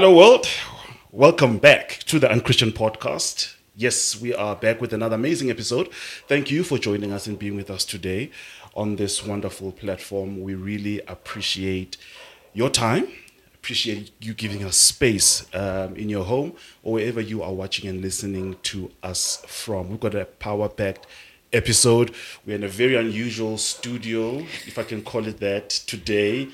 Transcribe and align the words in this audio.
Hello, 0.00 0.14
world. 0.14 0.46
Welcome 1.10 1.58
back 1.58 2.04
to 2.04 2.20
the 2.20 2.30
Unchristian 2.30 2.70
Podcast. 2.70 3.56
Yes, 3.74 4.20
we 4.20 4.32
are 4.32 4.54
back 4.54 4.80
with 4.80 4.92
another 4.92 5.16
amazing 5.16 5.50
episode. 5.50 5.92
Thank 6.28 6.52
you 6.52 6.62
for 6.62 6.78
joining 6.78 7.10
us 7.10 7.26
and 7.26 7.36
being 7.36 7.56
with 7.56 7.68
us 7.68 7.84
today 7.84 8.30
on 8.76 8.94
this 8.94 9.26
wonderful 9.26 9.72
platform. 9.72 10.40
We 10.40 10.54
really 10.54 11.00
appreciate 11.08 11.96
your 12.54 12.70
time, 12.70 13.08
appreciate 13.56 14.12
you 14.20 14.34
giving 14.34 14.62
us 14.62 14.76
space 14.76 15.52
um, 15.52 15.96
in 15.96 16.08
your 16.08 16.24
home 16.24 16.52
or 16.84 16.92
wherever 16.92 17.20
you 17.20 17.42
are 17.42 17.52
watching 17.52 17.90
and 17.90 18.00
listening 18.00 18.56
to 18.62 18.92
us 19.02 19.42
from. 19.48 19.88
We've 19.88 19.98
got 19.98 20.14
a 20.14 20.26
power 20.26 20.68
packed 20.68 21.08
episode. 21.52 22.14
We're 22.46 22.54
in 22.54 22.62
a 22.62 22.68
very 22.68 22.94
unusual 22.94 23.58
studio, 23.58 24.46
if 24.64 24.78
I 24.78 24.84
can 24.84 25.02
call 25.02 25.26
it 25.26 25.40
that, 25.40 25.70
today 25.70 26.50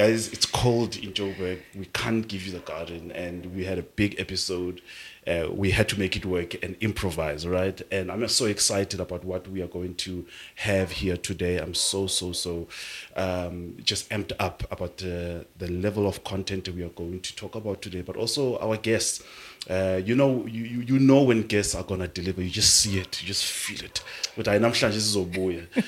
guys, 0.00 0.32
it's 0.32 0.46
cold 0.46 0.96
in 0.96 1.12
Joburg. 1.12 1.60
We 1.76 1.84
can't 1.84 2.26
give 2.26 2.46
you 2.46 2.52
the 2.52 2.60
garden, 2.60 3.12
and 3.12 3.54
we 3.54 3.66
had 3.66 3.78
a 3.78 3.82
big 3.82 4.18
episode. 4.18 4.80
Uh, 5.26 5.48
we 5.52 5.72
had 5.72 5.90
to 5.90 5.98
make 5.98 6.16
it 6.16 6.24
work 6.24 6.54
and 6.64 6.74
improvise, 6.80 7.46
right? 7.46 7.82
And 7.92 8.10
I'm 8.10 8.26
so 8.28 8.46
excited 8.46 8.98
about 8.98 9.24
what 9.24 9.46
we 9.46 9.60
are 9.60 9.66
going 9.66 9.96
to 9.96 10.26
have 10.54 10.90
here 10.90 11.18
today. 11.18 11.58
I'm 11.58 11.74
so, 11.74 12.06
so, 12.06 12.32
so 12.32 12.66
um, 13.14 13.76
just 13.82 14.08
amped 14.08 14.32
up 14.40 14.64
about 14.70 15.02
uh, 15.02 15.44
the 15.58 15.68
level 15.68 16.06
of 16.06 16.24
content 16.24 16.70
we 16.70 16.82
are 16.82 16.96
going 17.02 17.20
to 17.20 17.36
talk 17.36 17.54
about 17.54 17.82
today, 17.82 18.00
but 18.00 18.16
also 18.16 18.58
our 18.58 18.78
guests. 18.78 19.22
Uh, 19.68 20.00
you 20.04 20.14
know, 20.14 20.46
you, 20.46 20.64
you 20.64 20.80
you 20.80 20.98
know 20.98 21.22
when 21.22 21.42
guests 21.42 21.74
are 21.74 21.82
gonna 21.84 22.08
deliver. 22.08 22.42
You 22.42 22.50
just 22.50 22.76
see 22.76 22.98
it, 22.98 23.20
you 23.20 23.28
just 23.28 23.44
feel 23.44 23.84
it. 23.84 24.02
But 24.36 24.48
I 24.48 24.58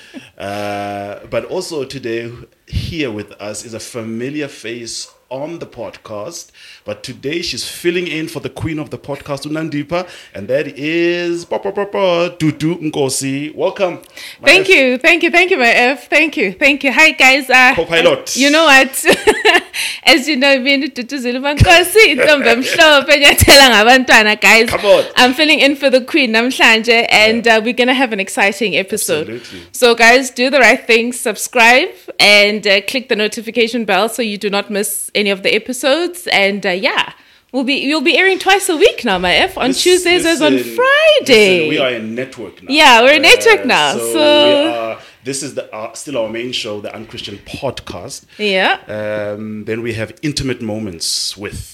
uh 0.37 1.25
But 1.29 1.45
also 1.45 1.83
today, 1.83 2.31
here 2.67 3.11
with 3.11 3.31
us 3.33 3.65
is 3.65 3.73
a 3.73 3.79
familiar 3.79 4.47
face 4.47 5.11
on 5.33 5.57
the 5.57 5.65
podcast. 5.65 6.51
But 6.85 7.03
today 7.03 7.41
she's 7.41 7.67
filling 7.67 8.07
in 8.07 8.27
for 8.27 8.39
the 8.39 8.49
queen 8.49 8.77
of 8.77 8.91
the 8.91 8.99
podcast, 8.99 9.45
Unandipa, 9.49 10.07
and 10.33 10.47
that 10.47 10.67
is 10.67 11.45
Dudu 11.45 12.75
Nkosi. 12.79 13.55
Welcome. 13.55 14.01
Thank 14.43 14.69
F. 14.69 14.75
you, 14.75 14.97
thank 14.99 15.23
you, 15.23 15.31
thank 15.31 15.49
you, 15.49 15.57
my 15.57 15.69
F. 15.69 16.07
Thank 16.07 16.37
you, 16.37 16.53
thank 16.53 16.83
you. 16.83 16.91
Hi, 16.93 17.11
guys. 17.11 17.49
Uh, 17.49 17.73
Co-pilot. 17.75 18.37
You 18.37 18.51
know 18.51 18.65
what? 18.65 19.05
As 20.05 20.27
you 20.27 20.35
know, 20.35 20.63
being 20.63 20.83
Duduzile 20.83 21.39
Mankosi, 21.39 22.15
intombi 22.15 22.49
emhlophe 22.49 23.13
enyathela 23.13 23.69
ngabantwana, 23.69 24.39
guys. 24.39 24.69
Come 24.69 24.85
on. 24.85 25.05
I'm 25.15 25.33
filling 25.33 25.59
in 25.59 25.75
for 25.75 25.89
the 25.89 26.01
queen 26.01 26.31
namhlanje, 26.33 27.07
and 27.09 27.47
uh, 27.47 27.59
we're 27.63 27.73
gonna 27.73 27.93
have 27.95 28.13
an 28.13 28.19
exciting 28.19 28.75
episode. 28.75 29.29
Absolutely. 29.29 29.67
So, 29.71 29.95
guys, 29.95 30.29
do 30.29 30.51
the 30.51 30.59
right 30.59 30.85
thing. 30.85 31.11
Subscribe 31.13 31.89
and 32.19 32.67
uh, 32.67 32.81
click 32.81 33.09
the 33.09 33.15
notification 33.15 33.85
bell 33.85 34.09
so 34.09 34.21
you 34.21 34.37
do 34.37 34.49
not 34.49 34.69
miss 34.69 35.09
any 35.15 35.22
of 35.31 35.43
the 35.43 35.53
episodes. 35.55 36.27
And 36.27 36.65
uh, 36.65 36.69
yeah. 36.69 37.13
We'll 37.51 37.63
be 37.63 37.75
you'll 37.75 38.01
be 38.01 38.17
airing 38.17 38.39
twice 38.39 38.67
a 38.67 38.75
week 38.75 39.05
now, 39.05 39.19
my 39.19 39.31
F, 39.35 39.59
on 39.59 39.73
Tuesdays 39.73 40.25
as 40.25 40.41
on 40.41 40.57
Friday. 40.57 41.67
listen, 41.67 41.69
we 41.69 41.77
are 41.77 41.89
a 41.89 41.99
network 42.01 42.63
now. 42.63 42.73
Yeah, 42.73 43.01
we're 43.03 43.17
a 43.17 43.19
network 43.19 43.63
now, 43.67 43.91
So, 43.93 44.11
so- 44.13 44.63
we 44.63 44.69
are, 44.71 44.99
this 45.23 45.43
is 45.43 45.53
the 45.53 45.71
uh, 45.71 45.93
still 45.93 46.17
our 46.17 46.29
main 46.29 46.51
show, 46.51 46.81
the 46.81 46.91
Unchristian 46.95 47.37
Podcast. 47.45 48.25
yeah. 48.39 48.79
Um, 48.87 49.65
then 49.65 49.83
we 49.83 49.93
have 49.93 50.13
intimate 50.23 50.63
moments 50.63 51.37
with 51.37 51.72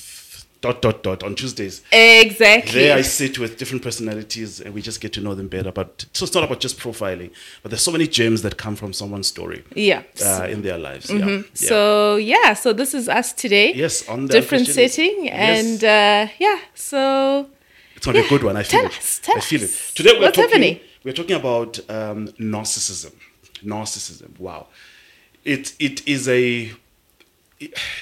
dot 0.61 0.81
dot 0.81 1.03
dot 1.03 1.23
on 1.23 1.35
Tuesdays. 1.35 1.81
Exactly. 1.91 2.81
There 2.81 2.97
I 2.97 3.01
sit 3.01 3.39
with 3.39 3.57
different 3.57 3.81
personalities 3.83 4.59
and 4.59 4.73
we 4.73 4.81
just 4.81 4.99
get 5.01 5.13
to 5.13 5.21
know 5.21 5.33
them 5.33 5.47
better. 5.47 5.71
But 5.71 6.05
so 6.13 6.25
it's 6.25 6.33
not 6.35 6.43
about 6.43 6.59
just 6.59 6.77
profiling, 6.79 7.31
but 7.61 7.71
there's 7.71 7.81
so 7.81 7.91
many 7.91 8.07
gems 8.07 8.41
that 8.41 8.57
come 8.57 8.75
from 8.75 8.91
someone's 8.93 9.27
story 9.27 9.63
yeah. 9.73 10.03
uh, 10.25 10.47
in 10.49 10.61
their 10.61 10.77
lives. 10.77 11.09
Yeah. 11.09 11.17
yeah. 11.19 11.25
Mm-hmm. 11.25 11.55
So 11.55 12.15
yeah, 12.17 12.53
so 12.53 12.73
this 12.73 12.93
is 12.93 13.07
us 13.07 13.31
today. 13.33 13.73
yes, 13.73 14.07
on 14.09 14.25
the 14.27 14.33
Different 14.33 14.67
Unchristian- 14.67 14.89
setting 14.89 15.25
Yes. 15.25 15.65
and 15.65 15.83
uh, 15.83 16.33
yeah. 16.39 16.59
So 16.75 17.47
It's 17.95 18.05
gonna 18.05 18.19
be 18.19 18.25
a 18.25 18.29
good 18.29 18.43
one. 18.43 18.57
I 18.57 18.63
feel 18.63 18.81
tell 18.81 18.89
it. 18.89 18.97
us, 18.97 19.19
tell 19.23 19.37
I 19.37 19.41
feel 19.41 19.63
us. 19.63 19.91
it. 19.91 19.95
Today 19.95 20.11
we're 20.13 20.21
What's 20.21 20.35
talking. 20.35 20.49
happening? 20.51 20.79
We're 21.03 21.13
talking 21.13 21.35
about 21.37 21.79
um, 21.89 22.27
narcissism. 22.37 23.13
Narcissism. 23.63 24.37
Wow, 24.39 24.67
it 25.45 25.73
it 25.79 26.05
is 26.07 26.27
a 26.27 26.71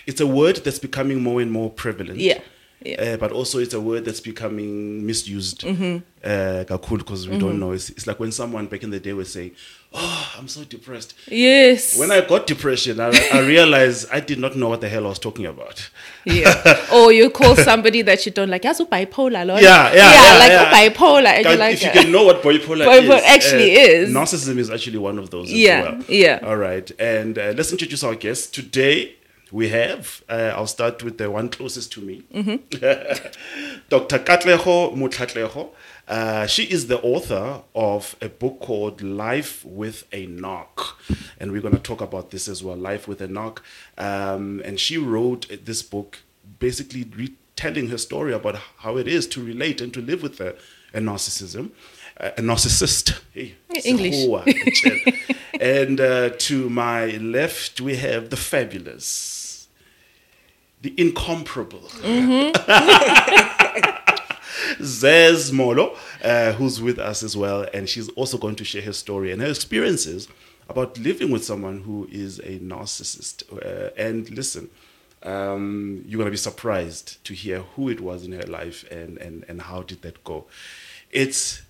it's 0.05 0.21
a 0.21 0.27
word 0.27 0.57
that's 0.57 0.79
becoming 0.79 1.21
more 1.21 1.41
and 1.41 1.51
more 1.51 1.69
prevalent. 1.69 2.19
Yeah, 2.19 2.39
yeah. 2.83 3.01
Uh, 3.01 3.17
but 3.17 3.31
also 3.31 3.57
it's 3.59 3.73
a 3.73 3.81
word 3.81 4.05
that's 4.05 4.19
becoming 4.19 5.05
misused. 5.05 5.61
Mm-hmm. 5.61 5.97
Uh, 6.23 6.63
because 6.63 7.27
we 7.27 7.37
don't 7.37 7.59
know. 7.59 7.71
It's, 7.71 7.89
it's 7.89 8.05
like 8.05 8.19
when 8.19 8.31
someone 8.31 8.67
back 8.67 8.83
in 8.83 8.89
the 8.89 8.99
day 8.99 9.13
was 9.13 9.31
saying, 9.31 9.51
"Oh, 9.93 10.33
I'm 10.37 10.47
so 10.47 10.63
depressed." 10.63 11.13
yes. 11.27 11.97
When 11.97 12.11
I 12.11 12.21
got 12.21 12.45
depression, 12.45 12.99
I, 12.99 13.11
I 13.33 13.39
realized 13.39 14.09
I 14.11 14.19
did 14.19 14.37
not 14.37 14.55
know 14.55 14.69
what 14.69 14.81
the 14.81 14.89
hell 14.89 15.05
I 15.05 15.09
was 15.09 15.19
talking 15.19 15.45
about. 15.45 15.89
yeah. 16.25 16.85
or 16.93 17.11
you 17.11 17.29
call 17.29 17.55
somebody 17.55 18.01
that 18.03 18.25
you 18.25 18.31
don't 18.31 18.49
like, 18.49 18.65
as 18.65 18.79
bipolar, 18.81 19.45
Lord. 19.45 19.61
Yeah, 19.61 19.93
yeah, 19.93 19.95
yeah, 19.95 20.33
yeah, 20.33 20.39
like 20.39 20.51
yeah. 20.51 20.69
a 20.69 20.89
bipolar, 20.89 21.25
and 21.27 21.45
you're 21.45 21.57
like, 21.57 21.73
if 21.75 21.83
you 21.83 21.89
uh, 21.89 21.93
can 21.93 22.11
know 22.11 22.25
what 22.25 22.41
bipolar, 22.43 22.85
Bipolar 22.85 23.17
is, 23.17 23.23
actually 23.23 23.75
uh, 23.75 23.79
is. 23.79 24.13
narcissism 24.13 24.57
is 24.57 24.69
actually 24.69 24.97
one 24.97 25.17
of 25.17 25.29
those. 25.29 25.51
Yeah, 25.51 25.79
as 25.79 25.85
well. 25.85 26.03
yeah. 26.09 26.39
All 26.43 26.57
right, 26.57 26.91
and 26.99 27.37
uh, 27.39 27.53
let's 27.55 27.71
introduce 27.71 28.03
our 28.03 28.15
guest 28.15 28.53
today. 28.53 29.16
We 29.51 29.69
have. 29.69 30.23
Uh, 30.27 30.51
I'll 30.55 30.67
start 30.67 31.03
with 31.03 31.17
the 31.17 31.31
one 31.31 31.49
closest 31.49 31.91
to 31.93 32.01
me, 32.01 32.23
Mm-hmm. 32.33 33.79
Dr. 33.89 34.19
Katlego 34.19 34.93
Motlhatlego. 34.95 35.69
Uh, 36.07 36.45
she 36.47 36.63
is 36.63 36.87
the 36.87 36.99
author 37.01 37.61
of 37.75 38.15
a 38.21 38.29
book 38.29 38.59
called 38.59 39.01
Life 39.01 39.63
with 39.65 40.05
a 40.11 40.25
Knock. 40.25 40.99
And 41.39 41.51
we're 41.51 41.61
going 41.61 41.75
to 41.75 41.79
talk 41.81 42.01
about 42.01 42.31
this 42.31 42.47
as 42.47 42.63
well 42.63 42.75
Life 42.77 43.07
with 43.07 43.21
a 43.21 43.27
Knock. 43.27 43.63
Um, 43.97 44.61
and 44.65 44.79
she 44.79 44.97
wrote 44.97 45.47
this 45.65 45.81
book 45.83 46.19
basically 46.59 47.03
retelling 47.15 47.87
her 47.89 47.97
story 47.97 48.33
about 48.33 48.55
how 48.79 48.97
it 48.97 49.07
is 49.07 49.27
to 49.27 49.43
relate 49.43 49.81
and 49.81 49.93
to 49.93 50.01
live 50.01 50.23
with 50.23 50.39
a, 50.41 50.55
a 50.93 50.99
narcissism. 50.99 51.71
uh, 52.19 52.31
A 52.37 52.41
narcissist. 52.41 53.19
Hey, 53.33 53.55
English. 53.85 54.25
And 55.59 55.99
uh, 55.99 56.29
to 56.37 56.69
my 56.69 57.07
left, 57.17 57.81
we 57.81 57.95
have 57.95 58.29
the 58.29 58.37
fabulous, 58.37 59.36
the 60.81 60.93
incomparable. 60.97 61.81
Zaz 64.79 65.51
Molo, 65.51 65.95
uh, 66.23 66.51
who's 66.53 66.81
with 66.81 66.99
us 66.99 67.23
as 67.23 67.35
well, 67.37 67.65
and 67.73 67.87
she's 67.87 68.09
also 68.09 68.37
going 68.37 68.55
to 68.55 68.63
share 68.63 68.81
her 68.81 68.93
story 68.93 69.31
and 69.31 69.41
her 69.41 69.47
experiences 69.49 70.27
about 70.69 70.97
living 70.99 71.31
with 71.31 71.43
someone 71.45 71.81
who 71.81 72.07
is 72.11 72.39
a 72.39 72.59
narcissist. 72.59 73.43
Uh, 73.53 73.89
and 73.97 74.29
listen, 74.31 74.69
um, 75.23 76.03
you're 76.05 76.17
going 76.17 76.25
to 76.27 76.31
be 76.31 76.37
surprised 76.37 77.23
to 77.25 77.33
hear 77.33 77.61
who 77.75 77.89
it 77.89 78.01
was 78.01 78.25
in 78.25 78.31
her 78.33 78.43
life 78.43 78.83
and, 78.91 79.17
and, 79.17 79.45
and 79.47 79.61
how 79.63 79.81
did 79.83 80.01
that 80.01 80.23
go. 80.23 80.45
It's 81.11 81.61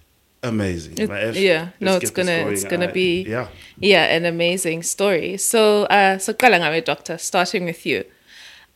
amazing. 0.44 0.98
It- 0.98 1.36
yeah, 1.36 1.70
no, 1.80 1.98
it's 1.98 2.10
gonna 2.12 2.44
going. 2.44 2.54
it's 2.54 2.64
gonna 2.64 2.88
Uh, 2.88 2.92
be 2.92 3.24
yeah. 3.24 3.48
yeah, 3.80 4.06
an 4.06 4.26
amazing 4.26 4.81
story. 4.84 5.38
So 5.38 5.84
uh 5.86 6.18
so 6.18 6.34
qala 6.34 6.60
ngawe, 6.60 6.84
doctor, 6.84 7.18
starting 7.18 7.66
with 7.66 7.86
you. 7.86 8.04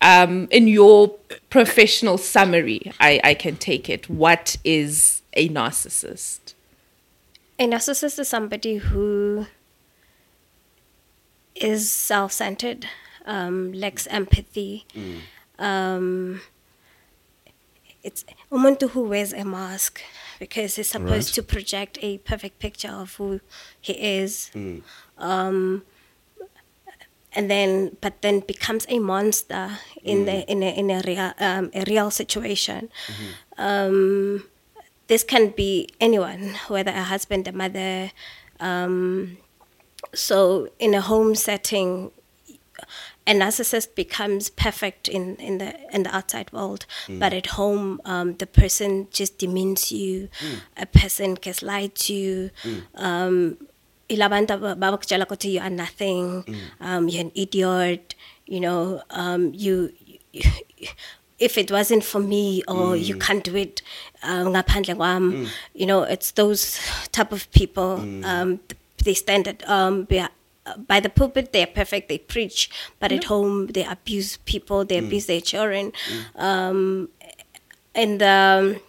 Um 0.01 0.47
in 0.51 0.67
your 0.67 1.15
professional 1.49 2.17
summary, 2.17 2.91
I, 2.99 3.19
I 3.23 3.33
can 3.35 3.55
take 3.55 3.89
it. 3.89 4.09
What 4.09 4.57
is 4.63 5.21
a 5.33 5.47
narcissist? 5.49 6.53
A 7.59 7.67
narcissist 7.67 8.17
is 8.19 8.27
somebody 8.27 8.77
who 8.77 9.45
is 11.55 11.91
self 11.91 12.31
centered, 12.31 12.87
um, 13.25 13.71
lacks 13.73 14.07
empathy. 14.07 14.85
Um, 15.59 16.41
it's 18.03 18.25
umuntu 18.51 18.89
who 18.91 19.03
wears 19.03 19.31
a 19.33 19.43
mask 19.45 20.01
because 20.39 20.75
he's 20.77 20.87
supposed 20.87 21.29
Right. 21.29 21.35
to 21.35 21.43
project 21.43 21.99
a 22.01 22.17
perfect 22.19 22.57
picture 22.57 22.89
of 22.89 23.13
who 23.15 23.41
he 23.79 23.93
is. 23.93 24.49
Um, 25.19 25.83
and 27.33 27.49
then, 27.49 27.97
but 28.01 28.21
then 28.21 28.41
becomes 28.41 28.85
a 28.89 28.99
monster 28.99 29.79
in 30.03 30.25
the 30.25 30.51
in 30.51 30.63
a 30.63 30.69
in 30.77 30.89
a 30.89 31.01
real 31.05 31.31
um, 31.39 31.71
a 31.73 31.83
real 31.87 32.11
situation. 32.11 32.89
Um, 33.57 34.45
this 35.07 35.23
can 35.23 35.49
be 35.49 35.89
anyone, 35.99 36.55
whether 36.67 36.91
a 36.91 37.03
husband, 37.03 37.47
a 37.47 37.51
mother. 37.51 38.11
Um, 38.59 39.37
so, 40.13 40.67
in 40.79 40.93
a 40.93 41.01
home 41.01 41.35
setting, 41.35 42.11
a 43.27 43.33
narcissist 43.33 43.93
becomes 43.95 44.49
perfect 44.49 45.07
in, 45.07 45.35
in 45.37 45.57
the 45.59 45.75
in 45.95 46.03
the 46.03 46.15
outside 46.15 46.51
world, 46.51 46.85
but 47.19 47.33
at 47.33 47.47
home, 47.47 48.01
um, 48.05 48.35
the 48.37 48.47
person 48.47 49.07
just 49.11 49.37
demeans 49.37 49.91
you. 49.91 50.29
A 50.77 50.85
person 50.85 51.35
gets 51.35 51.61
lied 51.61 51.95
to. 51.95 52.49
Um, 52.95 53.57
aba- 54.19 54.75
babakutshela 54.75 55.25
ukuthi 55.25 55.53
you 55.53 55.61
are 55.61 55.69
nothing. 55.69 56.43
Um, 56.79 57.07
you're 57.09 57.21
an 57.21 57.31
idiot. 57.35 58.15
You 58.45 58.59
know, 58.59 59.01
um, 59.09 59.53
you. 59.53 59.93
you 60.33 60.43
if 61.39 61.57
it 61.57 61.71
wasn't 61.71 62.03
for 62.03 62.19
me 62.21 62.61
or 62.67 62.95
you 62.95 63.15
can't 63.17 63.43
do 63.43 63.55
it 63.55 63.81
uh, 64.21 64.43
ngaphandle 64.45 64.93
kwami 64.95 65.49
you 65.73 65.87
know 65.87 66.03
it's 66.03 66.29
those 66.41 66.79
type 67.11 67.31
of 67.31 67.49
people 67.51 67.97
um 68.23 68.59
they 69.05 69.15
stand 69.15 69.47
at 69.47 69.67
um 69.67 70.05
by 70.87 70.99
the 70.99 71.09
pulpit 71.09 71.51
they're 71.51 71.65
perfect 71.65 72.09
they 72.09 72.19
preach 72.19 72.69
but 72.99 73.11
at 73.11 73.23
home 73.23 73.65
they 73.73 73.83
abuse 73.83 74.37
people 74.45 74.85
they 74.85 74.99
abuse 74.99 75.25
their 75.25 75.41
children 75.41 75.91
um 76.35 77.09
in 77.95 78.19
the 78.19 78.79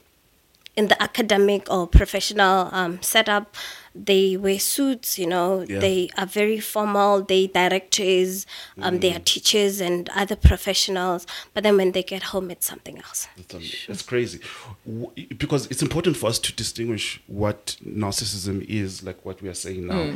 in 0.77 0.89
the 0.89 1.03
academic 1.03 1.71
or 1.71 1.87
professional 1.87 2.69
um, 2.73 3.01
setup, 3.03 3.57
they 3.95 4.37
wear 4.37 4.59
suits. 4.59 5.19
You 5.19 5.27
know, 5.27 5.65
Yeah. 5.69 5.79
they 5.81 6.11
are 6.17 6.27
very 6.27 6.61
formal. 6.61 7.23
They 7.23 7.47
directors, 7.47 8.47
um, 8.81 9.01
they 9.01 9.15
are 9.15 9.19
teachers 9.21 9.81
and 9.81 10.09
other 10.11 10.37
professionals. 10.37 11.27
But 11.55 11.63
then 11.65 11.77
when 11.77 11.93
they 11.93 12.03
get 12.03 12.23
home, 12.25 12.51
it's 12.51 12.67
something 12.67 12.99
else. 12.99 13.29
That's, 13.49 13.87
that's 13.87 14.03
crazy. 14.03 14.41
W- 14.87 15.11
Because 15.37 15.67
it's 15.71 15.83
important 15.83 16.17
for 16.17 16.27
us 16.29 16.39
to 16.41 16.53
distinguish 16.53 17.21
what 17.27 17.77
narcissism 17.87 18.65
is, 18.69 19.03
like 19.03 19.25
what 19.25 19.43
we 19.43 19.49
are 19.49 19.55
saying 19.55 19.87
now, 19.87 20.15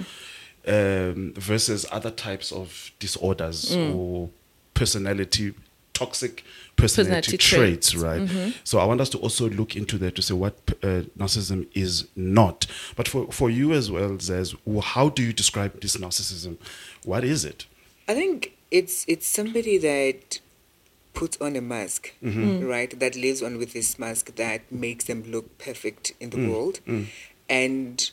um, 0.68 1.32
versus 1.36 1.86
other 1.92 2.10
types 2.10 2.50
of 2.52 2.90
disorders 2.98 3.74
or 3.76 4.30
personality, 4.74 5.54
toxic 5.96 6.44
personality, 6.76 7.32
Personality 7.32 7.38
traits, 7.38 7.90
traits. 7.90 8.04
right? 8.04 8.20
Mm-hmm. 8.20 8.50
So 8.64 8.78
I 8.78 8.84
want 8.84 9.00
us 9.00 9.08
to 9.10 9.18
also 9.18 9.48
look 9.48 9.76
into 9.76 9.96
that 9.98 10.14
to 10.16 10.22
say 10.22 10.34
what 10.34 10.54
uh, 10.82 11.02
narcissism 11.18 11.66
is 11.72 12.06
not. 12.14 12.66
But 12.96 13.08
for, 13.08 13.32
for 13.32 13.48
you 13.48 13.72
as 13.72 13.90
well, 13.90 14.10
Zaz, 14.10 14.54
how 14.82 15.08
do 15.08 15.22
you 15.22 15.32
describe 15.32 15.80
this 15.80 15.96
narcissism? 15.96 16.58
What 17.04 17.24
is 17.24 17.46
it? 17.46 17.64
I 18.06 18.14
think 18.14 18.52
it's 18.70 19.04
it's 19.08 19.26
somebody 19.26 19.78
that 19.78 20.40
puts 21.14 21.38
on 21.40 21.56
a 21.56 21.62
mask, 21.62 22.12
mm-hmm. 22.22 22.44
mm. 22.44 22.68
right? 22.68 22.98
That 23.00 23.16
lives 23.16 23.42
on 23.42 23.56
with 23.56 23.72
this 23.72 23.98
mask 23.98 24.36
that 24.36 24.70
makes 24.70 25.04
them 25.06 25.24
look 25.26 25.56
perfect 25.56 26.12
in 26.20 26.28
the 26.30 26.36
mm. 26.36 26.50
world, 26.50 26.80
mm. 26.86 27.06
and 27.48 28.10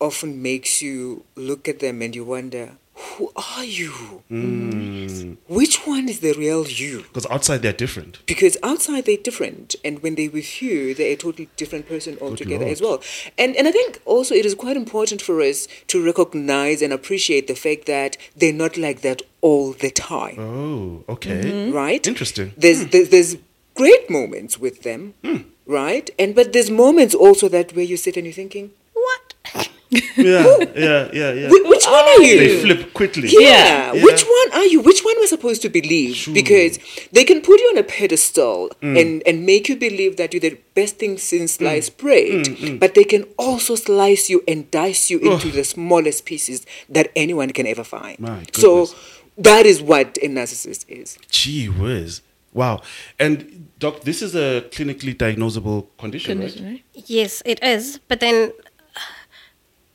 often 0.00 0.40
makes 0.40 0.80
you 0.80 1.24
look 1.36 1.68
at 1.68 1.80
them 1.80 2.00
and 2.00 2.16
you 2.16 2.24
wonder, 2.24 2.76
who 2.98 3.30
are 3.36 3.64
you? 3.64 3.90
Hmm. 4.28 5.34
Which 5.46 5.86
one 5.86 6.08
is 6.08 6.20
the 6.20 6.32
real 6.34 6.66
you? 6.66 7.02
Because 7.02 7.26
outside 7.30 7.62
they're 7.62 7.72
different. 7.72 8.18
because 8.26 8.56
outside 8.62 9.04
they're 9.06 9.16
different 9.30 9.76
and 9.84 10.02
when 10.02 10.14
they're 10.16 10.30
with 10.30 10.60
you 10.62 10.94
they're 10.94 11.12
a 11.12 11.16
totally 11.16 11.48
different 11.56 11.88
person 11.88 12.18
altogether 12.20 12.64
as 12.66 12.80
well 12.80 13.00
and 13.36 13.56
and 13.56 13.66
i 13.68 13.72
think 13.72 14.00
also 14.04 14.34
it 14.34 14.44
is 14.46 14.54
quite 14.54 14.76
important 14.76 15.20
for 15.22 15.40
us 15.40 15.66
to 15.86 15.96
recognize 16.04 16.82
and 16.82 16.92
appreciate 16.92 17.46
the 17.46 17.54
fact 17.54 17.86
that 17.86 18.16
they're 18.36 18.52
not 18.64 18.76
like 18.76 19.00
that 19.02 19.22
all 19.40 19.72
the 19.72 19.90
time 19.90 20.36
Oh, 20.38 21.04
okay. 21.14 21.40
Mm-hmm. 21.42 21.72
right 21.74 22.06
Interesting. 22.06 22.52
there's, 22.56 22.82
hmm. 22.82 22.90
there's 22.90 23.08
there's 23.10 23.36
great 23.74 24.04
moments 24.10 24.58
with 24.58 24.82
them 24.82 25.14
hmm. 25.24 25.38
right 25.66 26.10
and 26.18 26.34
but 26.34 26.52
there's 26.52 26.70
moments 26.70 27.14
also 27.14 27.48
that 27.48 27.74
where 27.76 27.84
you 27.84 27.96
sit 27.96 28.16
and 28.16 28.26
you're 28.26 28.32
thinking 28.42 28.70
Yeah, 29.90 30.56
yeah, 30.76 31.08
yeah, 31.12 31.32
yeah. 31.32 31.48
Which 31.48 31.86
one 31.86 31.94
are 32.04 32.22
you 32.22 32.38
They 32.38 32.60
flip 32.60 32.92
quickly. 32.92 33.28
Yeah. 33.30 33.92
Yeah. 33.94 34.04
Which 34.04 34.22
one 34.22 34.52
are 34.52 34.64
you? 34.66 34.80
Which 34.82 35.02
one 35.02 35.14
we're 35.18 35.26
supposed 35.26 35.62
to 35.62 35.68
believe? 35.70 36.28
Because 36.32 36.78
they 37.12 37.24
can 37.24 37.40
put 37.40 37.58
you 37.60 37.66
on 37.72 37.78
a 37.78 37.82
pedestal 37.84 38.70
Mm. 38.82 39.00
and, 39.00 39.22
and 39.26 39.46
make 39.46 39.68
you 39.68 39.76
believe 39.76 40.16
that 40.18 40.32
you're 40.34 40.40
the 40.40 40.58
best 40.74 40.96
thing 40.98 41.16
since 41.18 41.56
Mm. 41.56 41.58
sliced 41.58 41.96
bread. 41.98 42.78
But 42.80 42.94
they 42.94 43.04
can 43.04 43.24
also 43.38 43.74
slice 43.76 44.28
you 44.28 44.42
and 44.46 44.70
dice 44.70 45.10
you 45.10 45.18
into 45.20 45.50
the 45.50 45.64
smallest 45.64 46.24
pieces 46.26 46.66
that 46.90 47.10
anyone 47.16 47.50
can 47.50 47.66
ever 47.66 47.84
find. 47.84 48.18
So 48.52 48.90
that 49.38 49.64
is 49.66 49.80
what 49.80 50.18
a 50.22 50.28
narcissist 50.28 50.84
is. 50.88 51.16
Gee 51.30 51.66
whiz. 51.68 52.20
Wow. 52.52 52.82
And 53.18 53.68
doc, 53.78 54.00
this 54.02 54.20
is 54.22 54.34
a 54.34 54.62
clinically 54.70 55.14
diagnosable 55.14 55.86
condition, 55.98 56.38
Condition, 56.38 56.64
right? 56.64 56.70
right? 56.94 57.04
Yes, 57.06 57.42
it 57.44 57.62
is. 57.62 58.00
But 58.08 58.20
then, 58.20 58.52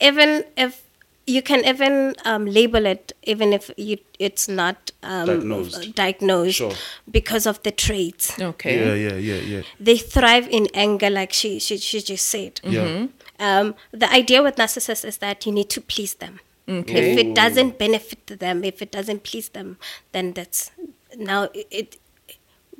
even 0.04 0.44
if 0.58 0.84
you 1.26 1.42
can 1.42 1.64
even 1.66 2.14
um, 2.26 2.46
label 2.46 2.86
it, 2.86 3.14
even 3.24 3.54
if 3.54 3.72
you, 3.78 3.98
it's 4.20 4.50
not 4.50 4.92
um, 5.04 5.26
Diagnosed. 5.26 5.96
diagnosed 5.96 6.58
Sure. 6.58 6.74
because 7.10 7.46
of 7.48 7.64
the 7.64 7.72
traits. 7.72 8.38
Okay. 8.40 8.76
Yeah, 8.78 8.94
yeah, 9.10 9.18
yeah, 9.18 9.42
yeah. 9.42 9.62
They 9.80 9.98
thrive 9.98 10.48
in 10.52 10.68
anger, 10.74 11.10
like 11.10 11.32
she 11.32 11.60
she, 11.60 11.78
she 11.78 12.02
just 12.02 12.26
said. 12.28 12.60
Yeah. 12.64 13.08
Um, 13.40 13.76
the 13.92 14.12
idea 14.12 14.44
with 14.44 14.56
narcissists 14.58 15.06
is 15.06 15.18
that 15.20 15.46
you 15.46 15.52
need 15.54 15.70
to 15.70 15.82
please 15.82 16.14
them. 16.16 16.40
Okay. 16.68 17.12
If 17.12 17.18
it 17.18 17.36
doesn't 17.36 17.78
benefit 17.80 18.28
them, 18.40 18.64
if 18.64 18.82
it 18.82 18.92
doesn't 18.92 19.24
please 19.24 19.50
them, 19.50 19.78
then 20.12 20.34
that's 20.34 20.72
now 21.18 21.50
it. 21.54 21.98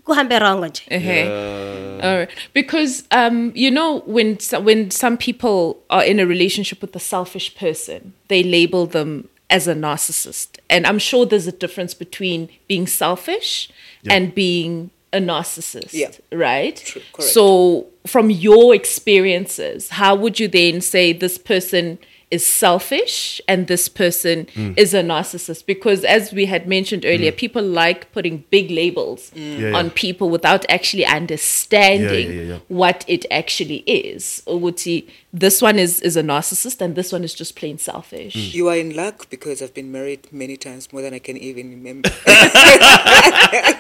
It 0.04 0.06
kuhambe 0.06 0.40
wrong 0.42 0.62
nje. 0.62 0.82
Uh-huh. 0.92 2.08
All 2.08 2.18
right. 2.20 2.30
Because 2.54 3.04
um, 3.12 3.52
you 3.56 3.72
know 3.72 4.00
when 4.06 4.40
so- 4.40 4.60
when 4.60 4.92
some 4.92 5.18
people 5.18 5.78
are 5.90 6.04
in 6.04 6.20
a 6.20 6.26
relationship 6.26 6.82
with 6.82 6.96
a 6.96 7.00
selfish 7.00 7.56
person, 7.56 8.14
they 8.28 8.44
label 8.44 8.86
them 8.86 9.30
as 9.50 9.68
a 9.68 9.74
narcissist, 9.76 10.58
and 10.70 10.86
I'm 10.88 11.00
sure 11.00 11.26
there's 11.26 11.48
a 11.48 11.52
difference 11.52 11.94
between 11.94 12.50
being 12.68 12.88
selfish 12.88 13.70
and 14.10 14.34
being 14.34 14.90
a 15.14 15.20
narcissist, 15.20 15.94
Yeah. 15.94 16.10
right? 16.32 16.76
True, 16.76 17.02
correct. 17.14 17.32
So, 17.32 17.86
from 18.08 18.32
your 18.32 18.74
experiences, 18.74 19.90
how 19.90 20.16
would 20.16 20.40
you 20.40 20.48
then 20.48 20.82
say 20.82 21.14
this 21.14 21.38
person 21.38 22.00
is 22.34 22.44
selfish 22.64 23.40
and 23.48 23.68
this 23.68 23.86
person 24.02 24.48
Hmm. 24.56 24.74
is 24.84 24.94
a 24.94 25.04
narcissist? 25.12 25.66
Because, 25.74 26.04
as 26.18 26.24
we 26.38 26.46
had 26.54 26.68
mentioned 26.68 27.04
earlier, 27.06 27.32
people 27.44 27.62
like 27.82 28.02
putting 28.12 28.36
big 28.56 28.68
labels 28.80 29.32
Yeah, 29.36 29.78
on 29.80 29.86
yeah. 29.86 29.92
people 30.06 30.28
without 30.36 30.64
actually 30.78 31.06
understanding 31.06 32.28
Yeah, 32.30 32.34
yeah, 32.36 32.42
yeah, 32.42 32.54
yeah. 32.54 32.60
what 32.82 33.00
it 33.08 33.24
actually 33.42 33.80
is. 34.06 34.42
Ukuthi, 34.48 34.98
this 35.44 35.62
one 35.62 35.78
is, 35.86 36.00
is 36.02 36.16
a 36.18 36.24
narcissist 36.24 36.82
and 36.82 36.96
this 36.96 37.12
one 37.16 37.24
is 37.24 37.34
just 37.42 37.56
plain 37.56 37.78
selfish. 37.78 38.34
Hmm. 38.34 38.58
You 38.58 38.68
are 38.70 38.78
in 38.78 38.96
luck 38.96 39.30
because 39.30 39.62
I've 39.62 39.74
been 39.74 39.92
married 39.92 40.22
many 40.32 40.58
times, 40.58 40.92
more 40.94 41.02
than 41.02 41.14
I 41.14 41.20
can 41.20 41.38
even 41.38 41.70
remember. 41.70 42.10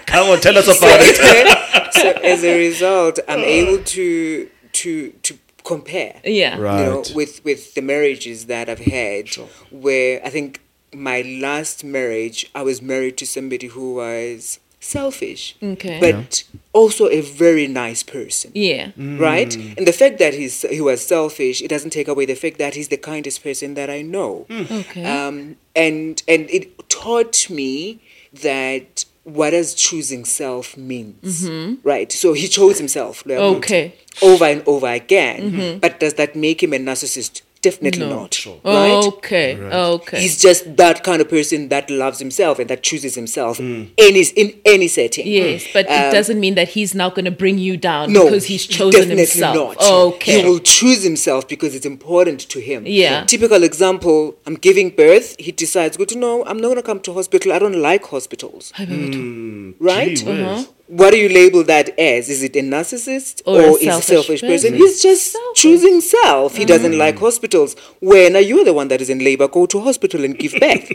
Come 0.05 0.29
on, 0.29 0.39
tell 0.41 0.57
us 0.57 0.67
about 0.77 0.99
it. 1.01 1.93
so 1.93 2.09
as 2.23 2.43
a 2.43 2.57
result, 2.67 3.19
I'm 3.27 3.39
able 3.39 3.83
to 3.83 4.49
to 4.73 5.11
to 5.11 5.37
compare. 5.63 6.19
Yeah. 6.23 6.57
Right. 6.59 6.79
You 6.79 6.85
know, 6.85 7.03
with 7.15 7.43
with 7.43 7.73
the 7.75 7.81
marriages 7.81 8.45
that 8.47 8.69
I've 8.69 8.79
had, 8.79 9.29
where 9.71 10.21
I 10.25 10.29
think 10.29 10.61
my 10.93 11.21
last 11.21 11.83
marriage, 11.83 12.49
I 12.53 12.61
was 12.61 12.81
married 12.81 13.17
to 13.17 13.25
somebody 13.25 13.67
who 13.67 13.95
was 13.95 14.59
selfish, 14.79 15.55
Okay. 15.63 15.97
but 15.99 16.43
also 16.73 17.07
a 17.07 17.21
very 17.21 17.67
nice 17.67 18.03
person. 18.03 18.51
Yeah. 18.53 18.91
Right, 18.97 19.55
and 19.55 19.87
the 19.87 19.93
fact 19.93 20.19
that 20.19 20.33
he's 20.33 20.61
he 20.69 20.81
was 20.81 21.05
selfish, 21.05 21.61
it 21.61 21.69
doesn't 21.69 21.91
take 21.91 22.07
away 22.09 22.25
the 22.25 22.35
fact 22.35 22.57
that 22.57 22.75
he's 22.75 22.89
the 22.89 22.97
kindest 22.97 23.43
person 23.43 23.73
that 23.75 23.89
I 23.89 24.01
know. 24.01 24.45
Okay. 24.51 25.05
Um, 25.05 25.55
and 25.75 26.21
and 26.27 26.49
it 26.49 26.89
taught 26.89 27.49
me 27.49 28.01
that 28.41 29.05
what 29.23 29.51
does 29.51 29.73
choosing 29.73 30.25
self 30.25 30.75
means, 30.75 31.43
mm-hmm. 31.45 31.87
right? 31.87 32.11
So 32.11 32.33
he 32.33 32.47
chose 32.47 32.77
himself, 32.77 33.23
Okay. 33.57 33.95
over 34.21 34.45
and 34.45 34.63
over 34.67 34.87
again. 34.87 35.51
Mm-hmm. 35.51 35.79
But 35.79 35.99
does 35.99 36.15
that 36.15 36.35
make 36.35 36.61
him 36.61 36.73
a 36.73 36.77
narcissist? 36.77 37.41
Definitely 37.63 38.01
No. 38.05 38.09
not, 38.19 38.33
Sure. 38.33 38.59
right? 38.63 38.91
Okay. 39.05 39.55
Okay. 39.57 40.19
He's 40.21 40.39
just 40.41 40.75
that 40.75 41.03
kind 41.03 41.21
of 41.21 41.29
person 41.29 41.69
that 41.69 41.89
loves 41.89 42.19
himself 42.19 42.59
and 42.59 42.69
that 42.69 42.83
chooses 42.83 43.15
himself 43.15 43.57
Mm. 43.57 43.87
any 43.97 44.21
in 44.35 44.53
any 44.65 44.87
setting. 44.89 45.25
Yes, 45.25 45.63
but 45.73 45.85
it 45.85 45.91
Um, 45.91 46.11
doesn't 46.11 46.39
mean 46.45 46.55
that 46.55 46.69
he's 46.75 46.93
now 46.93 47.09
going 47.09 47.23
to 47.25 47.31
bring 47.31 47.57
you 47.57 47.77
down 47.77 48.11
no, 48.11 48.25
because 48.25 48.45
he's 48.51 48.67
chosen 48.67 48.91
definitely 48.99 49.25
himself. 49.25 49.55
Not. 49.55 49.77
Okay. 49.81 50.41
He 50.41 50.45
will 50.47 50.59
choose 50.59 51.03
himself 51.03 51.47
because 51.47 51.73
it's 51.73 51.85
important 51.85 52.39
to 52.49 52.59
him. 52.59 52.83
Yeah. 52.85 53.23
Typical 53.25 53.63
example, 53.63 54.35
I'm 54.45 54.55
giving 54.55 54.89
birth. 54.89 55.35
He 55.39 55.51
decides, 55.53 55.95
good 55.95 56.09
to 56.09 56.17
know, 56.17 56.43
I'm 56.45 56.57
not 56.57 56.67
going 56.67 56.75
to 56.83 56.83
come 56.83 56.99
to 57.07 57.13
hospital. 57.13 57.53
I 57.53 57.59
don't 57.59 57.81
like 57.81 58.03
hospitals. 58.05 58.73
Right? 58.77 60.17
Gee. 60.17 60.27
Uh-huh. 60.29 60.63
What 60.87 61.11
do 61.11 61.17
you 61.17 61.29
label 61.29 61.63
that 61.63 61.97
as? 61.97 62.29
Is 62.29 62.43
it 62.43 62.55
a 62.57 62.59
narcissist 62.59 63.41
Or 63.45 63.61
a 63.61 63.63
or, 63.71 63.77
is 63.79 63.83
a 63.87 64.01
selfish 64.01 64.05
selfish 64.05 64.41
person? 64.41 64.71
person. 64.71 64.73
He's 64.75 65.01
just 65.01 65.31
Selfish. 65.31 65.49
Mm. 65.51 65.55
choosing 65.55 66.01
self. 66.01 66.55
He 66.57 66.65
doesn't 66.65 66.97
like 66.97 67.17
hospitals. 67.17 67.75
When 68.01 68.35
are 68.35 68.41
you 68.41 68.65
the 68.65 68.73
one 68.73 68.89
that 68.89 68.99
is 69.01 69.09
in 69.09 69.19
labor? 69.19 69.47
Go 69.47 69.65
to 69.67 69.79
hospital 69.79 70.23
and 70.25 70.37
give 70.37 70.51
birth. 70.59 70.91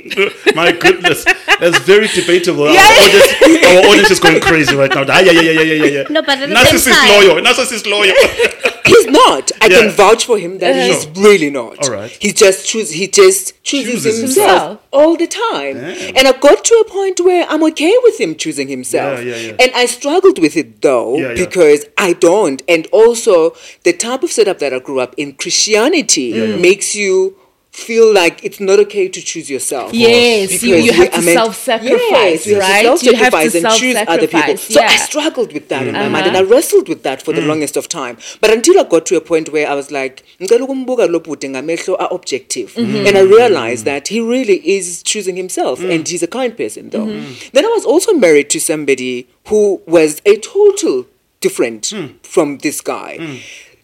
My 0.54 0.72
goodness, 0.72 1.24
that's 1.58 1.78
very 1.80 2.06
debatable. 2.08 2.64
Our, 2.68 2.76
audience, 2.76 3.64
our 3.66 3.90
audience 3.90 4.10
is 4.10 4.20
going 4.20 4.40
crazy 4.42 4.76
right 4.76 4.90
now. 4.94 5.04
Ah, 5.08 5.20
yeah, 5.20 5.32
yeah, 5.32 5.40
yeah, 5.40 5.60
yeah, 5.62 5.74
yeah, 5.74 5.84
yeah. 5.84 6.04
No, 6.10 6.20
but 6.22 6.38
at 6.38 6.48
narcissist 6.50 6.92
time- 6.92 7.26
lawyer, 7.26 7.40
narcissist 7.42 7.86
lawyer. 7.90 8.12
He's 8.86 9.06
not. 9.06 9.50
I 9.60 9.66
Yeah. 9.66 9.80
can 9.80 9.90
vouch 9.90 10.24
for 10.24 10.38
him 10.38 10.58
that 10.58 10.74
he's 10.74 11.06
really 11.18 11.50
not. 11.50 11.76
All 11.86 11.94
right. 11.94 12.10
He 12.10 12.32
just 12.32 12.66
choose. 12.66 12.90
He 12.90 13.06
just 13.06 13.62
chooses, 13.62 13.92
Chooses 14.02 14.18
himself, 14.20 14.48
himself. 14.50 14.80
All 14.90 15.16
the 15.16 15.26
time. 15.26 15.74
Damn. 15.74 16.16
And 16.16 16.28
I 16.28 16.32
got 16.32 16.64
to 16.64 16.74
a 16.86 16.90
point 16.90 17.20
where 17.20 17.46
I'm 17.48 17.62
okay 17.64 17.94
with 18.02 18.20
him 18.20 18.34
choosing 18.36 18.68
himself. 18.68 19.22
Yeah, 19.22 19.34
yeah, 19.34 19.46
yeah. 19.48 19.56
And 19.60 19.72
I 19.74 19.86
struggled 19.86 20.38
with 20.38 20.56
it 20.56 20.82
though 20.82 21.34
because 21.34 21.84
I 21.96 22.12
don't. 22.14 22.62
And 22.68 22.86
also 22.92 23.54
the 23.84 23.92
type 23.92 24.22
of 24.22 24.30
setup 24.30 24.58
that 24.60 24.72
I 24.72 24.78
grew 24.78 25.00
up 25.00 25.14
in, 25.16 25.34
Christianity 25.34 26.56
makes 26.56 26.94
you 26.94 27.36
feel 27.78 28.12
like 28.12 28.44
it's 28.44 28.60
not 28.60 28.78
okay 28.80 29.08
to 29.08 29.20
choose 29.22 29.48
yourself. 29.50 29.92
Yes, 29.94 30.62
you- 30.62 30.74
Because 30.74 30.86
you 30.86 30.92
have 30.92 31.12
to 31.12 31.22
self-sacrifice, 31.22 32.00
yes, 32.10 32.46
you 32.46 32.58
right? 32.58 32.84
Have 32.84 32.98
to 33.00 33.06
You 33.06 33.16
have 33.16 33.32
to 33.32 33.50
self-sacrifice 33.50 33.54
and 33.54 33.80
choose 33.80 33.96
other 34.14 34.26
people. 34.26 34.56
So 34.56 34.80
I 34.80 34.82
yeah. 34.84 34.88
Uh-huh. 34.88 35.04
struggled 35.06 35.52
with 35.52 35.68
that 35.68 35.86
in 35.86 35.94
my 35.94 36.08
mind, 36.08 36.26
and 36.26 36.36
I 36.36 36.42
wrestled 36.42 36.88
with 36.88 37.02
that 37.04 37.22
for 37.22 37.32
the 37.32 37.40
longest 37.42 37.76
of 37.76 37.88
time. 37.88 38.16
But 38.40 38.50
until 38.50 38.78
I 38.80 38.84
got 38.84 39.06
to 39.06 39.16
a 39.16 39.20
point 39.20 39.52
where 39.52 39.66
I 39.68 39.74
was 39.74 39.90
like, 39.90 40.22
"Ngicela 40.40 40.66
ukumbuka 40.66 41.06
lo 41.10 41.20
bhuti 41.20 41.48
ngamehlo 41.48 41.96
a-objective," 41.98 42.74
Mm-hmm. 42.74 43.06
and 43.06 43.16
I 43.16 43.20
realized 43.22 43.84
that 43.84 44.08
he 44.08 44.20
really 44.20 44.58
is 44.76 45.02
choosing 45.02 45.36
himself, 45.36 45.80
Mm. 45.80 45.90
and 45.94 46.08
he's 46.08 46.22
a 46.22 46.26
kind 46.38 46.56
person, 46.56 46.90
though. 46.90 47.06
Then 47.52 47.64
I 47.64 47.68
was 47.78 47.84
also 47.84 48.12
married 48.12 48.48
to 48.50 48.60
somebody 48.60 49.26
who 49.46 49.80
was 49.86 50.20
a 50.26 50.36
total 50.36 51.06
different 51.40 51.92
from 52.22 52.58
this 52.58 52.80
guy. 52.80 53.18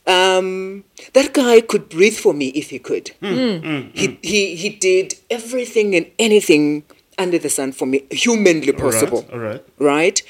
Um, 0.07 0.85
that 1.15 1.33
guy 1.33 1.61
could 1.63 1.89
breathe 1.89 2.17
for 2.17 2.35
me 2.35 2.49
if 2.49 2.71
he 2.71 2.79
could. 2.79 3.09
Hmm. 3.21 3.35
Hmm. 3.35 3.57
Hmm. 3.59 3.89
He, 3.95 4.19
he, 4.23 4.55
he 4.57 4.69
did 4.71 5.15
everything 5.31 5.95
and 5.95 6.07
anything 6.19 6.85
under 7.19 7.39
the 7.39 7.49
sun 7.49 7.73
for 7.73 7.87
me, 7.87 8.05
humanly 8.11 8.73
possible. 8.73 9.25
all 9.33 9.39
right. 9.39 9.65
Right? 9.79 10.21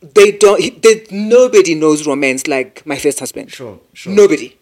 They 0.00 0.32
don't. 0.32 0.58
He, 0.60 0.70
they, 0.70 1.04
nobody 1.10 1.74
knows 1.74 2.06
romance 2.06 2.46
like 2.46 2.84
my 2.86 2.96
first 2.96 3.18
husband. 3.20 3.50
Sure, 3.52 3.78
sure. 3.92 4.12
Nobody. 4.12 4.56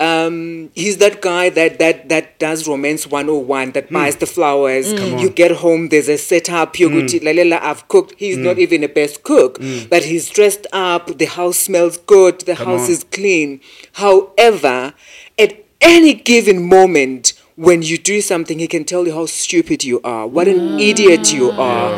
Um, 0.00 0.70
he's 0.74 0.96
that 0.98 1.22
guy 1.22 1.50
that 1.50 1.78
that 1.78 2.08
that 2.08 2.38
does 2.40 2.66
romance 2.66 3.06
101 3.06 3.72
that 3.72 3.90
buys 3.92 4.16
the 4.16 4.26
flowers. 4.26 4.92
You 4.92 5.30
get 5.30 5.52
home 5.52 5.88
there's 5.88 6.08
a 6.08 6.18
setup 6.18 6.74
yokuthi 6.74 7.20
lalela 7.20 7.60
i've 7.62 7.86
cooked. 7.88 8.14
He's 8.18 8.36
not 8.36 8.58
even 8.58 8.82
a 8.82 8.88
best 8.88 9.22
cook 9.22 9.58
but 9.88 10.04
he's 10.04 10.28
dressed 10.28 10.66
up 10.72 11.16
the 11.18 11.26
house 11.26 11.58
smells 11.58 11.96
good 11.98 12.40
the 12.40 12.56
house 12.56 12.86
on. 12.86 12.90
is 12.90 13.04
clean. 13.04 13.60
However 13.92 14.94
at 15.38 15.64
any 15.80 16.14
given 16.14 16.68
moment 16.68 17.32
when 17.56 17.82
you 17.82 17.96
do 17.96 18.20
something 18.20 18.58
he 18.58 18.66
can 18.66 18.84
tell 18.84 19.06
you 19.06 19.12
how 19.14 19.26
stupid 19.26 19.84
you 19.84 20.00
are 20.02 20.26
what 20.26 20.48
an 20.48 20.80
idiot 20.80 21.32
you 21.32 21.50
are 21.52 21.92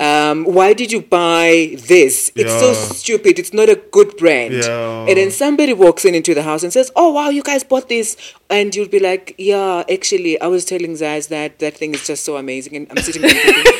um, 0.00 0.44
why 0.44 0.72
did 0.72 0.90
you 0.90 1.02
buy 1.02 1.76
this? 1.86 2.32
It's 2.34 2.52
so 2.58 2.72
stupid. 2.72 3.38
It's 3.38 3.52
not 3.52 3.68
a 3.68 3.76
good 3.76 4.16
brand. 4.16 4.54
Yeah. 4.54 5.06
and 5.08 5.16
then 5.18 5.30
somebody 5.30 5.72
walks 5.74 6.04
in 6.04 6.14
into 6.14 6.34
the 6.34 6.42
house 6.42 6.62
and 6.62 6.72
says, 6.72 6.90
"Oh 6.96 7.10
wow, 7.12 7.28
you 7.28 7.42
guys 7.42 7.62
bought 7.62 7.88
this," 7.88 8.16
and 8.48 8.74
you'll 8.74 8.88
be 8.88 8.98
like, 8.98 9.34
"Yeah, 9.38 9.84
actually, 9.92 10.40
I 10.40 10.46
was 10.46 10.64
telling 10.64 10.92
Zaz 10.94 11.28
that 11.28 11.58
that 11.58 11.76
thing 11.76 11.94
is 11.94 12.06
just 12.06 12.24
so 12.24 12.36
amazing," 12.36 12.76
and 12.76 12.86
I'm 12.90 13.02
sitting 13.02 13.22
there 13.22 13.30
thinking, 13.30 13.64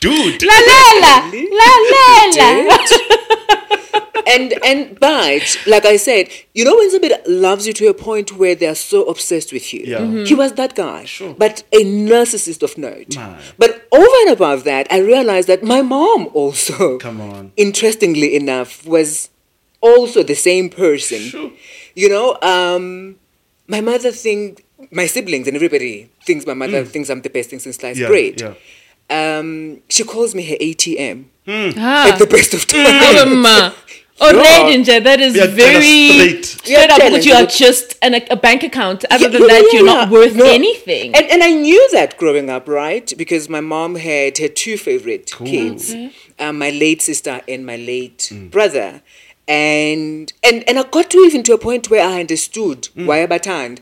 Dude. 0.00 0.42
La 0.42 0.58
la 0.68 0.80
la 1.00 1.14
la 1.58 1.70
la. 2.36 2.76
And 4.26 4.54
and 4.64 4.98
but 5.00 5.56
like 5.66 5.84
I 5.84 5.96
said, 5.96 6.28
you 6.54 6.64
know 6.64 6.76
when 6.76 6.90
somebody 6.90 7.14
loves 7.26 7.66
you 7.66 7.72
to 7.74 7.88
a 7.88 7.94
point 7.94 8.36
where 8.36 8.54
they 8.54 8.66
are 8.66 8.74
so 8.74 9.04
obsessed 9.04 9.52
with 9.52 9.72
you. 9.74 9.82
Yeah. 9.86 9.98
Mhm. 9.98 10.26
He 10.26 10.34
was 10.34 10.52
that 10.54 10.74
guy, 10.74 11.04
Sure. 11.04 11.34
but 11.34 11.64
a 11.72 11.84
narcissist 11.84 12.62
of 12.62 12.78
note. 12.78 13.16
Man. 13.16 13.38
But 13.58 13.86
over 13.92 14.16
and 14.22 14.30
above 14.30 14.64
that, 14.64 14.86
I 14.90 14.98
realized 15.00 15.48
that 15.48 15.62
my 15.62 15.82
mom 15.82 16.28
also, 16.34 16.98
Come 16.98 17.20
on. 17.20 17.52
interestingly 17.56 18.34
enough, 18.36 18.84
was 18.86 19.30
also 19.80 20.22
the 20.22 20.34
same 20.36 20.68
person. 20.70 21.18
Sure. 21.20 21.50
You 21.94 22.08
know, 22.08 22.38
um, 22.42 23.16
my 23.66 23.80
mother 23.80 24.10
thinks 24.12 24.62
my 24.90 25.06
siblings 25.06 25.46
and 25.46 25.54
everybody 25.56 26.10
thinks 26.26 26.46
my 26.46 26.54
mother 26.54 26.84
thinks 26.84 27.08
I'm 27.10 27.22
the 27.22 27.30
best 27.30 27.50
thing 27.50 27.58
since 27.60 27.76
sliced 27.76 27.98
Mm. 27.98 28.02
Yeah, 28.02 28.08
bread. 28.08 28.40
yeah. 28.40 28.54
Um, 29.38 29.82
she 29.88 30.04
calls 30.04 30.34
me 30.34 30.42
her 30.46 30.56
ATM 30.60 31.26
Ah. 31.46 32.08
at 32.12 32.18
the 32.18 32.26
best 32.26 32.54
of 32.54 32.66
times. 32.66 33.20
Um, 33.20 33.72
Already, 34.20 34.76
nje, 34.84 35.02
that 35.02 35.20
is 35.20 35.34
Yeah, 35.34 35.46
very 35.46 35.82
straight. 36.12 36.44
straight 36.44 36.70
Yeah, 36.70 36.94
up. 36.94 37.00
tell 37.00 37.10
But 37.10 37.26
you 37.26 37.34
are 37.34 37.46
just 37.46 37.96
an, 38.02 38.14
a 38.30 38.36
bank 38.36 38.62
account. 38.62 39.04
Other 39.10 39.24
Yeah, 39.24 39.28
than 39.30 39.40
yeah, 39.42 39.48
that, 39.48 39.70
you're 39.72 39.84
yeah. 39.86 39.94
not 39.94 40.10
worth 40.10 40.36
No. 40.36 40.44
anything. 40.44 41.12
And, 41.16 41.26
and 41.28 41.42
I 41.42 41.50
knew 41.52 41.88
that 41.90 42.16
growing 42.18 42.48
up, 42.48 42.68
right? 42.68 43.12
Because 43.16 43.48
my 43.48 43.60
mom 43.60 43.96
had 43.96 44.38
her 44.38 44.46
two 44.48 44.76
favorite 44.76 45.32
kids, 45.44 45.92
um, 46.38 46.58
my 46.58 46.70
late 46.70 47.02
sister 47.02 47.40
and 47.48 47.66
my 47.66 47.76
late 47.76 48.28
Mm. 48.32 48.50
brother. 48.50 49.02
And, 49.48 50.32
and 50.44 50.62
and 50.68 50.78
I 50.78 50.84
got 50.84 51.10
to 51.10 51.18
even 51.18 51.42
to 51.44 51.52
a 51.54 51.58
point 51.58 51.90
where 51.90 52.06
I 52.06 52.20
understood 52.20 52.88
why 52.94 53.26
abatand. 53.26 53.80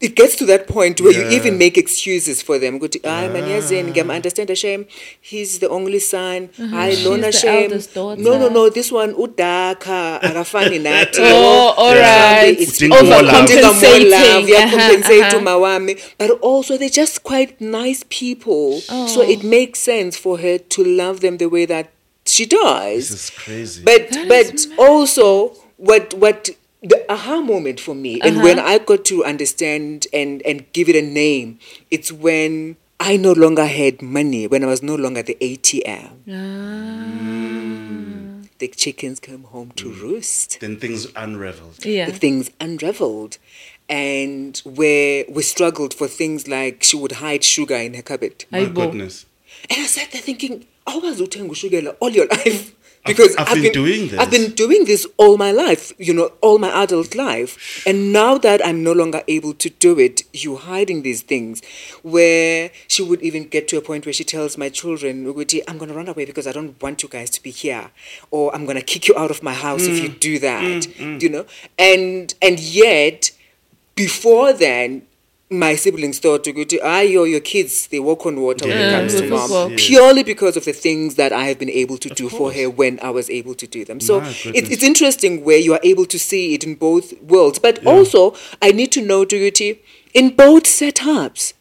It 0.00 0.14
gets 0.16 0.34
to 0.36 0.46
that 0.46 0.66
point 0.66 1.00
where 1.02 1.12
you 1.12 1.24
Mm. 1.24 1.32
Even 1.32 1.58
make 1.58 1.76
excuses 1.76 2.40
for 2.40 2.58
them. 2.58 2.78
Good, 2.78 2.96
I 3.04 3.28
man, 3.28 3.44
yazini, 3.44 3.92
ngiyam 3.92 4.10
understand 4.10 4.48
a 4.48 4.54
shame. 4.56 4.86
He's 5.20 5.58
the 5.58 5.68
only 5.68 5.98
son. 5.98 6.48
I 6.58 6.94
lona 7.04 7.04
Mm-hmm. 7.04 7.20
the 7.20 7.32
shame. 7.32 7.62
eldest 7.64 7.94
daughter. 7.94 8.22
No, 8.22 8.38
no, 8.38 8.48
no. 8.48 8.70
This 8.70 8.90
one 8.90 9.12
udaka 9.14 10.20
akafani 10.22 10.78
nathi. 10.86 11.20
Oh, 11.20 11.74
all 11.76 11.94
Yeah. 11.94 12.40
right. 12.42 12.58
It's 12.58 12.78
Udinga 12.80 12.88
more 13.04 13.22
love. 13.22 13.48
Udinga 13.48 13.62
more 13.62 14.10
love, 14.16 14.42
Overcompensating. 14.42 14.48
yeah, 14.48 14.64
Uh-huh, 14.64 14.76
compensate 14.78 15.22
uh-huh. 15.22 15.30
to 15.30 15.38
mawami. 15.50 15.94
But 16.18 16.30
also, 16.40 16.78
they're 16.78 16.88
just 17.04 17.22
quite 17.22 17.60
nice 17.60 18.02
people. 18.08 18.80
So 19.14 19.20
it 19.20 19.44
makes 19.44 19.78
sense 19.80 20.16
for 20.16 20.38
her 20.38 20.56
to 20.58 20.80
love 20.84 21.20
them 21.20 21.36
the 21.36 21.48
way 21.48 21.66
that 21.66 21.90
she 22.24 22.46
does. 22.46 23.10
This 23.10 23.24
is 23.24 23.30
crazy. 23.30 23.82
But 23.84 24.16
but 24.28 24.66
also 24.78 25.52
what 25.76 26.14
what 26.14 26.50
the 26.82 27.04
aha 27.12 27.40
moment 27.40 27.78
for 27.80 27.94
me 27.94 28.20
and 28.22 28.42
when 28.42 28.58
uh-huh. 28.58 28.68
I 28.68 28.78
got 28.78 29.04
to 29.06 29.24
understand 29.24 30.06
and 30.12 30.42
and 30.42 30.70
give 30.72 30.88
it 30.88 30.96
a 30.96 31.02
name, 31.02 31.58
it's 31.90 32.10
when 32.10 32.76
I 32.98 33.16
no 33.16 33.32
longer 33.32 33.66
had 33.66 34.02
money, 34.02 34.46
when 34.46 34.62
I 34.62 34.66
was 34.66 34.82
no 34.82 34.94
longer 34.94 35.22
the 35.22 35.36
ATM. 35.40 36.10
Ah. 36.28 36.32
Mm. 37.22 38.48
The 38.58 38.68
chickens 38.68 39.20
come 39.20 39.44
home 39.44 39.72
to 39.76 39.90
mm. 39.90 40.02
roost 40.02 40.60
then 40.60 40.78
things 40.78 41.06
unraveled. 41.16 41.84
Yeah. 41.84 42.06
the 42.06 42.12
things 42.12 42.50
unraveled 42.60 43.38
and 43.88 44.58
where 44.64 45.24
we 45.28 45.42
struggled 45.42 45.94
for 45.94 46.06
things 46.06 46.46
like 46.46 46.82
she 46.82 46.96
would 46.96 47.12
hide 47.12 47.42
sugar 47.42 47.74
in 47.74 47.94
her 47.94 48.02
cupboard. 48.02 48.44
My 48.50 48.60
Aibo. 48.60 48.74
goodness. 48.74 49.26
And 49.68 49.80
I 49.80 49.86
sat 49.86 50.12
there 50.12 50.20
thinking, 50.20 50.66
I 50.86 50.98
was 50.98 51.20
uthenga 51.20 51.56
sugar 51.56 51.88
all 52.00 52.10
your 52.10 52.26
life. 52.30 52.74
Because 53.06 53.34
I've 53.36 53.62
been 53.62 53.72
doing 53.72 54.08
this. 54.08 54.20
I've 54.20 54.30
been 54.30 54.50
doing 54.52 54.84
this 54.84 55.06
all 55.16 55.38
my 55.38 55.52
life, 55.52 55.92
you 55.98 56.12
know, 56.12 56.32
all 56.42 56.58
my 56.58 56.68
adult 56.82 57.14
life. 57.14 57.82
And 57.86 58.12
now 58.12 58.36
that 58.38 58.64
I'm 58.64 58.82
no 58.82 58.92
longer 58.92 59.22
able 59.26 59.54
to 59.54 59.70
do 59.70 59.98
it, 59.98 60.22
you 60.32 60.56
hiding 60.56 61.02
these 61.02 61.22
things. 61.22 61.62
Where 62.02 62.70
she 62.88 63.02
would 63.02 63.22
even 63.22 63.48
get 63.48 63.68
to 63.68 63.78
a 63.78 63.80
point 63.80 64.04
where 64.04 64.12
she 64.12 64.24
tells 64.24 64.58
my 64.58 64.68
children, 64.68 65.26
I'm 65.26 65.78
gonna 65.78 65.94
run 65.94 66.08
away 66.08 66.26
because 66.26 66.46
I 66.46 66.52
don't 66.52 66.80
want 66.82 67.02
you 67.02 67.08
guys 67.08 67.30
to 67.30 67.42
be 67.42 67.50
here. 67.50 67.90
Or 68.30 68.54
I'm 68.54 68.66
gonna 68.66 68.82
kick 68.82 69.08
you 69.08 69.16
out 69.16 69.30
of 69.30 69.42
my 69.42 69.54
house 69.54 69.86
if 69.86 70.02
you 70.02 70.10
Mm. 70.10 70.20
do 70.20 70.38
that. 70.40 70.88
You 70.98 71.28
know? 71.28 71.46
And 71.78 72.34
and 72.42 72.60
yet 72.60 73.30
before 73.94 74.52
then 74.52 75.06
my 75.52 75.74
siblings 75.74 76.20
thought 76.20 76.44
to 76.44 76.52
ukuthi 76.52 76.78
ah 76.82 77.00
your 77.00 77.26
your 77.26 77.40
kids 77.40 77.88
they 77.88 77.98
walk 77.98 78.24
on 78.24 78.40
water 78.40 78.68
when 78.68 78.76
it 78.78 78.80
Yeah, 78.80 78.98
comes 79.00 79.14
to 79.16 79.28
mom. 79.28 79.74
purely 79.76 80.22
because 80.22 80.56
of 80.56 80.64
the 80.64 80.72
things 80.72 81.16
that 81.16 81.32
I 81.32 81.46
have 81.46 81.58
been 81.58 81.68
able 81.70 81.98
to 81.98 82.08
do 82.08 82.28
for 82.28 82.52
her 82.52 82.70
when 82.70 83.00
I 83.02 83.10
was 83.10 83.28
able 83.28 83.54
to 83.56 83.66
do 83.66 83.84
them. 83.84 83.98
So 83.98 84.20
My 84.20 84.28
it's, 84.28 84.42
goodness. 84.44 84.70
it's 84.70 84.82
interesting 84.84 85.42
where 85.44 85.58
you 85.58 85.72
are 85.72 85.80
able 85.82 86.06
to 86.06 86.18
see 86.20 86.54
it 86.54 86.62
in 86.62 86.76
both 86.76 87.20
worlds. 87.20 87.58
But 87.58 87.84
also 87.84 88.36
I 88.62 88.70
need 88.70 88.92
to 88.92 89.02
know 89.02 89.24
Duyuti 89.24 89.78
in 90.14 90.36
both 90.36 90.64
setups 90.64 91.54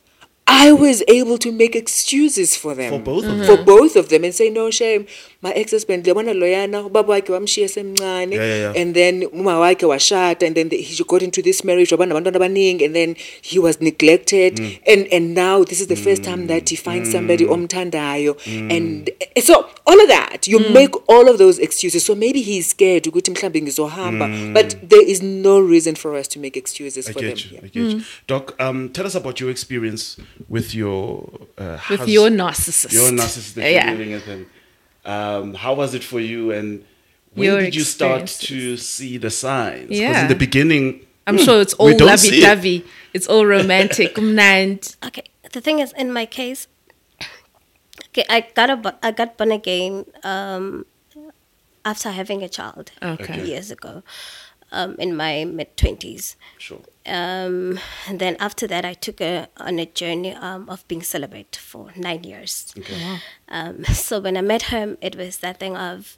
I 0.51 0.72
was 0.72 1.03
able 1.08 1.38
to 1.39 1.51
make 1.51 1.75
excuses 1.75 2.55
for 2.55 2.74
them. 2.75 2.91
For 2.93 3.00
both 3.00 3.24
of 3.25 3.38
them. 3.38 3.46
for 3.46 3.63
both 3.63 3.96
of 3.96 4.10
them 4.10 4.24
and 4.24 4.34
say 4.34 4.50
no 4.50 4.72
shame 4.72 5.05
my 5.41 5.51
ex-husband 5.51 6.03
liyabona 6.05 6.34
loyana 6.34 6.81
ubaba 6.86 7.13
wakhe 7.13 7.31
wamshiya 7.31 7.67
semncane 7.67 8.36
Yeah, 8.36 8.46
yeah, 8.48 8.58
yeah. 8.74 8.81
and 8.81 8.93
then 8.96 9.24
uma 9.34 9.60
wakhe 9.60 9.86
washata 9.86 10.46
and 10.46 10.55
then 10.55 10.69
the, 10.69 10.77
he 10.77 11.03
got 11.03 11.22
into 11.22 11.41
this 11.41 11.63
marriage 11.63 11.91
waba 11.96 12.05
nabantwana 12.05 12.36
abaningi 12.38 12.86
and 12.86 12.93
then 12.96 13.15
he 13.41 13.60
was 13.60 13.81
neglected 13.81 14.60
Mm. 14.60 14.77
and 14.93 15.08
and 15.13 15.36
now 15.36 15.63
this 15.63 15.79
is 15.81 15.88
the 15.88 15.96
first 15.96 16.24
time 16.24 16.48
that 16.48 16.69
he 16.69 16.75
finds 16.75 17.12
somebody 17.12 17.46
omthandayo 17.46 18.34
Mm. 18.46 18.72
and 18.72 19.12
and 19.36 19.46
so 19.46 19.65
all 19.86 20.01
of 20.01 20.08
that 20.10 20.48
you 20.48 20.60
make 20.60 20.93
all 21.08 21.29
of 21.29 21.38
those 21.38 21.58
excuses 21.62 22.03
so 22.05 22.15
maybe 22.15 22.41
he's 22.41 22.67
scared 22.69 23.08
ukuthi 23.08 23.31
mhlambe 23.31 23.62
ngizohamba 23.62 24.27
but 24.53 24.75
there 24.89 25.05
is 25.12 25.22
no 25.24 25.60
reason 25.60 25.96
for 25.96 26.15
us 26.19 26.27
to 26.29 26.39
make 26.39 26.60
excuses 26.60 27.05
Mm. 27.08 27.10
I 27.10 27.13
for 27.13 27.22
them 27.22 27.29
get 27.29 27.46
you. 27.46 27.51
Yeah. 27.53 27.65
I 27.65 27.69
get 27.69 27.93
you. 27.93 28.01
Doc, 28.27 28.55
um, 28.60 28.89
tell 28.89 29.05
us 29.08 29.15
about 29.15 29.39
your 29.41 29.51
experience 29.51 30.17
with 30.50 30.75
your 30.75 31.24
uh, 31.58 31.77
With 31.89 32.00
hus- 32.01 32.10
your 32.10 32.29
narcissist. 32.29 32.93
Your 32.93 33.12
narcissist 33.12 33.53
that 33.55 33.72
Yeah. 33.72 33.88
you're 33.88 33.98
dealing 33.98 34.13
with 34.13 34.25
him. 34.25 34.46
Um, 35.10 35.54
how 35.56 35.74
was 35.74 35.94
it 35.98 36.04
for 36.04 36.20
you, 36.20 36.51
and 36.51 36.84
when 37.34 37.46
Your 37.46 37.60
did 37.62 37.75
you 37.75 37.82
start 37.98 38.28
to 38.50 38.78
see 38.78 39.18
the 39.18 39.30
signs? 39.32 39.88
Because 39.89 40.00
Yeah. 40.00 40.22
in 40.24 40.28
the 40.28 40.36
beginning, 40.46 40.86
I'm 41.25 41.38
hmm, 41.38 41.44
sure 41.44 41.62
it's 41.62 41.74
all 41.82 41.94
don't 41.98 42.18
see 42.18 42.30
lovey 42.30 42.38
it. 42.38 42.42
dovey. 42.48 42.78
It's 43.16 43.28
all 43.28 43.46
romantic. 43.46 44.13
Kumnand. 44.18 44.96
Okay, 45.08 45.24
the 45.56 45.62
thing 45.62 45.80
is, 45.80 45.94
in 45.94 46.13
my 46.13 46.25
case, 46.25 46.68
okay, 48.10 48.25
I 48.30 48.46
got 48.54 48.70
a, 48.70 48.78
bu- 48.78 49.00
I 49.01 49.12
got 49.12 49.38
born 49.38 49.51
again 49.51 50.06
um, 50.24 50.86
after 51.86 52.10
having 52.12 52.44
a 52.44 52.50
child 52.50 52.92
Okay. 53.01 53.46
years 53.46 53.72
ago, 53.72 54.04
um, 54.72 54.96
in 55.00 55.16
my 55.16 55.46
mid 55.46 55.76
twenties. 55.78 56.36
Sure. 56.58 56.82
Um, 57.06 57.80
and 58.08 58.20
then 58.20 58.36
after 58.40 58.68
that, 58.68 58.86
I 58.86 58.94
took 58.94 59.20
a, 59.20 59.48
on 59.58 59.80
a 59.80 59.86
journey 59.88 60.34
um, 60.36 60.70
of 60.70 60.88
being 60.88 61.02
celibate 61.02 61.56
for 61.56 61.92
nine 61.96 62.24
years. 62.24 62.74
Okay. 62.78 63.20
Um, 63.48 63.84
so 63.86 64.20
when 64.20 64.38
I 64.38 64.42
met 64.42 64.64
him, 64.64 64.98
it 65.02 65.16
was 65.16 65.38
that 65.38 65.60
thing 65.60 65.76
of 65.76 66.18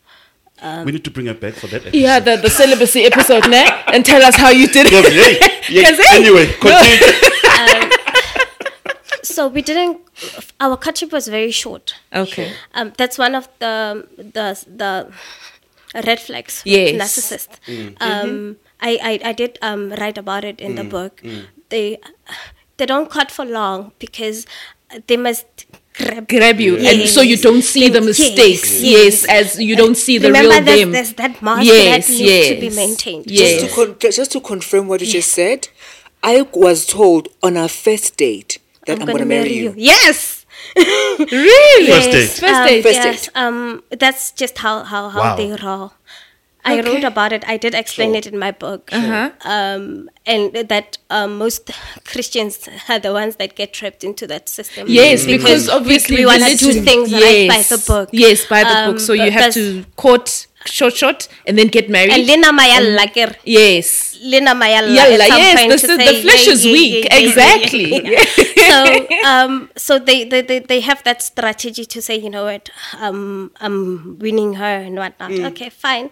we 0.85 0.91
need 0.91 1.03
to 1.03 1.11
bring 1.11 1.25
her 1.25 1.33
back 1.33 1.55
for 1.55 1.67
that. 1.67 1.81
Episode. 1.87 1.97
Yeah, 1.97 2.19
the, 2.19 2.35
the 2.37 2.49
celibacy 2.49 3.03
episode, 3.05 3.49
ne? 3.49 3.65
And 3.87 4.05
tell 4.05 4.21
us 4.21 4.35
how 4.35 4.49
you 4.49 4.67
did 4.67 4.87
it. 4.91 5.05
hey, 5.11 5.73
yeah, 5.73 5.81
Yes, 5.89 5.97
hey. 6.09 6.17
Anyway, 6.17 6.45
continue. 6.59 7.97
So 9.23 9.47
we 9.47 9.61
didn't. 9.61 10.01
Our 10.59 10.75
courtship 10.77 11.11
was 11.11 11.27
very 11.27 11.51
short. 11.51 11.95
Okay. 12.13 12.53
Um, 12.73 12.91
that's 12.97 13.17
one 13.17 13.35
of 13.35 13.47
the 13.59 14.07
the 14.17 14.65
the 14.67 15.11
red 15.93 16.19
flags. 16.19 16.61
Yes. 16.65 16.95
Narcissist. 17.01 17.59
Um, 17.99 18.57
I, 18.79 18.97
I 19.03 19.29
I 19.29 19.33
did 19.33 19.57
um 19.61 19.89
write 19.91 20.17
about 20.17 20.43
it 20.43 20.59
in 20.61 20.75
the 20.75 20.83
book. 20.83 21.21
They 21.69 21.99
they 22.77 22.85
don't 22.85 23.09
cut 23.09 23.31
for 23.31 23.45
long 23.45 23.91
because 23.99 24.45
they 25.07 25.17
must 25.17 25.65
grab. 25.95 26.27
Grab 26.27 26.59
you, 26.59 26.77
and 26.77 27.07
so 27.07 27.21
you 27.21 27.37
don't 27.37 27.61
see 27.61 27.89
the 27.89 28.01
mistakes. 28.01 28.81
yes. 28.81 29.23
Yes, 29.23 29.25
as 29.29 29.59
you 29.59 29.75
don't 29.75 29.95
see 29.95 30.17
the 30.17 30.27
Remember, 30.27 30.49
real 30.55 30.63
there's, 30.63 30.79
them. 30.79 30.91
there's 30.91 31.13
that 31.13 31.41
mask 31.41 31.65
Yes, 31.65 32.07
that 32.07 32.13
needs 32.13 32.47
to 32.49 32.59
be 32.59 32.69
maintained. 32.75 33.25
Yes. 33.29 33.61
Just 33.61 33.75
to 33.75 33.85
con- 33.85 34.11
just 34.11 34.31
to 34.31 34.41
confirm 34.41 34.87
what 34.87 35.01
you 35.01 35.07
just 35.07 35.31
said, 35.31 35.67
I 36.23 36.41
was 36.53 36.85
told 36.85 37.29
on 37.43 37.57
our 37.57 37.69
first 37.69 38.17
date 38.17 38.57
that 38.85 38.99
I'm, 38.99 39.05
gonna, 39.07 39.25
marry 39.25 39.53
you. 39.53 39.73
Yes. 39.77 40.40
Really? 40.75 41.87
First 41.87 42.11
date. 42.11 42.29
First 42.29 42.43
Um, 42.43 42.67
date. 42.67 42.83
First 42.83 42.95
yes, 42.95 43.21
date. 43.25 43.31
um, 43.35 43.83
that's 43.89 44.31
just 44.31 44.57
how 44.59 44.83
how, 44.83 45.09
how 45.09 45.19
Wow. 45.21 45.35
they 45.35 45.51
roll. 45.63 45.93
I 46.63 46.77
Okay. 46.79 46.87
wrote 46.91 47.03
about 47.03 47.33
it. 47.33 47.43
I 47.47 47.57
did 47.57 47.73
explain 47.73 48.09
Sure. 48.11 48.17
it 48.19 48.27
in 48.27 48.37
my 48.37 48.51
book. 48.51 48.89
Uh-huh. 48.93 49.31
Um, 49.43 50.09
and 50.27 50.53
that 50.69 50.99
um, 51.09 51.39
most 51.39 51.71
Christians 52.05 52.69
are 52.87 52.99
the 52.99 53.11
ones 53.11 53.37
that 53.37 53.55
get 53.55 53.73
trapped 53.73 54.03
into 54.03 54.27
that 54.27 54.47
system. 54.47 54.85
Yes, 54.87 55.25
because 55.25 55.67
obviously 55.67 56.17
we 56.17 56.25
want 56.27 56.43
to 56.43 56.55
do 56.55 56.67
religion- 56.67 56.85
things 56.85 57.11
right 57.13 57.49
by 57.49 57.61
the 57.63 57.79
book. 57.87 58.09
Yes, 58.11 58.45
by 58.45 58.63
the 58.63 58.77
Um, 58.77 58.91
book. 58.91 58.99
So 58.99 59.13
you 59.13 59.31
have 59.31 59.51
to 59.55 59.85
court 59.95 60.45
short, 60.65 60.95
short, 60.95 61.27
and 61.45 61.57
then 61.57 61.67
get 61.67 61.89
married. 61.89 62.11
And 62.11 62.25
Lena 62.27 62.51
Mayalla, 62.51 62.95
like, 62.95 63.15
yes. 63.43 64.17
Lena 64.21 64.53
Mayalla. 64.53 64.95
Yalla, 64.95 65.27
yes, 65.27 65.81
the 65.81 65.97
the 65.97 66.21
flesh 66.21 66.47
yeah, 66.47 66.53
is 66.53 66.65
yeah, 66.65 66.73
weak, 66.73 67.05
yeah, 67.05 67.17
exactly. 67.17 68.17
so, 68.69 69.27
um, 69.27 69.69
so 69.75 69.99
they, 69.99 70.23
they, 70.23 70.41
they, 70.41 70.59
they 70.59 70.79
have 70.81 71.03
that 71.03 71.21
strategy 71.21 71.85
to 71.85 72.01
say, 72.01 72.17
you 72.17 72.29
know 72.29 72.45
what, 72.45 72.69
um, 72.99 73.51
I'm 73.59 74.19
winning 74.19 74.53
her 74.55 74.63
and 74.63 74.95
whatnot. 74.95 75.31
Mm. 75.31 75.51
Okay, 75.51 75.69
fine, 75.69 76.09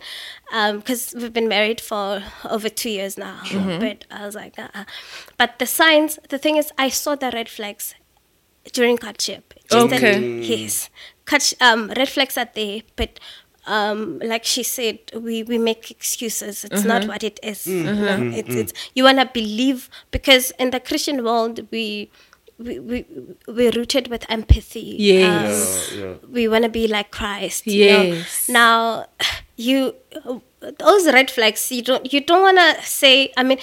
because 0.50 1.14
we've 1.18 1.34
been 1.34 1.48
married 1.48 1.80
for 1.82 2.24
over 2.50 2.70
two 2.70 2.90
years 2.90 3.18
now. 3.18 3.42
Mm-hmm. 3.46 3.80
But 3.80 4.06
I 4.10 4.26
was 4.26 4.36
like, 4.36 4.58
uh-uh. 4.58 4.86
but 5.38 5.60
the 5.60 5.66
signs. 5.66 6.20
The 6.30 6.38
thing 6.38 6.58
is, 6.58 6.72
I 6.78 6.90
saw 6.90 7.16
the 7.16 7.32
red 7.32 7.50
flags 7.50 7.96
during 8.74 8.98
courtship. 8.98 9.54
Okay. 9.72 10.40
yes, 10.42 10.90
Court, 11.26 11.54
um, 11.62 11.92
red 11.96 12.10
flags 12.10 12.38
are 12.38 12.50
there, 12.54 12.82
but. 12.96 13.20
Um, 13.76 14.18
like 14.32 14.46
she 14.46 14.64
said, 14.64 14.98
we, 15.14 15.44
we 15.44 15.58
make 15.60 15.92
excuses. 15.92 16.64
It's 16.66 16.84
not 16.84 17.04
Uh-huh. 17.04 17.12
what 17.14 17.24
it 17.24 17.40
is. 17.44 17.68
You, 17.68 17.84
know? 17.84 18.32
it's, 18.40 18.56
it's, 18.62 18.74
you 18.96 19.04
wanna 19.04 19.28
believe 19.32 19.90
because 20.12 20.52
in 20.58 20.72
the 20.72 20.80
Christian 20.80 21.24
world 21.24 21.56
we 21.72 22.10
we 22.58 22.80
we 22.80 23.06
we're 23.48 23.72
rooted 23.72 24.08
with 24.14 24.26
empathy. 24.38 24.96
Yes. 25.00 25.92
Um, 25.94 26.00
Yeah, 26.00 26.06
yeah. 26.06 26.14
we 26.38 26.48
wanna 26.54 26.70
be 26.80 26.88
like 26.88 27.10
Christ. 27.12 27.68
you 27.68 27.86
know? 27.92 28.04
Yes. 28.18 28.50
Now, 28.50 29.06
you 29.56 29.94
those 30.80 31.06
red 31.18 31.30
flags. 31.32 31.72
You 31.72 31.84
don't 31.84 32.12
you 32.14 32.22
don't 32.22 32.42
wanna 32.42 32.70
say. 32.84 33.32
I 33.38 33.44
mean, 33.44 33.60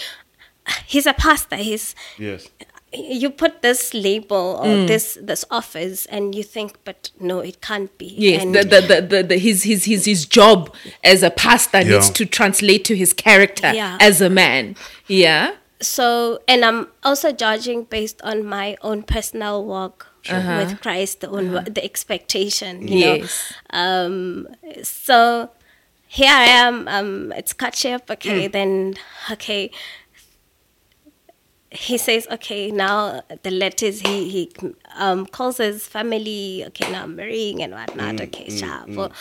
he's 0.87 1.07
a 1.07 1.13
pastor. 1.15 1.57
He's 1.57 1.95
Yes. 2.19 2.49
You 2.97 3.31
put 3.31 3.63
this 3.63 3.93
label 3.95 4.59
or 4.63 4.67
Mm. 4.67 4.87
this 4.89 5.19
this 5.21 5.45
office 5.51 6.07
and 6.07 6.35
you 6.35 6.43
think 6.43 6.71
but 6.85 7.11
no 7.21 7.41
it 7.41 7.61
can't 7.61 7.97
be 7.99 8.07
Yes, 8.17 8.43
and 8.43 8.55
the, 8.55 8.63
the, 8.65 8.81
the, 8.81 9.01
the, 9.03 9.23
the, 9.23 9.39
his, 9.39 9.63
his, 9.65 9.85
his, 9.85 10.05
his 10.07 10.25
job 10.27 10.75
as 11.05 11.23
a 11.23 11.31
pastor 11.31 11.81
Yeah. 11.81 11.91
needs 11.93 12.11
to 12.11 12.25
translate 12.27 12.85
to 12.87 12.97
his 12.97 13.13
character 13.13 13.73
Yeah. 13.75 13.99
as 14.01 14.21
a 14.21 14.31
man. 14.31 14.77
Yeah. 15.07 15.53
so 15.81 16.39
and 16.49 16.65
i'm 16.65 16.89
also 17.05 17.29
judging 17.33 17.85
based 17.85 18.19
on 18.23 18.37
my 18.45 18.69
own 18.81 19.03
personal 19.03 19.63
walk 19.65 20.07
with 20.59 20.81
christ 20.81 21.23
on 21.25 21.53
what 21.53 21.75
the 21.77 21.85
expectation 21.85 22.89
you 22.89 22.99
Yes. 22.99 23.53
know 23.71 23.79
um 23.79 24.49
so 24.83 25.51
here 26.09 26.33
i 26.33 26.47
am 26.67 26.89
um 26.89 27.31
it's 27.37 27.53
courtship 27.53 28.03
okay 28.11 28.49
then 28.49 28.95
okay 29.31 29.71
he 31.77 31.97
says 31.99 32.27
okay 32.31 32.71
now 32.71 33.23
the 33.43 33.51
letters 33.51 34.01
he 34.01 34.29
he 34.29 34.51
um 34.97 35.27
calls 35.27 35.59
his 35.59 35.87
family 35.87 36.65
okay 36.67 36.91
now 36.91 37.03
i'm 37.05 37.15
marrying 37.17 37.63
and 37.63 37.73
whatnot 37.73 38.21
okay 38.21 38.49
sharp 38.51 38.89
Well, 38.89 39.13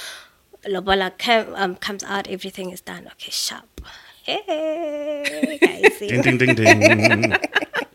lobola 0.67 1.11
cam, 1.17 1.53
um, 1.55 1.75
comes 1.75 2.03
out 2.03 2.27
everything 2.27 2.71
is 2.71 2.81
done 2.81 3.03
okay 3.13 3.31
sharp 3.31 3.81
hey 4.23 5.57
guys 5.61 5.99
Ding 5.99 6.21
ding 6.21 6.37
ding 6.37 6.55
ding. 6.55 7.35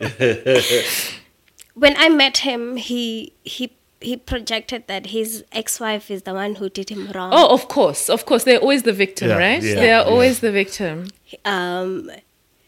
when 1.74 1.96
I 1.96 2.08
met 2.08 2.38
him, 2.38 2.76
he 2.76 3.32
he 3.42 3.72
he 4.00 4.16
projected 4.16 4.86
that 4.86 5.06
his 5.06 5.44
ex-wife 5.52 6.10
is 6.10 6.22
the 6.22 6.32
one 6.32 6.54
who 6.54 6.68
did 6.70 6.88
him 6.88 7.10
wrong. 7.14 7.30
Oh, 7.34 7.52
of 7.52 7.68
course. 7.68 8.08
Of 8.08 8.24
course. 8.24 8.44
They're 8.44 8.58
always 8.58 8.82
the 8.84 8.94
victim, 8.94 9.28
Yeah, 9.28 9.36
right? 9.36 9.62
yeah, 9.62 9.74
they 9.74 9.92
are 9.92 10.04
yeah. 10.04 10.10
always 10.10 10.40
the 10.40 10.50
victim. 10.50 11.08
Um, 11.44 12.10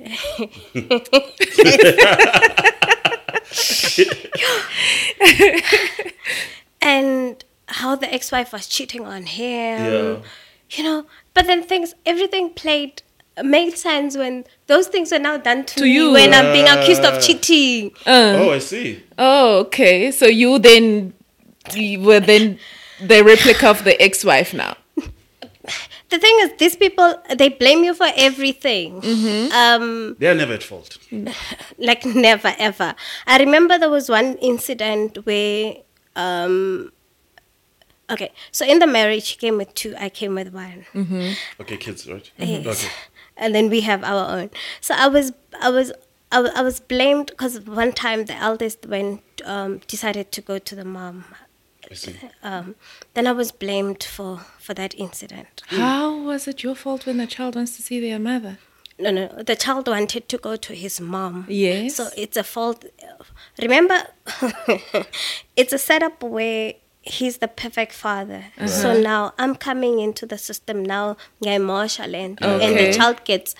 and 6.80 7.44
how 7.68 7.96
the 7.96 8.12
ex-wife 8.12 8.52
was 8.52 8.66
cheating 8.66 9.04
on 9.04 9.26
him. 9.26 9.92
Yeah. 9.92 10.16
You 10.70 10.84
know, 10.84 11.06
but 11.34 11.46
then 11.46 11.62
things, 11.62 11.94
everything 12.06 12.50
played 12.50 13.02
made 13.42 13.76
sense 13.78 14.16
when 14.16 14.44
those 14.66 14.88
things 14.88 15.10
were 15.10 15.18
now 15.18 15.38
done 15.38 15.64
to, 15.64 15.74
To 15.76 15.82
me 15.84 15.94
you. 15.94 16.12
when 16.12 16.34
I'm 16.34 16.52
being 16.52 16.68
accused 16.68 17.02
of 17.04 17.22
cheating. 17.22 17.92
Uh. 18.06 18.36
oh, 18.38 18.50
I 18.50 18.58
see. 18.58 19.02
Oh, 19.18 19.60
okay. 19.60 20.10
So 20.10 20.26
you 20.26 20.58
then 20.58 21.14
you 21.74 22.00
were 22.00 22.20
then 22.20 22.58
the 23.00 23.22
replica 23.22 23.68
of 23.68 23.84
the 23.84 24.00
ex-wife 24.02 24.52
now. 24.52 24.76
The 26.12 26.18
thing 26.18 26.36
is, 26.40 26.52
these 26.58 26.76
people 26.76 27.08
they 27.38 27.48
blame 27.48 27.84
you 27.84 27.94
for 27.94 28.06
everything. 28.16 29.00
Mm-hmm. 29.00 29.52
Um, 29.52 30.16
They 30.18 30.28
are 30.28 30.34
never 30.34 30.52
at 30.52 30.62
fault. 30.62 30.98
like 31.78 32.04
never 32.04 32.54
ever. 32.58 32.94
I 33.26 33.38
remember 33.38 33.78
there 33.78 33.88
was 33.88 34.10
one 34.10 34.36
incident 34.36 35.24
where, 35.24 35.76
um, 36.14 36.92
okay, 38.10 38.30
so 38.50 38.66
in 38.66 38.78
the 38.78 38.86
marriage, 38.86 39.24
she 39.24 39.36
came 39.38 39.56
with 39.56 39.72
two, 39.72 39.94
I 39.98 40.10
came 40.10 40.34
with 40.34 40.52
one, 40.52 40.84
Okay, 41.60 41.78
kids, 41.78 42.06
right? 42.06 42.30
Yes. 42.36 42.84
Okay. 42.84 42.92
and 43.38 43.54
then 43.54 43.70
we 43.70 43.80
have 43.80 44.04
our 44.04 44.36
own. 44.38 44.50
So 44.82 44.94
I 44.94 45.08
was, 45.08 45.32
I 45.62 45.70
was. 45.70 45.92
I 46.34 46.62
was 46.62 46.80
blamed 46.80 47.26
because 47.26 47.60
one 47.60 47.92
time 47.92 48.24
the 48.24 48.34
eldest 48.34 48.86
went 48.86 49.20
um, 49.44 49.82
decided 49.86 50.32
to 50.32 50.40
go 50.40 50.58
to 50.58 50.74
the 50.74 50.84
mom. 50.84 51.26
I 51.92 51.94
see. 51.94 52.16
Um, 52.50 52.74
then 53.14 53.26
I 53.26 53.32
was 53.42 53.50
blamed 53.64 54.02
for 54.16 54.32
for 54.66 54.74
that 54.80 54.92
incident. 55.06 55.62
How 55.68 56.06
was 56.30 56.48
it 56.50 56.62
your 56.64 56.74
fault 56.82 57.06
when 57.06 57.18
the 57.18 57.26
child 57.36 57.54
wants 57.56 57.76
to 57.76 57.82
see 57.88 57.98
their 58.00 58.18
mother? 58.18 58.54
No, 58.98 59.10
no, 59.18 59.26
the 59.50 59.56
child 59.64 59.88
wanted 59.88 60.24
to 60.32 60.36
go 60.48 60.52
to 60.66 60.72
his 60.84 61.00
mom. 61.00 61.46
Yes. 61.48 61.94
So 61.96 62.08
it's 62.16 62.36
a 62.36 62.44
fault. 62.54 62.84
Remember, 63.66 63.98
it's 65.56 65.72
a 65.72 65.78
setup 65.78 66.22
where 66.22 66.74
he's 67.16 67.38
the 67.38 67.48
perfect 67.48 67.92
father. 67.92 68.44
So 68.66 68.88
now 69.00 69.32
I'm 69.38 69.54
coming 69.56 69.98
into 70.06 70.24
the 70.26 70.38
system 70.38 70.84
now, 70.84 71.16
ngai 71.42 71.56
emotional 71.56 72.14
and, 72.14 72.38
and 72.42 72.62
Okay. 72.62 72.86
the 72.86 72.92
child 72.98 73.16
gets 73.24 73.54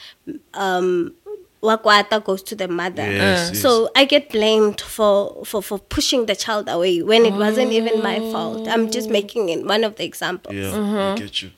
um 0.54 1.14
wakwata 1.62 2.22
goes 2.24 2.42
to 2.42 2.54
the 2.56 2.68
mother. 2.68 3.02
Yes, 3.02 3.50
yes. 3.52 3.60
So 3.62 3.88
I 3.94 4.04
get 4.04 4.30
blamed 4.30 4.80
for, 4.80 5.44
for, 5.44 5.62
for 5.62 5.78
pushing 5.78 6.26
the 6.26 6.34
child 6.36 6.68
away 6.68 7.02
when 7.02 7.24
it 7.24 7.32
wasn't 7.34 7.72
even 7.72 8.02
my 8.02 8.18
fault. 8.32 8.66
I'm 8.68 8.90
just 8.90 9.08
making 9.08 9.48
it 9.48 9.64
one 9.64 9.84
of 9.84 9.96
the 9.96 10.04
examples. 10.04 10.54
Yeah, 10.56 10.70
Uh-huh. 10.72 11.12
I 11.12 11.16
get 11.16 11.42
you. 11.42 11.50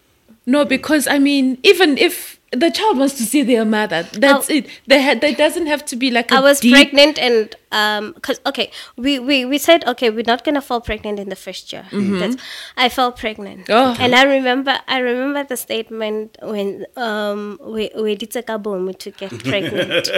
No, 0.46 0.64
because 0.66 1.06
I 1.08 1.18
mean, 1.18 1.56
even 1.62 1.96
if 1.96 2.38
the 2.52 2.70
child 2.70 2.98
wants 2.98 3.14
to 3.14 3.22
see 3.24 3.42
their 3.42 3.64
mother, 3.64 4.02
that's 4.12 4.50
Oh. 4.50 4.54
it. 4.54 4.66
There, 4.86 5.00
ha- 5.02 5.18
there 5.18 5.32
doesn't 5.34 5.66
have 5.66 5.84
to 5.86 5.96
be 5.96 6.10
like 6.10 6.30
a 6.30 6.34
I 6.36 6.40
was 6.40 6.60
deep 6.60 6.72
pregnant 6.74 7.18
and 7.18 7.56
um 7.80 8.04
cause 8.26 8.40
okay 8.50 8.70
we, 8.96 9.12
we 9.28 9.36
we 9.44 9.58
said 9.58 9.80
okay 9.92 10.08
we're 10.16 10.30
not 10.34 10.44
gonna 10.46 10.64
fall 10.68 10.80
pregnant 10.80 11.18
in 11.18 11.28
the 11.28 11.40
first 11.46 11.72
year. 11.72 11.84
That's, 11.92 12.36
I 12.76 12.88
fell 12.88 13.10
pregnant. 13.12 13.62
Oh. 13.68 13.96
And 13.98 14.14
I 14.14 14.24
remember 14.36 14.78
I 14.86 14.98
remember 15.10 15.42
the 15.52 15.56
statement 15.56 16.38
when 16.52 16.86
um 16.96 17.58
we 17.74 17.90
we 18.04 18.14
did 18.22 18.34
a 18.36 18.42
kaboom 18.42 18.96
to 19.04 19.10
get 19.10 19.30
pregnant. 19.50 20.08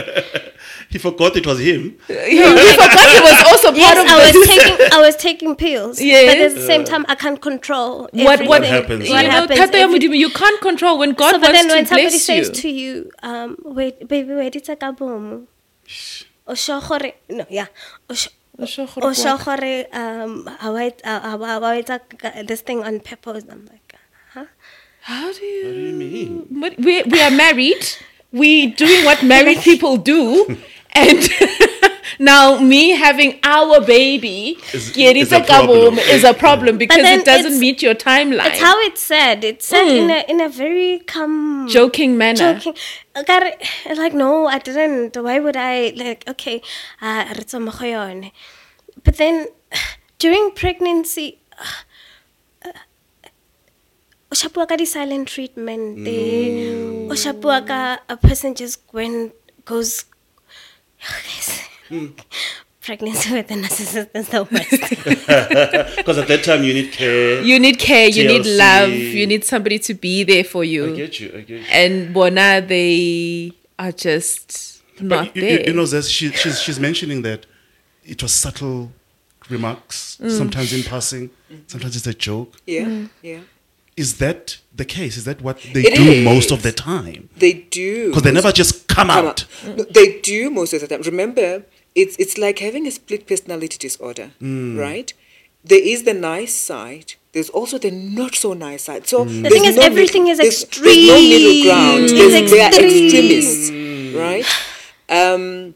He 0.91 0.99
forgot 0.99 1.37
it 1.37 1.47
was 1.47 1.59
him. 1.61 1.83
He, 2.09 2.15
he 2.37 2.73
forgot 2.85 3.07
he 3.17 3.21
was 3.31 3.39
also 3.51 3.69
part 3.69 3.77
yes, 3.77 3.99
of 4.03 4.07
I 4.13 4.33
the 4.33 4.39
was 4.39 4.49
taking 4.53 4.77
I 4.93 5.01
was 5.07 5.17
taking 5.17 5.57
pills. 5.57 5.99
But 5.99 6.37
at 6.45 6.55
the 6.55 6.67
same 6.73 6.85
time 6.85 7.05
I 7.09 7.15
can't 7.15 7.41
control 7.41 8.09
what 8.13 8.47
what, 8.47 8.65
happens, 8.65 9.09
What 9.09 9.23
you 9.25 9.29
know, 9.31 9.41
happens 9.41 9.59
Tata 9.59 9.79
every- 9.79 10.17
you 10.27 10.31
can't 10.31 10.61
control 10.61 10.99
when 10.99 11.13
God 11.13 11.33
so, 11.33 11.39
but 11.41 11.53
wants 11.53 11.63
then 11.63 11.69
when 11.77 11.85
to 11.85 11.89
somebody 11.89 12.09
bless 12.09 12.25
says 12.25 12.51
to 12.63 12.69
you, 12.69 13.11
um, 13.23 13.57
wait, 13.65 14.09
baby, 14.09 14.35
wait, 14.35 14.57
it's 14.57 14.69
a 14.69 14.77
kaboom. 14.77 15.47
O 16.47 16.55
sure 16.55 16.81
gore- 16.81 17.15
no, 17.29 17.45
yeah. 17.51 17.67
O 18.11 18.15
sure- 18.15 18.33
O 18.59 18.65
sure 18.65 18.87
gore 18.87 19.05
o 19.05 19.13
sure 19.13 19.37
what? 19.37 19.61
gore, 19.61 19.87
um, 19.93 20.47
how 20.59 20.75
I, 20.77 20.89
uh, 21.05 21.21
how 21.21 21.43
I, 21.45 21.83
how 21.83 22.01
I, 22.33 22.43
this 22.43 22.63
thing 22.63 22.83
on 22.83 23.01
purpose. 23.01 23.45
I'm 23.51 23.67
like, 23.71 23.95
huh? 24.33 24.47
How 25.03 25.31
do 25.33 25.45
you? 25.45 25.65
What 25.67 25.75
do 25.75 25.81
you 25.81 25.93
mean? 25.93 26.47
What, 26.61 26.73
we 26.79 27.03
we 27.05 27.21
are 27.21 27.31
married. 27.31 27.85
We 28.33 28.69
doing 28.69 29.05
what 29.05 29.23
married 29.23 29.59
people 29.71 29.97
do, 29.99 30.57
and 31.03 31.21
now 32.19 32.59
me 32.73 32.83
having 32.91 33.39
our 33.45 33.81
baby 33.81 34.57
Is- 34.73 34.97
is 34.97 35.33
a 35.33 35.41
a 35.41 35.45
problem. 35.45 35.99
is 36.17 36.25
a 36.25 36.33
problem 36.35 36.79
because 36.83 37.05
it 37.17 37.25
doesn't 37.25 37.59
meet 37.61 37.83
your 37.87 37.95
timeline. 37.95 38.51
It's 38.53 38.61
how 38.69 38.77
it's 38.89 39.03
said. 39.03 39.45
It's 39.45 39.67
said 39.73 39.85
Mm. 39.87 39.99
in 40.03 40.11
a 40.11 40.21
in 40.35 40.41
a 40.41 40.49
very 40.49 41.01
calm 41.15 41.69
joking 41.69 42.17
manner. 42.23 42.55
joking. 42.55 42.75
Ekare, 43.15 43.53
Like 44.03 44.15
no, 44.15 44.31
I 44.47 44.59
didn't. 44.59 45.17
Why 45.29 45.39
would 45.41 45.57
I? 45.57 45.93
Like 46.05 46.25
okay, 46.35 46.57
uh, 47.03 47.25
re 47.37 47.45
tsama 47.45 47.73
go 47.79 47.87
yone. 47.95 48.31
But 49.05 49.17
then 49.23 49.47
during 50.25 50.51
pregnancy. 50.63 51.29
uh, 51.59 52.73
o 54.33 54.35
shapua 54.35 54.65
ka 54.71 54.77
di-silent 54.81 55.29
treatment 55.33 55.99
Mm. 56.03 57.11
o 57.11 57.15
shapua 57.25 57.57
ka 57.71 57.81
a 58.15 58.17
person 58.17 58.55
just 58.61 58.81
when 58.97 59.31
goes 59.65 59.93
pregnancy 62.81 63.33
with 63.33 63.51
a 63.51 63.55
narcissist 63.55 64.11
is 64.15 64.29
the 64.29 64.43
worst 64.45 65.97
Because 65.97 66.19
at 66.19 66.29
that 66.29 66.45
time 66.45 66.63
you 66.63 66.73
need 66.75 66.93
care. 66.93 67.43
You 67.43 67.59
need 67.59 67.79
care. 67.79 68.09
You 68.09 68.29
need 68.29 68.47
love. 68.47 68.91
You 68.91 69.27
need 69.27 69.45
somebody 69.45 69.79
to 69.81 69.95
be 69.95 70.25
there 70.25 70.45
for 70.45 70.63
you. 70.65 70.85
I 70.85 70.89
you. 70.89 70.97
get 70.97 71.21
you. 71.21 71.29
I 71.37 71.41
get 71.41 71.49
you. 71.61 71.65
And 71.71 72.15
Bona, 72.15 72.65
they 72.67 73.53
are 73.79 73.93
just 73.93 74.83
not 75.01 75.27
But 75.27 75.37
you, 75.37 75.43
you- 75.43 75.49
there. 75.59 75.67
you 75.69 75.73
know, 75.75 75.83
Zaz, 75.83 76.11
she, 76.11 76.31
she's, 76.33 76.61
she's 76.61 76.79
mentioning 76.81 77.23
that 77.23 77.47
it 78.05 78.23
was 78.23 78.33
subtle 78.33 78.93
remarks, 79.49 80.19
Mm. 80.21 80.31
sometimes 80.31 80.73
in 80.73 80.83
passing, 80.83 81.31
sometimes 81.67 81.95
it's 81.97 82.07
a 82.07 82.15
joke. 82.15 82.55
Yeah, 82.67 82.85
Mm. 82.85 83.11
yeah. 83.23 83.41
Is 83.97 84.19
that 84.19 84.59
the 84.75 84.85
case? 84.85 85.17
Is 85.17 85.25
that 85.25 85.41
what 85.41 85.59
they 85.73 85.83
It 85.85 85.95
do 85.97 86.23
most 86.25 86.51
of 86.51 86.63
the 86.63 86.73
time? 86.73 87.31
They 87.37 87.53
do. 87.55 88.09
Because 88.09 88.23
they 88.25 88.33
never 88.33 88.53
just 88.53 88.87
come, 88.89 89.09
come 89.09 89.11
out. 89.11 89.25
out. 89.27 89.47
No, 89.77 89.85
they 89.85 90.21
do 90.21 90.51
most 90.51 90.73
of 90.75 90.81
the 90.83 90.87
time. 90.89 91.03
Remember, 91.03 91.65
it's 91.95 92.15
it's 92.19 92.37
like 92.37 92.59
having 92.59 92.87
a 92.87 92.91
split 92.91 93.27
personality 93.27 93.79
disorder, 93.79 94.33
Mm. 94.43 94.79
right? 94.79 95.13
There 95.65 95.81
is 95.83 96.03
the 96.05 96.13
nice 96.15 96.55
side. 96.55 97.15
There's 97.33 97.49
also 97.51 97.79
the 97.79 97.91
not 97.91 98.35
so 98.35 98.53
nice 98.53 98.85
side. 98.85 99.07
So 99.09 99.25
Mm. 99.25 99.43
The 99.45 99.51
thing 99.51 99.65
is, 99.65 99.77
no 99.77 99.83
everything 99.83 100.25
mid- 100.25 100.33
is 100.33 100.39
there's, 100.39 100.65
There's 100.65 101.07
no 101.09 101.19
middle 101.21 101.63
ground. 101.65 102.03
extreme. 102.05 102.19
There's, 102.31 102.35
It's 102.43 102.51
they 102.53 102.61
are 102.61 102.69
extreme. 102.69 103.05
extremists, 103.05 103.71
right? 104.25 104.47
Um, 105.09 105.75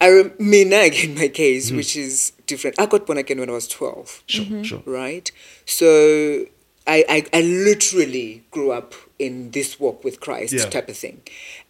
I 0.00 0.08
rem- 0.10 0.32
Mina, 0.38 0.82
in 1.04 1.14
my 1.14 1.28
case, 1.28 1.70
Mm. 1.70 1.76
which 1.76 1.96
is 1.96 2.32
different. 2.46 2.78
I 2.80 2.86
got 2.86 3.06
born 3.06 3.18
again 3.18 3.38
when 3.40 3.48
I 3.48 3.52
was 3.52 3.68
twelve 3.68 4.22
Sure, 4.26 4.44
Mm-hmm. 4.44 4.62
sure. 4.62 4.82
right? 4.86 5.30
So 5.66 6.46
I, 6.86 7.04
I, 7.08 7.38
I 7.38 7.40
literally 7.42 8.42
grew 8.50 8.70
up 8.72 8.94
in 9.18 9.50
this 9.52 9.80
walk 9.80 10.04
with 10.04 10.20
Christ 10.20 10.52
Yeah. 10.52 10.64
type 10.66 10.88
of 10.88 10.96
thing. 10.96 11.20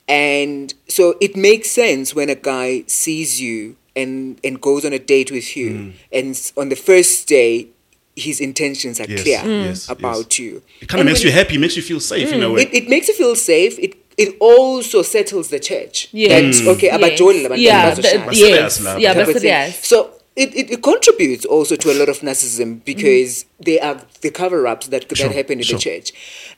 And 0.09 0.75
so 0.89 1.17
it 1.21 1.37
makes 1.37 1.71
sense 1.71 2.15
when 2.15 2.29
a 2.29 2.35
guy 2.35 2.85
sees 2.87 3.41
you 3.41 3.77
and, 3.97 4.39
and 4.45 4.61
goes 4.61 4.85
on 4.85 4.93
a 4.93 4.99
date 4.99 5.31
with 5.31 5.57
you, 5.57 5.71
Mm. 5.71 5.93
and 6.13 6.53
on 6.57 6.69
the 6.69 6.77
first 6.77 7.29
day, 7.29 7.69
his 8.17 8.41
intentions 8.41 9.01
are 9.01 9.07
Yes, 9.09 9.23
clear 9.23 9.43
yes, 9.45 9.89
about 9.89 10.39
you. 10.39 10.63
It 10.81 10.89
kind 10.89 11.01
of 11.01 11.07
makes 11.07 11.21
when 11.21 11.29
you 11.29 11.33
happy, 11.33 11.59
makes 11.59 11.77
you 11.77 11.83
feel 11.83 12.01
safe 12.01 12.33
in 12.33 12.43
a 12.43 12.51
way. 12.51 12.63
It, 12.63 12.75
it 12.75 12.89
makes 12.89 13.09
you 13.09 13.15
feel 13.15 13.35
safe. 13.37 13.79
It 13.79 13.97
it 14.17 14.37
also 14.39 15.03
settles 15.03 15.49
the 15.49 15.59
church. 15.59 16.09
Yes. 16.13 16.61
That, 16.61 16.69
okay, 16.77 16.87
Yes. 16.87 16.97
abajoli 17.01 17.43
labantwana 17.43 17.57
Yeah, 17.59 17.91
bazoshada. 17.91 18.31
the- 18.31 18.37
yes, 18.37 18.79
Basirias 18.81 19.01
yeah, 19.01 19.15
labo. 19.15 19.19
type 19.19 19.29
of 19.37 19.43
thing. 19.43 19.51
basirias. 19.51 19.85
So 19.85 20.11
it, 20.37 20.55
it, 20.55 20.71
it 20.71 20.83
contributes 20.83 21.45
also 21.45 21.77
to 21.77 21.93
a 21.93 21.97
lot 21.99 22.09
of 22.09 22.19
narcissism 22.21 22.85
because 22.85 23.45
they 23.61 23.79
are 23.81 24.01
the 24.21 24.31
cover 24.31 24.67
ups 24.67 24.89
that, 24.89 25.05
Sure, 25.17 25.29
that 25.29 25.37
happen 25.37 25.59
in 25.59 25.65
sure. 25.65 25.79
the 25.79 25.83
church. 25.83 26.13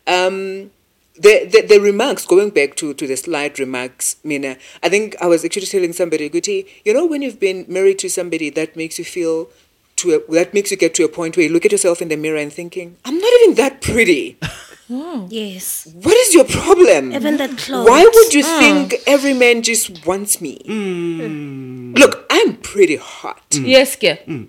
Um, 0.06 0.70
the, 1.18 1.46
the, 1.50 1.66
the 1.68 1.80
remarks, 1.80 2.26
going 2.26 2.50
back 2.50 2.76
to, 2.76 2.92
to 2.94 3.06
the 3.06 3.16
slide 3.16 3.58
remarks, 3.58 4.16
Mina, 4.22 4.56
I 4.82 4.88
think 4.88 5.16
I 5.20 5.26
was 5.26 5.44
actually 5.44 5.66
telling 5.66 5.92
somebody, 5.92 6.28
Guti, 6.28 6.66
you 6.84 6.92
know, 6.92 7.06
when 7.06 7.22
you've 7.22 7.40
been 7.40 7.64
married 7.68 7.98
to 8.00 8.10
somebody 8.10 8.50
that 8.50 8.76
makes 8.76 8.98
you 8.98 9.04
feel 9.04 9.48
to 9.96 10.14
a, 10.16 10.32
that 10.32 10.52
makes 10.52 10.70
you 10.70 10.76
get 10.76 10.94
to 10.94 11.04
a 11.04 11.08
point 11.08 11.36
where 11.36 11.46
you 11.46 11.52
look 11.52 11.64
at 11.64 11.72
yourself 11.72 12.02
in 12.02 12.08
the 12.08 12.16
mirror 12.16 12.36
and 12.36 12.52
thinking, 12.52 12.96
I'm 13.04 13.18
not 13.18 13.32
even 13.42 13.54
that 13.56 13.80
pretty. 13.80 14.38
yes 14.88 15.88
What 16.02 16.16
is 16.16 16.34
your 16.34 16.44
problem? 16.44 17.12
Even 17.12 17.36
the 17.36 17.48
clothes. 17.48 17.88
Why 17.88 18.02
would 18.04 18.34
you 18.34 18.42
think 18.42 18.94
every 19.06 19.34
man 19.34 19.62
just 19.62 20.06
wants 20.06 20.40
me? 20.40 20.58
Mm. 20.64 21.98
Look, 21.98 22.24
I'm 22.30 22.56
pretty 22.58 22.96
hot. 22.96 23.42
Yes, 23.52 23.96
ke? 23.96 24.26
Me? 24.28 24.48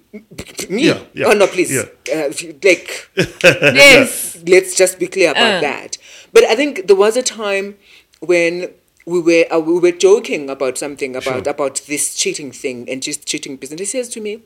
Yeah, 0.87 0.99
yeah, 1.13 1.25
Oh 1.27 1.33
no, 1.33 1.47
please. 1.47 1.71
yeah. 1.73 1.85
Uh, 2.13 2.29
like, 2.63 3.09
yes. 3.43 4.37
let's 4.45 4.75
just 4.75 4.99
be 4.99 5.07
clear 5.07 5.31
about 5.31 5.55
Uh. 5.57 5.61
that. 5.61 5.97
But 6.33 6.43
I 6.43 6.55
think 6.55 6.87
there 6.87 6.95
was 6.95 7.17
a 7.17 7.23
time 7.23 7.75
when 8.19 8.69
we 9.05 9.19
were 9.21 9.45
uh, 9.51 9.59
we 9.59 9.79
were 9.79 9.91
joking 9.95 10.49
about 10.49 10.77
something 10.77 11.15
about 11.15 11.45
Sure. 11.45 11.49
about 11.49 11.81
this 11.87 12.13
cheating 12.15 12.51
thing 12.51 12.89
and 12.89 13.01
just 13.01 13.25
cheating 13.25 13.55
business. 13.57 13.79
He 13.79 13.85
says 13.85 14.09
to 14.09 14.19
me, 14.21 14.41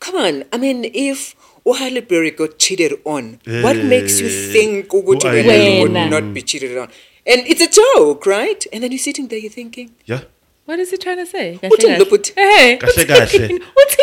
"Come 0.00 0.16
on, 0.16 0.44
I 0.52 0.58
mean, 0.58 0.84
if." 0.92 1.34
Halle 1.70 2.00
Berry 2.00 2.30
got 2.32 2.58
cheated 2.58 2.92
on. 3.04 3.38
What 3.46 3.76
eh. 3.76 3.82
makes 3.84 4.20
you 4.20 4.26
Eh, 4.28 4.52
think 4.52 4.88
ukuthi 4.88 5.22
who 5.22 5.28
are 5.28 5.56
you 5.56 5.82
would 5.82 5.92
you? 5.96 6.10
not 6.10 6.24
be 6.34 6.42
cheated 6.42 6.76
on? 6.76 6.88
And 7.26 7.46
it's 7.46 7.60
a 7.60 7.68
joke, 7.68 8.26
right? 8.26 8.66
And 8.72 8.82
then 8.82 8.90
you're 8.90 8.98
sitting 8.98 9.28
there, 9.28 9.38
you're 9.38 9.50
thinking, 9.50 9.90
Yeah. 10.06 10.20
What 10.64 10.78
is 10.78 10.90
he 10.90 10.96
trying 10.96 11.18
to 11.18 11.26
say? 11.26 11.58
Uthini 11.62 11.98
lo 11.98 12.04
bhuti? 12.04 12.32
Eh, 12.36 12.58
hey, 12.58 12.76
Kahle 12.78 13.04
kahle. 13.06 13.26
uthini? 13.26 13.60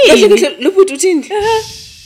Kahle 0.08 0.30
kahle, 0.30 0.63
lo 0.63 0.72
bhuti 0.72 0.93
uthini? 0.93 1.30
Eh, 1.32 1.63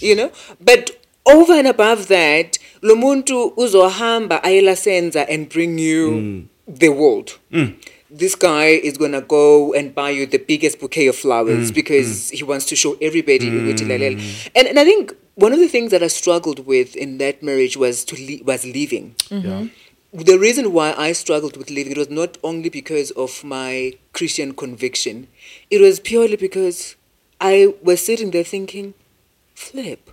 you 0.08 0.16
know 0.16 0.32
but 0.60 0.92
over 1.26 1.54
and 1.54 1.68
above 1.68 2.08
that 2.08 2.58
lo 2.82 2.96
muntu 2.96 3.54
uzohamba 3.58 4.44
ayelasenza 4.44 5.26
and 5.30 5.50
bring 5.50 5.80
you 5.80 6.12
mm. 6.12 6.44
the 6.68 6.90
world 6.90 7.32
mm. 7.52 7.74
This 8.14 8.36
guy 8.36 8.66
is 8.66 8.98
gonna 8.98 9.22
go 9.22 9.74
and 9.74 9.94
buy 9.94 10.12
you 10.12 10.26
the 10.26 10.38
biggest 10.38 10.80
bouquet 10.80 11.08
of 11.08 11.16
flowers 11.16 11.72
mm, 11.72 11.74
because 11.74 12.08
mm. 12.08 12.34
he 12.36 12.44
wants 12.44 12.66
to 12.66 12.76
show 12.76 12.96
everybody 13.02 13.50
lalela. 13.50 14.16
Mm. 14.16 14.50
and, 14.56 14.68
and 14.68 14.80
i 14.80 14.86
think 14.86 15.14
one 15.36 15.52
of 15.52 15.60
the 15.60 15.68
things 15.68 15.90
that 15.92 16.04
i 16.04 16.08
struggled 16.08 16.66
with 16.66 16.96
in 16.96 17.18
that 17.18 17.42
marriage 17.42 17.76
was 17.76 18.06
to 18.06 18.16
le- 18.16 18.44
was 18.44 18.64
leaving 18.64 19.16
mm-hmm. 19.30 19.48
Yeah. 19.48 19.68
the 20.14 20.38
reason 20.38 20.74
why 20.74 20.94
I 20.96 21.12
struggled 21.14 21.58
with 21.58 21.72
leaving 21.72 21.94
it 21.94 21.98
was 21.98 22.12
not 22.12 22.38
only 22.44 22.70
because 22.70 23.10
of 23.12 23.44
my 23.44 23.94
Christian 24.14 24.54
conviction. 24.54 25.28
It 25.72 25.82
was 25.82 26.00
purely 26.00 26.36
because 26.36 26.96
I 27.42 27.74
was 27.82 28.06
sitting 28.06 28.30
there 28.30 28.44
thinking, 28.44 28.94
flip, 29.56 30.12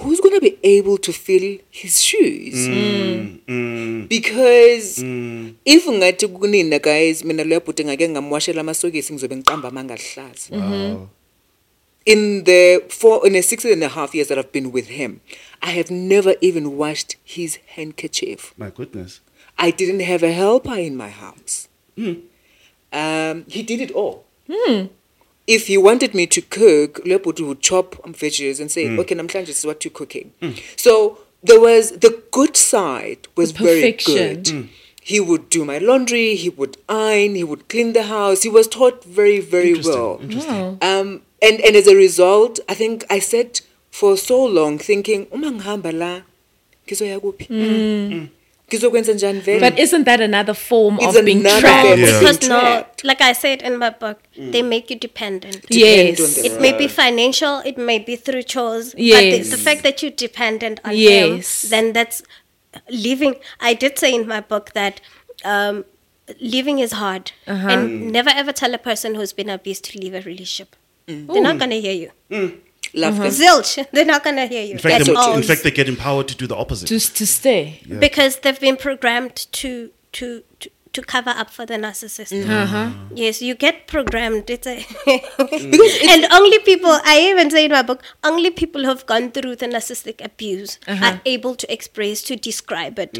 who's 0.00 0.20
going 0.20 0.34
to 0.34 0.40
be 0.40 0.56
able 0.62 0.96
to 0.98 1.12
fill 1.12 1.58
his 1.70 2.02
shoes? 2.02 2.54
Mm. 2.68 4.08
Because 4.08 5.02
Mm. 5.02 5.54
if 5.64 5.86
ngathi 5.86 6.28
kunina 6.28 6.78
guys 6.82 7.24
mina 7.24 7.44
lo 7.44 7.54
yabhuti 7.60 7.84
ngake 7.84 8.08
ngamwashela 8.08 8.60
amasokisi 8.60 9.12
ngizobe 9.12 9.36
ngiqamba 9.36 9.68
amangahlaza 9.68 10.50
Wow. 10.56 11.08
in 12.06 12.44
the 12.44 12.80
four 12.88 13.26
in 13.26 13.32
the 13.32 13.42
six 13.42 13.64
and 13.64 13.82
a 13.84 13.88
half 13.88 14.14
years 14.14 14.28
that 14.28 14.38
I've 14.38 14.52
been 14.52 14.72
with 14.72 14.88
him 14.88 15.20
I 15.60 15.72
have 15.72 15.90
never 15.90 16.34
even 16.40 16.66
washed 16.78 17.16
his 17.24 17.58
handkerchief 17.76 18.54
My 18.56 18.70
goodness. 18.70 19.20
I 19.58 19.70
didn't 19.72 20.00
have 20.00 20.22
a 20.22 20.32
helper 20.32 20.78
in 20.78 20.96
my 20.96 21.10
house. 21.10 21.68
Um, 22.92 23.44
he 23.48 23.62
did 23.64 23.80
it 23.80 23.90
all. 23.90 24.24
If 25.56 25.66
he 25.68 25.76
wanted 25.78 26.12
me 26.14 26.26
to 26.36 26.40
cook, 26.42 27.00
Leopold 27.06 27.40
would 27.40 27.60
chop 27.68 27.96
um, 28.04 28.12
veggies 28.22 28.60
and 28.60 28.70
say, 28.70 28.82
okay, 29.02 29.14
namhlanje 29.14 29.46
this 29.46 29.58
is 29.60 29.66
what 29.70 29.84
you're 29.84 29.96
cooking. 30.00 30.32
So 30.76 31.18
there 31.42 31.58
was 31.60 31.92
the 32.04 32.12
good 32.38 32.54
side 32.56 33.20
was 33.34 33.52
The 33.54 33.64
very 33.64 33.80
perfection. 33.80 34.42
good. 34.42 34.68
He 35.12 35.20
would 35.20 35.48
do 35.48 35.64
my 35.64 35.78
laundry, 35.78 36.34
he 36.34 36.50
would 36.50 36.76
iron, 36.86 37.34
he 37.34 37.44
would 37.50 37.62
clean 37.72 37.94
the 37.94 38.02
house. 38.02 38.42
He 38.42 38.50
was 38.50 38.68
taught 38.68 39.02
very, 39.04 39.40
very 39.40 39.68
Interesting. 39.70 39.94
well. 39.94 40.18
Interesting. 40.20 40.78
Um, 40.82 41.08
and, 41.40 41.56
and 41.66 41.74
as 41.80 41.86
a 41.86 41.96
result, 41.96 42.60
I 42.68 42.74
think 42.74 43.06
I 43.08 43.18
sat 43.18 43.62
for 43.90 44.18
so 44.18 44.44
long 44.44 44.76
thinking, 44.76 45.26
uma 45.32 45.50
ngihamba 45.50 45.92
la, 45.98 46.12
ngizoya 46.86 47.18
kuphi? 47.20 48.28
Ngizokwenza 48.68 49.12
njani 49.12 49.40
vele? 49.40 49.70
But 49.70 49.78
isn't 49.78 50.04
that 50.04 50.20
another 50.20 50.54
form 50.54 50.98
It's 51.00 51.16
of 51.16 51.24
being 51.24 51.42
trapped? 51.42 51.98
Yeah. 51.98 52.20
because 52.20 52.48
no, 52.48 52.84
like 53.02 53.20
I 53.22 53.32
said 53.34 53.62
in 53.62 53.76
my 53.78 53.90
book, 53.90 54.18
they 54.36 54.62
make 54.62 54.90
you 54.90 54.98
dependent. 55.00 55.62
Depend 55.68 56.18
Yes. 56.18 56.20
on 56.20 56.34
them. 56.42 56.52
It 56.52 56.60
may 56.60 56.72
be 56.78 56.88
financial, 56.88 57.60
it 57.64 57.78
may 57.78 57.98
be 57.98 58.16
through 58.16 58.42
chores, 58.42 58.92
but 58.92 59.00
Yes. 59.02 59.48
the, 59.50 59.56
the 59.56 59.62
fact 59.62 59.82
that 59.84 60.02
you're 60.02 60.10
dependent 60.16 60.80
on 60.84 60.94
Yes. 60.94 61.64
him, 61.64 61.70
then 61.70 61.92
that's 61.94 62.22
living. 62.90 63.36
I 63.60 63.74
did 63.74 63.98
say 63.98 64.14
in 64.14 64.26
my 64.28 64.40
book 64.42 64.72
that 64.74 65.00
um, 65.44 65.84
living 66.40 66.78
is 66.78 66.92
hard, 66.92 67.32
Uh-huh. 67.46 67.68
and 67.70 68.12
never 68.12 68.28
ever 68.30 68.52
tell 68.52 68.74
a 68.74 68.78
person 68.78 69.14
who's 69.14 69.32
been 69.32 69.48
abused 69.48 69.84
to 69.84 69.98
leave 69.98 70.12
a 70.14 70.20
relationship. 70.20 70.76
They're 71.06 71.40
not 71.40 71.58
gonna 71.58 71.76
hear 71.76 71.94
you. 71.94 72.10
Love 72.94 73.14
mm-hmm. 73.14 73.22
them. 73.22 73.32
Zilch, 73.32 73.86
they're 73.92 74.04
not 74.04 74.24
gonna 74.24 74.46
hear 74.46 74.64
you. 74.64 74.72
In 74.72 74.78
fact, 74.78 75.04
they, 75.04 75.34
in 75.34 75.42
fact, 75.42 75.62
they 75.62 75.70
get 75.70 75.88
empowered 75.88 76.28
to 76.28 76.34
do 76.34 76.46
the 76.46 76.56
opposite. 76.56 76.86
Just 76.86 77.16
to 77.16 77.26
stay. 77.26 77.82
because 77.98 78.40
they've 78.40 78.60
been 78.60 78.76
programmed 78.76 79.36
to 79.52 79.90
to 80.12 80.42
to, 80.60 80.70
to 80.92 81.02
cover 81.02 81.30
up 81.30 81.50
for 81.50 81.66
the 81.66 81.74
narcissist. 81.74 82.32
Mm. 82.32 82.48
Uh-huh. 82.48 82.76
Mm. 82.76 83.08
Yes, 83.14 83.42
you 83.42 83.54
get 83.54 83.86
programmed. 83.86 84.48
It's 84.50 84.66
a 84.66 84.78
mm. 84.78 86.08
and 86.08 86.32
only 86.32 86.58
people. 86.60 86.90
I 87.04 87.28
even 87.30 87.50
say 87.50 87.66
in 87.66 87.72
my 87.72 87.82
book, 87.82 88.02
only 88.24 88.50
people 88.50 88.82
who 88.82 88.88
have 88.88 89.06
gone 89.06 89.30
through 89.30 89.56
the 89.56 89.66
narcissistic 89.66 90.24
abuse 90.24 90.78
uh-huh. 90.86 91.04
are 91.04 91.20
able 91.24 91.54
to 91.56 91.72
express 91.72 92.22
to 92.22 92.36
describe 92.36 92.98
it. 92.98 93.18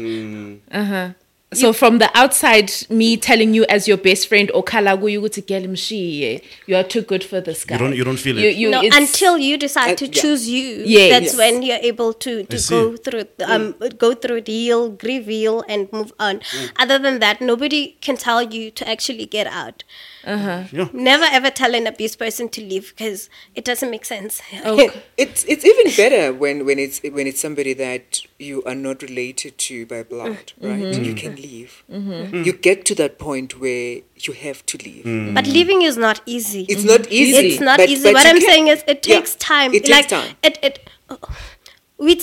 Uh-huh. 0.71 1.13
So 1.51 1.73
from 1.73 1.97
the 1.97 2.11
outside, 2.15 2.71
me 2.91 3.17
telling 3.17 3.55
you 3.55 3.65
as 3.69 3.87
your 3.87 3.97
best 3.97 4.27
friend, 4.27 4.51
Okalagu, 4.53 5.11
you 5.11 5.27
to 5.29 5.41
get 5.41 5.63
him 5.63 5.73
she, 5.73 6.41
you 6.67 6.75
are 6.75 6.83
too 6.83 7.01
good 7.01 7.23
for 7.23 7.41
this 7.41 7.65
guy. 7.65 7.75
you 7.75 7.79
don't- 7.79 7.95
you 7.95 8.03
don't 8.03 8.17
feel 8.17 8.37
it. 8.37 8.55
you, 8.55 8.69
no, 8.69 8.81
until 8.93 9.35
you 9.39 9.57
decide 9.57 9.93
Uh, 9.93 9.95
to 9.95 10.05
yeah. 10.05 10.21
choose 10.21 10.47
you. 10.47 10.83
Yes. 10.85 11.09
That's 11.11 11.25
Yes. 11.33 11.37
when 11.37 11.63
you're 11.63 11.79
able 11.81 12.13
to, 12.13 12.43
to 12.43 12.57
go 12.69 12.97
through 12.97 13.19
it, 13.21 13.33
um 13.45 13.75
go 13.97 14.13
through 14.13 14.37
it, 14.37 14.47
heal, 14.47 14.89
grieve, 14.89 15.25
heal, 15.25 15.63
and 15.67 15.91
move 15.91 16.13
on. 16.19 16.41
Other 16.77 16.99
than 16.99 17.17
that, 17.19 17.41
nobody 17.41 17.95
can 17.99 18.15
tell 18.15 18.43
you 18.43 18.69
to 18.71 18.87
actually 18.87 19.25
get 19.25 19.47
out. 19.47 19.83
Uh-huh. 20.25 20.63
Yeah. 20.71 20.87
Never 20.93 21.25
ever 21.25 21.49
tell 21.49 21.73
an 21.75 21.87
abused 21.87 22.19
person 22.19 22.49
to 22.49 22.61
leave 22.61 22.93
because 22.95 23.29
it 23.55 23.63
doesn't 23.65 23.89
make 23.89 24.05
sense. 24.05 24.41
Okay. 24.65 24.89
It's 25.17 25.43
it's 25.45 25.65
even 25.65 25.91
better 25.95 26.33
when, 26.33 26.65
when 26.65 26.79
it's 26.79 27.01
when 27.03 27.27
it's 27.27 27.39
somebody 27.39 27.73
that 27.73 28.21
you 28.37 28.63
are 28.63 28.75
not 28.75 29.01
related 29.01 29.57
to 29.57 29.85
by 29.85 30.03
blood, 30.03 30.53
mm-hmm. 30.59 30.67
right? 30.67 30.81
Mm-hmm. 30.83 31.03
You 31.03 31.13
can 31.15 31.35
leave. 31.35 31.83
Mm-hmm. 31.91 32.43
You 32.43 32.53
get 32.53 32.85
to 32.85 32.95
that 32.95 33.19
point 33.19 33.59
where 33.59 33.99
you 34.15 34.33
have 34.33 34.65
to 34.67 34.77
leave. 34.77 35.05
Mm. 35.05 35.33
But 35.33 35.47
leaving 35.47 35.81
is 35.81 35.97
not 35.97 36.21
easy. 36.25 36.65
It's 36.69 36.83
not 36.83 37.07
easy. 37.09 37.47
It's 37.47 37.59
not 37.61 37.77
but- 37.77 37.89
easy. 37.89 38.03
but 38.03 38.13
what 38.13 38.25
I'm 38.25 38.39
can- 38.39 38.47
saying 38.49 38.67
is, 38.67 38.83
it 38.87 39.05
Yeah, 39.07 39.15
takes 39.15 39.35
time. 39.35 39.73
It 39.73 39.85
takes 39.85 39.89
like 39.89 40.07
time. 40.07 40.35
it 40.43 40.59
it. 40.61 40.89
we 41.09 41.15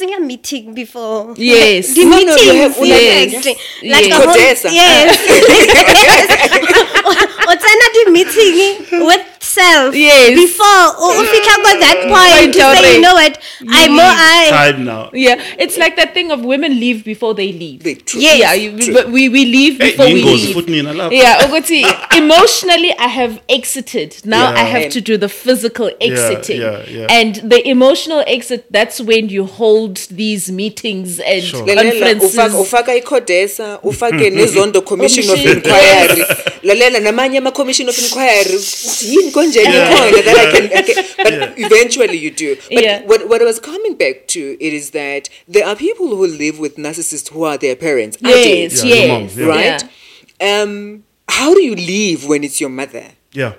in 0.00 0.14
a 0.14 0.20
meeting 0.20 0.72
before. 0.74 1.34
Yes. 1.36 1.94
the 1.94 2.04
No, 2.04 2.10
no, 2.10 2.18
you 2.18 2.26
meetings. 2.52 2.76
have- 2.76 2.86
yes. 2.86 3.32
yes. 3.44 3.44
Like 3.82 4.06
Yes. 4.06 4.10
a 4.10 4.14
whole, 4.16 4.34
CODESA. 4.34 4.70
yes. 4.72 5.18
What's 7.46 7.64
the 7.64 8.10
meeting 8.10 9.06
with 9.06 9.22
self? 9.46 9.94
Yes. 9.94 10.30
Before 10.34 10.86
or 11.02 11.12
if 11.22 11.32
you 11.32 11.42
can 11.42 11.58
go 11.62 11.72
that 11.80 11.96
mm. 12.04 12.10
point 12.10 12.26
Point 12.36 12.52
to 12.54 12.58
say, 12.60 12.64
already. 12.66 12.94
you 12.96 13.00
know 13.00 13.14
what, 13.14 13.38
I'm 13.68 13.90
mm. 13.90 13.94
more 13.94 14.04
I. 14.04 14.46
Time 14.50 14.84
now. 14.84 15.10
Yeah, 15.12 15.36
it's 15.58 15.76
like 15.78 15.96
that 15.96 16.12
thing 16.14 16.30
of 16.30 16.44
women 16.44 16.78
leave 16.80 17.04
before 17.04 17.34
they 17.34 17.52
leave. 17.52 17.82
They- 17.82 17.94
true. 17.94 18.20
Yes. 18.20 18.38
Yeah, 18.40 18.52
you, 18.54 18.78
True. 18.78 18.94
but 18.94 19.10
we, 19.10 19.28
we 19.28 19.44
leave 19.44 19.78
Hey, 19.80 19.90
before 19.90 20.06
we 20.06 20.22
Ningo's 20.22 20.44
leave. 20.46 20.54
foot 20.54 20.68
nina 20.68 20.92
lapha. 20.92 21.12
Yeah, 21.12 21.40
Oguti, 21.46 21.82
emotionally 22.18 22.92
I 22.98 23.08
have 23.08 23.40
exited. 23.48 24.16
Now 24.24 24.50
Yeah. 24.50 24.60
I 24.60 24.64
have 24.64 24.90
to 24.92 25.00
do 25.00 25.16
the 25.16 25.28
physical 25.28 25.90
exiting. 26.00 26.60
yeah, 26.60 26.84
yeah. 26.88 27.06
And 27.10 27.36
the 27.36 27.66
emotional 27.68 28.22
exit, 28.26 28.66
that's 28.70 29.00
when 29.00 29.28
you 29.28 29.46
hold 29.46 29.96
these 30.10 30.50
meetings 30.50 31.20
and 31.20 31.42
Sure. 31.42 31.66
conferences. 31.66 32.34
ufaka 32.34 32.58
ufaka 32.58 32.94
ikodesa 32.96 33.78
ufake 33.82 34.30
nezondo 34.36 34.80
commission 34.82 35.30
of 35.30 35.38
inquiry 35.46 36.24
lalela 36.68 37.00
namanye 37.00 37.38
ama 37.38 37.50
commission 37.52 37.88
of 37.88 37.98
inquiry 38.04 38.58
yini 39.10 39.30
konjeni 39.36 39.76
ikhona 39.76 40.22
that 40.28 40.36
I 40.44 40.46
can, 40.52 40.64
I 40.78 40.82
can 40.82 41.04
but 41.24 41.58
eventually 41.66 42.18
you 42.24 42.30
do 42.30 42.56
but 42.74 42.82
Yeah. 42.84 43.02
what, 43.10 43.20
what 43.30 43.40
I 43.42 43.44
was 43.44 43.60
coming 43.60 43.94
back 44.02 44.26
to 44.34 44.40
it 44.66 44.72
is 44.80 44.90
that 44.90 45.28
there 45.54 45.66
are 45.66 45.76
people 45.76 46.08
who 46.18 46.26
live 46.26 46.58
with 46.64 46.76
narcissists 46.76 47.28
who 47.32 47.44
are 47.44 47.58
their 47.58 47.76
parents 47.76 48.18
yes, 48.20 48.84
Yeah, 48.84 48.94
yes. 48.94 49.08
moms, 49.08 49.36
yeah. 49.38 49.46
right 49.56 49.82
um 50.50 51.02
how 51.28 51.54
do 51.54 51.62
you 51.68 51.74
leave 51.74 52.26
when 52.30 52.44
it's 52.44 52.60
your 52.60 52.70
mother 52.70 53.06
Yeah. 53.32 53.52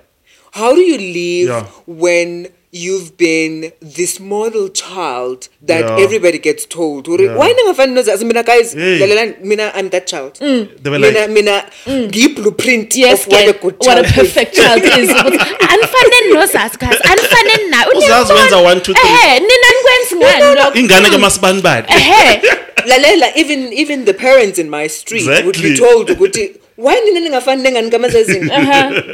how 0.52 0.74
do 0.76 0.82
you 0.82 0.98
leave 0.98 1.48
Yeah. 1.50 1.66
when 1.88 2.48
you've 2.72 3.12
been 3.18 3.72
this 3.82 4.20
model 4.20 4.70
child 4.70 5.48
that 5.68 5.86
Yeah. 5.86 6.04
everybody 6.04 6.38
gets 6.38 6.66
told 6.68 7.08
"Uri, 7.08 7.26
Yeah. 7.26 7.38
why 7.40 7.54
ningafani 7.54 7.94
nozazi 7.94 8.26
mina 8.26 8.44
guys 8.44 8.74
Hey. 8.74 9.36
mina 9.44 9.72
i'm 9.80 9.90
that 9.90 10.06
child 10.08 10.32
mm. 10.42 10.68
They 10.84 10.92
were 10.92 11.00
mina 11.00 11.20
like- 11.20 11.30
mina 11.34 11.64
mm. 11.88 12.08
ngiyi-blueprint 12.08 12.96
Yes, 12.96 13.14
of 13.14 13.28
what 13.28 13.42
a 13.42 13.46
girl, 13.46 13.62
good 13.62 13.76
what 13.88 13.98
a 13.98 14.04
child 14.04 14.16
perfect 14.16 14.56
child 14.56 14.84
is. 15.02 15.10
Anifane 15.10 16.34
nozazi 16.34 16.78
guys, 16.78 17.00
anifane 17.04 17.70
na. 17.70 17.86
Oh, 17.94 17.98
Uzazi 17.98 18.34
wenza 18.34 18.58
one, 18.58 18.82
two, 18.82 18.94
three. 18.94 19.10
Ehe, 19.10 19.40
nina 19.40 19.68
nikwenza 19.78 20.16
ngani 20.40 20.56
lokho? 20.56 20.80
ingane 20.80 21.10
ke 21.10 21.18
masibanibani 21.18 21.88
Ehe. 21.90 22.42
lalela 22.86 23.32
even 23.38 23.74
even 23.74 24.06
the 24.06 24.14
parents 24.14 24.60
in 24.60 24.70
my 24.70 24.88
street 24.90 25.28
would 25.28 25.62
be 25.62 25.76
told 25.78 26.10
ukuthi 26.10 26.52
why 26.78 26.96
nina 27.06 27.20
ningafani 27.20 27.64
nengani 27.64 27.90
kamasazini 27.92 28.52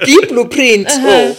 ngiyi-blueprint 0.02 0.88
oh 1.08 1.36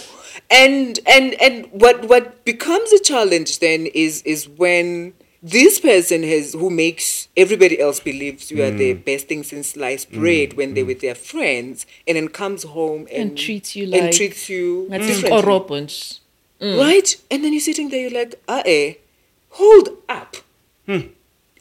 and 0.49 0.99
and 1.07 1.33
and 1.41 1.67
what 1.71 2.07
what 2.07 2.43
becomes 2.45 2.91
a 2.93 2.99
challenge 2.99 3.59
then 3.59 3.87
is 3.87 4.21
is 4.23 4.47
when 4.47 5.13
this 5.41 5.79
person 5.79 6.23
has 6.23 6.53
who 6.53 6.69
makes 6.69 7.27
everybody 7.37 7.79
else 7.79 7.99
believes 7.99 8.49
you 8.49 8.63
are 8.63 8.71
the 8.71 8.95
mm. 8.95 9.05
best 9.05 9.27
thing 9.27 9.43
since 9.43 9.69
sliced 9.69 10.11
bread 10.11 10.49
mm, 10.49 10.57
when 10.57 10.73
they're 10.73 10.83
mm. 10.83 10.87
with 10.87 11.01
their 11.01 11.13
friends 11.13 11.85
and 12.07 12.17
then 12.17 12.27
comes 12.27 12.63
home 12.63 13.01
and, 13.11 13.29
And 13.29 13.37
treats 13.37 13.75
you 13.75 13.83
and 13.83 14.05
like- 14.05 14.11
treats 14.11 14.49
you 14.49 14.87
Ngathi 14.89 15.07
differently. 15.07 15.29
ikorobho 15.29 15.81
nje. 15.81 16.19
right? 16.79 17.17
And 17.29 17.43
then 17.43 17.53
you're 17.53 17.61
sitting 17.61 17.89
there 17.89 18.01
you're 18.01 18.19
like 18.19 18.35
ah 18.47 18.63
eh 18.65 18.95
hold 19.49 19.89
up. 20.09 20.37
Hmm. 20.87 21.01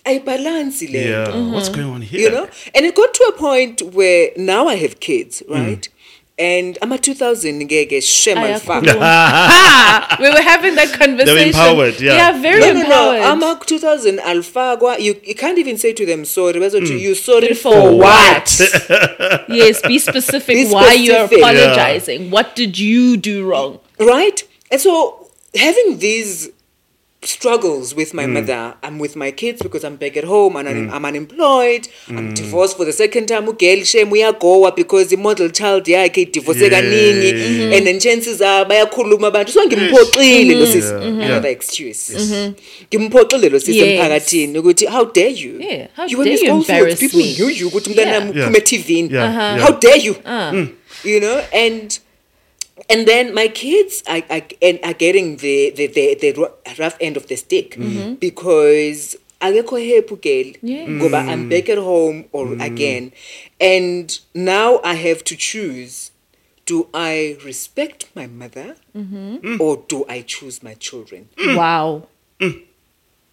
Ayibalansi 0.05 0.89
le 0.93 0.99
yeah. 0.99 1.27
Nto 1.29 1.53
what's 1.53 1.69
going 1.69 1.91
on 1.91 2.03
here? 2.03 2.21
you 2.21 2.31
know? 2.31 2.49
And 2.75 2.87
it 2.87 2.95
got 2.95 3.13
to 3.15 3.25
a 3.25 3.33
point 3.33 3.83
where 3.83 4.31
now 4.37 4.67
i 4.69 4.77
have 4.77 5.01
kids 5.01 5.43
hmm. 5.47 5.53
right 5.53 5.89
and 6.39 6.79
i'm 6.83 6.91
a 6.93 6.99
2000 6.99 7.61
ngeke 7.63 8.01
shem 8.03 8.39
alifaka 8.39 8.97
Ah, 9.01 10.17
we 10.21 10.29
were 10.31 10.43
having 10.43 10.75
that 10.75 10.89
conversation. 10.93 11.37
They're 11.37 11.47
empowered, 11.47 12.01
yeah. 12.01 12.15
Yeah, 12.17 12.33
very 12.43 12.61
no, 12.61 12.73
no, 12.73 12.81
empowered. 12.81 13.21
no. 13.21 13.31
I'm 13.31 13.43
a 13.43 13.61
2000 13.65 14.19
alfagwa. 14.19 14.99
You, 15.01 15.21
you 15.25 15.35
can't 15.35 15.59
even 15.59 15.79
say 15.79 15.93
to 15.93 16.05
them 16.07 16.25
sorry. 16.25 16.55
Mm. 16.61 16.99
You 17.01 17.15
sorry 17.15 17.55
For 17.55 17.73
for, 17.73 17.97
what? 17.99 18.61
what? 18.61 19.45
yes, 19.49 19.81
be 19.83 19.99
specific 19.99 20.57
Be 20.57 20.67
why 20.73 20.93
you're 20.95 21.27
specific. 21.27 21.39
apologizing. 21.39 22.31
What 22.31 22.57
did 22.57 22.79
you 22.79 23.17
do 23.17 23.45
wrong? 23.49 23.79
right? 23.99 24.43
And 24.71 24.81
so 24.81 25.29
having 25.55 25.99
these 25.99 26.51
struggles 27.27 27.95
with 27.95 28.15
my 28.15 28.25
mm. 28.25 28.33
mother, 28.33 28.75
I'm 28.83 28.99
with 28.99 29.17
my 29.17 29.31
kids 29.31 29.63
because 29.63 29.85
I'm 29.85 29.97
back 29.97 30.17
at 30.17 30.25
home 30.25 30.57
and 30.57 30.69
I'm, 30.69 30.89
mm. 30.89 30.93
I'm 30.93 31.05
unemployed. 31.05 31.89
I'm 32.09 32.31
mm. 32.31 32.35
divorced 32.35 32.77
for 32.77 32.85
the 32.85 32.93
second 32.93 33.27
time. 33.27 33.47
Ugel 33.47 33.85
shame 33.85 34.11
uyagowa 34.11 34.75
because 34.75 35.09
the 35.09 35.17
model 35.17 35.49
child 35.49 35.85
yakhe 35.85 36.33
divorce 36.33 36.61
Yeah. 36.61 36.71
kaningi 36.71 37.33
mm-hmm. 37.33 37.73
and 37.73 37.87
then 37.87 38.01
chances 38.01 38.41
are 38.41 38.65
by 38.65 38.77
a 38.77 38.87
bayakhuluma 38.87 39.27
abantu 39.29 39.51
so 39.53 39.67
ngimphoxile 39.67 40.45
mm-hmm. 40.45 40.61
lo 40.61 40.67
sisi 40.67 40.93
Yeah. 40.93 41.27
another 41.27 41.51
excuse 41.51 42.15
mm-hmm. 42.15 42.55
ngimphoxile 42.91 43.49
lo 43.49 43.59
sisi 43.61 43.79
Yes. 43.79 43.89
emphakathini 43.89 44.59
ukuthi 44.59 44.87
how 44.87 45.05
dare 45.05 45.31
you 45.31 45.61
Yeah, 45.61 45.89
how 45.97 46.07
you 46.07 46.19
were 46.19 46.25
dare 46.25 46.37
you 46.37 46.41
responsible 46.43 46.75
embarrass 46.75 47.01
people 47.01 47.19
me. 47.19 47.35
knew 47.35 47.49
you 47.51 47.69
ukuthi 47.69 47.91
mntanami 47.91 48.33
Yeah. 48.35 48.49
uphume 48.49 48.61
TV 48.61 48.91
Yeah, 48.91 49.29
Uh-huh. 49.29 49.41
yeah. 49.41 49.59
how 49.59 49.73
dare 49.79 49.99
you 50.07 50.17
ah. 50.27 50.53
you 51.05 51.21
know 51.21 51.43
and 51.53 51.99
and 52.91 53.09
then 53.09 53.35
my 53.35 53.49
kids 53.49 54.03
are, 54.07 54.23
are, 54.31 54.43
and 54.61 54.79
are 54.85 54.93
getting 54.93 55.39
the, 55.39 55.71
the, 55.71 55.87
the, 55.87 56.15
the 56.15 56.53
rough 56.79 56.97
end 57.01 57.17
of 57.17 57.27
the 57.29 57.37
stick 57.37 57.73
mm-hmm. 57.73 58.15
because 58.15 59.17
akekho 59.41 59.79
happy 59.95 60.17
girl 60.17 60.53
Yeah. 60.63 60.87
ngoba 60.87 61.21
i'm 61.29 61.45
mm. 61.45 61.51
back 61.51 61.69
at 61.69 61.79
home 61.79 62.25
or 62.33 62.47
mm. 62.47 62.65
again. 62.65 63.13
And 63.61 64.19
now 64.35 64.81
i 64.85 64.95
have 64.95 65.25
to 65.25 65.37
choose 65.37 66.11
do 66.67 66.89
i 66.95 67.37
respect 67.45 68.09
my 68.15 68.27
mother 68.27 68.77
mm-hmm. 68.97 69.37
mm. 69.37 69.61
or 69.61 69.85
do 69.89 70.05
i 70.09 70.23
choose 70.23 70.63
my 70.63 70.75
children? 70.75 71.29
Wow. 71.39 72.09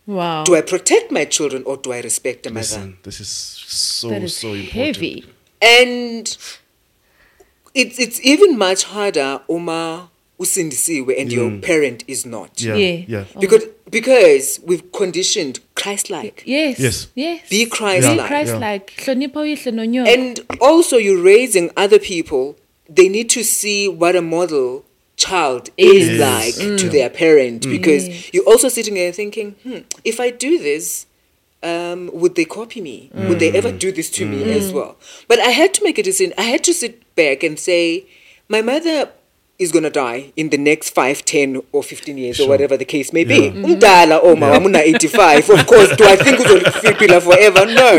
Wow. 0.08 0.44
do 0.44 0.56
i 0.56 0.62
protect 0.62 1.12
my 1.12 1.26
children 1.26 1.64
or 1.66 1.78
do 1.78 1.94
i 1.94 2.02
respect 2.02 2.44
the 2.44 2.50
mother? 2.50 2.60
Listen 2.60 2.98
this 3.04 3.20
is 3.20 3.30
so 3.30 4.10
that 4.10 4.24
is 4.24 4.36
so 4.36 4.54
important. 4.54 4.96
Heavy. 4.96 5.26
and 5.62 6.38
it's 7.74 8.00
it's 8.00 8.20
even 8.26 8.58
much 8.58 8.86
harder 8.86 9.40
uma 9.48 10.08
usindisiwe 10.40 11.22
and 11.22 11.32
your 11.32 11.52
mm. 11.52 11.62
parent 11.62 12.04
is 12.08 12.26
not 12.26 12.62
yeah 12.62 12.76
Yeah. 12.76 13.04
yeah 13.08 13.26
oh. 13.36 13.40
because 13.40 13.68
because 13.92 14.60
we've 14.66 14.92
conditioned 14.92 15.60
Christ-like 15.76 16.44
Yes. 16.46 16.80
Yes. 16.80 17.08
Yes. 17.16 17.50
Be 17.50 17.66
Be 17.66 17.70
Christ-like. 17.70 18.22
Be 18.22 18.28
Christ-like. 18.28 18.94
Hlonipha 19.06 19.40
uyihle 19.40 19.72
nonyoka. 19.72 20.14
and 20.14 20.40
also 20.60 20.98
you're 20.98 21.24
raising 21.24 21.70
other 21.78 22.00
people 22.00 22.56
they 22.96 23.10
need 23.10 23.30
to 23.30 23.44
see 23.44 23.88
what 23.88 24.16
a 24.16 24.22
model 24.22 24.84
child 25.16 25.70
is 25.78 26.10
Is. 26.10 26.20
like 26.20 26.56
mm. 26.56 26.78
to 26.80 26.90
their 26.90 27.10
parent 27.10 27.64
mm. 27.66 27.72
because 27.72 28.34
you're 28.34 28.48
also 28.48 28.70
sitting 28.70 28.96
there 28.96 29.12
thinking 29.14 29.52
hmm, 29.64 29.80
if 30.04 30.20
i 30.20 30.32
do 30.32 30.58
this 30.58 31.06
um, 31.64 32.10
would 32.14 32.36
they 32.36 32.46
copy 32.46 32.82
me? 32.82 33.12
Would 33.14 33.40
they 33.40 33.52
mm. 33.52 33.56
ever 33.56 33.72
do 33.72 33.92
this 33.92 34.10
to 34.12 34.26
me 34.26 34.44
mm. 34.44 34.56
as 34.56 34.74
well? 34.74 34.98
But 35.28 35.40
i 35.40 35.50
had 35.50 35.74
to 35.76 35.84
make 35.84 35.98
a 35.98 36.04
decision. 36.04 36.34
I 36.38 36.44
had 36.44 36.64
to 36.66 36.74
sit 36.74 37.16
back 37.16 37.44
and 37.44 37.60
say 37.60 38.08
my 38.50 38.62
mother 38.62 39.12
is 39.62 39.72
going 39.72 39.84
to 39.84 39.92
die 39.92 40.34
in 40.36 40.50
the 40.50 40.58
next 40.58 40.90
5 40.90 41.24
10 41.24 41.62
or 41.72 41.84
15 41.84 42.18
years 42.18 42.40
or 42.40 42.50
whatever 42.50 42.76
the 42.78 42.86
case 42.86 43.14
may 43.14 43.24
be. 43.24 43.36
Yeah. 43.36 43.52
Mm-hmm. 43.52 43.66
umdala 43.66 44.20
oh, 44.24 44.32
oma 44.32 44.48
wami 44.54 44.66
una 44.66 44.80
85 44.80 45.50
of 45.52 45.66
course 45.68 45.96
do 45.96 46.06
i 46.06 46.16
think 46.16 46.40
uzophila 46.40 47.22
forever 47.22 47.66
no. 47.68 47.92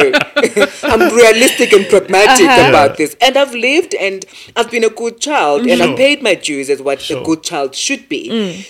I'm 0.90 1.05
realistic 1.14 1.72
and 1.72 1.87
pragmatic 1.88 2.48
Uh-huh. 2.48 2.68
about 2.68 2.96
this. 2.96 3.16
And 3.20 3.37
i've 3.37 3.55
lived 3.55 3.94
and 3.94 4.27
i've 4.57 4.70
been 4.72 4.85
a 4.85 4.94
good 5.03 5.20
child 5.20 5.61
and 5.62 5.79
Sure. 5.79 5.87
i've 5.87 5.94
mm. 5.94 6.05
paid 6.05 6.22
my 6.22 6.35
dues 6.35 6.68
as 6.68 6.83
what 6.83 7.01
Sure. 7.01 7.20
a 7.20 7.25
good 7.25 7.42
child 7.44 7.77
should 7.77 8.09
be. 8.09 8.22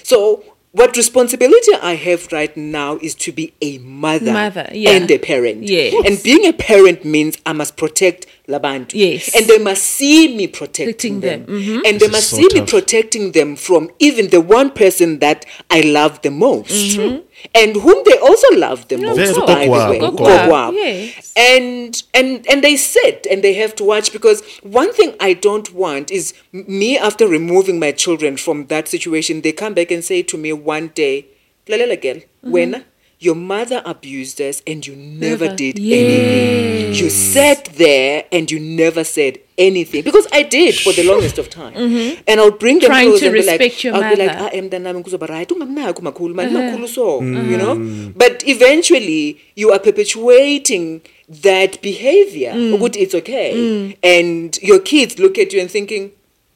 So 0.02 0.44
what 0.72 0.96
responsibility 0.96 1.72
I 1.82 1.94
have 1.94 2.32
right 2.32 2.54
now 2.56 2.96
is 2.96 3.14
to 3.16 3.32
be 3.32 3.52
a 3.60 3.78
mother, 3.78 4.32
Mother, 4.32 4.68
yeah. 4.72 4.90
and 4.90 5.10
a 5.10 5.18
parent. 5.18 5.64
Yes. 5.64 5.94
And 6.06 6.22
being 6.22 6.46
a 6.46 6.52
parent 6.52 7.04
means 7.04 7.36
I 7.44 7.52
must 7.52 7.76
protect 7.76 8.26
labantu. 8.48 8.94
Yes. 8.94 9.34
And 9.36 9.46
they 9.46 9.58
must 9.58 9.82
see 9.82 10.34
me 10.36 10.46
protecting 10.48 11.20
Protecting 11.20 11.20
them. 11.20 11.46
them. 11.46 11.62
Mhm. 11.62 11.74
And 11.76 11.84
they 11.84 11.92
This 11.98 12.02
is 12.08 12.12
must 12.12 12.30
so 12.30 12.36
see 12.36 12.48
me 12.54 12.66
protecting 12.66 13.32
them 13.32 13.56
from 13.56 13.90
even 13.98 14.28
the 14.30 14.40
one 14.40 14.70
person 14.70 15.18
that 15.20 15.46
I 15.70 15.80
love 15.82 16.20
the 16.22 16.30
most. 16.30 16.70
Mm-hmm. 16.98 17.16
And 17.54 17.74
whom 17.76 18.02
they 18.04 18.18
also 18.18 18.46
love 18.56 18.86
the 18.88 18.98
most, 18.98 19.16
Very 19.16 19.32
by 19.46 19.64
the 19.64 19.70
way. 19.70 19.98
kokwa. 20.00 20.26
Kokwa. 20.48 20.72
Yes. 20.74 21.32
And 21.36 22.02
and 22.14 22.46
and 22.50 22.62
they 22.62 22.76
sit 22.76 23.26
and 23.30 23.42
they 23.42 23.54
have 23.54 23.74
to 23.76 23.84
watch 23.84 24.12
because 24.12 24.42
one 24.62 24.92
thing 24.92 25.14
I 25.20 25.32
don't 25.34 25.72
want 25.74 26.10
is 26.10 26.34
me 26.52 26.98
after 26.98 27.26
removing 27.28 27.78
my 27.78 27.92
children 27.92 28.36
from 28.36 28.66
that 28.66 28.86
situation, 28.88 29.40
they 29.42 29.52
come 29.52 29.74
back 29.74 29.90
and 29.90 30.04
say 30.04 30.22
to 30.22 30.36
me 30.36 30.52
one 30.52 30.90
day, 30.94 31.26
Lalela 31.68 32.00
girl, 32.00 32.20
when 32.42 32.84
your 33.22 33.36
mother 33.36 33.80
abused 33.84 34.40
us 34.40 34.62
and 34.66 34.84
you 34.84 34.96
never, 34.96 35.44
Never. 35.44 35.56
did 35.56 35.78
anything. 35.78 36.94
You 36.94 37.08
sat 37.08 37.66
there 37.66 38.24
and 38.32 38.50
you 38.50 38.58
never 38.58 39.04
said 39.04 39.38
anything. 39.56 40.02
Because 40.02 40.26
I 40.32 40.42
did 40.42 40.74
for 40.74 40.92
the 40.92 41.04
longest 41.04 41.38
of 41.38 41.48
time. 41.48 41.74
Mm-hmm. 41.74 42.22
And 42.26 42.40
I'll 42.40 42.50
bring 42.50 42.80
them 42.80 42.88
Trying 42.88 43.16
to 43.16 43.26
and 43.26 43.32
be 43.34 43.42
like, 43.42 43.60
respect 43.60 43.84
your 43.84 43.94
I'll 43.94 44.14
be 44.14 44.16
like, 44.16 44.36
mother. 44.36 44.50
Ah, 44.52 44.60
mntanami 44.60 45.02
kuzoba 45.02 45.28
right 45.28 45.48
ungakunaki 45.48 46.02
makhulu 46.02 46.34
mani 46.34 46.56
uh-huh. 46.56 46.70
makhulu 46.70 46.88
so 46.88 47.22
you 47.22 47.38
uh-huh. 47.38 47.74
know? 47.74 48.12
But 48.16 48.42
eventually 48.48 49.40
you 49.54 49.70
are 49.70 49.78
perpetuating 49.78 51.00
that 51.28 51.80
behavior. 51.80 52.52
Mm. 52.52 52.74
Ukuthi 52.74 52.96
it's 52.96 53.14
okay. 53.14 53.54
Mm. 53.54 53.96
And 54.02 54.58
your 54.62 54.80
kids 54.80 55.18
look 55.20 55.38
at 55.38 55.52
you 55.52 55.60
and 55.60 55.70
thinking 55.70 56.10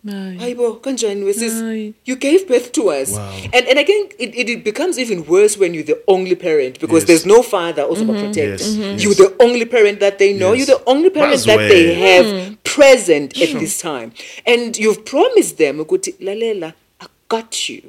No. 0.07 0.39
hayibo 0.41 0.73
kanjani 0.75 1.25
wesis 1.25 1.53
Hayi. 1.53 1.93
you 2.07 2.17
gave 2.17 2.47
birth 2.49 2.73
to 2.73 2.83
us 2.91 3.11
Wow. 3.13 3.31
and 3.53 3.69
and 3.69 3.79
again 3.79 4.07
it, 4.19 4.35
it, 4.39 4.49
it 4.49 4.65
becomes 4.65 4.99
even 4.99 5.25
worse 5.29 5.59
when 5.61 5.75
you're 5.75 5.87
the 5.87 5.99
only 6.07 6.37
parent 6.37 6.79
because 6.81 7.03
Yes. 7.03 7.07
there's 7.07 7.27
no 7.27 7.43
father 7.43 7.83
also 7.85 8.05
mm 8.05 8.21
protect 8.21 8.61
Yes, 8.61 8.77
Mhm. 8.77 9.03
you're 9.03 9.15
the 9.15 9.33
only 9.45 9.65
parent 9.67 10.01
that 10.01 10.19
they 10.19 10.33
know 10.33 10.53
Yes. 10.55 10.69
you're 10.69 10.79
the 10.79 10.85
only 10.91 11.11
parent 11.11 11.45
that 11.47 11.59
they 11.69 11.85
Mazwe. 11.87 11.95
have 11.95 12.57
present 12.63 13.43
at 13.43 13.59
this 13.59 13.79
time 13.79 14.11
and 14.47 14.79
you've 14.79 15.03
promised 15.05 15.57
them 15.57 15.81
ukuthi 15.81 16.15
lalela 16.21 16.73
i 17.01 17.07
got 17.29 17.69
you 17.69 17.81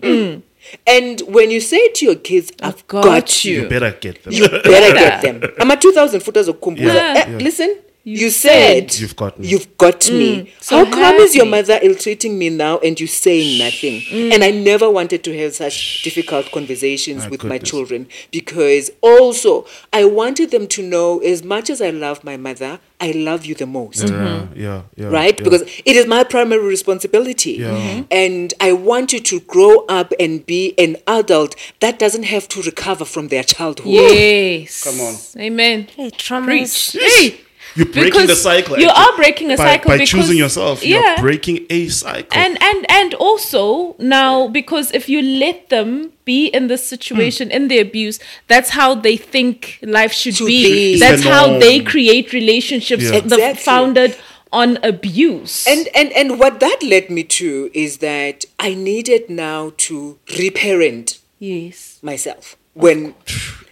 and 0.86 1.22
when 1.28 1.52
you 1.52 1.62
say 1.62 1.90
to 1.94 2.06
your 2.06 2.16
kids 2.16 2.52
i've, 2.62 2.68
I've 2.76 2.88
got 2.88 3.04
got, 3.04 3.46
you. 3.46 3.54
you 3.54 3.62
You 3.62 3.70
better 3.70 3.94
get 4.02 4.24
them. 4.24 4.34
you 4.34 4.50
better 4.50 4.94
get 4.94 5.22
them. 5.42 5.42
I'm 5.60 5.72
a 5.72 5.76
2000 5.78 6.20
footers 6.22 6.48
of 6.50 6.56
Kumbuza. 6.60 6.94
Yeah. 6.94 7.26
Eh, 7.28 7.38
Listen, 7.44 7.70
you, 8.08 8.18
You 8.20 8.30
said, 8.30 8.92
said. 8.92 9.02
You've 9.02 9.16
got 9.18 9.38
me. 9.38 9.48
You've 9.50 9.78
got 9.78 10.10
me. 10.10 10.44
Mm. 10.44 10.50
so 10.64 10.86
How 10.86 10.92
come 10.92 11.16
is 11.16 11.36
your 11.36 11.46
mother 11.46 11.78
ill 11.82 11.96
treating 11.96 12.40
me 12.40 12.50
now 12.50 12.78
and 12.80 12.98
you 12.98 13.06
saying 13.06 13.60
nothing? 13.60 14.00
Mm. 14.02 14.34
And 14.34 14.44
I 14.46 14.52
never 14.52 14.90
wanted 14.90 15.26
to 15.26 15.38
have 15.40 15.54
such 15.56 16.04
difficult 16.04 16.50
conversations 16.54 17.24
My 17.24 17.30
with 17.30 17.44
my 17.44 17.58
children 17.58 18.08
because 18.32 18.92
also 19.02 19.66
I 19.92 20.06
wanted 20.06 20.52
them 20.52 20.68
to 20.68 20.82
know 20.84 21.20
as 21.20 21.44
much 21.44 21.70
as 21.70 21.82
I 21.82 21.90
love 21.90 22.24
my 22.24 22.38
mother, 22.38 22.80
I 23.02 23.12
love 23.12 23.46
you 23.46 23.56
the 23.56 23.66
most 23.66 24.04
Yeah, 24.04 24.10
mm-hmm. 24.10 24.60
yeah, 24.60 24.82
yeah. 24.96 25.08
right? 25.08 25.38
yeah. 25.38 25.44
Because 25.44 25.64
it 25.86 25.96
is 25.98 26.08
my 26.08 26.24
primary 26.24 26.66
responsibility. 26.66 27.52
Yeah. 27.60 27.72
Mhm. 27.72 28.08
And 28.10 28.54
I 28.62 28.72
want 28.72 29.12
you 29.12 29.20
to 29.20 29.40
grow 29.42 29.86
up 30.00 30.14
and 30.18 30.46
be 30.46 30.74
an 30.80 30.96
adult 31.08 31.56
that 31.82 32.00
doesn't 32.00 32.24
have 32.24 32.48
to 32.54 32.62
recover 32.62 33.04
from 33.06 33.28
their 33.28 33.44
childhood. 33.44 33.88
Yes. 33.88 34.84
Come 34.86 35.00
on. 35.02 35.16
Amen. 35.38 35.88
Hey, 35.96 36.10
trauma 36.10 36.46
Preach. 36.48 36.94
Hey. 36.94 37.42
You're 37.78 37.86
breaking 37.86 38.04
Because 38.12 38.28
the 38.28 38.36
cycle. 38.36 38.78
you 38.80 38.90
are 38.90 39.16
breaking 39.16 39.52
a 39.52 39.58
by, 39.58 39.64
cycle 39.70 39.90
by 39.90 39.98
because- 39.98 40.10
choosing 40.10 40.38
yourself. 40.38 40.84
yeah. 40.84 40.98
You're 40.98 41.18
breaking 41.28 41.66
a 41.70 41.88
cycle. 41.90 42.36
and 42.44 42.58
and 42.70 42.86
and 43.00 43.14
also 43.16 43.96
now 44.00 44.48
because 44.60 44.92
if 45.00 45.08
you 45.08 45.22
let 45.22 45.70
them 45.70 46.12
be 46.26 46.48
in 46.48 46.68
this 46.68 46.84
situation 46.94 47.52
in 47.52 47.68
the 47.72 47.80
abuse 47.80 48.20
that's 48.48 48.72
how 48.72 48.90
they 48.96 49.16
think 49.16 49.80
life 49.82 50.12
should, 50.12 50.36
Should 50.36 50.48
be. 50.48 50.64
be. 50.64 51.00
that's 51.00 51.24
The 51.24 51.30
how 51.30 51.60
they 51.60 51.80
create 51.94 52.34
relationships 52.34 53.04
Yeah. 53.04 53.12
the- 53.22 53.36
Exactly. 53.36 53.64
founded 53.64 54.16
on 54.52 54.78
abuse 54.84 55.68
And, 55.68 55.88
and 55.94 56.12
and 56.14 56.40
what 56.40 56.60
that 56.66 56.80
led 56.82 57.10
me 57.10 57.24
to 57.40 57.70
is 57.74 57.98
that 58.00 58.46
I 58.60 58.74
needed 58.74 59.30
now 59.30 59.62
to 59.88 60.18
reparent 60.40 61.20
yes 61.40 62.00
myself 62.02 62.56
when 62.74 63.14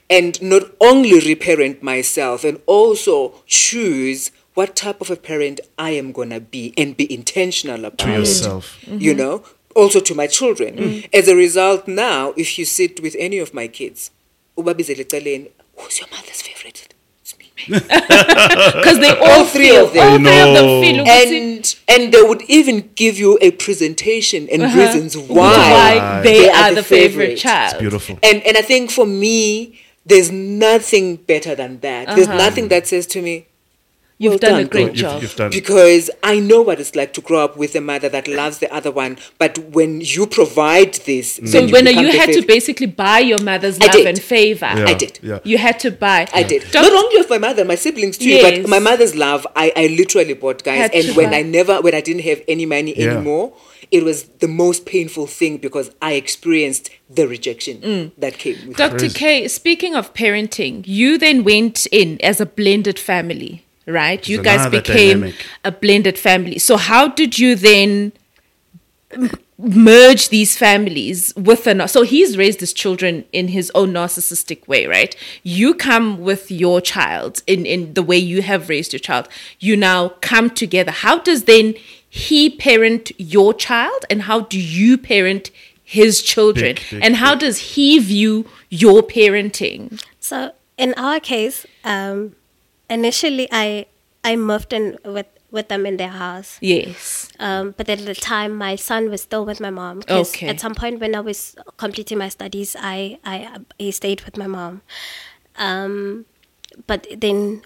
and 0.10 0.42
not 0.42 0.64
only 0.80 1.20
reparent 1.20 1.82
myself 1.82 2.44
and 2.44 2.60
also 2.66 3.42
choose 3.46 4.32
what 4.54 4.76
type 4.76 5.02
of 5.02 5.10
a 5.10 5.16
parent 5.16 5.60
I 5.78 5.92
am 5.92 6.12
gonna 6.12 6.40
be 6.40 6.74
and 6.78 6.96
be 6.96 7.12
intentional 7.14 7.86
about 7.86 7.98
to 8.00 8.10
it. 8.14 8.20
yourself. 8.20 8.78
you 8.88 9.12
mm-hmm. 9.12 9.18
know, 9.18 9.44
also 9.76 10.00
to 10.00 10.16
my 10.16 10.28
children. 10.28 10.76
Mm. 10.78 11.10
As 11.14 11.28
a 11.28 11.36
result, 11.36 11.88
now, 11.88 12.34
if 12.38 12.58
you 12.58 12.66
sit 12.66 13.02
with 13.02 13.16
any 13.20 13.38
of 13.40 13.54
my 13.54 13.68
kids, 13.68 14.12
ubabizele 14.58 15.04
eceleni, 15.06 15.52
who's 15.76 16.00
your 16.00 16.08
mother's 16.10 16.42
favorite? 16.42 16.94
It's 17.22 17.38
me. 17.38 17.52
because 17.68 19.00
they 19.00 19.10
all, 19.18 19.40
All 19.40 19.46
three 19.46 19.70
feel 19.70 19.86
of 19.88 19.94
them. 19.94 20.08
all 20.08 20.18
three 20.18 20.40
of 20.40 20.54
them 20.54 20.66
No. 20.66 20.82
feel 20.82 21.08
And 21.08 21.76
and 21.90 22.14
they 22.14 22.22
would 22.22 22.44
even 22.44 22.90
give 22.96 23.20
you 23.20 23.38
a 23.42 23.52
presentation 23.52 24.48
and 24.50 24.62
uh-huh. 24.62 24.80
reasons 24.80 25.18
why, 25.18 25.98
why 25.98 26.22
they, 26.22 26.44
they 26.44 26.50
are, 26.50 26.74
the 26.74 26.84
favorite, 26.84 27.36
child 27.38 27.74
It's 27.74 27.82
beautiful. 27.82 28.18
And 28.24 28.42
and 28.44 28.56
I 28.56 28.62
think 28.62 28.92
for 28.92 29.06
me, 29.06 29.82
there's 30.06 30.32
nothing 30.32 31.16
better 31.16 31.56
than 31.56 31.80
that. 31.80 32.16
There's 32.16 32.28
uh-huh. 32.28 32.38
nothing 32.38 32.68
that 32.70 32.88
says 32.88 33.08
to 33.08 33.22
me, 33.22 33.48
you've 34.18 34.32
well 34.32 34.38
done, 34.40 34.52
done, 34.52 34.62
a 34.62 34.66
great 34.68 34.86
God. 34.88 35.22
You've, 35.22 35.36
job 35.36 35.52
you've 35.54 35.64
because 35.64 36.10
I 36.24 36.40
know 36.40 36.62
what 36.62 36.80
it's 36.80 36.96
like 36.96 37.14
to 37.14 37.22
grow 37.22 37.44
up 37.44 37.58
with 37.58 37.76
a 37.76 37.82
mother 37.82 38.10
that 38.10 38.28
loves 38.28 38.60
the 38.60 38.74
other 38.74 38.92
one. 38.92 39.18
But 39.38 39.58
when 39.58 40.02
you 40.02 40.26
provide 40.28 40.94
this, 41.06 41.36
so 41.36 41.42
then 41.44 41.72
when 41.72 41.86
become 41.86 42.06
you 42.06 42.12
the 42.12 42.18
had 42.18 42.30
to 42.34 42.42
basically 42.46 42.88
buy 42.88 43.20
your 43.20 43.42
mother's 43.42 43.80
I 43.80 43.86
love 43.88 43.94
did. 43.94 44.08
and 44.08 44.22
favor 44.22 44.66
Yeah, 44.76 44.86
I 44.88 44.94
did. 44.94 45.20
Yeah. 45.22 45.40
you 45.44 45.58
had 45.58 45.80
to 45.82 45.92
buy 45.92 46.28
I 46.34 46.44
did. 46.44 46.64
Doc- 46.72 46.84
Not 46.84 46.94
only 46.94 47.20
of 47.20 47.30
my 47.30 47.38
mother, 47.38 47.66
my 47.66 47.76
siblings 47.76 48.18
too, 48.18 48.30
Yes. 48.30 48.60
but 48.62 48.70
my 48.70 48.80
mother's 48.80 49.16
love, 49.16 49.46
I, 49.56 49.72
I 49.76 49.88
literally 49.88 50.34
bought, 50.34 50.64
guys. 50.64 50.78
Had 50.80 50.94
And 50.94 51.16
when 51.16 51.32
buy. 51.32 51.38
I 51.38 51.42
never, 51.42 51.82
when 51.82 51.94
I 51.96 52.02
didn't 52.02 52.24
have 52.24 52.42
any 52.48 52.66
money 52.66 52.94
Yeah. 52.98 53.12
anymore, 53.12 53.54
it 53.92 54.04
was 54.04 54.24
the 54.40 54.48
most 54.48 54.86
painful 54.86 55.28
thing 55.28 55.58
because 55.58 55.92
I 56.02 56.14
experienced 56.14 56.90
the 57.10 57.28
rejection 57.28 57.78
Mm. 57.82 58.12
that 58.18 58.38
came 58.40 58.56
with 58.68 58.72
it. 58.72 58.78
Dr. 58.78 59.10
K, 59.10 59.48
speaking 59.48 59.94
of 59.96 60.14
parenting, 60.14 60.84
you 60.88 61.18
then 61.18 61.44
went 61.44 61.86
in 61.92 62.20
as 62.22 62.42
a 62.42 62.46
blended 62.46 62.98
family, 62.98 63.65
right? 63.86 64.28
You 64.28 64.42
guys 64.42 64.70
became 64.70 65.22
dynamic. 65.22 65.46
a 65.64 65.72
blended 65.72 66.18
family. 66.18 66.60
So, 66.60 66.78
how 66.78 67.08
did 67.08 67.38
you 67.40 67.56
then 67.56 68.14
merge 69.58 70.30
these 70.30 70.58
families 70.58 71.34
with 71.38 71.66
a 71.66 71.88
so 71.88 72.02
he's 72.02 72.38
raised 72.38 72.60
his 72.60 72.74
children 72.74 73.24
in 73.32 73.48
his 73.48 73.72
own 73.74 73.94
narcissistic 73.94 74.68
way 74.68 74.86
right? 74.86 75.16
You 75.44 75.74
come 75.74 76.20
with 76.20 76.52
your 76.52 76.82
child 76.82 77.42
in 77.48 77.66
in 77.66 77.94
the 77.94 78.04
way 78.04 78.18
you 78.18 78.42
have 78.42 78.70
raised 78.70 78.94
your 78.94 79.00
child. 79.00 79.28
You 79.60 79.78
now 79.78 80.10
come 80.22 80.50
together. 80.50 80.92
How 80.92 81.20
does 81.20 81.44
then 81.44 81.76
he 82.10 82.50
parent 82.50 83.12
your 83.18 83.54
child 83.54 84.06
and 84.10 84.24
how 84.24 84.42
do 84.42 84.60
you 84.60 84.98
parent 84.98 85.52
his 85.84 86.22
children? 86.22 86.76
Big, 86.76 86.82
big, 86.90 87.04
and 87.04 87.18
how 87.18 87.36
does 87.36 87.58
he 87.76 88.00
view 88.00 88.46
your 88.70 89.04
parenting? 89.04 90.02
So 90.20 90.54
in 90.78 90.94
our 90.96 91.20
case, 91.20 91.66
um, 91.84 92.36
initially 92.90 93.48
I 93.52 93.86
I 94.24 94.36
moved 94.36 94.74
in 94.74 94.98
with 95.06 95.28
with 95.52 95.68
them 95.70 95.86
in 95.86 95.98
their 95.98 96.10
house. 96.10 96.58
yes 96.62 97.30
Um, 97.40 97.74
but 97.78 97.90
at 97.90 98.00
the 98.06 98.16
time, 98.16 98.56
my 98.56 98.76
son 98.76 99.10
was 99.10 99.22
still 99.22 99.46
with 99.46 99.60
my 99.60 99.70
mom. 99.70 100.02
'cause 100.02 100.30
Okay. 100.36 100.48
At 100.50 100.60
some 100.60 100.74
point, 100.76 101.00
when 101.00 101.16
I 101.16 101.20
was 101.20 101.56
completing 101.78 102.18
my 102.18 102.30
studies, 102.30 102.76
I 102.80 103.20
I 103.24 103.36
he 103.80 103.92
stayed 103.92 104.22
with 104.26 104.38
my 104.38 104.48
mom. 104.48 104.82
Um, 105.58 106.26
but 106.88 107.08
then, 107.22 107.62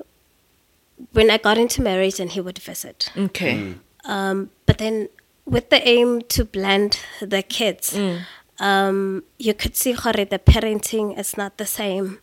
when 1.13 1.29
I 1.31 1.37
got 1.37 1.57
into 1.57 1.81
marriage, 1.81 2.19
and 2.19 2.31
he 2.31 2.41
would 2.41 2.59
visit. 2.59 3.11
okay 3.17 3.75
Um, 4.05 4.49
but 4.65 4.77
then, 4.77 5.09
with 5.45 5.69
the 5.69 5.81
aim 5.87 6.21
to 6.35 6.45
blend 6.45 6.99
the 7.21 7.41
kids, 7.43 7.95
um, 8.59 9.23
you 9.37 9.53
could 9.53 9.75
see 9.75 9.93
how 9.93 10.11
the 10.11 10.39
parenting 10.39 11.17
is 11.17 11.37
not 11.37 11.57
the 11.57 11.65
same. 11.65 12.19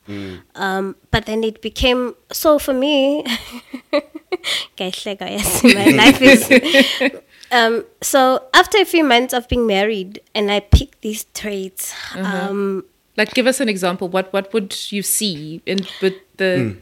Um, 0.55 0.97
but 1.11 1.26
then 1.26 1.45
it 1.45 1.61
became 1.62 2.14
so 2.32 2.59
for 2.59 2.74
me. 2.74 3.24
Kahleka, 4.76 5.30
yes, 5.30 5.64
my 5.64 5.87
life 6.03 6.20
is. 6.20 7.20
Um, 7.51 7.84
so 8.03 8.45
after 8.53 8.78
a 8.78 8.84
few 8.84 9.05
months 9.05 9.32
of 9.32 9.49
being 9.49 9.66
married, 9.66 10.20
and 10.34 10.51
I 10.51 10.61
picked 10.61 11.03
these 11.03 11.24
traits. 11.32 11.95
Um, 12.16 12.84
like 13.16 13.32
give 13.32 13.47
us 13.47 13.61
an 13.61 13.68
example 13.68 14.09
what 14.09 14.30
what 14.32 14.53
would 14.53 14.93
you 14.93 15.03
see 15.03 15.62
in 15.64 15.78
with 16.03 16.14
the 16.37 16.76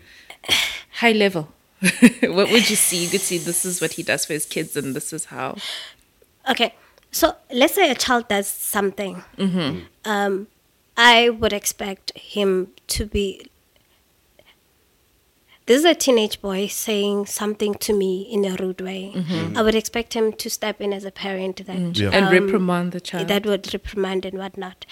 high 0.94 1.12
level 1.12 1.48
what 2.22 2.50
would 2.50 2.68
you 2.68 2.76
see 2.76 3.04
you 3.04 3.08
could 3.08 3.20
see 3.20 3.38
this 3.38 3.64
is 3.64 3.80
what 3.80 3.92
he 3.92 4.02
does 4.02 4.24
for 4.24 4.32
his 4.32 4.44
kids 4.44 4.76
and 4.76 4.96
this 4.96 5.12
is 5.12 5.26
how 5.26 5.54
Okay, 6.48 6.74
so 7.14 7.36
let's 7.52 7.74
say 7.74 7.90
a 7.90 7.94
child 7.94 8.28
does 8.28 8.46
something. 8.48 9.22
Um, 10.04 10.48
I 10.96 11.30
would 11.30 11.52
expect 11.52 12.16
him 12.18 12.68
to 12.88 13.06
be. 13.06 13.46
This 15.66 15.78
is 15.78 15.84
a 15.86 15.94
teenage 15.94 16.42
boy 16.42 16.66
saying 16.66 17.26
something 17.26 17.74
to 17.86 17.92
me 17.94 18.22
in 18.22 18.44
a 18.44 18.54
rude 18.56 18.80
way. 18.82 19.14
I 19.56 19.62
would 19.62 19.74
expect 19.74 20.12
him 20.14 20.32
to 20.32 20.50
step 20.50 20.80
in 20.80 20.92
as 20.92 21.04
a 21.04 21.10
parent 21.10 21.64
that 21.66 21.96
Yeah. 21.96 22.10
and 22.12 22.26
um, 22.26 22.32
reprimand 22.32 22.92
the 22.92 23.00
child 23.00 23.28
that 23.28 23.46
would 23.46 23.72
reprimand 23.72 24.26
and 24.26 24.38
whatnot. 24.38 24.84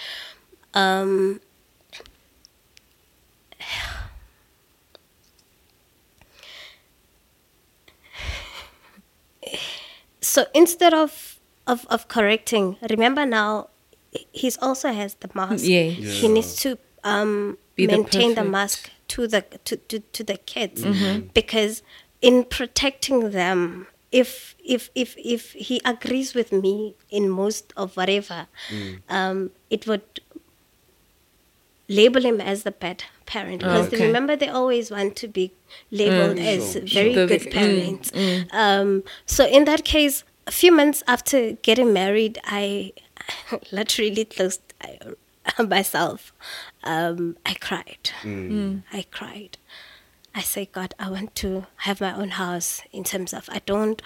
Um, 0.73 1.41
so 10.21 10.45
instead 10.53 10.93
of, 10.93 11.32
of 11.67 11.85
of 11.89 12.07
correcting, 12.07 12.77
remember 12.89 13.25
now, 13.25 13.69
he's 14.31 14.57
also 14.61 14.91
has 14.91 15.15
the 15.15 15.29
mask. 15.33 15.63
Yeah. 15.65 15.89
He 15.89 16.27
needs 16.27 16.55
to 16.63 16.77
um, 17.03 17.57
Be 17.75 17.85
the 17.85 17.93
maintain 17.97 18.29
the 18.29 18.35
perfect- 18.35 18.51
mask 18.51 18.89
to 19.09 19.27
the 19.27 19.41
to, 19.65 19.75
to, 19.77 19.99
to 19.99 20.23
the 20.23 20.37
kids 20.37 20.83
Mm-hmm. 20.83 21.27
because 21.33 21.83
in 22.21 22.43
protecting 22.45 23.31
them 23.31 23.87
if 24.11 24.55
if 24.63 24.89
if 24.95 25.15
if 25.17 25.51
he 25.53 25.81
agrees 25.83 26.33
with 26.33 26.51
me 26.51 26.95
in 27.09 27.29
most 27.29 27.73
of 27.75 27.97
whatever 27.97 28.47
Mm. 28.71 28.99
um, 29.09 29.51
it 29.69 29.85
would 29.87 30.03
label 31.89 32.21
him 32.21 32.39
as 32.39 32.63
the 32.63 32.71
bad 32.71 33.03
parent 33.25 33.59
because 33.59 33.87
Okay. 33.87 34.05
remember 34.07 34.35
they 34.35 34.47
always 34.47 34.89
want 34.89 35.15
to 35.17 35.27
be 35.27 35.51
labeled 35.91 36.39
as 36.39 36.73
Sure, 36.73 36.81
very 36.81 37.13
The- 37.13 37.27
good 37.27 37.41
mm, 37.41 37.51
parents 37.51 38.11
um, 38.51 39.03
so 39.25 39.45
in 39.45 39.65
that 39.65 39.83
case 39.83 40.23
a 40.47 40.51
few 40.51 40.71
months 40.71 41.03
after 41.07 41.53
getting 41.61 41.93
married 41.93 42.39
i 42.45 42.91
literally 43.71 44.25
closed 44.25 44.61
myself. 45.69 46.33
Um, 46.83 47.37
i 47.45 47.53
cried. 47.53 48.09
I 48.91 49.05
cried. 49.11 49.57
I 50.35 50.41
say 50.41 50.65
god 50.71 50.93
i 50.99 51.09
want 51.09 51.35
to 51.35 51.65
have 51.77 52.01
my 52.01 52.13
own 52.15 52.29
house 52.31 52.81
in 52.91 53.03
terms 53.03 53.33
of 53.33 53.49
i 53.51 53.59
don't 53.65 54.01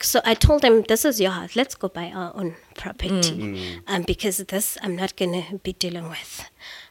so 0.00 0.20
I 0.26 0.34
told 0.34 0.62
him, 0.62 0.82
"This 0.82 1.06
is 1.06 1.20
your 1.22 1.30
house. 1.30 1.56
Let's 1.56 1.74
go 1.74 1.88
buy 1.88 2.10
our 2.14 2.30
own 2.36 2.56
property, 2.74 3.80
um, 3.86 4.02
because 4.02 4.36
this 4.36 4.76
I'm 4.82 4.94
not 4.94 5.16
gonna 5.16 5.44
be 5.62 5.72
dealing 5.72 6.10
with." 6.10 6.44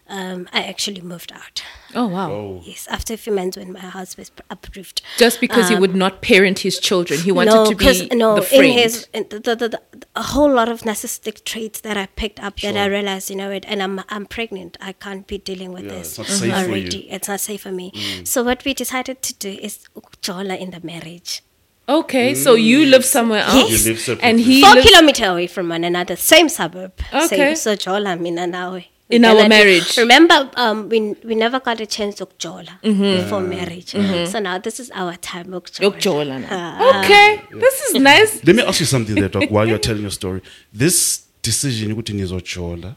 Um, 0.08 0.48
I 0.54 0.62
actually 0.62 1.02
moved 1.02 1.32
out. 1.32 1.64
Oh 1.96 2.08
wow. 2.08 2.32
Oh. 2.32 2.62
Yes, 2.64 2.88
after 2.90 3.16
a 3.16 3.18
few 3.18 3.34
months 3.34 3.58
when 3.58 3.74
my 3.74 3.80
house 3.80 4.16
was 4.18 4.32
approved. 4.52 5.02
Just 5.18 5.42
because 5.42 5.68
he 5.70 5.76
would 5.76 5.96
not 5.96 6.22
parent 6.22 6.60
his 6.60 6.78
children, 6.80 7.20
he 7.22 7.32
wanted 7.32 7.54
Um, 7.54 7.64
no, 7.64 7.70
to 7.72 7.76
be 7.76 7.86
'cause, 7.86 8.08
no, 8.12 8.36
the 8.36 8.42
friend. 8.44 8.66
in 8.66 8.72
his 8.74 9.08
in 9.14 9.26
the, 9.32 9.40
the, 9.40 9.56
the, 9.56 9.70
the, 9.70 9.82
a 10.16 10.22
whole 10.22 10.52
lot 10.54 10.70
of 10.70 10.82
narcissistic 10.82 11.44
traits 11.44 11.82
that 11.82 11.98
I 11.98 12.06
picked 12.06 12.40
up 12.40 12.60
that 12.62 12.78
I 12.78 12.86
realized, 12.86 13.32
you 13.32 13.36
know, 13.36 13.50
it, 13.50 13.66
and 13.68 13.82
I'm 13.82 14.00
I'm 14.10 14.28
pregnant. 14.28 14.78
I 14.80 14.92
can't 14.94 15.26
be 15.26 15.40
dealing 15.40 15.74
with 15.74 15.86
Yeah, 15.86 15.94
this 15.98 16.20
it's 16.20 16.20
not 16.20 16.28
safe 16.28 16.40
for 16.40 16.46
you. 16.46 16.52
Mm. 16.54 16.70
already. 16.70 17.12
It's 17.12 17.28
not 17.28 17.40
safe 17.40 17.62
for 17.62 17.72
me. 17.72 17.92
So 18.26 18.44
what 18.44 18.64
we 18.64 18.76
decided 18.76 19.24
to 19.24 19.34
do 19.34 19.50
is 19.50 19.80
jola 20.22 20.56
in 20.60 20.70
the 20.70 20.82
marriage. 20.86 21.42
okay, 21.90 22.34
so 22.36 22.54
you 22.56 22.86
live 22.86 23.06
somewhere 23.06 23.42
else, 23.44 23.86
Yes. 23.88 24.08
Live 24.08 24.20
and 24.22 24.40
he 24.40 24.62
Four 24.62 24.76
lives 24.76 24.88
kilometer 24.88 25.26
away 25.30 25.48
from 25.48 25.70
one 25.70 25.84
another, 25.84 26.16
same 26.16 26.48
suburb. 26.50 26.94
Okay. 27.14 27.28
Same, 27.28 27.56
so 27.56 27.76
jola 27.76 28.20
mina 28.20 28.46
nawe. 28.48 28.84
In 29.10 29.24
our 29.24 29.38
I 29.38 29.44
do- 29.44 29.50
marriage. 29.50 29.98
Remember, 29.98 30.50
um, 30.56 30.90
we 30.90 31.00
we 31.24 31.36
never 31.36 31.60
got 31.60 31.80
a 31.80 31.86
chance 31.86 32.16
to 32.16 32.26
jola 32.40 32.80
Mm-hmm. 32.82 33.22
before 33.24 33.42
marriage. 33.42 33.92
So 34.32 34.40
now 34.40 34.58
this 34.58 34.80
is 34.80 34.90
our 34.96 35.16
time. 35.18 35.54
of 35.54 35.64
Yokujola 35.66 36.42
now. 36.42 36.48
Ah. 36.52 37.04
Okay, 37.04 37.42
this 37.52 37.82
is 37.82 37.94
nice. 38.02 38.44
Let 38.44 38.56
me 38.56 38.64
ask 38.64 38.80
you 38.80 38.86
something 38.88 39.16
there, 39.16 39.30
Doc, 39.30 39.50
while 39.52 39.68
you're 39.68 39.78
telling 39.90 40.02
your 40.02 40.12
story. 40.12 40.42
This 40.74 41.24
decision, 41.44 41.92
ukuthi 41.94 42.14
nizojola, 42.16 42.96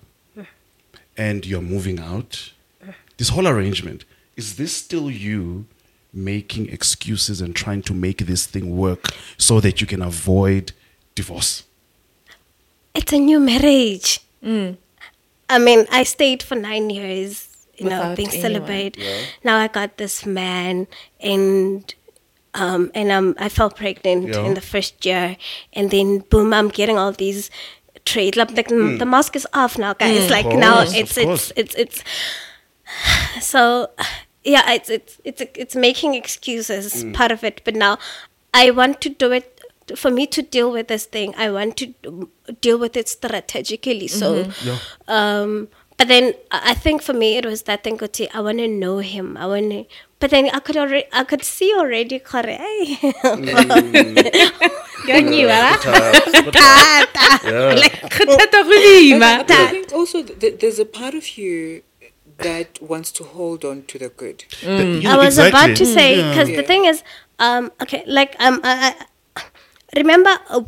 and 1.17 1.45
you're 1.45 1.61
moving 1.75 2.01
out, 2.01 2.53
this 3.19 3.29
whole 3.29 3.47
arrangement, 3.47 4.05
is 4.37 4.57
this 4.57 4.73
still 4.73 5.11
you 5.11 5.67
making 6.15 6.69
excuses 6.71 7.43
and 7.43 7.55
trying 7.55 7.83
to 7.83 7.93
make 7.93 8.25
this 8.25 8.47
thing 8.47 8.77
work 8.79 9.13
so 9.37 9.61
that 9.61 9.81
you 9.83 9.87
can 9.87 10.01
avoid 10.01 10.73
divorce? 11.15 11.65
it's 12.95 13.13
a 13.13 13.19
new 13.19 13.39
marriage. 13.39 14.21
Mm. 14.43 14.77
I 15.51 15.59
mean, 15.59 15.87
I 15.91 16.03
stayed 16.05 16.43
for 16.43 16.55
nine 16.55 16.91
years, 16.91 17.49
you 17.77 17.89
know, 17.89 18.15
being 18.17 18.29
anyone. 18.29 18.43
celibate. 18.43 18.97
Now 19.45 19.57
I 19.59 19.69
got 19.69 19.97
this 19.97 20.27
man, 20.27 20.87
and 21.21 21.95
um, 22.55 22.91
and 22.95 23.11
um, 23.11 23.35
I 23.39 23.49
fell 23.49 23.71
pregnant 23.71 24.29
Yeah. 24.35 24.45
in 24.47 24.55
the 24.55 24.61
first 24.61 25.05
year, 25.07 25.37
and 25.73 25.91
then 25.91 26.19
boom, 26.31 26.53
I'm 26.53 26.69
getting 26.69 26.99
all 26.99 27.13
these 27.13 27.51
trade. 28.05 28.37
Like, 28.37 28.51
like 28.57 28.69
the 28.69 29.07
mask 29.07 29.37
is 29.37 29.47
off 29.53 29.79
now, 29.79 29.95
guys. 29.95 30.31
Like 30.31 30.47
now, 30.47 30.85
Hmm. 30.85 30.93
course, 30.93 30.95
it's 30.95 31.17
it's 31.19 31.53
it's 31.53 31.75
it's 33.37 33.47
so 33.47 33.91
yeah, 34.45 34.73
it's 34.73 34.89
it's 34.91 35.21
it's 35.25 35.43
it's 35.55 35.77
making 35.77 36.15
excuses 36.15 37.03
Hmm. 37.03 37.13
part 37.13 37.33
of 37.33 37.45
it. 37.45 37.61
But 37.65 37.75
now, 37.77 37.99
I 38.55 38.71
want 38.71 39.01
to 39.03 39.09
do 39.11 39.33
it. 39.33 39.58
For 39.97 40.11
me 40.11 40.27
to 40.27 40.43
deal 40.43 40.71
with 40.71 40.89
this 40.89 41.07
thing, 41.07 41.35
I 41.37 41.51
want 41.51 41.77
to 41.79 41.95
deal 42.61 42.79
with 42.79 42.97
it 42.97 43.09
strategically. 43.09 44.09
So, 44.09 44.51
Yeah. 44.65 44.79
um, 45.09 45.69
but 45.97 46.09
then 46.09 46.35
I 46.51 46.71
I 46.71 46.75
think 46.75 47.03
for 47.03 47.13
me 47.13 47.37
it 47.37 47.47
was 47.47 47.63
that 47.63 47.85
thing. 47.85 47.99
Kuti, 47.99 48.29
I 48.35 48.41
want 48.41 48.59
to 48.59 48.69
know 48.69 48.99
him. 48.99 49.37
I 49.37 49.47
want 49.47 49.71
to. 49.71 49.85
But 50.21 50.31
then 50.31 50.51
I 50.53 50.59
could 50.59 50.77
already, 50.77 51.07
I 51.13 51.23
could 51.25 51.45
see 51.45 51.73
already. 51.79 52.19
Kore, 52.19 52.43
hey, 52.63 52.99
Yan 55.07 55.33
you? 55.33 55.47
Kgetata 57.49 58.63
go 58.63 58.63
boima. 58.65 59.39
But 59.47 59.51
I 59.51 59.67
think 59.69 59.93
also 59.93 60.23
there's 60.23 60.79
a 60.79 60.85
part 60.85 61.15
of 61.15 61.39
you 61.39 61.83
that 62.39 62.81
wants 62.81 63.11
to 63.13 63.25
hold 63.25 63.65
on 63.65 63.83
to 63.85 63.99
the 63.99 64.09
good. 64.09 64.45
The- 64.63 65.01
you 65.03 65.09
I 65.09 65.17
was 65.17 65.39
exactly. 65.39 65.49
about 65.49 65.77
to 65.77 65.87
say 65.87 66.19
Yeah. 66.19 66.31
because 66.31 66.49
the 66.49 66.63
thing 66.63 66.85
is, 66.85 67.03
um, 67.39 67.71
okay, 67.83 68.05
like 68.07 68.37
um, 68.39 68.61
I, 68.63 68.95
I 68.99 69.07
remember 69.99 70.31
uh, 70.49 70.63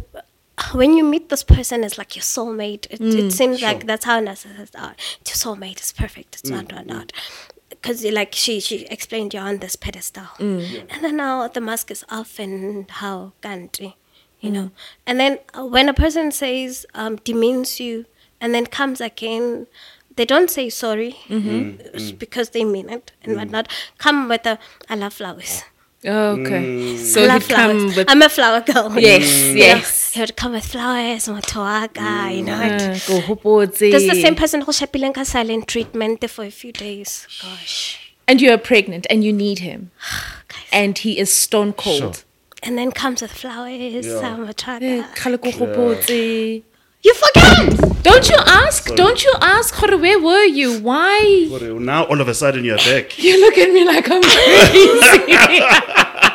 when 0.72 0.96
you 0.96 1.04
meet 1.04 1.28
this 1.28 1.42
person, 1.42 1.84
it's 1.84 1.98
like 1.98 2.16
your 2.16 2.22
soulmate. 2.22 2.86
It, 2.90 3.00
it 3.00 3.00
mm, 3.00 3.32
seems 3.32 3.62
like 3.62 3.86
that's 3.86 4.04
how 4.04 4.20
narcissists 4.20 4.78
are. 4.78 4.94
Your 5.26 5.36
soulmate. 5.36 5.78
It's 5.78 5.92
perfect. 5.92 6.36
It's 6.36 6.50
mm, 6.50 6.54
not, 6.54 6.70
not, 6.70 6.84
mm. 6.84 6.88
not. 6.88 7.12
Because 7.68 8.04
like 8.04 8.34
she 8.34 8.60
she 8.60 8.84
explained 8.86 9.32
you're 9.32 9.42
on 9.42 9.58
this 9.58 9.76
pedestal, 9.76 10.26
and 10.38 11.02
then 11.02 11.16
now 11.16 11.48
the 11.48 11.60
mask 11.60 11.90
is 11.90 12.04
off, 12.10 12.38
and 12.38 12.90
how 12.90 13.32
country, 13.40 13.96
you 14.40 14.50
know. 14.50 14.70
And 15.06 15.18
then 15.18 15.38
uh, 15.54 15.64
when 15.64 15.88
a 15.88 15.94
person 15.94 16.30
says 16.30 16.84
um, 16.94 17.16
demeans 17.16 17.80
you, 17.80 18.06
and 18.40 18.54
then 18.54 18.66
comes 18.66 19.00
again. 19.00 19.66
They 20.16 20.26
don't 20.26 20.50
say 20.50 20.68
sorry 20.68 21.16
mm-hmm. 21.28 21.80
it's 21.94 22.12
because 22.12 22.50
they 22.50 22.62
mean 22.62 22.90
it 22.90 23.12
and 23.22 23.36
whatnot. 23.36 23.68
Come 23.96 24.28
with 24.28 24.44
a 24.44 24.58
I 24.86 24.96
love 24.96 25.14
flowers. 25.14 25.62
Okay, 26.04 26.94
I 26.94 26.96
so 26.96 27.20
he 27.20 27.26
love 27.26 27.46
come 27.48 27.78
flowers. 27.78 27.96
with 27.96 28.10
I'm 28.10 28.22
a 28.22 28.28
flower 28.28 28.60
girl. 28.62 28.90
Yes, 28.98 29.28
You 29.48 29.54
know, 29.54 29.60
yes. 29.60 30.12
He 30.14 30.20
would 30.20 30.34
come 30.36 30.52
with 30.52 30.64
flowers, 30.66 31.28
motoaka, 31.28 32.34
you 32.36 32.42
know. 32.42 32.58
it. 32.60 32.82
uh, 32.82 32.94
go 33.06 33.20
hopotse. 33.20 33.90
That's 33.92 34.08
the 34.08 34.20
same 34.20 34.34
person 34.34 34.62
who 34.62 34.72
shapileng 34.72 35.14
ka 35.14 35.24
silent 35.24 35.68
treatment 35.68 36.28
for 36.30 36.44
a 36.44 36.50
few 36.50 36.72
days. 36.72 37.26
Gosh. 37.42 37.98
and 38.26 38.40
you 38.40 38.50
are 38.52 38.58
pregnant 38.58 39.06
and 39.10 39.22
you 39.24 39.32
need 39.32 39.58
him, 39.58 39.90
Guys. 40.48 40.68
and 40.72 40.96
he 40.98 41.18
is 41.18 41.32
stone 41.32 41.72
cold. 41.74 42.16
Sure. 42.16 42.24
And 42.62 42.76
then 42.78 42.92
comes 42.92 43.20
with 43.22 43.32
flowers, 43.32 44.06
Yeah. 44.06 44.34
um, 44.34 44.46
motoaka. 44.46 45.04
Kgale 47.02 47.14
ko 47.14 47.40
hopotse. 47.40 47.80
You 47.80 47.80
forget! 47.80 48.02
Don't 48.02 48.28
you 48.28 48.36
ask? 48.46 48.94
Don't 48.94 49.24
you 49.24 49.32
ask? 49.40 49.74
Gore, 49.80 49.96
Where 49.98 50.18
were 50.20 50.44
you? 50.44 50.80
Why? 50.80 51.48
Now 51.80 52.04
all 52.04 52.20
of 52.20 52.28
a 52.28 52.34
sudden 52.34 52.64
you're 52.64 52.76
back. 52.78 53.18
You 53.18 53.40
look 53.40 53.58
at 53.58 53.70
me 53.72 53.84
like 53.84 54.08
I'm 54.10 54.22
crazy. 54.32 55.62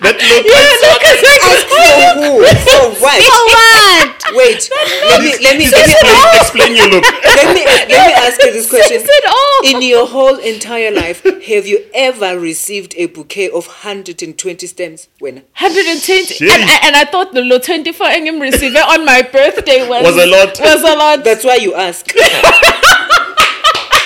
That 0.00 0.16
look, 0.16 0.44
you 0.48 0.56
look 0.80 1.04
at 1.04 1.18
me 1.20 1.32
like 1.44 1.68
For 1.68 2.00
who? 2.16 2.40
For 2.64 2.84
what? 3.04 3.20
For 3.20 3.42
what? 3.52 4.16
Wait, 4.32 4.70
let 5.10 5.20
me 5.22 5.30
let 5.42 5.58
me 5.58 5.68
let 5.68 5.86
me, 5.86 5.92
explain, 5.92 6.36
explain 6.40 6.76
your 6.76 6.88
look. 6.88 7.04
let 7.04 7.54
me 7.54 7.64
let 7.66 7.88
me 7.88 8.12
ask 8.14 8.40
you 8.42 8.52
this 8.52 8.70
question. 8.70 9.00
Says 9.00 9.08
it 9.10 9.24
all. 9.28 9.74
In 9.74 9.82
your 9.86 10.06
whole 10.06 10.36
entire 10.38 10.90
life, 10.90 11.22
have 11.24 11.66
you 11.66 11.84
ever 11.92 12.38
received 12.38 12.94
a 12.96 13.06
bouquet 13.06 13.48
of 13.50 13.66
120 13.66 14.66
stems? 14.66 15.08
When? 15.18 15.34
120 15.58 16.48
and, 16.50 16.62
I- 16.70 16.80
and 16.86 16.96
I 16.96 17.04
thought 17.04 17.32
the 17.34 17.42
low 17.42 17.58
24 17.58 18.06
angem 18.06 18.40
receiver 18.40 18.78
on 18.78 19.04
my 19.04 19.22
birthday 19.22 19.86
was 19.86 20.02
Was 20.04 20.16
a 20.16 20.26
lot. 20.26 20.58
Was 20.60 20.82
a 20.82 20.96
lot. 20.96 21.24
That's 21.24 21.44
why 21.44 21.56
you 21.56 21.74
ask. 21.74 22.06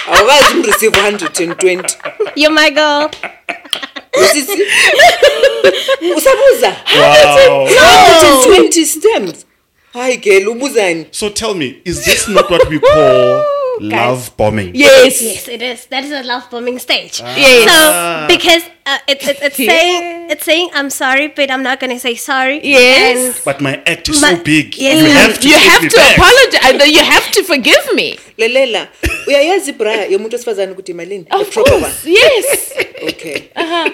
awukazi 0.07 0.63
receive 0.67 0.93
120 0.93 1.97
You're 2.37 2.51
my 2.53 2.71
girl. 2.71 3.11
Usisi 4.21 4.63
usabuza. 6.17 6.77
Wow. 6.97 7.69
120 7.69 8.85
stems? 8.87 9.47
Hayi 9.93 10.17
girl 10.17 10.49
ubuzani. 10.49 11.07
So 11.11 11.31
tell 11.31 11.55
me, 11.55 11.75
is 11.85 12.05
this 12.05 12.29
not 12.29 12.51
what 12.51 12.69
we 12.69 12.79
call 12.79 13.43
love 13.81 14.37
bombing? 14.37 14.75
yes. 14.75 15.23
Yes, 15.23 15.49
it 15.49 15.63
is. 15.63 15.87
That 15.87 16.05
is 16.05 16.13
a 16.13 16.23
love 16.23 16.51
bombing 16.51 16.79
stage. 16.79 17.21
Yes. 17.21 17.71
So 17.71 18.27
because 18.35 18.63
uh, 18.87 18.99
it, 19.09 19.27
it, 19.27 19.39
it's 19.43 19.57
saying 19.57 20.31
it's 20.31 20.45
saying 20.45 20.71
I'm 20.75 20.91
sorry, 20.91 21.29
but 21.29 21.51
I'm 21.51 21.63
not 21.63 21.81
gonna 21.81 21.99
say 21.99 22.15
sorry. 22.15 22.61
Yes. 22.63 23.43
But 23.45 23.61
my 23.61 23.83
act 23.87 24.09
is 24.09 24.21
My- 24.21 24.35
so 24.37 24.43
big. 24.45 24.77
Yeah. 24.77 24.95
You 24.95 25.05
have 25.07 25.39
to 25.41 25.49
you 25.49 25.55
take 25.55 25.63
have 25.71 25.83
me 25.83 25.89
to 25.89 25.97
back. 25.97 26.19
apologize. 26.19 26.89
You 26.93 27.05
have 27.05 27.31
to 27.33 27.43
forgive 27.45 27.95
me. 27.95 28.19
lelela 28.39 28.89
uyayazi 29.27 29.71
ibra 29.71 30.05
yomuntu 30.05 30.33
wesifazane 30.37 30.73
ukuthi 30.73 30.93
imalini 30.93 31.27
Of 31.31 31.51
proper 31.51 31.73
one 31.75 31.83
course. 31.83 32.07
Yes. 32.07 32.73
okay 33.09 33.49
Uh-huh 33.57 33.91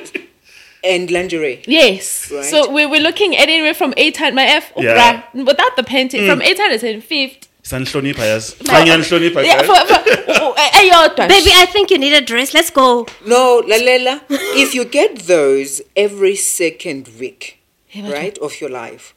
and 0.83 1.11
lingerie 1.11 1.63
Yes. 1.67 2.31
Right. 2.33 2.45
So 2.45 2.71
we 2.71 2.87
were 2.87 3.01
looking 3.01 3.37
anywhere 3.37 3.75
from 3.75 3.93
800, 3.99 4.35
my 4.35 4.45
F, 4.47 4.73
Yeah. 4.77 5.23
bruh, 5.35 5.45
without 5.47 5.77
the 5.77 5.83
panty, 5.83 6.27
from 6.27 6.41
850. 6.41 7.50
Sanhlonipha 7.63 8.25
yazi. 8.25 8.57
Khanya 8.65 8.97
nihlonipha, 8.97 9.45
Yeah, 9.45 9.63
guys. 9.63 9.67
for, 9.67 9.87
for, 9.87 10.01
oh, 10.43 10.55
eyodwa. 10.57 11.29
Baby, 11.29 11.51
I 11.55 11.67
think 11.67 11.91
you 11.91 11.99
need 11.99 12.15
a 12.15 12.21
dress. 12.21 12.55
Let's 12.55 12.71
go. 12.71 13.07
no 13.27 13.63
lalela 13.63 14.21
if 14.31 14.75
you 14.75 14.85
get 14.85 15.21
those 15.21 15.83
every 15.97 16.37
second 16.37 17.09
week 17.19 17.61
right 17.97 18.39
of 18.39 18.61
your 18.61 18.71
life 18.71 19.15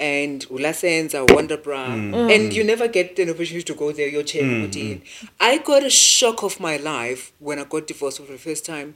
and 0.00 0.46
ulasenza 0.48 1.24
wonder 1.34 1.56
bra 1.56 1.86
mm. 1.86 2.14
mm. 2.14 2.34
and 2.34 2.52
you 2.52 2.62
never 2.64 2.88
get 2.88 3.18
an 3.18 3.30
opportunity 3.30 3.62
to 3.62 3.74
go 3.74 3.92
there 3.92 4.08
you're 4.08 4.22
mm. 4.22 4.70
mm. 4.70 5.00
i 5.40 5.58
got 5.58 5.82
a 5.82 5.90
shock 5.90 6.42
of 6.42 6.60
my 6.60 6.76
life 6.76 7.32
when 7.40 7.58
i 7.58 7.64
got 7.64 7.86
divorced 7.86 8.18
for 8.18 8.32
the 8.32 8.38
first 8.38 8.64
time 8.64 8.94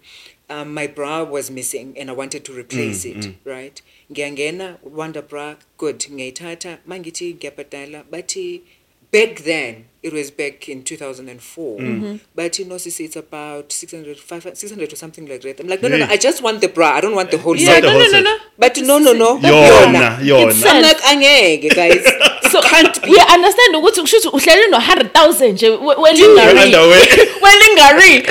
um, 0.53 0.75
my 0.79 0.87
bra 0.97 1.15
was 1.35 1.51
missing 1.59 1.89
and 1.99 2.11
i 2.11 2.13
wanted 2.13 2.43
to 2.45 2.53
replace 2.63 3.01
it 3.11 3.23
right? 3.45 3.83
Ngiyangena 4.11 4.79
wonder 4.83 5.23
bra 5.23 5.57
good. 5.79 5.99
Ngiyayithatha 6.11 6.79
mangithi 6.87 7.35
ngiyabhadala 7.35 8.05
bathi 8.13 8.63
back 9.13 9.43
then 9.45 9.85
it 10.03 10.13
was 10.13 10.31
back 10.33 10.69
in 10.69 10.83
2004 10.83 11.79
Mm-hmm. 11.79 12.17
but 12.35 12.59
you 12.59 12.65
know 12.65 12.77
sisi 12.79 13.05
it's 13.05 13.17
about 13.17 13.71
600 13.73 14.19
500 14.19 14.57
600 14.57 14.93
or 14.93 14.97
something 14.97 15.27
like 15.29 15.43
that 15.43 15.61
i'm 15.61 15.69
like 15.69 15.83
no 15.83 15.89
no 15.89 15.97
no 15.97 16.07
i 16.07 16.17
just 16.17 16.43
want 16.43 16.61
the 16.61 16.69
bra 16.69 16.89
i 16.97 17.01
don't 17.01 17.15
want 17.15 17.31
the 17.31 17.39
whole 17.39 17.57
Yeah, 17.57 17.75
set 17.75 17.85
no, 17.85 17.93
no, 17.99 18.09
no, 18.11 18.21
no. 18.21 18.37
but 18.59 18.77
no 18.79 18.99
no 18.99 19.13
no 19.13 19.39
Yona, 19.39 20.19
yona. 20.19 20.49
It's 20.51 20.57
i'm 20.65 20.83
sad. 20.83 20.83
like 20.83 21.01
angeke 21.13 21.75
guys 21.75 22.05
So 22.53 22.61
yeah, 23.07 23.25
understand 23.35 23.75
ukuthi 23.77 24.01
kushuthi 24.01 24.29
uhlele 24.29 24.67
no 24.71 24.79
100,000 24.79 25.53
nje 25.53 25.69
we- 25.71 25.77
Your 25.77 25.99
welingari. 26.01 26.59
underwear. 26.65 27.07
Welingari. 27.45 28.27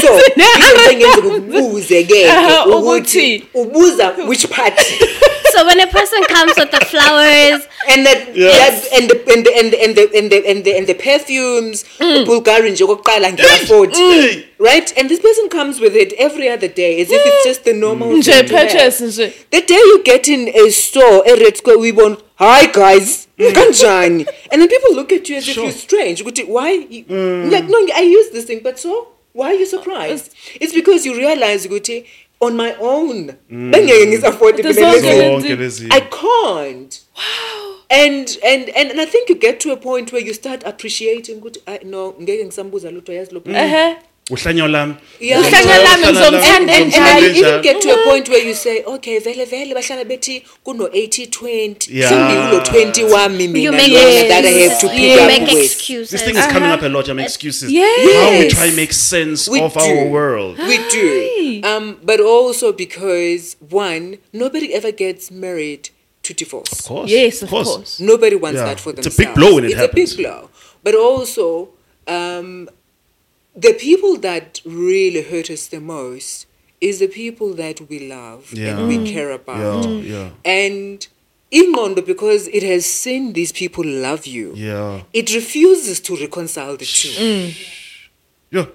so 0.00 0.20
into 0.36 0.90
engenza 0.90 1.18
ukubuze 1.18 2.04
ke 2.04 2.28
Aha, 2.30 2.66
ukuthi 2.66 2.78
ukuthi. 2.78 3.44
ubuza 3.54 4.08
which 4.28 4.46
part 4.48 4.78
So 5.54 5.64
when 5.64 5.78
a 5.78 5.86
person 5.86 6.24
comes 6.24 6.54
with 6.56 6.72
the 6.72 6.84
flowers, 6.84 7.68
and 7.88 8.04
that, 8.06 8.34
that 8.34 8.88
and 8.92 9.08
the 9.08 9.16
and 9.32 9.46
the 9.46 9.52
and 9.54 9.72
the 9.72 9.84
and 9.84 9.94
the 9.94 10.18
and 10.18 10.30
the, 10.32 10.50
and 10.50 10.64
the, 10.64 10.76
and 10.78 10.86
the 10.88 10.94
perfumes. 10.94 11.84
Mm. 11.98 12.26
Bulgarian 12.26 12.74
nje 12.74 12.84
okokuqala 12.84 13.30
ngiyafford 13.32 13.94
right? 14.58 14.92
And 14.98 15.08
this 15.08 15.20
person 15.20 15.48
comes 15.48 15.78
with 15.78 15.94
it 15.94 16.12
every 16.14 16.48
other 16.48 16.66
day 16.66 17.00
as 17.02 17.08
if 17.10 17.20
it's 17.24 17.44
just 17.44 17.64
the 17.64 17.72
normal 17.72 18.08
mm. 18.08 18.18
Nje 18.18 18.24
thing. 18.24 18.48
To 18.48 18.56
have. 18.56 18.68
purchase 18.68 18.98
the 19.50 19.60
day 19.60 19.82
you 19.90 20.02
get 20.02 20.28
in 20.28 20.48
a 20.48 20.70
store 20.70 21.22
a 21.24 21.36
red 21.38 21.56
square 21.56 21.78
we 21.78 21.92
want 21.92 22.20
hi 22.34 22.66
guys. 22.66 23.28
Mm. 23.38 23.52
Kanjani? 23.52 24.26
And 24.50 24.60
then 24.60 24.68
people 24.68 24.94
look 24.94 25.12
at 25.12 25.28
you 25.28 25.36
as 25.36 25.48
if 25.48 25.56
you're 25.56 25.70
strange. 25.70 26.24
Ukuthi 26.24 26.48
why 26.48 26.70
you, 26.72 27.04
mm. 27.04 27.52
like 27.52 27.66
no 27.68 27.78
i 27.94 28.02
use 28.02 28.30
this 28.30 28.46
thing 28.46 28.60
but 28.62 28.78
so 28.78 29.08
why 29.34 29.48
are 29.48 29.54
you 29.54 29.66
surprised? 29.66 30.32
It's 30.60 30.72
because 30.72 31.04
you 31.04 31.16
realize 31.16 31.66
ukuthi 31.66 32.06
on 32.46 32.56
my 32.56 32.74
own 32.80 33.32
bengeke 33.50 34.06
ngisafford 34.06 34.56
There's 34.62 34.76
mina 34.76 34.88
also- 34.88 35.06
lezi- 35.08 35.40
Zonke 35.40 35.56
lezi. 35.56 35.86
I 35.90 36.00
can't. 36.00 37.00
Wow. 37.16 37.74
And 37.90 38.38
and 38.44 38.68
and 38.76 38.90
and 38.90 39.00
I 39.00 39.06
think 39.06 39.28
you 39.28 39.34
get 39.36 39.58
to 39.60 39.72
a 39.72 39.76
point 39.76 40.12
where 40.12 40.26
you 40.26 40.34
start 40.34 40.66
appreciating 40.66 41.40
good 41.40 41.58
I 41.66 41.78
no 41.84 42.14
ngeke 42.22 42.44
ngisambuza 42.44 42.90
lutho 42.90 43.12
yazi 43.12 43.34
lo 43.34 43.42
Eh. 43.54 43.96
Uhlanyo 44.30 44.68
lami. 44.68 44.94
Yeah. 45.20 45.38
Uhlanya 45.40 45.78
lami 45.84 46.04
and, 46.04 46.16
ngizomthanda 46.16 46.72
and, 46.72 46.82
and 46.84 46.92
njalo. 46.92 47.20
then 47.20 47.34
you 47.34 47.46
even 47.46 47.62
get 47.62 47.82
to 47.82 47.90
a 47.90 48.04
point 48.04 48.28
where 48.28 48.42
you 48.42 48.54
say 48.54 48.82
okay 48.84 49.18
vele 49.18 49.44
vele 49.44 49.74
bahlala 49.74 50.04
bethi 50.04 50.42
kuno 50.64 50.86
80 50.86 51.26
20 51.26 51.88
Yeah. 51.92 52.08
Simi 52.08 52.34
kulo 52.40 52.60
20 52.60 53.04
wami 53.12 53.42
you 53.44 53.48
mina 53.50 53.72
make 53.72 53.92
lona 53.92 54.28
that 54.28 54.44
I 54.44 54.48
have 54.48 54.72
excuses. 54.72 54.80
to 54.80 54.88
pick 54.88 54.98
You 55.02 55.20
up 55.20 55.26
make 55.28 55.42
with. 55.52 55.64
excuses. 55.64 56.10
This 56.10 56.22
thing 56.22 56.36
is 56.36 56.46
coming 56.46 56.70
up 56.70 56.82
a 56.82 56.88
lot. 56.88 57.08
I'm 57.08 57.18
excuses. 57.18 57.70
Yes. 57.70 58.14
How 58.24 58.38
we 58.40 58.48
try 58.48 58.66
and 58.66 58.76
make 58.76 58.92
sense 58.94 59.46
We 59.46 59.60
of 59.60 59.74
do. 59.74 59.80
our 59.80 60.06
world. 60.08 60.56
We 60.58 60.78
do. 60.88 61.60
Um, 61.64 61.98
but 62.02 62.20
also 62.20 62.72
because 62.72 63.56
one, 63.60 64.16
nobody 64.32 64.72
ever 64.72 64.90
gets 64.92 65.30
married 65.30 65.90
to 66.22 66.32
divorce. 66.32 66.72
Of 66.72 66.84
course. 66.86 67.10
Yes, 67.10 67.42
of 67.42 67.50
course. 67.50 68.00
Nobody 68.00 68.36
wants 68.36 68.56
Yeah. 68.58 68.64
that 68.66 68.80
for 68.80 68.92
themselves. 68.92 69.18
It's 69.18 69.18
a 69.18 69.26
big 69.26 69.34
blow 69.34 69.56
when 69.56 69.64
it 69.64 69.72
it's 69.72 69.80
happens. 69.80 70.14
a 70.14 70.16
big 70.16 70.26
blow. 70.26 70.48
But 70.82 70.94
also, 70.94 71.68
um, 72.06 72.70
the 73.56 73.72
people 73.74 74.16
that 74.18 74.60
really 74.64 75.22
hurt 75.22 75.50
us 75.50 75.66
the 75.68 75.80
most 75.80 76.46
is 76.80 76.98
the 76.98 77.06
people 77.08 77.54
that 77.54 77.80
we 77.88 78.08
love 78.08 78.52
Yeah. 78.52 78.78
and 78.78 78.88
we 78.88 79.10
care 79.10 79.30
about. 79.30 79.84
Yeah, 79.88 80.00
yeah, 80.00 80.30
And 80.44 81.06
Ingqondo, 81.52 82.04
because 82.04 82.48
it 82.48 82.62
has 82.64 82.84
seen 82.84 83.32
these 83.32 83.52
people 83.52 83.84
love 83.84 84.26
you, 84.26 84.52
yeah, 84.56 85.02
it 85.12 85.32
refuses 85.34 86.00
to 86.00 86.16
reconcile 86.16 86.76
the 86.76 86.84
two. 86.84 87.08
Mm. 87.10 87.68
yeah. 88.50 88.66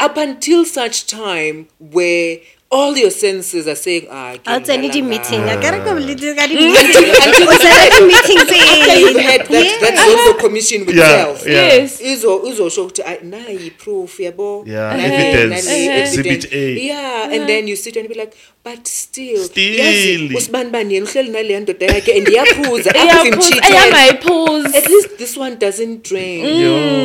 Up 0.00 0.16
until 0.16 0.64
such 0.64 1.06
time 1.06 1.68
where 1.78 2.38
all 2.78 2.96
your 3.02 3.10
senses 3.10 3.66
are 3.72 3.76
saying, 3.80 4.06
ah, 4.10 4.34
I'll 4.46 4.60
ke 4.60 4.66
send 4.70 4.84
you 4.84 4.90
the 4.92 5.00
nalanga." 5.02 5.08
meeting. 5.14 5.42
I 5.52 5.56
gotta 5.64 5.78
go 5.86 5.92
Mm. 5.94 6.06
little 6.10 6.34
got 6.40 6.50
meeting. 6.50 6.74
Until 7.26 7.46
Was 7.50 7.58
that 7.66 7.90
the 7.98 8.06
meeting 8.12 8.38
after 8.44 8.98
you've 9.02 9.20
had 9.30 9.46
thing? 9.46 9.66
that, 9.66 9.80
that 9.84 9.98
social 10.06 10.34
commission 10.44 10.86
with 10.86 10.96
Yeah, 10.96 11.08
self. 11.16 11.46
yeah. 11.46 11.66
Yes. 11.74 12.00
Izo 12.00 12.36
uzosho 12.48 12.82
ukuthi 12.84 13.02
"Ayi, 13.10 13.18
nayi 13.34 13.70
proof 13.82 14.18
yabo 14.20 14.64
Yeah, 14.66 14.96
Nale- 14.96 15.14
evidence, 15.14 15.66
nale 15.70 16.00
exhibit 16.02 16.44
evidence." 16.44 16.54
A. 16.54 16.86
yeah 16.90 17.32
and 17.34 17.46
then 17.52 17.68
you 17.68 17.76
sit 17.76 17.96
and 17.96 18.08
be 18.08 18.14
like 18.22 18.34
but 18.64 18.86
still 18.88 19.44
Still. 19.44 19.78
yazi 19.80 20.30
usibani 20.36 20.70
bani 20.70 20.94
yena 20.94 21.06
uhleli 21.06 21.30
naleya 21.30 21.60
ndoda 21.60 21.86
yakhe 21.86 22.12
and 22.18 22.28
iyaphuza 22.28 22.90
apho 22.94 23.06
Eyaphuza- 23.08 23.28
imcheated. 23.34 23.70
eyangayiphuzi. 23.74 24.76
at 24.78 24.88
least 24.88 25.08
this 25.18 25.36
one 25.36 25.56
doesn't 25.56 26.08
drain 26.08 26.44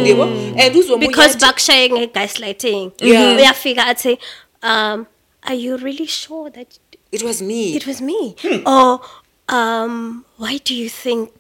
yabo 0.08 0.24
and 0.64 0.76
uzobuya 0.76 1.08
Because 1.10 1.36
athi, 1.36 1.46
backsharing 1.46 2.08
gaslighting. 2.14 2.92
Yeah. 3.02 3.38
Uyafika 3.38 3.86
athi, 3.88 4.18
um, 4.64 5.06
are 5.44 5.54
you 5.54 5.78
really 5.78 6.06
sure 6.06 6.50
that 6.50 6.78
it 7.12 7.24
was 7.24 7.42
me 7.42 7.76
it 7.76 7.86
was 7.88 8.02
me? 8.02 8.36
Or 8.66 9.02
um, 9.50 10.26
why 10.38 10.58
do 10.58 10.76
you 10.76 10.90
think 10.90 11.32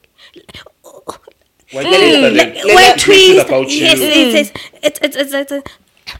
Why 1.72 1.84
Mm. 1.84 1.92
do 1.92 1.98
you 1.98 2.22
think 2.22 2.38
Like- 2.38 2.56
we're 2.56 2.64
they- 2.64 2.94
they 2.94 2.98
feel 2.98 3.36
twins? 3.36 3.40
about 3.46 3.70
you? 3.70 3.78
Yes, 3.86 4.00
it's, 4.02 4.36
it's, 4.42 4.52
it's, 4.82 5.00
it's, 5.04 5.16
it's, 5.18 5.34
it's, 5.34 5.52
it's 5.52 5.70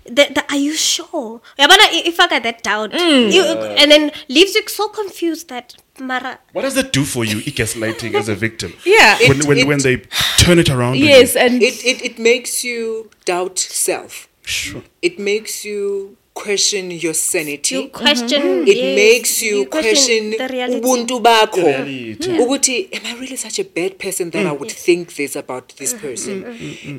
the, 0.06 0.34
the, 0.36 0.46
are 0.54 0.58
you 0.58 0.74
sure? 0.76 1.42
Yabona, 1.58 1.86
i- 1.98 2.04
if 2.06 2.20
I 2.20 2.28
got 2.28 2.44
that 2.44 2.62
doubt, 2.62 2.94
you, 2.94 3.42
and 3.82 3.90
then 3.92 4.12
leaves 4.28 4.54
you 4.54 4.62
so 4.68 4.88
confused 4.90 5.50
that 5.50 5.76
Mara. 6.00 6.38
What 6.54 6.62
does 6.62 6.76
that 6.76 6.94
do 6.94 7.04
for 7.04 7.26
you, 7.26 7.38
gaslighting 7.38 8.14
as 8.14 8.30
a 8.30 8.36
victim? 8.36 8.74
Yeah. 8.86 9.18
When, 9.28 9.40
It- 9.40 9.46
when, 9.48 9.58
it- 9.58 9.68
when 9.68 9.80
they 9.80 9.98
turn 10.38 10.60
it 10.60 10.70
around. 10.70 10.98
Yes, 10.98 11.34
you. 11.34 11.42
and 11.42 11.64
it, 11.64 11.84
it, 11.84 12.02
it 12.04 12.20
makes 12.20 12.64
you 12.64 13.10
doubt 13.26 13.58
self 13.58 14.28
Sure. 14.44 14.84
it 15.02 15.18
makes 15.20 15.66
you 15.66 16.18
question 16.44 16.92
your 16.92 17.14
sanity. 17.14 17.76
You 17.76 17.90
question. 17.90 18.42
Mm-hmm. 18.42 18.68
it 18.68 18.78
yes, 18.78 18.96
makes 18.96 19.42
you, 19.42 19.66
question, 19.66 20.32
the 20.32 20.48
reality. 20.48 20.80
ubuntu 20.80 21.20
bakho. 21.20 21.64
Reality. 21.64 22.16
Mm-hmm. 22.16 22.42
ukuthi 22.42 22.90
am 22.94 23.06
i 23.06 23.14
really 23.20 23.36
such 23.36 23.60
a 23.60 23.64
bad 23.64 23.98
person 24.00 24.32
that 24.32 24.40
i 24.40 24.50
mm-hmm. 24.50 24.60
would 24.60 24.72
think 24.72 25.16
this 25.16 25.36
about 25.36 25.76
this 25.76 25.94
person? 25.94 26.44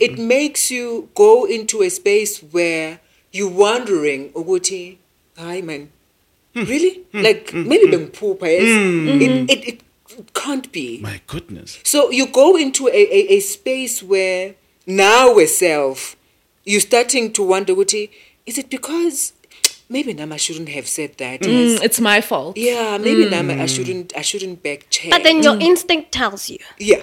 It 0.01 0.19
makes 0.19 0.71
you 0.71 1.09
go 1.15 1.47
into 1.47 1.83
a 1.83 1.91
space 1.91 2.39
where 2.53 3.01
you're 3.33 3.57
wondering 3.67 4.31
ukuthi 4.35 4.99
hi 5.37 5.63
man 5.63 5.89
hmm. 6.55 6.65
really? 6.65 6.95
Hmm. 7.13 7.19
Hmm. 7.19 7.25
Like 7.25 7.55
maybe 7.55 7.87
bengiphupha 7.87 8.47
yes? 8.47 8.63
It, 9.23 9.51
it, 9.51 9.69
it 9.69 9.81
can't 10.35 10.71
be. 10.73 11.01
My 11.01 11.21
goodness. 11.27 11.79
so 11.85 12.11
you 12.11 12.27
go 12.27 12.57
into 12.57 12.89
a, 12.89 12.93
a, 12.93 13.37
a 13.37 13.41
space 13.41 14.03
where 14.03 14.55
now 14.87 15.39
self, 15.47 16.17
you're 16.65 16.81
starting 16.81 17.33
to 17.33 17.43
wonder, 17.43 17.75
Guti, 17.75 18.11
is 18.47 18.59
it 18.59 18.71
because 18.71 19.33
maybe 19.89 20.13
Nama 20.15 20.39
shouldn't 20.39 20.69
have 20.71 20.87
said 20.87 21.17
that? 21.19 21.41
Mm, 21.41 21.73
Yes. 21.73 21.81
it's 21.83 22.01
my 22.01 22.21
fault. 22.21 22.57
Yeah, 22.57 22.97
maybe 22.99 23.29
Nama 23.29 23.55
I 23.63 23.67
shouldn't 23.67 24.17
I 24.17 24.23
shouldn't 24.23 24.63
back 24.63 24.87
check. 24.91 25.11
But 25.11 25.23
then 25.25 25.43
your 25.43 25.59
instinct 25.61 26.13
tells 26.13 26.49
you. 26.49 26.59
yeah. 26.79 27.03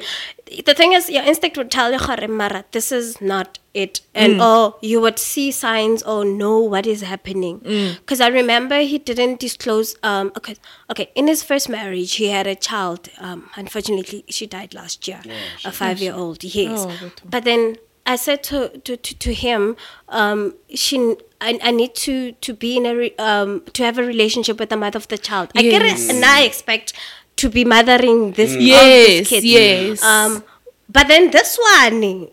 the 0.65 0.73
thing 0.73 0.93
is 0.93 1.09
your 1.09 1.23
instinct 1.23 1.57
would 1.57 1.69
tell 1.69 1.91
you 1.91 1.99
"Gore, 1.99 2.27
mara 2.29 2.63
this 2.71 2.89
is 2.97 3.19
not 3.19 3.59
it 3.73 3.99
and 4.15 4.41
or 4.41 4.75
you 4.81 5.01
would 5.01 5.19
see 5.19 5.51
signs 5.51 6.01
or 6.03 6.23
know 6.23 6.59
what 6.73 6.87
is 6.87 7.01
happening 7.01 7.57
because 7.99 8.21
i 8.27 8.29
remember 8.35 8.77
he 8.91 8.97
didn't 9.09 9.41
disclose 9.41 9.89
um 10.11 10.31
okay 10.37 10.55
okay 10.93 11.09
in 11.15 11.27
his 11.27 11.43
first 11.49 11.67
marriage 11.67 12.13
he 12.21 12.29
had 12.37 12.47
a 12.47 12.55
child 12.69 13.09
um 13.27 13.43
unfortunately 13.57 14.23
she 14.29 14.47
died 14.47 14.73
last 14.73 15.05
year 15.09 15.19
a 15.65 15.71
five 15.81 15.99
year 16.05 16.15
old 16.23 16.41
yes 16.45 16.85
Oh, 16.87 17.11
but 17.35 17.43
then 17.43 17.75
I 18.07 18.15
said 18.15 18.41
to 18.49 18.69
to, 18.85 18.97
to, 18.97 19.11
to 19.25 19.33
him, 19.33 19.75
um, 20.09 20.55
she, 20.73 20.97
I, 21.41 21.59
I 21.61 21.71
need 21.71 21.93
to 22.07 22.31
to 22.45 22.53
be 22.53 22.77
in 22.77 22.85
a 22.85 22.95
re, 22.95 23.13
um, 23.19 23.61
to 23.73 23.83
have 23.83 23.97
a 23.99 24.03
relationship 24.03 24.59
with 24.59 24.69
the 24.69 24.77
mother 24.77 24.97
of 24.97 25.07
the 25.09 25.17
child. 25.17 25.51
I 25.55 25.61
get 25.61 25.81
it, 25.83 25.99
and 26.09 26.23
I 26.25 26.41
expect 26.43 26.93
to 27.41 27.49
be 27.49 27.63
mothering 27.65 28.31
this, 28.33 28.55
all 28.55 28.61
Yes, 28.61 29.07
these 29.07 29.29
kids. 29.29 29.45
yes. 29.45 30.03
Um, 30.03 30.43
but 30.89 31.07
then 31.07 31.29
this 31.31 31.59
one, 31.75 32.27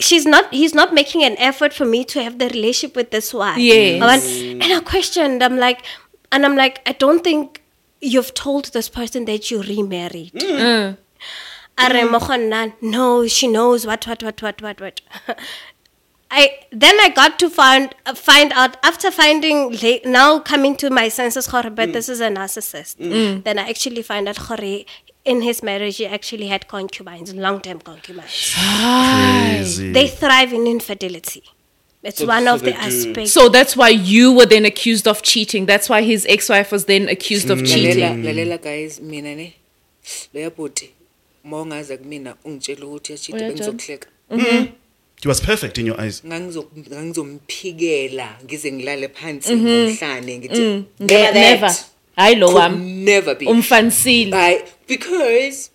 she's 0.00 0.26
not. 0.26 0.52
He's 0.52 0.74
not 0.74 0.92
making 0.94 1.22
an 1.24 1.36
effort 1.38 1.72
for 1.72 1.84
me 1.84 2.04
to 2.06 2.22
have 2.22 2.38
the 2.38 2.48
relationship 2.48 2.96
with 2.96 3.10
this 3.10 3.32
one. 3.34 3.60
Yes. 3.60 4.02
I 4.02 4.06
went- 4.06 4.62
and 4.62 4.72
I 4.72 4.80
questioned. 4.80 5.42
I'm 5.42 5.56
like, 5.58 5.84
and 6.32 6.44
I'm 6.44 6.56
like, 6.56 6.80
I 6.86 6.92
don't 6.92 7.22
think 7.22 7.62
you've 8.00 8.34
told 8.34 8.72
this 8.72 8.88
person 8.88 9.24
that 9.26 9.50
you 9.50 9.62
remarried. 9.62 10.32
Mm. 10.34 10.96
Are 11.76 11.92
mo 12.06 12.18
go 12.20 12.26
nna, 12.26 12.72
no, 12.82 13.26
she 13.26 13.48
knows 13.48 13.86
what, 13.86 14.06
what, 14.06 14.22
what, 14.22 14.40
what, 14.42 14.62
what, 14.62 14.80
what. 14.80 15.00
I 16.30 16.58
then 16.72 16.98
I 17.00 17.10
got 17.10 17.38
to 17.40 17.50
find 17.50 17.94
uh, 18.06 18.14
find 18.14 18.52
out 18.52 18.76
after 18.84 19.10
finding 19.10 19.72
la- 19.82 19.98
now 20.04 20.38
coming 20.40 20.76
to 20.76 20.90
my 20.90 21.08
senses, 21.08 21.46
gore, 21.46 21.70
but 21.70 21.92
this 21.92 22.08
is 22.08 22.20
a 22.20 22.28
narcissist. 22.28 22.96
Then 23.44 23.58
I 23.58 23.68
actually 23.68 24.02
find 24.02 24.28
out 24.28 24.38
gore, 24.38 24.84
in 25.24 25.42
his 25.42 25.62
marriage 25.62 25.98
he 25.98 26.06
actually 26.06 26.46
had 26.48 26.66
concubines, 26.68 27.34
long 27.34 27.60
term 27.60 27.80
concubines. 27.80 28.54
Crazy. 28.54 29.92
They 29.92 30.08
thrive 30.08 30.52
in 30.52 30.66
infidelity. 30.66 31.42
It's 32.02 32.18
So- 32.18 32.26
one 32.26 32.44
so 32.44 32.54
of 32.54 32.60
the 32.62 32.72
do- 32.72 32.76
aspects. 32.78 33.32
So 33.32 33.48
that's 33.48 33.76
why 33.76 33.88
you 33.90 34.32
were 34.32 34.46
then 34.46 34.64
accused 34.64 35.06
of 35.08 35.22
cheating. 35.22 35.66
That's 35.66 35.88
why 35.88 36.02
his 36.02 36.26
ex-wife 36.28 36.70
was 36.72 36.84
then 36.86 37.08
accused 37.08 37.48
of 37.50 37.64
cheating. 37.64 38.02
Lalela, 38.02 38.24
lalela 38.58 38.62
guys, 38.62 39.00
mina 39.00 39.34
ne. 39.36 39.54
Leya 41.44 41.56
bhuti 41.56 41.56
uma 41.56 41.62
ungaza 41.62 41.96
kumina 41.96 42.36
ungitshela 42.44 42.86
ukuthi 42.86 43.12
yashida 43.12 43.38
bengizokuhleka. 43.38 44.08
Mhm. 44.30 44.40
Mhm. 44.40 44.68
He 45.22 45.28
was 45.28 45.40
perfect 45.40 45.78
in 45.78 45.86
your 45.86 46.00
eyes. 46.00 46.22
Ngangizo- 46.24 46.66
ngangizomphikela 46.90 48.38
ngize 48.44 48.72
ngilale 48.72 49.08
phansi 49.08 49.54
mhm. 49.54 49.66
ngomhlane 49.66 50.38
ngithi 50.38 50.60
mm. 50.60 50.84
never 51.00 51.34
never. 51.34 51.70
That 51.70 51.84
hayi 52.16 52.36
lo 52.36 52.46
could 52.48 52.62
wami. 52.62 53.04
never 53.04 53.34
be. 53.34 53.46
Umfanisile. 53.46 54.64
Because 54.86 55.70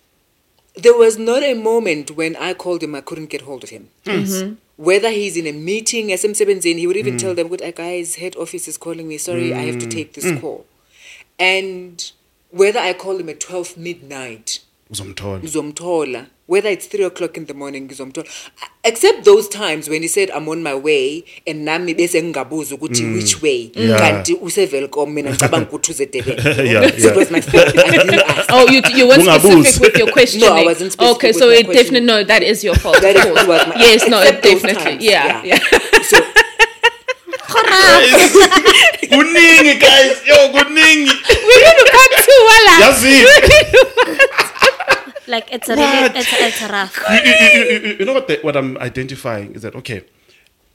there 0.74 0.94
was 0.94 1.18
not 1.18 1.42
a 1.42 1.54
moment 1.54 2.10
when 2.16 2.36
I 2.36 2.54
called 2.54 2.82
him, 2.82 2.94
I 2.94 3.00
couldn't 3.00 3.30
get 3.30 3.42
hold 3.42 3.64
of 3.64 3.70
him. 3.70 3.88
Mm-hmm. 4.04 4.54
Whether 4.76 5.10
he's 5.10 5.36
in 5.36 5.46
a 5.46 5.52
meeting, 5.52 6.10
SMSebenzini, 6.10 6.78
he 6.78 6.86
would 6.86 6.96
even 6.96 7.14
mm. 7.14 7.18
tell 7.18 7.34
them, 7.34 7.48
"Good, 7.48 7.62
uh, 7.62 7.72
guys, 7.72 8.16
head 8.16 8.36
office 8.36 8.68
is 8.68 8.78
calling 8.78 9.06
me. 9.06 9.18
Sorry, 9.18 9.52
I 9.52 9.66
have 9.66 9.78
to 9.78 9.86
mm. 9.86 9.90
take 9.90 10.12
this 10.14 10.40
call." 10.40 10.64
And 11.38 12.12
whether 12.50 12.78
I 12.78 12.94
call 12.94 13.18
him 13.18 13.28
at 13.28 13.40
twelve 13.40 13.76
midnight, 13.76 14.60
Uzomthola. 14.90 15.38
ngizomthola. 15.38 16.26
Whether 16.46 16.70
it's 16.70 16.86
three 16.86 17.04
o'clock 17.04 17.36
in 17.36 17.46
the 17.46 17.54
morning, 17.54 17.86
ngizomthola. 17.88 18.26
Except 18.82 19.24
those 19.24 19.48
times 19.48 19.88
when 19.88 20.02
he 20.02 20.08
said, 20.08 20.30
"I'm 20.30 20.48
on 20.48 20.62
my 20.62 20.74
way," 20.74 21.24
and 21.46 21.64
nami 21.64 21.94
bese 21.94 22.22
ngingabuza 22.22 22.74
ukuthi 22.74 23.02
mm. 23.02 23.14
which 23.14 23.42
way. 23.42 23.70
Yeah. 23.74 23.98
Kanti 23.98 24.34
usevelcom 24.34 25.12
mina 25.12 25.30
ngicabanga 25.30 25.66
ukuthi 25.70 25.90
uze 25.90 26.06
Durban. 26.06 26.66
Yeah, 26.66 27.14
was 27.14 27.30
my 27.30 27.40
fault. 27.40 27.78
I 27.78 27.90
didn't. 27.90 28.22
Oh, 28.50 28.68
you 28.68 28.82
you 28.96 29.06
weren't 29.06 29.24
specific 29.24 29.80
with 29.80 29.96
your 29.98 30.10
questioning. 30.12 30.48
No, 30.48 30.56
I 30.56 30.64
wasn't 30.64 30.92
specific 30.92 31.16
Okay, 31.16 31.28
with 31.28 31.36
so 31.36 31.46
my 31.46 31.54
it 31.54 31.66
question. 31.66 31.84
definitely 31.84 32.06
no, 32.06 32.24
that 32.24 32.42
is 32.42 32.64
your 32.64 32.74
fault. 32.74 33.00
That 33.00 33.16
of 33.16 33.24
is 33.26 33.46
was 33.46 33.66
my 33.68 33.74
yes, 33.76 34.08
no, 34.08 34.20
it 34.20 34.42
definitely, 34.42 34.82
times, 34.82 35.04
yeah, 35.04 35.42
yeah. 35.44 35.58
So 36.02 36.18
Kuningi 39.10 39.74
guys. 39.80 40.22
Yo, 40.26 40.36
kuningi. 40.54 41.10
We're 41.10 41.62
gonna 41.66 41.84
cut 41.90 42.12
to 42.26 42.34
wala. 42.46 42.74
Yazi. 42.82 43.16
Like 45.26 45.49
it's 45.60 45.68
a 45.68 45.76
really, 45.76 46.00
What? 46.02 46.16
it's, 46.16 46.32
it's 46.32 46.62
rough. 46.70 46.98
you, 47.10 47.32
you, 47.32 47.78
you, 47.90 47.96
you 48.00 48.04
know 48.04 48.14
what, 48.14 48.26
the, 48.28 48.38
what 48.42 48.56
I'm 48.56 48.76
identifying 48.78 49.54
is 49.54 49.62
that 49.62 49.74
okay, 49.76 50.04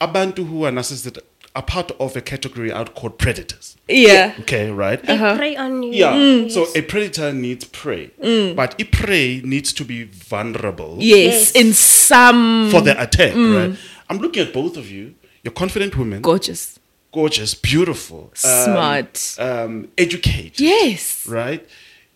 abantu 0.00 0.46
who 0.46 0.64
are 0.64 0.70
narcissistic 0.70 1.18
are 1.54 1.62
part 1.62 1.90
of 1.98 2.14
a 2.16 2.20
category 2.20 2.70
out 2.70 2.94
called 2.94 3.18
predators. 3.18 3.76
Yeah. 3.88 4.34
Okay, 4.40 4.70
right? 4.70 5.02
They 5.02 5.16
prey 5.16 5.56
on 5.56 5.82
you. 5.82 5.92
Yeah. 5.92 6.48
So 6.48 6.66
a 6.74 6.82
predator 6.82 7.32
needs 7.32 7.64
prey, 7.64 8.10
but 8.54 8.78
a 8.78 8.84
prey 8.84 9.40
needs 9.42 9.72
to 9.72 9.84
be 9.84 10.04
vulnerable 10.04 10.96
Yes, 11.00 11.52
Yes. 11.54 11.64
in 11.64 11.72
some 11.72 12.68
for 12.70 12.82
the 12.82 13.00
attack. 13.00 13.34
Right? 13.34 13.74
I'm 14.10 14.18
looking 14.18 14.42
at 14.46 14.52
both 14.52 14.76
of 14.76 14.90
you. 14.90 15.14
You're 15.42 15.52
confident 15.54 15.96
women, 15.96 16.20
gorgeous, 16.20 16.78
gorgeous, 17.10 17.54
beautiful, 17.54 18.24
um, 18.44 18.64
Smart. 18.64 19.36
um, 19.38 19.88
educated. 19.96 20.60
yes, 20.60 21.26
Right. 21.26 21.66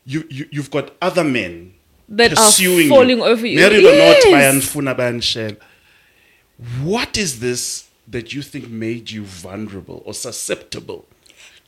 You, 0.05 0.25
you 0.29 0.47
you've 0.51 0.71
got 0.71 0.91
other 1.01 1.23
men 1.25 1.73
that 2.11 2.33
are 2.33 2.47
pursuing 2.47 2.89
falling 2.89 3.19
you. 3.19 3.25
over 3.25 3.47
you. 3.47 3.57
Married 3.57 3.85
or 3.85 3.97
not, 3.97 4.17
Yes. 4.25 4.25
bayanifuna 4.27 4.95
bayanishela. 4.95 5.57
What 6.83 7.17
is 7.17 7.41
this 7.41 7.89
that 8.09 8.35
you 8.35 8.43
think 8.43 8.69
made 8.69 9.11
you 9.11 9.25
vulnerable 9.25 10.03
or 10.05 10.13
susceptible 10.13 11.07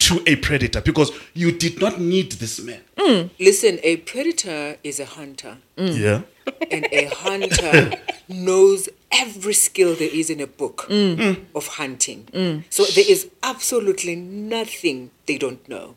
to 0.00 0.22
a 0.26 0.36
predator? 0.36 0.80
Because 0.80 1.12
you 1.32 1.52
did 1.52 1.80
not 1.80 2.00
need 2.00 2.32
this 2.32 2.60
man. 2.60 2.80
Mm. 2.96 3.30
listen, 3.38 3.78
a 3.82 3.96
predator 3.98 4.76
is 4.84 5.00
a 5.00 5.04
hunter, 5.06 5.58
mm. 5.78 5.98
Yeah. 5.98 6.22
and 6.70 6.86
a 6.92 7.06
hunter 7.06 7.92
knows 8.28 8.88
every 9.10 9.54
skill 9.54 9.94
there 9.94 10.10
is 10.12 10.28
in 10.28 10.40
a 10.40 10.46
book 10.46 10.86
mm. 10.88 11.44
of 11.54 11.66
hunting. 11.68 12.64
So 12.70 12.84
there 12.84 13.04
is 13.08 13.28
absolutely 13.42 14.16
nothing 14.16 15.10
they 15.26 15.38
don't 15.38 15.66
know. 15.68 15.94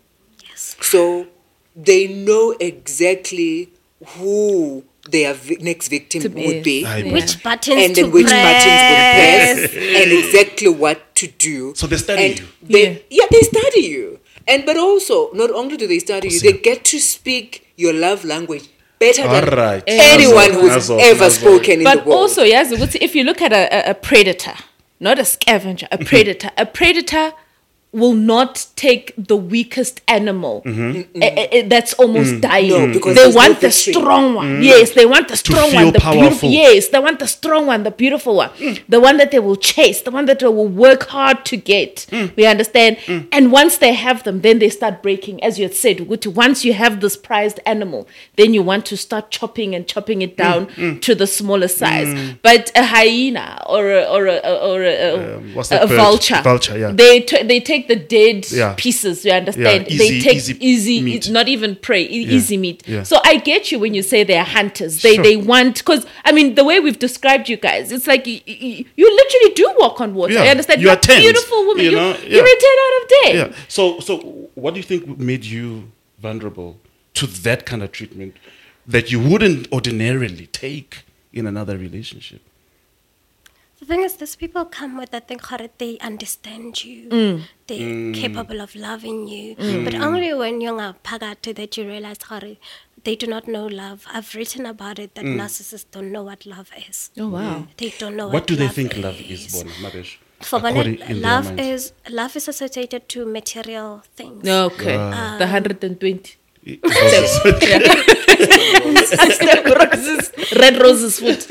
Yes. 0.48 0.76
So 0.82 1.28
they 1.76 2.08
know 2.08 2.56
exactly 2.60 3.70
who 4.18 4.84
their 5.10 5.34
vi- 5.34 5.58
next 5.62 5.88
victim 5.90 6.22
To 6.24 6.30
would 6.30 6.64
be. 6.64 6.82
be. 6.82 6.82
Yeah. 6.82 7.14
Which 7.14 7.44
buttons 7.44 7.78
and 7.78 7.96
to 7.96 8.02
then 8.04 8.12
which 8.12 8.26
buttons 8.26 8.82
would 8.90 9.02
press 9.16 9.74
and 9.76 10.12
exactly 10.12 10.70
what 10.70 11.16
to 11.16 11.28
do. 11.28 11.74
So 11.76 11.88
they 11.88 11.98
study 11.98 12.24
And 12.26 12.40
you. 12.40 12.46
They, 12.64 12.84
Yeah. 12.92 12.98
yeah. 13.10 13.26
they 13.32 13.42
study 13.42 13.82
you. 13.82 14.20
And 14.48 14.66
but 14.66 14.78
also, 14.78 15.32
not 15.34 15.50
only 15.52 15.78
do 15.78 15.88
they 15.88 16.00
study 16.00 16.30
you, 16.30 16.40
they 16.40 16.54
get 16.54 16.84
to 16.86 17.00
speak 17.00 17.68
your 17.78 17.94
love 17.94 18.24
language 18.26 18.66
better 19.00 19.24
than 19.24 19.50
All 19.50 19.58
right. 19.58 19.84
anyone 19.88 20.52
Nazo, 20.52 20.62
who's 20.62 20.72
nazo, 20.90 21.00
ever 21.00 21.26
nazo. 21.26 21.40
spoken 21.40 21.74
in 21.74 21.80
the 21.80 21.84
But 21.86 22.06
world. 22.06 22.20
also, 22.22 22.44
yes, 22.44 22.72
ukuthi 22.72 22.98
if 23.02 23.16
you 23.16 23.24
look 23.24 23.42
at 23.42 23.52
a, 23.54 23.90
a, 23.90 23.92
a 23.92 23.94
predator, 23.96 24.54
not 25.00 25.18
a 25.20 25.26
scavenger, 25.26 25.88
a 25.92 25.98
predator, 25.98 26.52
a 26.58 26.66
predator 26.66 27.34
will 28.02 28.14
not 28.34 28.54
take 28.76 29.14
the 29.18 29.38
weakest 29.54 30.02
animal 30.08 30.56
mm-hmm. 30.66 30.82
Mm-hmm. 30.82 31.24
eh, 31.24 31.34
eh, 31.42 31.48
eh, 31.56 31.68
that's 31.74 31.94
almost 32.02 32.34
mm. 32.34 32.42
dying. 32.42 32.70
No, 32.70 32.94
because 32.94 33.16
they 33.16 33.30
want 33.40 33.62
the 33.62 33.72
strong 33.72 34.36
one. 34.36 34.52
Mm. 34.60 34.64
Yes, 34.72 34.92
they 34.92 35.06
want 35.06 35.28
the 35.30 35.38
strong 35.38 35.70
feel 35.70 35.84
one, 35.84 35.94
the 35.94 36.00
powerful. 36.00 36.22
beautiful. 36.22 36.50
Yes, 36.50 36.90
they 36.90 37.00
want 37.00 37.20
the 37.20 37.28
strong 37.28 37.64
one, 37.68 37.84
the 37.84 37.96
beautiful 38.04 38.36
one, 38.36 38.50
mm. 38.52 38.84
the 38.88 39.00
one 39.00 39.18
that 39.18 39.32
they 39.32 39.40
will 39.40 39.56
chase, 39.74 40.02
the 40.02 40.12
one 40.12 40.26
that 40.26 40.40
they 40.40 40.48
will 40.48 40.68
work 40.68 41.04
hard 41.08 41.46
to 41.46 41.56
get. 41.58 42.06
We 42.38 42.46
understand. 42.46 42.98
And 43.32 43.52
once 43.52 43.78
they 43.78 43.94
have 43.94 44.24
them, 44.24 44.42
then 44.42 44.60
they 44.60 44.70
start 44.70 45.02
breaking. 45.02 45.44
As 45.44 45.58
you 45.60 45.66
had 45.66 45.76
said, 45.76 45.98
once 46.36 46.66
you 46.66 46.74
have 46.74 47.02
this 47.02 47.16
prized 47.18 47.60
animal, 47.66 48.08
then 48.36 48.54
you 48.54 48.62
want 48.62 48.86
to 48.88 48.98
start 48.98 49.32
chopping 49.32 49.74
and 49.76 49.88
chopping 49.88 50.22
it 50.22 50.36
down 50.38 50.68
to 51.06 51.16
the 51.16 51.28
smaller 51.28 51.68
size. 51.68 52.36
But 52.42 52.72
a 52.76 52.84
hyena 52.84 53.64
or 53.68 53.90
a, 53.90 54.04
or 54.06 54.28
a, 54.28 54.38
or 54.72 54.84
a, 54.84 54.96
Um, 55.16 55.54
what's 55.56 55.72
a, 55.72 55.76
that 55.76 55.84
a 55.84 55.88
vulture, 55.88 56.42
Vulture, 56.42 56.78
yeah. 56.78 56.92
they 56.92 57.22
t- 57.22 57.44
they 57.44 57.60
take 57.60 57.85
the 57.88 57.96
dead 57.96 58.50
Yeah. 58.52 58.74
pieces. 58.78 59.24
You 59.26 59.32
understand? 59.34 59.88
Yeah, 59.90 59.98
they 59.98 60.20
take 60.20 60.36
easy 60.38 60.58
easy, 60.66 61.02
meat. 61.02 61.30
not 61.30 61.48
even 61.48 61.76
prey, 61.76 62.04
e- 62.04 62.28
easy 62.38 62.58
meat. 62.58 62.84
yeah. 62.88 63.04
So 63.04 63.20
I 63.24 63.38
get 63.38 63.72
you 63.72 63.80
when 63.80 63.94
you 63.94 64.02
say 64.04 64.24
they're 64.24 64.44
hunters. 64.44 65.02
They 65.02 65.16
Sure. 65.16 65.24
they 65.24 65.36
want 65.38 65.78
because 65.80 66.06
I 66.24 66.32
mean 66.32 66.56
the 66.56 66.64
way 66.64 66.80
we've 66.80 67.00
described 67.00 67.50
you 67.50 67.58
guys, 67.58 67.92
it's 67.92 68.08
like 68.08 68.26
you, 68.28 68.40
you, 68.46 68.86
you 68.96 69.16
literally 69.22 69.54
do 69.56 69.74
walk 69.80 70.02
on 70.02 70.14
water. 70.16 70.34
Yeah. 70.34 70.44
I 70.44 70.48
understand. 70.50 70.82
You 70.82 70.88
You're 70.88 70.96
are 70.96 71.00
a 71.00 71.02
tens, 71.02 71.22
beautiful 71.22 71.66
woman. 71.68 71.84
you 71.86 71.92
You 71.92 71.98
know? 71.98 72.10
You're 72.28 72.46
Yeah. 72.48 72.58
a 72.58 72.60
ten 72.66 72.78
out 72.86 73.02
of 73.02 73.08
ten. 73.24 73.36
Yeah. 73.36 73.56
So, 73.68 74.00
so 74.00 74.18
what 74.56 74.74
do 74.74 74.80
you 74.80 74.84
think 74.84 75.18
made 75.18 75.44
you 75.46 75.92
vulnerable 76.22 76.78
to 77.16 77.28
that 77.28 77.66
kind 77.66 77.82
of 77.84 77.92
treatment 77.92 78.36
that 78.88 79.12
you 79.12 79.20
wouldn't 79.20 79.72
ordinarily 79.72 80.48
take 80.48 81.04
in 81.34 81.46
another 81.48 81.78
relationship? 81.78 82.42
The 83.86 83.94
thing 83.94 84.04
is, 84.04 84.16
these 84.16 84.36
people 84.36 84.66
come 84.66 84.98
with 84.98 85.12
that 85.12 85.28
thing 85.28 85.40
that 85.52 85.78
they 85.78 86.00
understand 86.00 86.84
you. 86.84 87.08
Mm. 87.10 87.42
They're 87.68 88.14
capable 88.14 88.60
of 88.62 88.74
loving 88.76 89.28
you. 89.28 89.56
But 89.86 89.94
only 89.94 90.34
when 90.34 90.60
you're 90.60 90.80
a 90.80 90.96
pagate 91.04 91.56
that 91.56 91.78
you 91.78 91.88
realize 91.88 92.18
that 92.18 92.58
they 93.04 93.16
do 93.16 93.28
not 93.28 93.48
know 93.48 93.68
love. 93.68 94.08
I've 94.12 94.34
written 94.34 94.66
about 94.66 94.98
it 94.98 95.14
that 95.14 95.26
narcissists 95.26 95.86
don't 95.92 96.12
know 96.12 96.24
what 96.24 96.48
love 96.48 96.72
is. 96.90 97.12
Oh 97.20 97.28
wow. 97.30 97.68
They 97.78 97.94
don't 98.00 98.16
know 98.16 98.26
what, 98.26 98.34
What 98.34 98.48
do 98.48 98.56
they 98.56 98.66
love 98.66 98.74
think 98.74 98.98
love 98.98 99.22
is, 99.22 99.54
Bona 99.54 99.70
Mabesh? 99.84 100.18
For 100.42 100.58
According- 100.58 100.96
Bona, 100.96 101.14
love 101.14 101.60
is 101.60 101.94
love 102.10 102.36
is 102.36 102.48
associated 102.48 103.08
to 103.10 103.24
material 103.28 104.02
things. 104.16 104.50
Okay. 104.50 104.96
Um, 104.96 105.38
the 105.38 105.46
hundred 105.46 105.84
and 105.84 106.00
twenty. 106.00 106.38
Roses. 109.20 109.36
Step 109.36 109.66
roses, 109.66 110.32
red 110.62 110.78
roses 110.82 111.20
foot. 111.20 111.42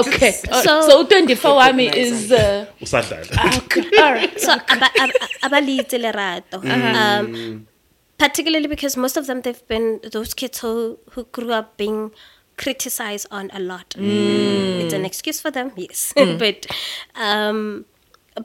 Okay. 0.00 0.32
So, 0.32 0.62
So- 0.62 0.88
so 0.88 1.04
24 1.04 1.50
wami 1.60 1.94
is 1.94 2.32
uh, 2.32 2.66
Usadlala. 2.80 3.56
okay. 3.64 3.84
All 4.02 4.12
right. 4.12 4.40
so 4.40 4.52
aba- 4.52 4.92
aba- 5.00 5.28
abalitse 5.42 5.98
lerato. 5.98 6.60
Mm. 6.62 6.94
Um, 6.94 7.66
particularly 8.18 8.68
because 8.68 8.96
most 8.96 9.16
of 9.16 9.26
them 9.26 9.42
they've 9.42 9.66
been 9.68 10.00
those 10.12 10.34
kids 10.34 10.60
who 10.60 10.98
who 11.12 11.24
grew 11.32 11.52
up 11.52 11.76
being 11.76 12.10
criticized 12.56 13.26
on 13.30 13.50
a 13.52 13.58
lot. 13.60 13.90
Mm. 13.98 14.80
It's 14.84 14.94
an 14.94 15.04
excuse 15.04 15.40
for 15.40 15.50
them, 15.50 15.72
yes, 15.76 16.12
but 16.38 16.66
um, 17.16 17.84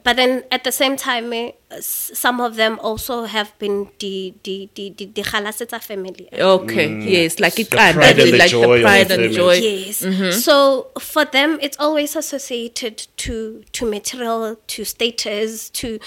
but 0.03 0.17
then 0.17 0.43
at 0.51 0.63
the 0.63 0.71
same 0.71 0.95
time, 0.95 1.33
eh, 1.33 1.51
some 1.81 2.39
of 2.39 2.55
them 2.55 2.77
also 2.79 3.23
have 3.23 3.57
been 3.57 3.89
the 3.99 4.35
the 4.43 4.69
the 4.75 4.93
the, 4.95 5.05
the 5.05 5.21
Khalasetsa 5.23 5.81
family. 5.81 6.29
Okay. 6.31 6.99
Yes, 6.99 7.39
like 7.39 7.59
it 7.59 7.71
The 7.71 7.75
pride 7.75 7.97
and 7.97 8.19
the 8.19 8.37
like 8.37 8.51
joy 8.51 8.77
the 8.77 8.83
pride 8.83 9.11
and 9.11 9.21
family. 9.21 9.35
joy. 9.35 9.53
Yes. 9.53 10.01
Mm-hmm. 10.03 10.31
So 10.31 10.87
for 10.99 11.25
them, 11.25 11.57
it's 11.61 11.77
always 11.79 12.15
associated 12.15 13.07
to 13.17 13.63
to 13.71 13.89
material, 13.89 14.57
to 14.67 14.85
status, 14.85 15.69
to. 15.71 15.99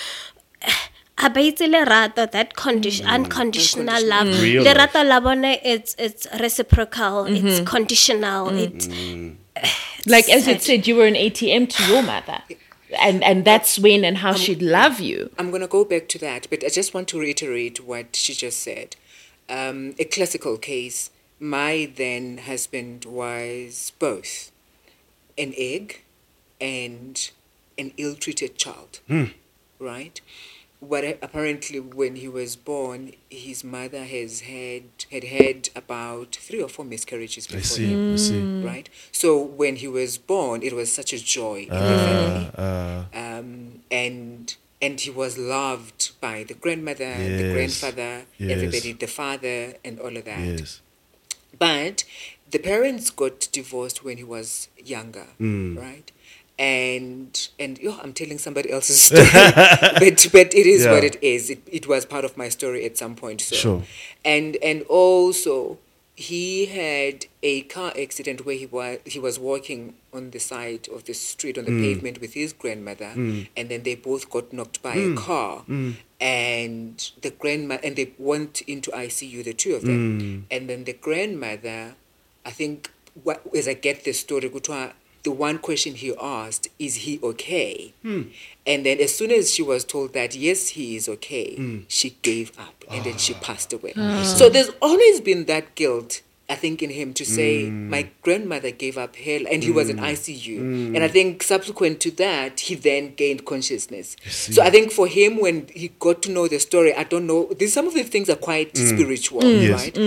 Abaitse 1.18 1.68
lerato, 1.68 2.28
that 2.32 2.50
mm. 2.50 2.56
condition, 2.56 3.06
unconditional 3.06 4.08
love. 4.08 4.42
Real 4.42 4.64
Lerato 4.64 5.06
la 5.06 5.20
bone, 5.20 5.44
it's 5.62 5.94
it's 5.98 6.26
reciprocal, 6.40 7.26
it's 7.26 7.38
mm-hmm. 7.38 7.64
conditional. 7.64 8.46
Mm. 8.48 8.58
It 8.58 8.78
mm. 8.78 9.36
Like 10.06 10.28
as 10.30 10.48
you 10.48 10.58
said, 10.58 10.86
you 10.86 10.96
were 10.96 11.06
an 11.06 11.14
ATM 11.14 11.68
to 11.68 11.92
your 11.92 12.02
mother. 12.02 12.40
And 13.00 13.22
and 13.24 13.44
that's 13.44 13.78
when 13.78 14.04
and 14.04 14.18
how 14.18 14.34
she'd 14.34 14.62
love 14.62 15.00
you. 15.00 15.30
I'm 15.38 15.50
going 15.50 15.62
to 15.62 15.68
go 15.68 15.84
back 15.84 16.08
to 16.08 16.18
that, 16.18 16.46
but 16.50 16.64
I 16.64 16.68
just 16.68 16.94
want 16.94 17.08
to 17.08 17.20
reiterate 17.20 17.84
what 17.84 18.16
she 18.16 18.34
just 18.34 18.60
said. 18.60 18.96
Um, 19.48 19.94
a 19.98 20.04
classical 20.04 20.56
case, 20.58 21.10
my 21.40 21.90
then 21.94 22.38
husband 22.38 23.04
was 23.04 23.92
both 23.98 24.50
an 25.36 25.52
egg 25.56 26.02
and 26.60 27.30
an 27.78 27.92
ill 27.96 28.14
treated 28.14 28.56
child, 28.56 29.00
right? 29.78 30.20
What 30.90 31.04
apparently 31.22 31.78
when 31.78 32.16
he 32.16 32.26
was 32.26 32.56
born, 32.56 33.12
his 33.30 33.62
mother 33.62 34.02
has 34.04 34.32
had 34.52 34.82
had 35.14 35.24
had 35.24 35.58
about 35.82 36.30
three 36.46 36.60
or 36.60 36.68
four 36.68 36.84
miscarriages 36.84 37.46
I 37.50 37.56
before 37.56 37.76
see. 37.76 37.86
him, 37.92 38.12
I 38.12 38.16
see. 38.16 38.42
right? 38.70 38.88
So 39.12 39.28
when 39.60 39.76
he 39.76 39.86
was 39.86 40.18
born, 40.18 40.62
it 40.62 40.72
was 40.80 40.88
such 41.00 41.12
a 41.12 41.20
joy 41.38 41.58
in 41.62 41.68
the 41.68 41.96
family, 42.08 42.50
Uh, 42.58 42.60
uh, 42.66 43.04
um, 43.24 43.48
and 43.90 44.56
and 44.86 45.00
he 45.00 45.10
was 45.10 45.38
loved 45.38 46.00
by 46.20 46.42
the 46.42 46.54
grandmother, 46.54 47.12
the 47.40 47.52
grandfather, 47.54 48.12
Yes. 48.38 48.50
everybody, 48.56 48.90
the 49.04 49.06
father, 49.06 49.58
and 49.84 50.00
all 50.00 50.14
of 50.16 50.24
that. 50.24 50.40
yes. 50.58 50.80
But 51.56 52.02
the 52.50 52.58
parents 52.58 53.08
got 53.10 53.48
divorced 53.52 54.02
when 54.02 54.16
he 54.16 54.24
was 54.24 54.68
younger, 54.94 55.28
Mm. 55.40 55.78
right? 55.78 56.10
And 56.58 57.48
and 57.58 57.78
oh, 57.86 57.98
I'm 58.02 58.12
telling 58.12 58.38
somebody 58.38 58.70
else's 58.70 59.00
story, 59.00 59.26
but 59.34 60.26
but 60.32 60.54
it 60.54 60.66
is 60.66 60.86
what 60.86 61.02
it 61.02 61.16
is. 61.22 61.50
It, 61.50 61.62
it 61.66 61.86
was 61.88 62.04
part 62.04 62.24
of 62.24 62.36
my 62.36 62.48
story 62.50 62.84
at 62.84 62.96
some 62.98 63.14
point. 63.16 63.40
So 63.40 63.56
Sure. 63.56 63.82
and 64.24 64.56
and 64.62 64.82
also 64.82 65.78
he 66.14 66.66
had 66.66 67.24
a 67.42 67.62
car 67.62 67.90
accident 67.98 68.44
where 68.44 68.54
he 68.54 68.66
was 68.66 68.98
he 69.06 69.18
was 69.18 69.38
walking 69.38 69.94
on 70.12 70.30
the 70.30 70.38
side 70.38 70.88
of 70.94 71.04
the 71.04 71.14
street 71.14 71.56
on 71.56 71.64
the 71.64 71.70
Mm. 71.72 71.80
pavement 71.82 72.20
with 72.20 72.34
his 72.34 72.52
grandmother, 72.52 73.12
and 73.16 73.68
then 73.70 73.82
they 73.82 73.94
both 73.96 74.28
got 74.30 74.52
knocked 74.52 74.82
by 74.82 74.94
Mm. 74.94 75.12
a 75.16 75.20
car, 75.20 75.64
and 76.20 77.10
the 77.22 77.30
grandma 77.30 77.78
and 77.82 77.96
they 77.96 78.12
went 78.18 78.60
into 78.62 78.90
ICU, 78.92 79.42
the 79.42 79.54
two 79.54 79.74
of 79.74 79.82
them, 79.82 80.20
Mm. 80.20 80.42
and 80.50 80.68
then 80.70 80.84
the 80.84 80.92
grandmother, 80.92 81.94
I 82.44 82.50
think, 82.50 82.90
what, 83.24 83.42
as 83.56 83.66
I 83.66 83.74
get 83.74 84.04
the 84.04 84.12
story, 84.12 84.48
the 85.24 85.30
one 85.30 85.58
question 85.58 85.94
he 85.94 86.12
asked 86.20 86.68
is 86.78 86.94
he 87.06 87.18
okay, 87.22 87.92
Hmm. 88.02 88.22
and 88.66 88.84
then 88.86 88.98
as 89.00 89.14
soon 89.14 89.30
as 89.30 89.52
she 89.54 89.62
was 89.62 89.84
told 89.84 90.12
that 90.14 90.34
yes 90.34 90.68
he 90.70 90.96
is 90.96 91.08
okay, 91.08 91.54
Hmm. 91.56 91.78
she 91.88 92.16
gave 92.22 92.50
up 92.58 92.84
and 92.90 93.04
then 93.04 93.18
she 93.18 93.34
passed 93.34 93.72
away. 93.72 93.92
Ah. 93.96 94.22
So 94.24 94.48
there's 94.48 94.70
always 94.80 95.20
been 95.20 95.44
that 95.46 95.74
guilt. 95.74 96.22
I 96.50 96.56
think 96.56 96.82
in 96.82 96.90
him 96.90 97.14
to 97.14 97.24
say 97.24 97.66
Hmm. 97.66 97.88
my 97.88 98.08
grandmother 98.20 98.70
gave 98.72 98.98
up 98.98 99.16
hell 99.16 99.42
and 99.50 99.62
he 99.62 99.70
was 99.70 99.88
in 99.88 99.98
ICU 99.98 100.58
and 100.94 100.98
I 101.02 101.08
think 101.08 101.42
subsequent 101.42 102.00
to 102.00 102.10
that 102.12 102.60
he 102.60 102.74
then 102.74 103.14
gained 103.14 103.46
consciousness. 103.46 104.16
So 104.28 104.60
I 104.62 104.68
think 104.68 104.92
for 104.92 105.06
him 105.06 105.38
when 105.40 105.68
he 105.72 105.92
got 105.98 106.20
to 106.22 106.30
know 106.30 106.48
the 106.48 106.58
story, 106.58 106.92
I 106.94 107.04
don't 107.04 107.26
know. 107.26 107.48
These 107.58 107.72
some 107.72 107.86
of 107.86 107.94
the 107.94 108.02
things 108.02 108.28
are 108.28 108.36
quite 108.36 108.76
spiritual, 108.76 109.42
Yes. 109.44 109.80
right? 109.80 109.98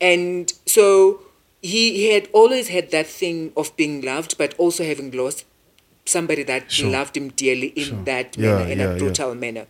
And 0.00 0.52
so 0.66 1.20
he, 1.62 1.94
he 1.94 2.08
had 2.12 2.28
always 2.32 2.68
had 2.68 2.90
that 2.90 3.06
thing 3.06 3.52
of 3.56 3.74
being 3.76 4.00
loved, 4.02 4.36
but 4.36 4.54
also 4.58 4.84
having 4.84 5.10
lost 5.12 5.44
somebody 6.04 6.42
that 6.42 6.70
Sure. 6.70 6.90
loved 6.90 7.16
him 7.16 7.28
dearly 7.30 7.68
in 7.68 7.84
Sure. 7.84 8.02
that 8.04 8.36
Yeah, 8.36 8.58
manner, 8.58 8.70
in 8.72 8.78
yeah, 8.78 8.84
a 8.88 8.92
yeah. 8.92 8.98
brutal 8.98 9.34
manner. 9.34 9.66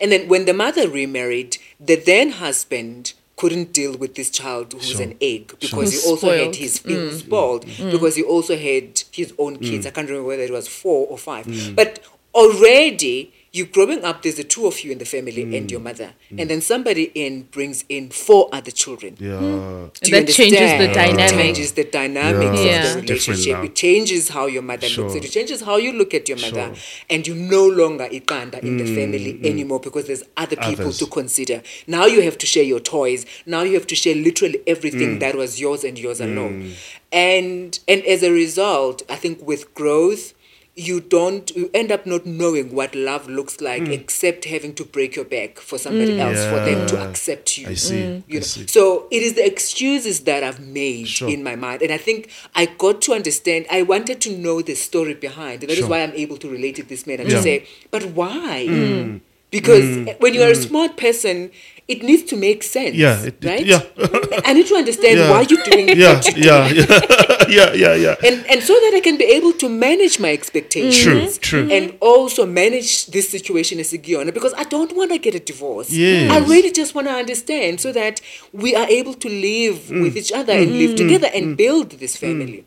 And 0.00 0.10
then 0.12 0.28
when 0.28 0.44
the 0.46 0.54
mother 0.54 0.88
remarried, 0.88 1.58
the 1.78 1.96
then 1.96 2.30
husband 2.30 3.12
couldn't 3.36 3.72
deal 3.74 3.94
with 3.98 4.14
this 4.14 4.30
child 4.30 4.72
who's 4.72 4.92
Sure. 4.92 5.02
an 5.02 5.16
egg 5.20 5.48
because 5.60 5.92
Who's 5.92 6.04
he 6.04 6.10
also 6.10 6.28
had 6.30 6.38
spoiled. 6.38 6.56
his 6.56 6.78
he 6.78 6.94
was 6.94 7.14
mm. 7.22 7.26
spoiled 7.26 7.66
mm. 7.66 7.74
Mm. 7.88 7.90
because 7.90 8.16
he 8.16 8.22
also 8.22 8.56
had 8.56 9.02
his 9.12 9.34
own 9.38 9.58
kids. 9.58 9.84
I 9.86 9.90
can't 9.90 10.08
remember 10.08 10.28
whether 10.28 10.42
it 10.44 10.50
was 10.52 10.68
four 10.68 11.06
or 11.08 11.18
five. 11.18 11.74
But 11.76 11.98
already 12.34 13.32
you 13.56 13.64
growing 13.76 14.02
up, 14.04 14.22
there's 14.22 14.36
the 14.42 14.44
two 14.54 14.66
of 14.66 14.76
you 14.84 14.92
in 14.92 14.98
the 14.98 15.04
family 15.04 15.42
and 15.56 15.70
your 15.70 15.80
mother, 15.80 16.10
and 16.38 16.46
then 16.50 16.60
somebody 16.60 17.04
in 17.14 17.32
brings 17.56 17.84
in 17.88 18.10
four 18.10 18.42
other 18.52 18.70
children. 18.82 19.16
Yeah. 19.18 19.38
Do 19.38 20.10
you 20.10 20.10
That 20.20 20.28
changes 20.40 20.58
the 20.58 20.86
understand? 20.88 20.94
dynamic. 20.94 21.32
It 21.34 21.42
changes 21.42 21.72
the 21.72 21.84
dynamics 21.84 22.60
Yeah. 22.64 22.80
of 22.80 22.84
It's 22.84 22.94
the 22.94 23.00
relationship. 23.02 23.64
It 23.68 23.74
changes 23.74 24.28
how 24.36 24.46
your 24.46 24.62
mother 24.62 24.88
Sure. 24.88 25.04
looks 25.04 25.16
at 25.16 25.22
you. 25.22 25.28
It 25.28 25.32
changes 25.32 25.60
how 25.62 25.76
you 25.78 25.92
look 26.00 26.12
at 26.12 26.28
your 26.28 26.38
mother. 26.38 26.66
Sure. 26.74 27.04
And 27.10 27.26
you 27.26 27.34
no 27.34 27.64
longer 27.66 28.06
iqanda 28.18 28.58
in 28.62 28.76
the 28.76 28.84
family 28.98 29.40
anymore 29.44 29.80
because 29.80 30.04
there's 30.06 30.24
other 30.36 30.56
people 30.56 30.84
Mm, 30.86 30.88
Others. 30.88 30.98
to 30.98 31.06
consider. 31.06 31.62
Now 31.86 32.04
you 32.06 32.20
have 32.22 32.36
to 32.38 32.46
share 32.46 32.62
your 32.72 32.80
toys. 32.80 33.24
Now 33.46 33.62
you 33.62 33.74
have 33.74 33.86
to 33.86 33.96
share 33.96 34.14
literally 34.14 34.60
everything 34.66 35.16
Mm. 35.16 35.20
that 35.20 35.34
was 35.36 35.58
yours 35.60 35.82
and 35.84 35.98
yours 35.98 36.20
alone. 36.20 36.74
And 37.12 37.78
and 37.88 38.04
as 38.04 38.22
a 38.22 38.32
result, 38.32 39.02
I 39.08 39.16
think 39.16 39.36
with 39.46 39.72
growth, 39.74 40.34
you 40.78 41.00
don't 41.00 41.56
you 41.56 41.70
end 41.72 41.90
up 41.90 42.04
not 42.04 42.26
knowing 42.26 42.74
what 42.74 42.94
love 42.94 43.28
looks 43.30 43.62
like 43.62 43.82
Mm. 43.82 43.92
except 43.92 44.44
having 44.44 44.74
to 44.74 44.84
break 44.84 45.16
your 45.16 45.24
back 45.24 45.58
for 45.58 45.78
somebody 45.78 46.16
mm. 46.18 46.20
else 46.20 46.44
for 46.44 46.60
them 46.68 46.86
to 46.88 46.98
accept 47.08 47.56
you 47.56 47.68
I 47.68 47.74
see. 47.74 47.94
Mm. 47.96 48.18
I 48.18 48.24
you 48.28 48.40
know 48.40 48.44
see. 48.44 48.66
so 48.66 49.06
it 49.10 49.22
is 49.22 49.32
the 49.34 49.46
excuses 49.46 50.20
that 50.24 50.42
i've 50.42 50.60
made 50.60 51.08
Sure. 51.08 51.30
in 51.30 51.42
my 51.42 51.56
mind 51.56 51.80
and 51.80 51.90
i 51.92 51.96
think 51.96 52.28
i 52.54 52.66
got 52.66 53.00
to 53.02 53.14
understand 53.14 53.64
i 53.70 53.80
wanted 53.82 54.20
to 54.20 54.36
know 54.36 54.60
the 54.60 54.74
story 54.74 55.14
behind 55.14 55.62
and 55.62 55.70
that 55.70 55.78
is 55.78 55.78
Sure. 55.78 55.88
why 55.88 56.02
i'm 56.02 56.12
able 56.12 56.36
to 56.36 56.48
relate 56.50 56.78
it 56.78 56.88
this 56.90 57.06
manner 57.06 57.22
Yeah. 57.24 57.36
to 57.36 57.42
say 57.42 57.66
but 57.90 58.04
why 58.20 58.66
mm. 58.68 59.20
because 59.50 59.86
when 60.18 60.34
you're 60.34 60.50
a 60.50 60.54
smart 60.54 60.98
person 60.98 61.50
it 61.88 62.02
needs 62.02 62.22
to 62.30 62.36
make 62.36 62.62
sense 62.62 62.94
Yeah, 62.96 63.22
it- 63.22 63.36
it- 63.42 63.48
right 63.48 63.66
yeah. 63.66 63.82
i 64.48 64.52
need 64.52 64.66
to 64.66 64.76
understand 64.76 65.18
Yeah. 65.18 65.30
why 65.30 65.40
you're 65.48 65.62
doing 65.70 65.88
Yeah, 65.96 66.14
what 66.14 66.36
yeah, 66.36 66.68
yeah, 66.68 67.00
yeah, 67.48 67.72
yeah, 67.72 67.94
yeah. 67.94 68.14
and 68.28 68.44
and 68.50 68.62
so 68.62 68.74
that 68.74 68.92
I 68.94 69.00
can 69.00 69.16
be 69.16 69.24
able 69.24 69.52
to 69.54 69.68
manage 69.68 70.18
my 70.18 70.32
expectations. 70.32 71.38
True, 71.38 71.48
true. 71.48 71.62
Mm-hmm. 71.62 71.70
Mm-hmm. 71.70 71.90
And 71.92 71.98
also 72.00 72.46
manage 72.46 73.06
this 73.06 73.28
situation 73.30 73.78
as 73.80 73.92
a 73.92 73.98
Giona 73.98 74.32
because 74.32 74.54
I 74.56 74.64
don't 74.64 74.96
want 74.96 75.12
to 75.12 75.18
get 75.18 75.34
a 75.34 75.40
divorce. 75.40 75.90
Yes. 75.90 76.30
I 76.30 76.38
really 76.38 76.70
just 76.70 76.94
want 76.94 77.06
to 77.08 77.14
understand 77.14 77.80
so 77.80 77.92
that 77.92 78.20
we 78.52 78.74
are 78.74 78.88
able 78.88 79.14
to 79.14 79.28
live 79.28 79.76
Mm. 79.86 80.02
with 80.02 80.16
each 80.16 80.32
other 80.32 80.52
and 80.52 80.72
live 80.78 80.90
mm-hmm. 80.90 81.06
together 81.06 81.28
and 81.34 81.44
mm. 81.46 81.56
build 81.56 81.90
this 82.02 82.16
mm. 82.16 82.20
family. 82.20 82.64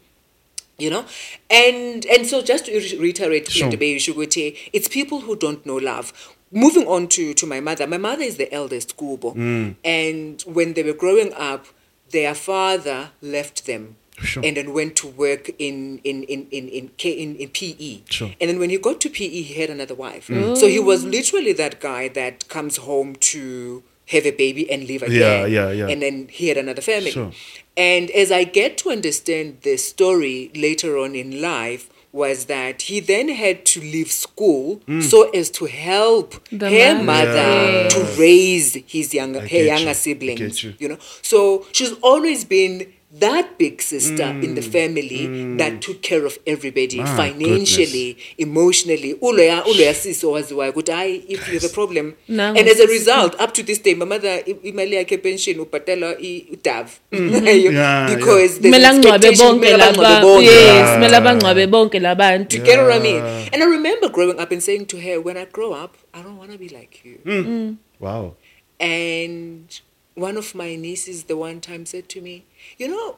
You 0.77 0.89
know, 0.89 1.03
and 1.49 2.05
and 2.05 2.25
so 2.25 2.41
just 2.41 2.65
to 2.67 2.71
reiterate, 2.99 3.49
Sure. 3.51 3.69
It's 4.75 4.87
people 4.87 5.19
who 5.25 5.35
don't 5.35 5.65
know 5.65 5.75
love. 5.75 6.13
Moving 6.51 6.87
on 6.87 7.07
to, 7.09 7.33
to 7.35 7.45
my 7.45 7.59
mother, 7.59 7.85
my 7.87 7.97
mother 7.97 8.23
is 8.23 8.37
the 8.37 8.51
eldest 8.53 8.97
Kubo, 8.97 9.33
Mm. 9.33 9.75
and 9.83 10.41
when 10.47 10.73
they 10.73 10.83
were 10.83 10.93
growing 10.93 11.31
up, 11.33 11.67
their 12.11 12.33
father 12.33 13.11
left 13.21 13.65
them 13.67 13.95
Sure. 14.21 14.43
and 14.45 14.57
then 14.57 14.73
went 14.73 14.95
to 14.97 15.07
work 15.07 15.49
in 15.59 16.01
in 16.03 16.23
in 16.23 16.47
in 16.51 16.67
in, 16.67 16.89
K, 16.97 17.11
in, 17.11 17.35
in 17.37 17.49
PE. 17.49 18.01
Sure. 18.09 18.31
And 18.41 18.49
then 18.49 18.57
when 18.59 18.69
he 18.69 18.77
got 18.77 18.99
to 19.01 19.09
PE, 19.09 19.41
he 19.43 19.53
had 19.61 19.69
another 19.69 19.95
wife. 19.95 20.25
So 20.55 20.67
he 20.67 20.79
was 20.79 21.05
literally 21.05 21.53
that 21.53 21.79
guy 21.79 22.07
that 22.09 22.47
comes 22.49 22.77
home 22.77 23.15
to 23.31 23.83
have 24.07 24.25
a 24.25 24.31
baby 24.31 24.69
and 24.71 24.87
leave 24.87 25.03
Yeah, 25.07 25.45
yeah, 25.45 25.71
yeah. 25.71 25.87
And 25.87 26.01
then 26.01 26.27
he 26.31 26.47
had 26.47 26.57
another 26.57 26.81
family. 26.81 27.11
Sure. 27.11 27.31
And 27.77 28.09
as 28.11 28.31
I 28.31 28.43
get 28.43 28.77
to 28.79 28.89
understand 28.89 29.57
the 29.61 29.77
story 29.77 30.49
later 30.55 30.97
on 30.97 31.15
in 31.15 31.41
life, 31.41 31.89
was 32.11 32.45
that 32.45 32.81
he 32.83 32.99
then 32.99 33.29
had 33.29 33.65
to 33.65 33.79
leave 33.79 34.11
school 34.11 34.81
Mm. 34.87 35.03
so 35.03 35.29
as 35.29 35.49
to 35.51 35.65
help 35.65 36.43
The 36.51 36.69
her 36.69 36.95
mother. 37.03 37.31
mother 37.33 37.89
to 37.89 37.99
raise 38.19 38.73
his 38.87 39.13
younger 39.13 39.39
I 39.39 39.43
her 39.43 39.47
get 39.47 39.65
younger 39.65 39.89
you. 39.89 39.93
Siblings. 39.93 40.63
you. 40.63 40.73
You 40.79 40.87
know, 40.89 40.97
so 41.21 41.65
she's 41.71 41.93
always 42.01 42.45
been 42.45 42.91
that 43.19 43.57
big 43.57 43.81
sister 43.81 44.23
in 44.23 44.51
Mm. 44.53 44.55
the 44.55 44.61
family 44.61 45.25
that 45.57 45.73
mm. 45.73 45.79
took 45.79 46.01
care 46.01 46.25
of 46.25 46.37
everybody 46.45 46.97
My 46.97 47.15
financially, 47.15 48.17
emotionally. 48.37 49.13
Uloya 49.21 49.65
uloya 49.65 49.93
siso 49.93 50.31
waziwayo 50.31 50.71
ukuthi 50.71 50.91
hayi 50.91 51.15
if 51.27 51.47
you 51.47 51.53
have 51.53 51.65
a 51.65 51.69
problem. 51.69 52.13
Nangu 52.27 52.59
And 52.59 52.69
as 52.69 52.79
a 52.79 52.85
result, 52.85 53.41
up 53.41 53.53
to 53.53 53.63
this 53.63 53.79
day, 53.83 53.95
my 53.95 54.05
mother 54.05 54.29
i- 54.47 54.55
imali 54.63 54.95
yakhe 54.95 55.17
pension 55.17 55.59
ubhatala 55.59 56.15
i- 56.21 56.45
udav 56.53 56.87
Yeah, 57.11 58.15
because 58.15 58.59
there's 58.59 58.75
kumele 58.75 58.85
an 58.87 58.95
angcwabe 58.95 59.27
expectation, 59.27 59.47
bonke 59.47 59.59
kumele 59.59 59.77
laba 59.77 60.03
bangcwabe 60.03 60.45
yes 60.45 60.89
kumele 60.89 61.15
abangcwabe 61.17 61.67
bonke 61.67 61.99
labantu 61.99 62.57
You 62.57 62.63
get 62.63 62.79
what 62.79 62.91
I 62.93 62.99
mean? 62.99 63.21
And 63.53 63.63
I 63.63 63.65
remember 63.65 64.09
growing 64.09 64.39
up 64.39 64.51
and 64.51 64.61
saying 64.61 64.85
to 64.85 64.97
her, 65.01 65.19
when 65.21 65.37
I 65.37 65.45
grow 65.45 65.73
up, 65.73 65.95
I 66.13 66.21
don't 66.21 66.37
want 66.37 66.51
to 66.51 66.57
be 66.59 66.69
like 66.69 67.01
you. 67.05 67.17
Mm. 67.25 67.45
Mm. 67.47 67.75
Wow. 67.99 68.35
And 68.79 69.81
one 70.19 70.37
of 70.37 70.53
my 70.55 70.75
nieces, 70.75 71.23
the 71.25 71.37
one 71.37 71.59
time, 71.61 71.85
said 71.85 72.09
to 72.09 72.21
me, 72.21 72.45
You 72.77 72.87
know, 72.89 73.17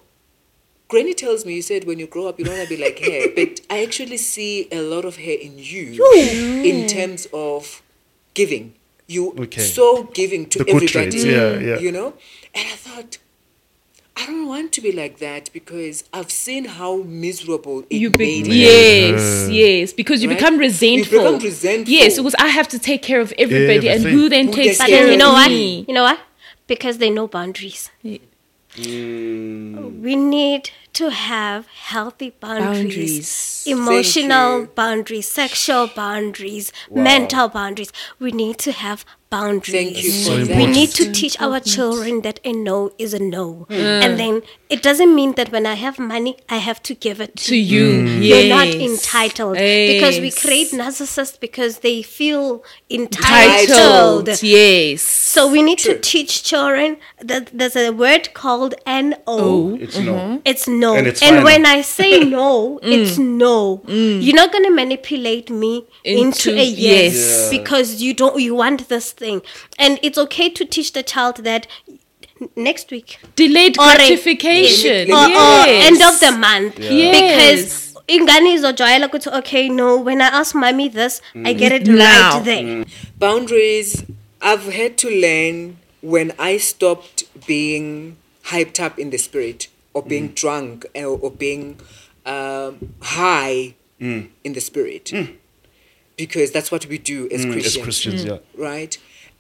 Granny 0.88 1.14
tells 1.14 1.46
me, 1.46 1.56
you 1.56 1.62
said 1.62 1.86
when 1.86 2.00
you 2.00 2.08
grow 2.08 2.28
up, 2.28 2.38
you 2.38 2.46
don't 2.46 2.58
want 2.58 2.70
to 2.70 2.76
be 2.78 2.82
like 2.84 3.00
her. 3.00 3.28
But 3.36 3.62
I 3.70 3.82
actually 3.84 4.18
see 4.18 4.68
a 4.72 4.82
lot 4.82 5.06
of 5.06 5.16
her 5.18 5.32
in 5.48 5.54
you 5.58 6.04
in 6.64 6.86
terms 6.88 7.28
of 7.34 7.82
giving. 8.34 8.74
You 9.08 9.34
Okay. 9.38 9.62
so 9.62 10.04
giving 10.14 10.46
to 10.50 10.60
The 10.60 10.70
everybody. 10.70 10.88
traits, 10.88 11.26
yeah, 11.26 11.60
yeah. 11.60 11.80
You 11.80 11.92
know? 11.92 12.14
And 12.56 12.66
I 12.68 12.76
thought, 12.76 13.18
I 14.16 14.26
don't 14.26 14.48
want 14.48 14.72
to 14.74 14.82
be 14.82 14.92
like 14.92 15.20
that 15.20 15.50
because 15.54 16.04
I've 16.14 16.30
seen 16.32 16.66
how 16.66 16.98
miserable 16.98 17.86
it 17.90 17.98
you 18.04 18.10
be- 18.10 18.18
made 18.26 18.48
me. 18.48 18.58
yes 18.58 19.48
yes 19.50 19.94
because 19.94 20.22
you 20.22 20.30
Right? 20.30 20.38
become 20.38 20.56
You 20.56 20.60
resentful 20.70 21.20
become 21.20 21.40
resentful. 21.40 21.92
yes 21.98 22.18
because 22.18 22.36
i 22.48 22.48
have 22.58 22.68
to 22.76 22.80
take 22.90 23.02
care 23.02 23.22
of 23.26 23.34
everybody 23.46 23.88
and 23.90 24.04
who 24.04 24.28
then 24.30 24.46
Who 24.48 24.54
takes 24.54 24.68
takes 24.68 24.78
But 24.80 24.90
care 24.90 25.04
then 25.04 25.08
you 25.08 25.14
of 25.14 25.20
know 25.24 25.32
what? 25.40 25.52
You 25.90 25.94
know 25.98 26.04
what? 26.10 26.20
Because 26.72 27.00
they 27.00 27.10
know 27.10 27.28
boundaries. 27.28 27.92
Mm. 28.06 30.02
We 30.02 30.16
need 30.16 30.70
to 30.94 31.10
have 31.10 31.68
healthy 31.68 32.30
boundaries, 32.30 32.78
Boundaries. 32.80 33.64
emotional 33.68 34.68
boundaries, 34.68 35.28
sexual 35.28 35.88
boundaries, 35.88 36.72
mental 36.90 37.50
boundaries. 37.50 37.92
We 38.20 38.32
need 38.32 38.58
to 38.60 38.72
have 38.72 39.04
boundaries. 39.32 39.72
Thank 39.72 40.04
you 40.04 40.12
So 40.12 40.32
we 40.60 40.66
need 40.68 40.92
to 41.00 41.12
teach 41.20 41.36
our 41.42 41.60
children 41.60 42.22
that 42.22 42.40
a 42.44 42.52
no 42.54 42.92
is 43.00 43.14
a 43.16 43.20
no. 43.20 43.66
Hmm. 43.70 43.74
And 44.06 44.20
then 44.20 44.42
it 44.70 44.82
doesn't 44.84 45.14
mean 45.16 45.32
that 45.40 45.52
when 45.52 45.66
I 45.66 45.76
have 45.86 45.98
money, 45.98 46.34
I 46.50 46.58
have 46.58 46.80
to 46.84 46.94
give 47.06 47.20
it 47.26 47.36
to, 47.38 47.46
To 47.52 47.56
you, 47.56 47.86
Mm. 47.92 48.24
You're 48.28 48.50
not 48.58 48.68
yes. 48.68 48.82
entitled. 48.92 49.56
Because 49.58 50.20
we 50.20 50.32
create 50.44 50.70
narcissists 50.82 51.40
because 51.40 51.80
they 51.80 52.02
feel 52.04 52.64
Titled, 52.90 54.28
entitled. 54.30 54.44
yes. 54.44 55.02
So 55.02 55.50
we 55.52 55.62
need 55.62 55.80
to 55.80 55.98
teach 56.00 56.44
children 56.44 56.98
that 57.32 57.44
there's 57.58 57.76
a 57.76 57.92
word 57.92 58.34
called 58.34 58.76
N-O. 58.86 59.20
Oh. 59.28 59.78
It's 59.80 59.98
no. 59.98 60.14
Mm-hmm. 60.14 60.38
It's 60.52 60.68
no. 60.68 60.90
And 60.92 61.00
And, 61.00 61.08
it's 61.08 61.22
final. 61.22 61.44
when 61.44 61.66
I 61.66 61.82
say 61.82 62.20
no, 62.40 62.80
mm. 62.84 62.92
it's 62.96 63.18
no. 63.18 63.78
Mm. 63.88 64.22
You're 64.24 64.36
not 64.36 64.52
gonna 64.52 64.72
manipulate 64.72 65.50
me 65.50 65.86
into, 66.04 66.50
Into- 66.52 66.60
a 66.60 66.64
yes, 66.66 67.14
yes. 67.16 67.16
Yeah. 67.52 67.58
because 67.58 68.02
you 68.04 68.14
don't 68.14 68.38
you 68.40 68.56
want 68.56 68.90
this 68.90 69.14
thing. 69.24 69.42
And 69.84 70.00
it's 70.08 70.18
okay 70.26 70.50
to 70.60 70.64
teach 70.76 70.90
the 70.98 71.04
child 71.14 71.36
that 71.50 71.68
next 72.56 72.92
week. 72.92 73.20
Delayed 73.36 73.78
or 73.80 73.90
a- 73.90 73.96
gratification. 73.96 75.12
or, 75.12 75.26
or 75.26 75.62
yes. 75.68 75.88
end 75.90 76.02
of 76.10 76.20
the 76.20 76.32
month. 76.48 76.80
Yes. 76.80 77.16
because 77.22 77.92
ingane 78.08 78.54
izojwayela 78.54 79.08
ukuthi 79.08 79.30
okay 79.40 79.70
no 79.70 79.88
when 80.08 80.22
i 80.22 80.28
ask 80.40 80.56
mommy 80.56 80.90
this 80.90 81.22
i 81.36 81.54
mm. 81.54 81.58
get 81.58 81.72
it 81.72 81.88
Now. 81.88 82.34
right 82.34 82.46
there 82.46 82.64
mm. 82.64 82.86
boundaries. 83.20 84.04
I've 84.42 84.68
had 84.74 84.98
to 85.04 85.10
learn 85.10 85.78
when 86.02 86.34
i 86.40 86.58
stopped 86.58 87.24
being 87.48 88.16
hyped 88.52 88.80
up 88.86 89.00
in 89.00 89.12
the 89.12 89.18
spirit 89.18 89.70
or 89.94 90.02
being 90.04 90.30
mm. 90.30 90.36
drunk 90.36 90.86
or, 90.96 91.20
or 91.24 91.32
being 91.32 91.80
um, 92.26 92.94
high 93.02 93.76
in 94.00 94.54
the 94.58 94.60
spirit. 94.60 95.14
Because 96.18 96.52
that's 96.52 96.72
what 96.72 96.86
we 96.88 96.98
do 96.98 97.30
as 97.32 97.46
christians, 97.46 97.66
As 97.66 97.84
christians. 97.84 98.24
Christians, 98.24 98.26
yeah. 98.26 98.70
right 98.70 98.98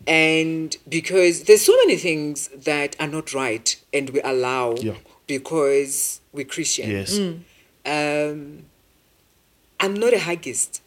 and 0.07 0.77
because 0.89 1.43
there's 1.43 1.61
so 1.65 1.75
many 1.77 1.95
things 1.97 2.47
that 2.55 2.95
are 2.99 3.07
not 3.07 3.33
right 3.33 3.75
and 3.93 4.09
we 4.11 4.21
allow 4.21 4.75
Yeah. 4.75 4.95
because 5.27 6.21
we're 6.31 6.45
christian 6.45 6.89
Yes. 6.89 7.17
um, 7.85 8.65
i'm 9.79 9.93
not 9.93 10.13
a 10.13 10.19
huggist 10.19 10.81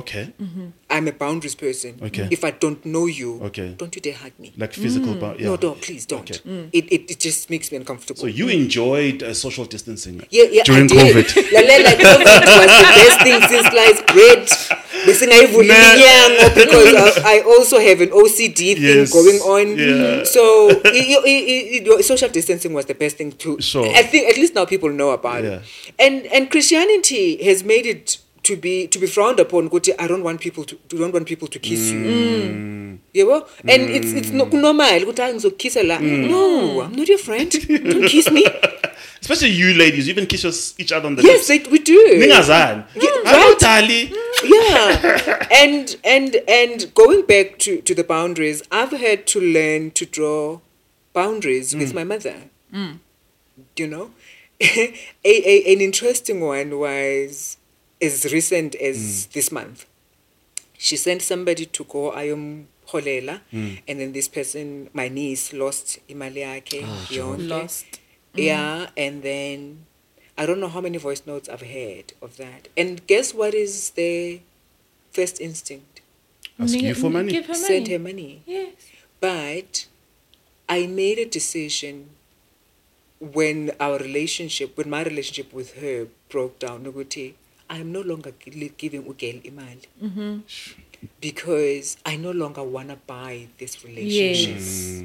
Okay. 0.00 0.24
Mm-hmm. 0.40 0.66
I'm 0.90 1.08
a 1.08 1.12
boundaries 1.12 1.54
person. 1.54 1.98
Okay. 2.08 2.28
If 2.30 2.44
I 2.44 2.50
don't 2.62 2.80
know 2.84 3.06
you, 3.06 3.30
Okay. 3.48 3.74
don't 3.80 3.94
you 3.96 4.02
dare 4.06 4.14
hug 4.22 4.32
me. 4.38 4.52
Like 4.56 4.72
physical 4.72 5.14
mm. 5.14 5.20
bound. 5.20 5.40
Yeah. 5.40 5.46
No, 5.48 5.56
don't, 5.56 5.80
please 5.86 6.04
don't. 6.06 6.20
Okay. 6.30 6.38
Mm. 6.48 6.68
It, 6.78 6.84
it 6.94 7.02
it 7.12 7.18
just 7.26 7.50
makes 7.50 7.66
me 7.72 7.76
uncomfortable. 7.82 8.20
So 8.20 8.26
you 8.40 8.46
mm. 8.46 8.54
enjoyed 8.62 9.22
uh, 9.22 9.34
social 9.34 9.64
distancing 9.74 10.16
yeah, 10.30 10.44
yeah, 10.56 10.62
during 10.68 10.84
I 10.84 10.94
did. 10.94 11.26
COVID. 11.26 11.28
Lalela, 11.56 11.92
COVID 12.06 12.44
was 12.60 12.72
the 12.82 12.88
best 13.00 13.18
thing 13.26 13.38
since 13.52 13.66
sliced 13.72 14.04
bread. 14.14 14.44
Besingayivuli 15.06 15.68
Nah. 15.68 15.74
iminyango 15.76 16.46
because 16.54 17.18
I, 17.22 17.34
I 17.34 17.36
also 17.42 17.78
have 17.78 18.00
an 18.00 18.10
OCD 18.10 18.74
thing 18.74 18.82
Yes. 18.82 19.12
going 19.12 19.38
on. 19.54 19.64
Yeah. 19.78 20.24
So 20.24 20.42
i- 20.70 21.08
i- 21.14 21.22
i- 21.32 21.98
i- 21.98 22.02
social 22.02 22.28
distancing 22.28 22.72
was 22.74 22.86
the 22.86 22.94
best 22.94 23.16
thing 23.16 23.30
to. 23.42 23.60
Sure. 23.60 23.86
I 23.94 24.02
think 24.02 24.28
at 24.30 24.36
least 24.36 24.54
now 24.54 24.64
people 24.64 24.90
know 24.90 25.10
about 25.10 25.44
Yeah. 25.44 25.60
it. 25.60 25.94
And 25.98 26.26
and 26.34 26.50
Christianity 26.50 27.26
has 27.44 27.62
made 27.64 27.86
it 27.86 28.18
to 28.46 28.56
be 28.56 28.86
to 28.86 28.98
be 28.98 29.06
frowned 29.06 29.40
upon. 29.40 29.68
ukuthi, 29.68 29.92
I 29.98 30.06
don't 30.06 30.22
want 30.22 30.40
people 30.40 30.64
to 30.64 30.76
don't 30.88 31.12
want 31.12 31.26
people 31.26 31.48
to 31.48 31.58
kiss 31.58 31.90
you. 31.90 31.98
Mm. 31.98 32.98
yebo 33.14 33.36
and 33.72 33.82
mm. 33.82 33.96
it's 33.96 34.12
it's 34.12 34.30
no 34.30 34.44
normal 34.44 35.02
ukuthi 35.02 35.22
hayi 35.22 35.34
ngizokukhisa 35.34 35.82
la 35.82 35.98
mm. 36.00 36.30
no 36.30 36.82
i'm 36.84 36.96
not 36.96 37.08
your 37.08 37.18
friend 37.18 37.50
don't 37.68 38.08
kiss 38.08 38.30
me 38.30 38.44
Especially 39.20 39.50
you 39.60 39.74
ladies, 39.74 40.06
you 40.06 40.12
even 40.12 40.26
kiss 40.26 40.44
your, 40.44 40.52
each 40.78 40.92
other 40.92 41.06
on 41.08 41.16
the 41.16 41.22
yes 41.22 41.48
lips. 41.48 41.64
they, 41.64 41.70
we 41.72 41.78
do 41.78 41.98
Ningazani. 42.14 42.84
Yeah, 42.94 43.10
Hello, 43.24 43.48
right. 43.48 43.58
Tali. 43.58 44.12
yeah 44.44 45.46
and 45.62 45.96
and 46.04 46.36
and 46.46 46.94
going 46.94 47.22
back 47.26 47.58
to 47.58 47.80
to 47.80 47.94
the 47.94 48.04
boundaries 48.04 48.62
i've 48.70 48.92
had 48.92 49.26
to 49.26 49.40
learn 49.40 49.90
to 49.90 50.06
draw 50.06 50.60
boundaries 51.12 51.74
with 51.74 51.94
my 51.94 52.04
mother 52.04 52.36
you 53.76 53.86
know 53.86 54.10
a, 54.60 54.94
a 55.24 55.72
an 55.72 55.80
interesting 55.80 56.40
one 56.40 56.78
was 56.78 57.56
as 58.00 58.24
recent 58.32 58.74
as 58.74 58.96
mm. 58.96 59.32
this 59.32 59.50
month 59.52 59.86
she 60.78 60.96
sent 60.96 61.22
somebody 61.22 61.66
to 61.66 61.84
go 61.84 62.12
ayomholela 62.12 63.40
mm. 63.52 63.78
and 63.88 64.00
then 64.00 64.12
this 64.12 64.28
person 64.28 64.88
my 64.92 65.08
niece 65.08 65.52
lost 65.52 65.98
imali 66.08 66.40
yakhe 66.40 66.84
ah, 66.84 67.06
yonke. 67.10 67.48
Lost. 67.48 67.86
Mm. 68.34 68.42
yeah 68.42 68.90
and 68.96 69.22
then 69.22 69.86
i 70.36 70.44
don't 70.46 70.60
know 70.60 70.68
how 70.68 70.80
many 70.80 70.98
voice 70.98 71.22
notes 71.26 71.48
i've 71.48 71.62
heard 71.66 72.12
of 72.20 72.36
that 72.36 72.68
and 72.76 73.06
guess 73.06 73.32
what 73.34 73.54
is 73.54 73.90
their 73.92 74.40
first 75.10 75.40
instinct 75.40 76.02
Ask 76.58 76.74
you 76.80 76.94
for 76.94 77.10
money. 77.10 77.32
Give 77.32 77.44
her 77.46 77.52
money. 77.52 77.64
send 77.66 77.88
her 77.88 77.98
money 77.98 78.42
Yes. 78.46 78.72
but 79.20 79.86
i 80.68 80.86
made 80.86 81.18
a 81.18 81.26
decision 81.26 82.10
when 83.20 83.72
our 83.80 83.98
relationship 83.98 84.76
when 84.76 84.90
my 84.90 85.02
relationship 85.02 85.52
with 85.52 85.74
her 85.80 86.06
broke 86.28 86.58
down 86.58 86.84
ukuthi 86.86 87.34
i'm 87.68 87.92
no 87.92 88.00
longer 88.00 88.32
giving 88.76 89.02
ugel 89.02 89.40
imali. 89.42 89.86
Mm-hmm. 90.02 90.40
Because 91.20 91.96
i 92.04 92.16
no 92.16 92.30
longer 92.32 92.62
want 92.62 92.88
to 92.88 92.96
buy 93.06 93.48
this 93.58 93.84
relationship. 93.84 94.56
Yes. 94.58 95.02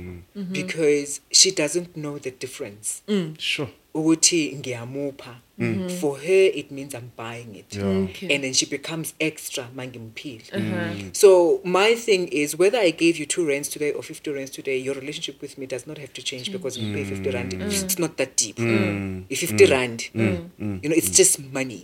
because 0.52 1.22
she 1.32 1.52
doesn't 1.52 1.96
know 1.98 2.18
the 2.18 2.32
difference. 2.32 3.04
Mm. 3.08 3.40
Sure. 3.40 3.70
Ukuthi 3.94 4.56
ngiyamupha. 4.60 5.40
Mm-hmm. 5.60 5.90
For 5.90 6.18
her 6.18 6.46
it 6.56 6.72
means 6.72 6.96
i'm 6.96 7.12
buying 7.16 7.56
it. 7.56 7.76
Yeah. 7.76 7.86
Okay. 7.86 8.34
and 8.34 8.44
then 8.44 8.54
she 8.54 8.66
becomes 8.66 9.14
extra 9.20 9.68
mangimphile 9.76 10.42
mm. 10.52 11.14
so 11.16 11.62
my 11.64 11.94
thing 11.94 12.28
is 12.30 12.58
whether 12.58 12.80
i 12.80 12.90
gave 12.90 13.20
you 13.20 13.28
two 13.28 13.46
rands 13.48 13.70
today 13.70 13.92
or 13.92 14.02
50 14.02 14.32
rands 14.32 14.50
today 14.50 14.78
your 14.80 14.96
relationship 14.96 15.40
with 15.40 15.60
me 15.60 15.68
does 15.68 15.86
not 15.86 16.00
have 16.00 16.14
to 16.14 16.24
change 16.24 16.52
because 16.52 16.80
we 16.80 16.92
pay 16.94 17.04
50 17.04 17.30
rand. 17.30 17.52
Mm. 17.54 17.84
It's 17.84 18.00
not 18.00 18.18
that 18.18 18.36
deep. 18.38 18.56
Mm. 18.56 19.26
If 19.30 19.40
50 19.42 19.66
rand 19.66 20.10
you 20.16 20.50
know 20.90 20.96
it's 20.96 21.12
just 21.12 21.40
money. 21.54 21.84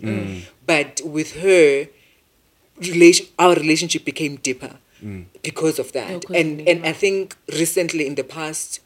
But 0.66 1.00
with 1.04 1.36
her 1.36 1.86
relation 2.80 3.26
our 3.38 3.54
relationship 3.54 4.04
became 4.04 4.36
deeper 4.36 4.74
because 5.42 5.78
of 5.78 5.92
that. 5.92 6.10
Oh, 6.10 6.18
'cause 6.20 6.34
and 6.36 6.66
and 6.68 6.84
i 6.84 6.92
think 6.92 7.36
recently 7.52 8.06
in 8.06 8.16
the 8.16 8.24
past 8.24 8.80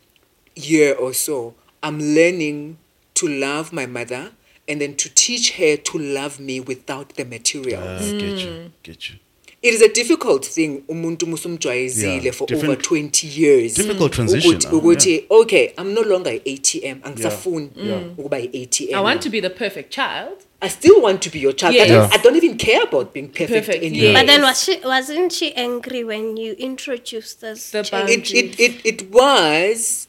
year 0.55 0.93
or 0.95 1.15
so 1.15 1.55
i'm 1.83 1.99
learning 1.99 2.77
to 3.15 3.29
love 3.29 3.73
my 3.73 3.87
mother 3.87 4.31
and 4.69 4.81
then 4.81 4.95
to 4.95 5.09
teach 5.15 5.57
her 5.57 5.77
to 5.77 5.99
love 5.99 6.41
me 6.41 6.61
without 6.61 7.15
the 7.15 7.25
material 7.25 7.83
Uh, 7.83 7.99
ah, 8.01 8.19
Get 8.19 8.39
you. 8.45 8.51
Hmm. 8.53 8.67
Get 8.83 9.11
you. 9.11 9.17
it 9.63 9.75
is 9.75 9.83
a 9.83 9.89
difficult 9.89 10.47
thing 10.47 10.83
umuntu 10.89 11.27
musumjwayezile 11.27 12.21
Yeah, 12.25 12.33
for 12.35 12.55
over 12.55 12.77
20 12.77 13.27
years 13.43 13.75
Difficult 13.75 14.01
hmm. 14.17 14.27
transition, 14.27 14.55
ukuthi 14.55 14.67
huh? 14.69 14.79
ukuthi 14.79 15.25
okay 15.31 15.71
i'm 15.79 15.93
no 15.95 16.03
longer 16.03 16.33
i-atm 16.33 16.99
angisafuni 17.03 17.71
Yeah. 17.77 18.01
Hmm. 18.03 18.11
ukuba 18.19 18.39
i-atm 18.39 18.89
I 18.95 19.03
want 19.05 19.21
to 19.23 19.31
be 19.31 19.41
the 19.41 19.51
perfect 19.51 19.91
child. 19.95 20.33
I 20.61 20.69
still 20.71 21.01
want 21.03 21.21
to 21.21 21.31
be 21.31 21.39
your 21.41 21.57
child 21.57 21.75
Yes. 21.75 21.87
I, 21.87 21.89
don't, 21.95 22.11
Yeah. 22.11 22.21
I 22.21 22.23
don't 22.23 22.37
even 22.45 22.57
care 22.57 22.83
about 22.83 23.13
being 23.13 23.29
perfect, 23.29 23.67
Perfect, 23.67 23.85
anymore 23.85 24.09
yes. 24.13 24.19
but 24.21 24.27
then 24.27 24.43
was 24.43 24.65
she 24.65 24.79
wasn't 24.85 25.33
she 25.33 25.53
angry 25.55 26.05
when 26.05 26.37
you 26.37 26.53
introduced 26.59 27.41
this 27.41 27.71
The 27.71 27.83
change? 27.83 28.33
it, 28.35 28.61
it, 28.61 28.61
it, 28.61 28.81
it 28.85 29.11
was 29.11 30.09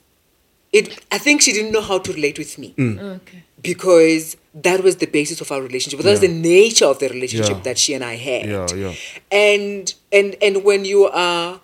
it 0.74 0.86
i 1.12 1.18
think 1.18 1.42
she 1.42 1.52
didn't 1.54 1.72
know 1.72 1.82
how 1.82 1.98
to 2.00 2.12
relate 2.14 2.38
with 2.38 2.58
me. 2.58 2.74
Mm. 2.78 3.00
Oh, 3.02 3.06
okay. 3.20 3.44
because 3.62 4.36
that 4.54 4.84
was 4.84 4.98
the 4.98 5.08
basis 5.08 5.42
of 5.42 5.52
our 5.52 5.62
relationship. 5.62 6.00
That 6.02 6.12
was 6.12 6.20
the 6.20 6.28
nature 6.28 6.86
of 6.86 7.00
the 7.00 7.10
relationship 7.10 7.58
Yeah. 7.58 7.64
that 7.64 7.78
she 7.78 7.94
and 7.94 8.04
i 8.04 8.16
had. 8.16 8.46
Yeah, 8.50 8.68
yeah. 8.76 8.94
and 9.32 9.94
and 10.12 10.36
and 10.42 10.64
when 10.64 10.86
you 10.86 11.06
are 11.08 11.62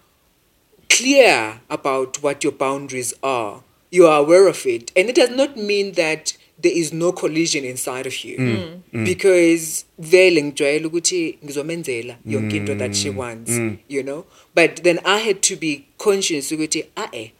clear 0.90 1.62
about 1.70 2.24
what 2.24 2.44
your 2.44 2.54
boundaries 2.54 3.14
are 3.22 3.62
you 3.92 4.06
are 4.08 4.20
aware 4.20 4.48
of 4.48 4.66
it. 4.66 4.92
And 4.96 5.10
it 5.10 5.16
does 5.16 5.32
not 5.32 5.58
mean 5.58 5.94
that 5.94 6.38
there 6.62 6.72
is 6.72 6.94
no 6.94 7.12
collision 7.12 7.64
inside 7.66 8.06
of 8.06 8.24
you. 8.24 8.38
Mm, 8.38 8.82
mm. 8.94 9.06
Because 9.06 9.86
vele 10.00 10.44
ngijwayele 10.44 10.86
ukuthi 10.86 11.38
ngizomenzela 11.44 12.18
yonke 12.26 12.58
into 12.58 12.76
that 12.76 12.96
she 12.96 13.10
wants 13.10 13.52
you 13.88 14.04
know? 14.04 14.26
But 14.56 14.84
then 14.84 15.00
i 15.06 15.18
had 15.20 15.42
to 15.42 15.56
be 15.56 15.86
conscious 15.98 16.52
ukuthi 16.52 16.86
ae 16.96 17.32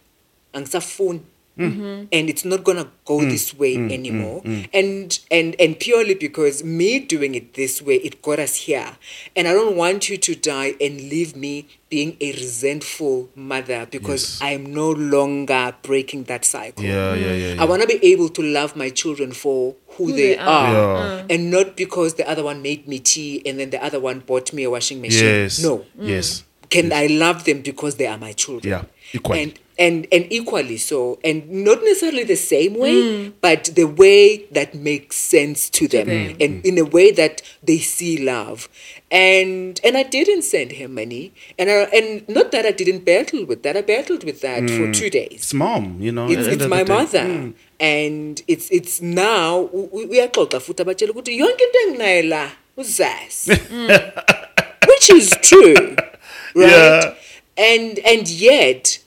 angisafuni 0.52 1.20
Mm-hmm. 1.58 2.06
and 2.10 2.30
it's 2.30 2.44
not 2.44 2.64
gonna 2.64 2.88
go 3.04 3.18
mm. 3.18 3.28
this 3.30 3.52
way 3.52 3.76
mm. 3.76 3.88
Mm. 3.88 3.92
anymore 3.92 4.42
and 4.72 5.18
and 5.30 5.56
and 5.60 5.78
purely 5.78 6.14
because 6.14 6.64
me 6.64 7.00
doing 7.00 7.34
it 7.34 7.52
this 7.54 7.82
way 7.82 7.96
it 7.96 8.22
got 8.22 8.38
us 8.38 8.54
here 8.54 8.96
and 9.36 9.46
i 9.46 9.52
don't 9.52 9.76
want 9.76 10.08
you 10.08 10.16
to 10.16 10.34
die 10.34 10.74
and 10.80 10.96
leave 11.00 11.36
me 11.36 11.66
being 11.90 12.16
a 12.20 12.32
resentful 12.32 13.28
mother 13.34 13.86
because 13.90 14.38
Yes. 14.40 14.42
i 14.42 14.50
am 14.52 14.72
no 14.72 14.90
longer 14.90 15.74
breaking 15.82 16.24
that 16.24 16.44
cycle 16.46 16.82
Yeah, 16.84 17.14
yeah, 17.14 17.32
yeah. 17.34 17.54
yeah. 17.54 17.62
I 17.62 17.66
want 17.66 17.82
to 17.82 17.88
be 17.88 17.98
able 18.12 18.28
to 18.30 18.42
love 18.42 18.74
my 18.76 18.88
children 18.88 19.32
for 19.32 19.74
who, 19.88 20.06
Who 20.06 20.12
they, 20.12 20.34
they 20.34 20.38
are, 20.38 20.46
are. 20.48 21.16
Yeah. 21.16 21.26
and 21.28 21.50
not 21.50 21.76
because 21.76 22.14
the 22.14 22.26
other 22.30 22.44
one 22.44 22.62
made 22.62 22.86
me 22.88 23.00
tea 23.00 23.42
and 23.44 23.58
then 23.58 23.70
the 23.70 23.84
other 23.84 24.00
one 24.00 24.20
bought 24.20 24.52
me 24.54 24.62
a 24.64 24.70
washing 24.70 25.00
machine. 25.02 25.24
Yes. 25.26 25.62
No. 25.62 25.84
Yes. 25.98 26.44
Can 26.70 26.92
I 26.92 27.06
love 27.08 27.44
them 27.44 27.62
because 27.62 27.96
they 27.96 28.06
are 28.06 28.16
my 28.16 28.30
children? 28.32 28.70
Yeah, 28.70 28.84
equally. 29.12 29.42
And 29.42 29.58
and 29.80 30.06
and 30.12 30.26
equally 30.30 30.76
so 30.76 31.18
and 31.24 31.50
not 31.50 31.78
necessarily 31.82 32.22
the 32.22 32.36
same 32.36 32.74
way 32.74 33.30
but 33.40 33.64
the 33.74 33.84
way 34.02 34.44
that 34.56 34.74
makes 34.74 35.16
sense 35.16 35.70
to 35.70 35.88
them, 35.88 36.06
them. 36.08 36.36
and 36.40 36.64
in 36.66 36.76
a 36.78 36.84
way 36.84 37.10
that 37.10 37.40
they 37.62 37.78
see 37.78 38.14
love. 38.32 38.68
And 39.10 39.80
and 39.82 39.96
i 39.96 40.04
didn't 40.04 40.42
send 40.42 40.70
him 40.72 40.94
money. 40.94 41.32
And 41.58 41.68
I, 41.70 41.74
and 41.98 42.28
not 42.28 42.52
that 42.52 42.64
i 42.66 42.70
didn't 42.70 43.04
battle 43.04 43.44
with 43.50 43.62
that. 43.64 43.76
I 43.76 43.82
battled 43.82 44.22
with 44.22 44.40
that 44.42 44.68
for 44.70 44.92
two 44.92 45.10
days. 45.10 45.32
It's 45.32 45.54
mom, 45.54 45.84
you 46.00 46.12
know. 46.12 46.28
it's, 46.30 46.46
it's 46.46 46.66
my 46.66 46.84
mother. 46.84 47.24
Mm. 47.24 47.54
and 47.80 48.42
it's 48.46 48.68
it's 48.70 49.00
now 49.00 49.68
u- 49.72 49.90
uyaxoxa 50.12 50.58
futhi 50.66 50.82
abatshela 50.84 51.12
ukuthi 51.14 51.32
yonke 51.42 51.64
into 51.66 51.78
enginayo 51.86 52.22
la 52.28 52.44
which 54.90 55.10
is 55.10 55.36
true 55.48 55.96
right? 56.54 56.70
Yeah. 56.70 57.14
and 57.56 57.98
and 58.12 58.28
yet 58.28 59.00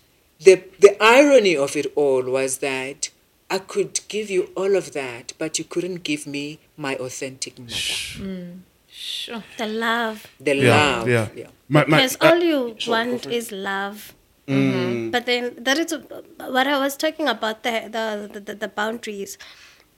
the 0.45 0.63
the 0.79 0.97
irony 1.01 1.55
of 1.55 1.75
it 1.75 1.87
all 1.95 2.23
was 2.23 2.57
that 2.59 3.09
I 3.49 3.59
could 3.59 3.99
give 4.07 4.29
you 4.29 4.49
all 4.55 4.75
of 4.75 4.93
that, 4.93 5.33
but 5.37 5.59
you 5.59 5.65
couldn't 5.65 6.03
give 6.03 6.25
me 6.25 6.59
my 6.77 6.95
authentic 6.95 7.59
mother. 7.59 8.53
Sure. 8.87 9.43
The 9.57 9.67
love. 9.67 10.27
The 10.39 10.55
Yeah, 10.55 10.97
love. 10.97 11.07
yeah. 11.37 11.47
My, 11.67 11.85
my, 11.85 11.97
Because 11.97 12.17
uh, 12.21 12.29
all 12.29 12.39
you 12.43 12.75
want 12.87 13.25
is 13.25 13.51
love. 13.51 14.13
But 14.45 15.25
then 15.25 15.55
that 15.57 15.77
is 15.77 15.93
what 16.37 16.67
I 16.67 16.77
was 16.79 16.97
talking 16.97 17.27
about 17.27 17.63
the 17.63 17.89
the 17.95 18.39
the, 18.39 18.55
the 18.55 18.67
boundaries. 18.67 19.37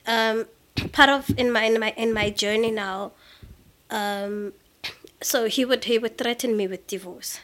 Um, 0.06 0.46
part 0.92 1.10
of 1.10 1.28
in 1.36 1.52
my 1.52 1.64
in 1.64 1.80
my 1.80 1.90
in 1.96 2.12
my 2.12 2.30
journey 2.30 2.70
now. 2.70 3.12
Um, 3.90 4.52
so 5.22 5.46
he 5.46 5.64
would 5.64 5.84
he 5.84 5.98
would 5.98 6.18
threaten 6.18 6.56
me 6.56 6.66
with 6.66 6.86
divorce, 6.86 7.40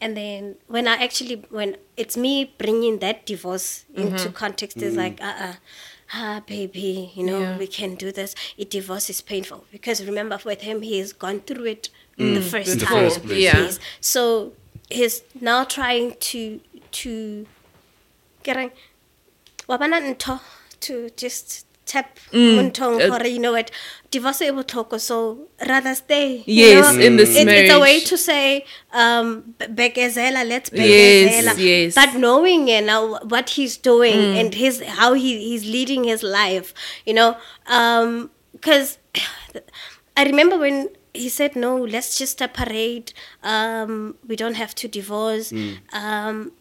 and 0.00 0.16
then 0.16 0.56
when 0.66 0.88
I 0.88 0.94
actually 0.96 1.44
when 1.50 1.76
it's 1.96 2.16
me 2.16 2.52
bringing 2.58 2.98
that 2.98 3.24
divorce 3.26 3.84
into 3.94 4.30
context 4.30 4.78
is 4.82 4.96
like 4.96 5.20
uh 5.22 5.34
uh 5.38 5.54
ah 6.12 6.42
baby 6.46 7.12
you 7.14 7.24
know 7.24 7.40
Yeah. 7.40 7.58
we 7.58 7.66
can 7.66 7.94
do 7.94 8.10
this. 8.12 8.34
It 8.56 8.68
divorce 8.70 9.08
is 9.10 9.20
painful 9.20 9.64
because 9.70 10.04
remember 10.04 10.38
with 10.44 10.62
him 10.62 10.82
he 10.82 10.98
has 10.98 11.12
gone 11.12 11.40
through 11.40 11.66
it 11.66 11.88
the 12.18 12.40
first 12.42 12.72
In 12.72 12.78
the 12.78 12.84
time. 12.86 12.94
first 13.10 13.22
place, 13.22 13.42
yeah. 13.42 13.58
Yes. 13.62 13.78
So 14.00 14.52
he's 14.90 15.22
now 15.40 15.64
trying 15.64 16.16
to 16.32 16.60
to 17.02 17.46
get 18.42 18.56
a 18.56 18.70
wabana 19.68 19.98
ntho 20.14 20.40
to 20.80 21.10
just 21.16 21.63
tap 21.86 22.18
muntong 22.32 23.00
uh, 23.00 23.08
for 23.18 23.26
you 23.26 23.38
know 23.38 23.52
what? 23.52 23.70
Divorce 24.10 24.42
e 24.42 24.50
botlhoko 24.50 24.98
so 25.00 25.48
rather 25.68 25.94
stay 25.94 26.42
Yes, 26.46 26.94
know? 26.94 27.00
in 27.02 27.16
this 27.16 27.36
It- 27.36 27.48
it's 27.48 27.72
a 27.74 27.80
way 27.80 28.00
to 28.00 28.16
say 28.16 28.64
um 28.92 29.54
be- 29.58 29.66
bekezela 29.66 30.42
let's 30.48 30.70
Yes, 30.72 31.44
bekezela. 31.44 31.52
yes. 31.58 31.94
but 31.94 32.14
knowing 32.14 32.68
you 32.68 32.80
know 32.80 33.18
what 33.28 33.50
he's 33.58 33.76
doing 33.76 34.14
Mm. 34.16 34.40
and 34.40 34.54
his 34.54 34.80
how 35.00 35.12
he 35.14 35.38
he's 35.50 35.64
leading 35.66 36.04
his 36.04 36.22
life 36.22 36.72
you 37.04 37.12
know? 37.12 37.36
Um 37.66 38.30
because 38.52 38.98
I 40.16 40.22
remember 40.24 40.56
when 40.58 40.88
he 41.12 41.28
said 41.28 41.54
no 41.56 41.76
let's 41.76 42.16
just 42.18 42.38
separate. 42.38 43.12
Um 43.42 44.14
we 44.26 44.36
don't 44.36 44.54
have 44.62 44.74
to 44.76 44.88
divorce. 44.88 45.52
Um 45.92 46.52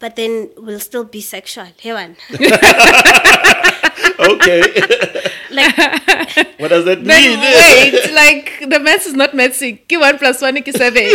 but 0.00 0.16
then 0.16 0.50
we'll 0.56 0.80
still 0.80 1.04
be 1.04 1.20
sexual. 1.20 1.68
Hey 1.78 1.92
one 1.92 2.16
okay. 4.20 4.60
like 5.50 5.76
what 6.60 6.68
does 6.68 6.84
that 6.84 7.04
Then 7.04 7.06
mean? 7.06 7.40
wait, 7.40 8.12
like 8.14 8.70
the 8.70 8.78
maths 8.80 9.06
is 9.06 9.14
not 9.14 9.34
messing. 9.34 9.78
Give 9.88 10.00
one 10.00 10.18
plus 10.18 10.40
one 10.42 10.56
equals 10.56 10.76
seven. 10.76 11.02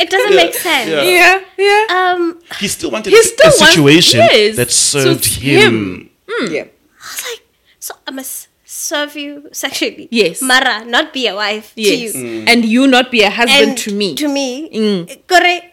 it 0.00 0.08
doesn't 0.10 0.36
make 0.36 0.54
sense 0.54 0.88
Yeah. 0.90 1.02
yeah, 1.04 1.40
yeah. 1.58 1.86
um 1.90 2.40
He 2.58 2.68
still 2.68 2.90
wanted 2.90 3.10
He 3.12 3.18
a- 3.18 3.22
still 3.22 3.46
a 3.46 3.50
wants- 3.50 3.68
situation 3.70 4.20
yes, 4.32 4.56
that 4.56 4.70
served 4.70 5.24
suits 5.24 5.36
him. 5.36 6.10
him. 6.28 6.50
Yeah. 6.52 6.64
I 6.64 7.06
was 7.12 7.22
like, 7.30 7.42
so 7.78 7.94
I 8.06 8.10
must 8.10 8.48
serve 8.64 9.16
you 9.16 9.48
sexually. 9.52 10.08
Yes. 10.10 10.42
Mara, 10.42 10.84
not 10.84 11.12
be 11.12 11.26
a 11.28 11.34
wife 11.34 11.72
Yes. 11.76 12.12
to 12.12 12.18
you. 12.18 12.44
And 12.46 12.64
you 12.64 12.86
not 12.86 13.10
be 13.10 13.22
a 13.22 13.30
husband 13.30 13.68
And 13.70 13.78
to 13.78 13.94
me. 13.94 14.14
To 14.16 14.28
me. 14.28 14.68
Mm. 14.70 15.26
Correct. 15.26 15.64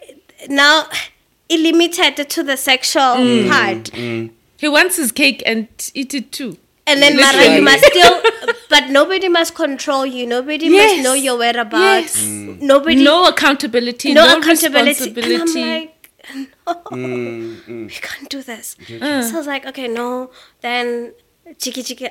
Now, 0.48 0.86
it 0.90 1.10
limited 1.50 2.28
to 2.28 2.42
the 2.42 2.56
sexual 2.56 3.02
Mm. 3.16 3.44
mm 3.44 3.48
part. 3.50 3.84
Mm. 3.92 4.30
he 4.58 4.68
wants 4.68 4.96
his 4.96 5.12
cake 5.12 5.42
and 5.46 5.68
eat 5.94 6.14
it 6.14 6.32
too. 6.32 6.56
And 6.86 7.00
then, 7.00 7.16
Mara, 7.16 7.54
you 7.56 7.62
must 7.62 7.82
still, 7.84 8.22
but 8.68 8.90
nobody 8.90 9.28
must 9.28 9.54
control 9.54 10.04
you. 10.04 10.26
Nobody 10.26 10.66
Yes. 10.66 10.92
must 10.96 11.04
know 11.04 11.14
your 11.14 11.38
whereabouts. 11.38 12.16
Yes. 12.16 12.24
Mm. 12.24 12.60
Nobody, 12.60 13.02
No 13.02 13.26
accountability, 13.26 14.12
no, 14.12 14.26
no, 14.26 14.38
accountability. 14.38 15.10
And 15.18 15.42
I'm 15.42 15.54
like, 15.54 15.90
no, 16.90 17.56
we 17.86 17.88
can't 17.88 18.28
do 18.28 18.42
this. 18.42 18.76
Uh. 19.00 19.22
So 19.22 19.34
I 19.34 19.38
was 19.38 19.46
like, 19.46 19.64
okay, 19.66 19.88
no. 19.88 20.30
Then, 20.60 21.12
chiki 21.56 21.82
chiki, 21.88 22.10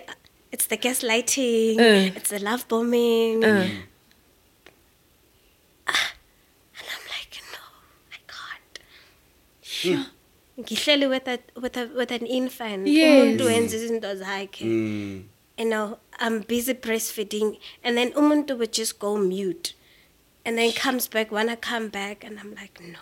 it's 0.52 0.66
the 0.68 0.78
gaslighting, 0.78 1.78
Uh. 1.80 2.12
it's 2.18 2.30
the 2.32 2.40
love 2.40 2.68
bombing. 2.68 3.44
Uh, 3.44 3.70
ah 5.88 6.14
And 6.80 6.88
I'm 6.94 7.06
like, 7.16 7.34
no, 7.54 7.64
I 8.12 8.18
can't. 9.84 10.10
Ngihleli 10.60 11.10
with 11.10 11.28
a 11.28 11.40
with 11.60 11.78
a 11.78 11.90
with 11.96 12.12
an 12.12 12.26
infant. 12.28 12.88
Yes. 12.88 13.24
Umuntu 13.24 13.46
wenza 13.46 13.76
izinto 13.78 14.16
zakhe. 14.16 14.62
Mm. 14.66 15.24
You 15.58 15.66
know, 15.66 15.98
I'm 16.20 16.42
busy 16.42 16.74
breastfeeding, 16.74 17.58
and 17.84 17.98
then 17.98 18.12
umuntu 18.14 18.58
would 18.58 18.74
just 18.74 18.98
go 19.00 19.18
mute, 19.18 19.74
and 20.46 20.58
then 20.58 20.72
comes 20.72 21.08
back. 21.08 21.32
when 21.32 21.50
i 21.50 21.56
come 21.56 21.90
back, 21.90 22.24
and 22.24 22.40
I'm 22.40 22.54
like, 22.56 22.80
no. 22.82 23.00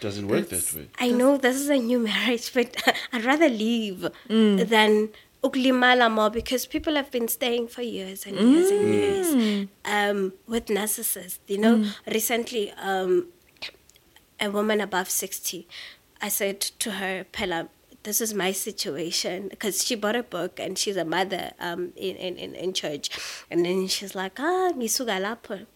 Doesn't 0.00 0.28
work 0.28 0.48
that 0.50 0.72
way. 0.74 0.86
I 0.98 1.10
know 1.10 1.36
this 1.36 1.56
is 1.56 1.68
a 1.68 1.76
new 1.78 1.98
marriage, 1.98 2.52
but 2.54 2.76
I'd 3.12 3.24
rather 3.24 3.48
leave 3.48 4.06
Mm. 4.28 4.68
than 4.68 5.08
uklimala 5.42 6.10
more 6.10 6.30
because 6.30 6.64
people 6.66 6.94
have 6.94 7.10
been 7.10 7.28
staying 7.28 7.68
for 7.68 7.82
years 7.82 8.24
and 8.26 8.36
years 8.38 8.70
and 8.70 8.84
Mm. 8.86 8.92
years 8.94 9.68
um, 9.84 10.32
with 10.46 10.66
narcissists. 10.66 11.38
You 11.48 11.58
know, 11.58 11.84
recently, 12.06 12.70
um, 12.72 13.26
a 14.40 14.48
woman 14.50 14.80
above 14.80 15.08
60, 15.10 15.66
I 16.24 16.28
said 16.28 16.58
to 16.84 16.92
her, 16.92 17.26
Pella, 17.32 17.68
this 18.02 18.22
is 18.22 18.32
my 18.32 18.50
situation 18.52 19.48
because 19.48 19.84
she 19.84 19.94
bought 19.94 20.16
a 20.16 20.22
book 20.22 20.58
and 20.58 20.78
she's 20.78 20.96
a 20.96 21.04
mother 21.04 21.52
um, 21.60 21.92
in, 21.96 22.16
in, 22.16 22.36
in, 22.38 22.54
in 22.54 22.72
church. 22.72 23.10
And 23.50 23.66
then 23.66 23.88
she's 23.88 24.14
like, 24.14 24.40
ah, 24.40 24.72
ngisuka 24.74 25.20
lapho. 25.20 25.66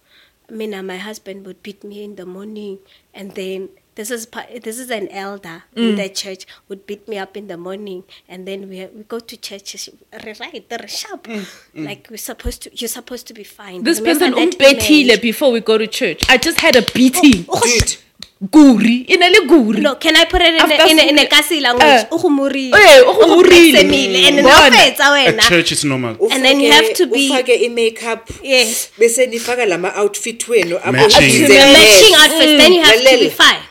Mina, 0.50 0.82
my 0.82 0.96
husband 0.96 1.44
would 1.44 1.62
beat 1.62 1.84
me 1.84 2.02
in 2.02 2.16
the 2.16 2.24
morning, 2.24 2.78
and 3.12 3.34
then 3.34 3.68
this 3.96 4.10
is 4.10 4.26
this 4.62 4.78
is 4.78 4.88
an 4.90 5.08
elder 5.08 5.64
in 5.76 5.96
the 5.96 6.08
church 6.08 6.46
would 6.68 6.86
beat 6.86 7.06
me 7.06 7.18
up 7.18 7.36
in 7.36 7.48
the 7.48 7.58
morning, 7.58 8.04
and 8.26 8.48
then 8.48 8.66
we 8.70 8.86
we 8.86 9.02
go 9.02 9.18
to 9.20 9.36
church. 9.36 9.76
She, 9.76 9.92
right, 10.40 10.64
they're 10.70 10.88
sharp. 10.88 11.28
Like 11.74 12.06
we're 12.08 12.16
supposed 12.16 12.62
to. 12.62 12.70
You're 12.74 12.88
supposed 12.88 13.26
to 13.26 13.34
be 13.34 13.44
fine. 13.44 13.82
this 13.84 14.00
Remember 14.00 14.24
person 14.24 14.34
that 14.36 14.58
umbethile 14.58 15.08
image? 15.10 15.20
before 15.20 15.52
we 15.52 15.60
go 15.60 15.76
to 15.76 15.86
church. 15.86 16.24
I 16.30 16.38
just 16.38 16.60
had 16.60 16.76
a 16.76 16.82
beating. 16.94 17.44
Oh, 17.50 17.60
Dude, 17.60 17.98
Guri. 18.40 19.04
Inele 19.08 19.46
guri. 19.48 19.80
No, 19.82 19.96
can 19.96 20.14
I 20.16 20.24
put 20.26 20.40
it 20.42 20.54
in 20.54 20.60
After 20.60 20.74
a, 20.84 20.88
in 20.90 20.98
a, 20.98 21.02
in 21.10 21.18
a 21.18 21.26
school- 21.26 21.38
kasi 21.38 21.60
language? 21.60 22.06
Uh, 22.10 22.16
Uhumurile. 22.16 22.72
Eh, 22.74 23.02
uhumurile. 23.02 23.82
Uhubheksemile. 23.82 24.28
And 24.28 24.36
Bona. 24.42 24.70
nafetsa 24.70 25.04
At 25.04 25.12
wena. 25.34 25.42
church, 25.48 25.72
it's 25.72 25.84
normal. 25.84 26.16
And 26.30 26.44
then 26.44 26.60
you 26.60 26.70
have 26.70 26.92
to 26.94 27.06
be- 27.06 27.28
ufake 27.30 27.54
i-makeup 27.66 28.30
Yes. 28.42 28.90
bese 28.98 29.26
nifaka 29.26 29.66
lama 29.66 29.92
outfit 29.96 30.48
wenu 30.48 30.78
abo- 30.78 30.92
Matching. 30.92 31.18
abize- 31.20 31.72
matching 31.72 32.10
Yes. 32.14 32.20
outfits, 32.20 32.62
then 32.62 32.72
you 32.72 32.82
have 32.82 33.02
to 33.02 33.18
be 33.18 33.30
fine. 33.30 33.62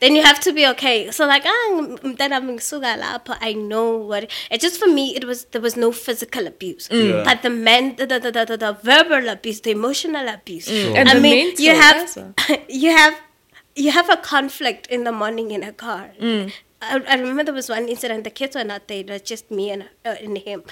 Then 0.00 0.14
you 0.16 0.22
have 0.22 0.40
to 0.40 0.52
be 0.52 0.66
okay. 0.66 1.10
So 1.12 1.24
like, 1.26 1.46
ah, 1.46 1.72
mntana 2.02 2.40
ngisuka 2.42 2.96
lapho, 2.98 3.34
I 3.40 3.54
know 3.54 3.96
what. 4.08 4.28
It 4.50 4.60
just 4.60 4.78
for 4.78 4.88
me, 4.88 5.14
it 5.16 5.24
was 5.24 5.46
there 5.52 5.62
was 5.62 5.74
no 5.76 5.90
physical 5.92 6.46
abuse, 6.46 6.88
Yeah. 6.90 7.22
but 7.24 7.40
the 7.42 7.48
men, 7.50 7.94
the, 7.96 8.06
the, 8.06 8.18
the, 8.18 8.44
the, 8.44 8.56
the 8.58 8.76
verbal 8.82 9.28
abuse, 9.30 9.60
the 9.62 9.70
emotional 9.70 10.28
abuse. 10.28 10.68
And 10.68 11.08
I 11.08 11.14
the 11.14 11.20
mean, 11.20 11.54
you 11.58 11.74
have 11.74 11.96
as 12.04 12.18
you 12.68 12.90
have 12.90 13.14
you 13.76 13.90
have 13.92 14.08
a 14.10 14.16
conflict 14.16 14.86
in 14.88 15.04
the 15.04 15.12
morning 15.12 15.50
in 15.50 15.62
a 15.62 15.72
car. 15.72 16.10
Mm. 16.20 16.52
I, 16.82 17.02
I 17.08 17.14
remember 17.16 17.42
there 17.44 17.54
was 17.54 17.68
one 17.70 17.88
incident. 17.88 18.24
The 18.24 18.30
kids 18.30 18.54
were 18.54 18.64
not 18.64 18.86
there; 18.88 19.00
it 19.00 19.08
was 19.10 19.22
just 19.22 19.50
me 19.50 19.70
and 19.70 19.84
uh, 20.04 20.14
and 20.22 20.36
him. 20.38 20.62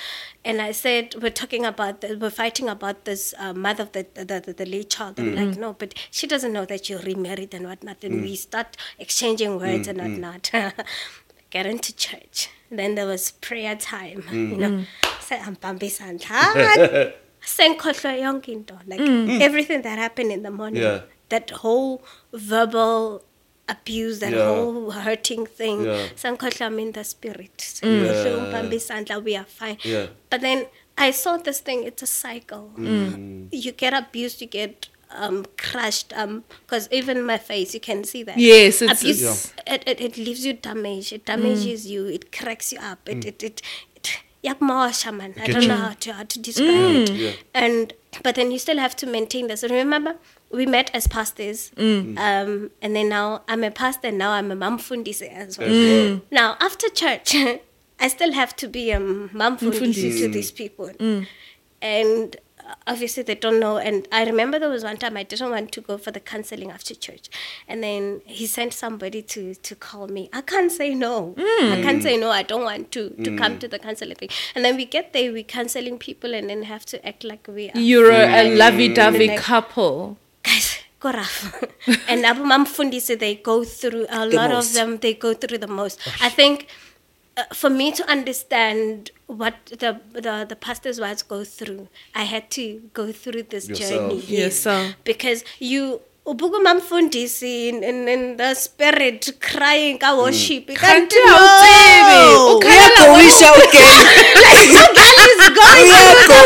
And 0.45 0.61
I 0.61 0.73
said, 0.73 1.15
"We're 1.23 1.31
talking 1.31 1.65
about, 1.65 2.01
the, 2.03 2.17
we're 2.21 2.31
fighting 2.31 2.69
about 2.69 3.05
this 3.07 3.33
uh, 3.39 3.53
mother 3.55 3.85
of 3.85 3.93
the 3.93 4.07
the, 4.15 4.25
the, 4.47 4.53
the 4.53 4.67
late 4.67 4.91
child." 4.91 5.19
I'm 5.19 5.33
Mm. 5.33 5.37
like, 5.49 5.59
"No, 5.59 5.73
but 5.73 5.95
she 6.11 6.27
doesn't 6.27 6.53
know 6.53 6.67
that 6.67 6.89
you're 6.91 7.01
remarried 7.01 7.55
and 7.55 7.67
whatnot." 7.67 8.05
And 8.05 8.21
we 8.23 8.37
start 8.37 8.77
exchanging 8.99 9.59
words 9.59 9.89
and 9.89 9.99
whatnot. 9.99 10.51
Get 11.51 11.67
into 11.67 11.95
church. 11.97 12.51
Then 12.71 12.97
there 12.97 13.07
was 13.07 13.33
prayer 13.33 13.77
time. 13.77 14.25
You 14.33 14.57
know, 14.57 14.85
say 15.21 15.41
I'm 15.41 15.57
Senkhohlwe 17.45 18.21
yonke 18.25 18.49
into 18.49 18.75
like 18.87 19.01
everything 19.43 19.83
that 19.83 19.99
happened 19.99 20.33
in 20.33 20.43
the 20.43 20.51
morning 20.51 20.83
Yeah. 20.83 21.01
That 21.29 21.51
whole 21.51 22.03
verbal 22.33 23.23
abuse 23.69 24.19
that 24.21 24.33
Yeah. 24.33 24.47
whole 24.55 24.91
hurting 24.91 25.47
thing 25.47 25.85
Yeah. 25.87 26.09
senkhohlwe 26.23 26.61
i'm 26.67 26.79
in 26.79 26.93
the 26.93 27.05
spirit 27.05 27.81
Yeah. 27.83 27.89
Senkhohlwe 28.25 29.25
we 29.25 29.37
are 29.37 29.47
fine 29.61 29.79
Yeah. 29.83 30.07
but 30.31 30.41
then 30.43 30.67
i 30.99 31.11
saw 31.11 31.37
this 31.39 31.61
thing 31.61 31.83
it's 31.85 32.03
a 32.03 32.07
cycle 32.07 32.71
Mm. 32.77 33.49
you 33.51 33.73
get 33.73 33.95
abused 33.95 34.41
you 34.43 34.47
get 34.49 34.89
um, 35.17 35.45
crushed. 35.57 36.13
Um, 36.17 36.43
because 36.67 36.89
even 36.91 37.23
my 37.25 37.39
face, 37.39 37.73
you 37.73 37.79
can 37.79 38.03
see 38.03 38.25
that. 38.25 38.37
Yes, 38.37 38.83
it's- 38.83 39.01
Abuse, 39.01 39.23
it's- 39.23 39.53
it, 39.69 39.83
it, 39.87 40.01
it 40.01 40.17
leaves 40.17 40.45
you 40.45 40.55
damaged. 40.55 41.13
It 41.13 41.25
damages 41.25 41.87
you. 41.87 42.07
It 42.07 42.33
cracks 42.33 42.73
you 42.73 42.81
up. 42.81 43.09
It, 43.09 43.25
it, 43.25 43.41
it, 43.45 43.63
it 43.95 44.19
yakmosha, 44.43 45.15
man. 45.17 45.33
I 45.41 45.47
don't 45.47 45.69
know 45.69 45.77
how 45.77 45.93
to, 45.93 46.13
how 46.15 46.25
to 46.25 46.39
describe 46.41 47.09
it. 47.09 47.39
And, 47.55 47.93
but 48.25 48.35
then 48.35 48.51
you 48.51 48.59
still 48.59 48.79
have 48.79 48.97
to 48.97 49.07
maintain 49.07 49.47
this. 49.47 49.63
Remember, 49.63 50.17
we 50.55 50.67
met 50.67 50.91
as 50.95 51.07
pastors. 51.07 51.71
Mm. 51.77 52.19
Um, 52.19 52.71
and 52.83 52.95
then 52.97 53.09
now 53.09 53.43
I'm 53.49 53.65
a 53.65 53.71
pastor 53.71 54.09
and 54.09 54.19
now 54.19 54.31
I'm 54.33 54.51
a 54.51 54.57
mum 54.57 54.79
fundisi 54.79 55.29
as 55.33 55.59
well. 55.59 55.69
Mm. 55.69 56.23
Now, 56.31 56.57
after 56.61 56.89
church, 56.89 57.35
I 58.01 58.09
still 58.09 58.33
have 58.33 58.55
to 58.57 58.69
be 58.69 58.91
a 58.91 59.01
mum 59.01 59.59
fundisi 59.59 60.19
to 60.21 60.29
these 60.29 60.51
people. 60.51 60.89
Mm. 60.99 61.27
And 61.83 62.37
uh, 62.67 62.75
obviously 62.87 63.23
they 63.23 63.35
don't 63.35 63.61
know. 63.61 63.77
And 63.77 64.09
I 64.11 64.25
remember 64.25 64.59
there 64.59 64.71
was 64.71 64.85
one 64.85 64.97
time 64.97 65.17
I 65.17 65.23
didn't 65.23 65.51
want 65.51 65.71
to 65.73 65.81
go 65.83 65.99
for 65.99 66.11
the 66.11 66.21
counseling 66.21 66.71
after 66.71 66.95
church. 66.95 67.29
And 67.69 67.83
then 67.83 68.23
he 68.25 68.47
sent 68.47 68.73
somebody 68.73 69.21
to, 69.23 69.55
to 69.55 69.75
call 69.75 70.09
me. 70.09 70.31
I 70.33 70.41
can't 70.41 70.73
say 70.73 70.95
no. 70.95 71.35
I 71.39 71.81
can't 71.83 72.03
say 72.03 72.17
no. 72.17 72.31
I 72.31 72.43
don't 72.43 72.65
want 72.65 72.91
to, 72.93 73.11
to 73.11 73.37
come 73.37 73.59
to 73.59 73.69
the 73.69 73.79
counseling 73.79 74.17
thing. 74.17 74.31
And 74.55 74.65
then 74.65 74.77
we 74.77 74.87
get 74.87 75.13
there, 75.13 75.31
we're 75.31 75.43
counseling 75.45 75.99
people 75.99 76.35
and 76.35 76.49
then 76.49 76.63
have 76.63 76.87
to 76.87 77.07
act 77.07 77.23
like 77.23 77.47
we 77.47 77.71
are 77.71 77.79
You're 77.79 78.11
a, 78.11 78.43
a 78.43 78.57
lovey-dovey 78.57 79.29
Like- 79.29 79.39
couple. 79.41 80.17
Guys 81.05 81.15
rough 81.15 81.65
and 82.09 82.25
abu 82.27 82.43
mamfundisi 82.53 83.15
they 83.19 83.35
go 83.35 83.65
through 83.65 84.07
a 84.09 84.27
lot 84.27 84.51
most. 84.51 84.69
of 84.69 84.75
them 84.75 84.99
they 84.99 85.15
go 85.15 85.35
through 85.35 85.59
the 85.59 85.73
most. 85.81 86.01
I 86.23 86.31
think 86.31 86.67
uh, 87.37 87.43
for 87.61 87.71
me 87.71 87.93
to 87.93 88.03
understand 88.17 89.11
what 89.27 89.55
the, 89.67 89.91
the 90.13 90.35
the 90.49 90.57
pastors' 90.57 91.01
wives 91.01 91.23
go 91.23 91.45
through 91.45 91.89
i 92.15 92.25
had 92.25 92.45
to 92.51 92.65
go 92.93 93.07
through 93.13 93.43
this 93.55 93.69
Yourself. 93.69 93.91
journey 93.91 94.21
Yourself. 94.21 94.87
because 95.05 95.45
you 95.59 96.01
ubuka 96.27 96.57
umamfundisi 96.57 97.69
in, 97.69 97.85
in, 97.85 98.09
in 98.09 98.37
the 98.37 98.55
spirit 98.55 99.21
crying 99.41 99.99
ka 99.99 100.17
worship 100.17 100.65
Kanti 100.67 100.77
Kanti 100.77 101.17
awucibi, 101.17 102.21
no. 102.33 102.57
ukhala 102.57 102.89
uyagowisha 102.89 103.49
again. 103.69 104.07
Like 104.45 104.69
you 104.77 104.87
girl 104.99 105.19
is 105.33 105.43
going 105.61 105.89
through 105.93 106.25
the 106.33 106.41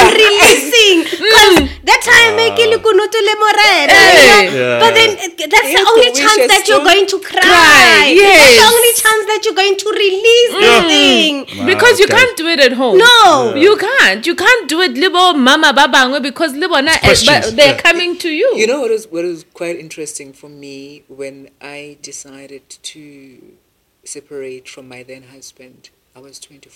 and 0.00 0.12
releasing 0.22 0.98
because 1.24 1.56
mm. 1.58 1.84
that 1.88 2.00
time 2.04 2.32
ah. 2.32 2.40
make 2.40 2.58
it 2.58 2.72
kunutu 2.84 3.18
le 3.28 3.34
morena 3.42 3.92
Hey. 3.94 4.50
Yeah. 4.54 4.78
but 4.80 4.94
then 4.94 5.10
eh, 5.16 5.46
that's 5.52 5.70
the 5.72 5.84
only 5.92 6.10
chance 6.12 6.42
that 6.52 6.64
you're 6.68 6.84
going 6.84 7.06
to 7.06 7.18
cry, 7.20 7.40
Cry, 7.40 8.14
that's 8.14 8.56
the 8.60 8.66
only 8.74 8.92
chance 9.02 9.22
that 9.30 9.40
you're 9.44 9.58
going 9.62 9.76
to 9.76 9.88
release 9.90 10.52
mm. 10.54 10.60
this 10.60 10.80
thing 10.90 11.34
mm. 11.46 11.66
Because 11.66 11.94
ah, 11.96 12.00
you 12.00 12.06
okay. 12.06 12.16
can't 12.16 12.36
do 12.36 12.46
it 12.48 12.60
at 12.60 12.72
home. 12.72 12.98
no 12.98 13.54
You 13.56 13.76
can't. 13.76 14.26
You 14.26 14.34
can't 14.34 14.68
do 14.68 14.80
it 14.80 14.92
libo 14.92 15.32
mama 15.34 15.72
babangwe 15.72 16.22
because 16.22 16.54
libo 16.54 16.80
na 16.80 16.92
eh, 17.02 17.14
but 17.26 17.56
they're 17.56 17.74
yeah. 17.74 17.80
coming 17.80 18.16
to 18.18 18.28
you. 18.30 18.48
You 18.56 18.66
know 18.66 18.80
what 18.80 18.90
was 18.90 19.06
what 19.10 19.24
was 19.24 19.44
quite 19.54 19.76
interesting 19.76 20.32
for 20.32 20.48
me 20.48 21.02
when 21.08 21.50
I 21.60 21.98
decided 22.02 22.68
to 22.68 23.56
separate 24.04 24.68
from 24.68 24.88
my 24.88 25.02
then 25.02 25.24
husband. 25.34 25.90
I 26.16 26.20
was 26.20 26.38
twenty 26.38 26.70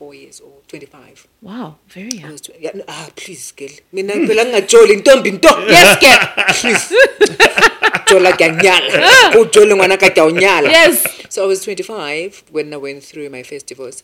four 0.00 0.14
years 0.16 0.40
old, 0.40 0.64
twenty 0.70 0.86
five. 0.96 1.26
Wow, 1.42 1.76
very 1.96 2.12
I 2.16 2.20
young. 2.24 2.32
was 2.32 2.40
tw- 2.40 2.56
yeah, 2.64 2.72
no, 2.74 2.84
ah 2.88 3.08
please 3.20 3.52
girl. 3.52 3.74
Mina 3.92 4.14
phela 4.28 4.44
ngajoli 4.48 4.96
ntombi 5.00 5.30
nto. 5.36 5.50
Yes, 5.76 5.90
girl. 6.00 6.20
Please. 6.60 6.86
Jola 8.08 8.32
kanyala. 8.32 9.36
Ujole 9.40 9.74
ngwana 9.76 9.96
ka 10.00 10.08
nyala. 10.30 10.68
Yes. 10.70 11.04
So 11.28 11.44
I 11.44 11.46
was 11.46 11.60
25 11.64 12.44
when 12.50 12.72
I 12.72 12.76
went 12.76 13.04
through 13.04 13.28
my 13.30 13.42
first 13.42 13.66
divorce. 13.66 14.02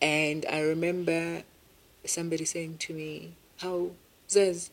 And 0.00 0.46
I 0.50 0.60
remember 0.60 1.42
somebody 2.04 2.44
saying 2.44 2.78
to 2.86 2.94
me, 2.94 3.34
How, 3.62 3.90
Zaz, 4.28 4.70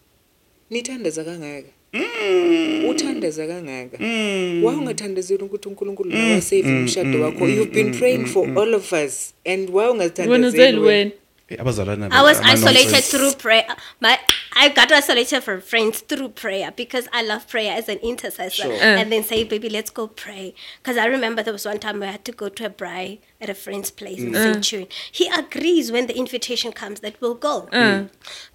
nithandaza 0.72 1.24
kangaka? 1.26 1.74
Mm. 1.94 2.86
uthandaza 2.90 3.48
kangaka 3.48 3.98
mm. 4.00 4.64
why 4.64 4.76
ungathandazeli 4.76 5.44
ukuthi 5.44 5.68
unkulunkulu 5.68 6.10
nawe 6.10 6.26
mm, 6.26 6.38
asave 6.38 6.70
umshado 6.70 7.22
wakho 7.22 7.48
you've 7.48 7.74
been 7.74 7.92
praying 8.00 8.26
for 8.26 8.60
all 8.60 8.76
of 8.76 8.94
us 8.94 9.34
and 9.46 9.70
why 9.70 9.88
When 9.88 10.02
is 10.02 10.12
ungathandazeli 10.12 10.70
it 10.70 10.76
wena? 10.76 10.82
when? 10.82 11.12
Eh, 11.50 11.58
I 11.60 12.22
was 12.22 12.40
isolated 12.42 13.04
through 13.04 13.34
prayer. 13.34 13.66
My 14.00 14.20
I 14.56 14.70
got 14.70 14.92
isolated 14.92 15.42
from 15.42 15.62
friends 15.62 16.02
through 16.02 16.30
prayer 16.30 16.72
because 16.76 17.08
I 17.12 17.24
love 17.24 17.48
prayer 17.48 17.76
as 17.76 17.90
an 17.90 17.98
intercessor. 18.00 18.64
Sure. 18.64 18.74
Eh. 18.74 19.02
And 19.02 19.12
then 19.12 19.24
say, 19.24 19.44
baby, 19.44 19.70
let's 19.70 19.90
go 19.90 20.08
pray. 20.08 20.54
Because 20.78 20.98
I 20.98 21.06
remember 21.06 21.42
there 21.42 21.54
was 21.54 21.66
one 21.66 21.80
time 21.80 22.00
where 22.02 22.10
I 22.10 22.12
had 22.12 22.26
to 22.26 22.32
go 22.32 22.50
to 22.50 22.66
a 22.66 22.70
braai 22.70 23.20
at 23.42 23.50
a 23.50 23.56
friend's 23.56 23.90
place 23.90 24.20
in 24.20 24.34
Centurion. 24.34 24.90
He 25.12 25.28
agrees 25.28 25.92
when 25.92 26.08
the 26.08 26.18
invitation 26.18 26.72
comes 26.72 27.00
that 27.00 27.20
we'll 27.20 27.36
go. 27.36 27.68
Eh. 27.72 28.06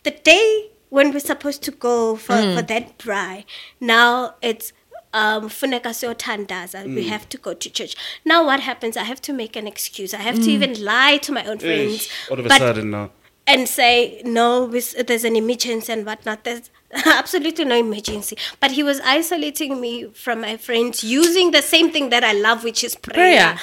The 0.04 0.10
day 0.12 0.70
when 0.94 1.12
we're 1.12 1.18
supposed 1.18 1.62
to 1.64 1.72
go 1.72 2.14
for, 2.14 2.36
for 2.36 2.62
mm. 2.62 2.68
that 2.68 2.98
braai, 2.98 3.44
now 3.80 4.34
it's 4.40 4.72
um 5.12 5.44
we 5.44 5.48
mm. 5.48 7.08
have 7.08 7.28
to 7.28 7.38
go 7.46 7.52
to 7.62 7.68
church. 7.78 7.96
Now 8.24 8.46
what 8.46 8.60
happens? 8.60 8.96
I 8.96 9.04
have 9.12 9.20
to 9.22 9.32
make 9.32 9.56
an 9.56 9.66
excuse. 9.66 10.14
I 10.14 10.22
have 10.28 10.36
to 10.36 10.50
mm. 10.50 10.56
even 10.56 10.84
lie 10.84 11.16
to 11.26 11.32
my 11.32 11.44
own 11.46 11.58
friends 11.58 11.94
Ish, 11.94 12.30
all 12.30 12.38
of 12.38 12.46
a 12.46 12.48
but- 12.48 12.58
sudden 12.58 12.90
now. 12.90 13.10
and 13.46 13.68
say 13.68 14.22
no 14.24 14.66
there's 15.08 15.24
an 15.24 15.36
emergency 15.36 15.92
and 15.92 16.06
whatnot. 16.06 16.44
There's 16.44 16.70
absolutely 17.20 17.64
no 17.64 17.76
emergency. 17.76 18.36
But 18.60 18.70
he 18.78 18.82
was 18.84 19.00
isolating 19.00 19.80
me 19.80 19.92
from 20.24 20.40
my 20.42 20.56
friends 20.56 21.02
using 21.02 21.50
the 21.50 21.62
same 21.74 21.90
thing 21.90 22.10
that 22.10 22.22
i 22.22 22.32
love 22.32 22.62
which 22.68 22.84
is 22.88 22.94
prayer, 22.94 23.14
Prayer. 23.14 23.58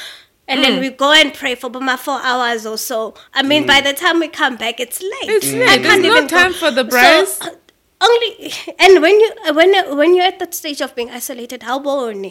And 0.47 0.63
then 0.63 0.75
hmm. 0.75 0.79
we 0.81 0.89
go 0.89 1.13
and 1.13 1.33
pray 1.33 1.55
for 1.55 1.67
about 1.67 1.99
four 1.99 2.19
hours 2.21 2.65
or 2.65 2.77
so 2.77 3.13
i 3.33 3.41
mean 3.43 3.65
by 3.65 3.79
hmm. 3.79 3.85
the 3.85 3.93
time 3.93 4.19
we 4.19 4.27
come 4.27 4.55
back 4.57 4.79
it's 4.79 5.01
late 5.01 5.11
It's 5.23 5.51
hmm. 5.51 5.61
I 5.67 5.77
late. 5.77 5.83
There's 5.83 5.87
can't 5.87 6.01
no 6.03 6.11
even 6.11 6.27
go. 6.27 6.37
time 6.37 6.53
for 6.53 6.71
the 6.71 6.89
So, 6.89 6.97
braais. 6.97 7.41
uh, 7.41 7.55
only 8.07 8.29
and 8.85 8.93
when 9.05 9.15
you 9.23 9.29
uh, 9.47 9.53
when 9.59 9.69
uh, 9.75 9.81
when 9.99 10.09
you're 10.15 10.27
at 10.31 10.37
that 10.39 10.53
stage 10.59 10.81
of 10.85 10.93
being 10.95 11.09
isolated 11.19 11.61
how 11.69 11.77
born 11.87 12.23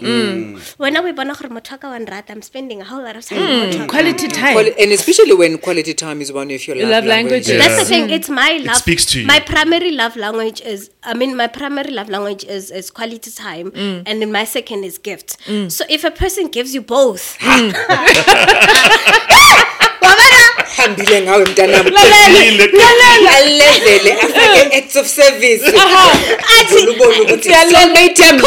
when 0.85 0.97
are 1.01 1.05
we 1.09 1.13
bona 1.21 1.35
gore 1.41 1.51
motho 1.57 1.75
a 1.77 1.79
ka 1.85 1.89
i'm 2.35 2.43
spending 2.51 2.79
a 2.85 2.87
whole 2.91 3.03
lot 3.09 3.17
of 3.21 3.25
time 3.31 3.41
with 3.41 3.51
motho 3.65 3.81
a 3.85 3.87
ka 3.87 3.91
Quality 3.95 4.29
time. 4.39 4.55
Quali- 4.59 4.77
and 4.85 4.91
especially 4.99 5.35
when 5.43 5.53
quality 5.67 5.95
time 6.05 6.19
is 6.27 6.31
one 6.41 6.51
of 6.57 6.61
your 6.67 6.77
Your 6.81 6.89
love, 6.89 7.05
love 7.05 7.09
languages. 7.15 7.49
languages. 7.49 7.63
That's 7.63 7.79
the 7.83 7.89
thing. 7.95 8.05
It's 8.19 8.31
my 8.43 8.51
love. 8.69 8.77
speaks 8.85 9.05
to 9.13 9.17
you. 9.21 9.27
My 9.33 9.41
primary 9.53 9.93
love 10.03 10.15
language 10.27 10.61
is. 10.75 10.81
I 11.03 11.05
mean, 11.23 11.33
my 11.43 11.49
primary 11.59 11.93
love 11.99 12.09
language 12.17 12.45
is 12.57 12.65
is 12.81 12.87
quality 13.01 13.31
time, 13.45 13.67
Mm. 13.71 13.99
and 14.07 14.15
then 14.23 14.31
my 14.39 14.45
second 14.57 14.81
is 14.91 14.95
gifts. 15.11 15.33
So 15.77 15.83
if 15.99 16.03
a 16.13 16.15
person 16.23 16.45
gives 16.59 16.71
you 16.79 16.83
both, 16.97 17.25
hambile 20.77 21.21
ngawe 21.23 21.45
mntanami 21.45 21.91
Lalela. 21.91 23.31
alevele 23.37 24.13
afake 24.13 24.77
acts 24.79 24.97
of 24.97 25.07
service. 25.07 25.63
Uvule 26.63 26.91
ubone 26.91 27.21
ukuthi 27.21 27.49
soulmate 27.49 28.23
yami 28.23 28.43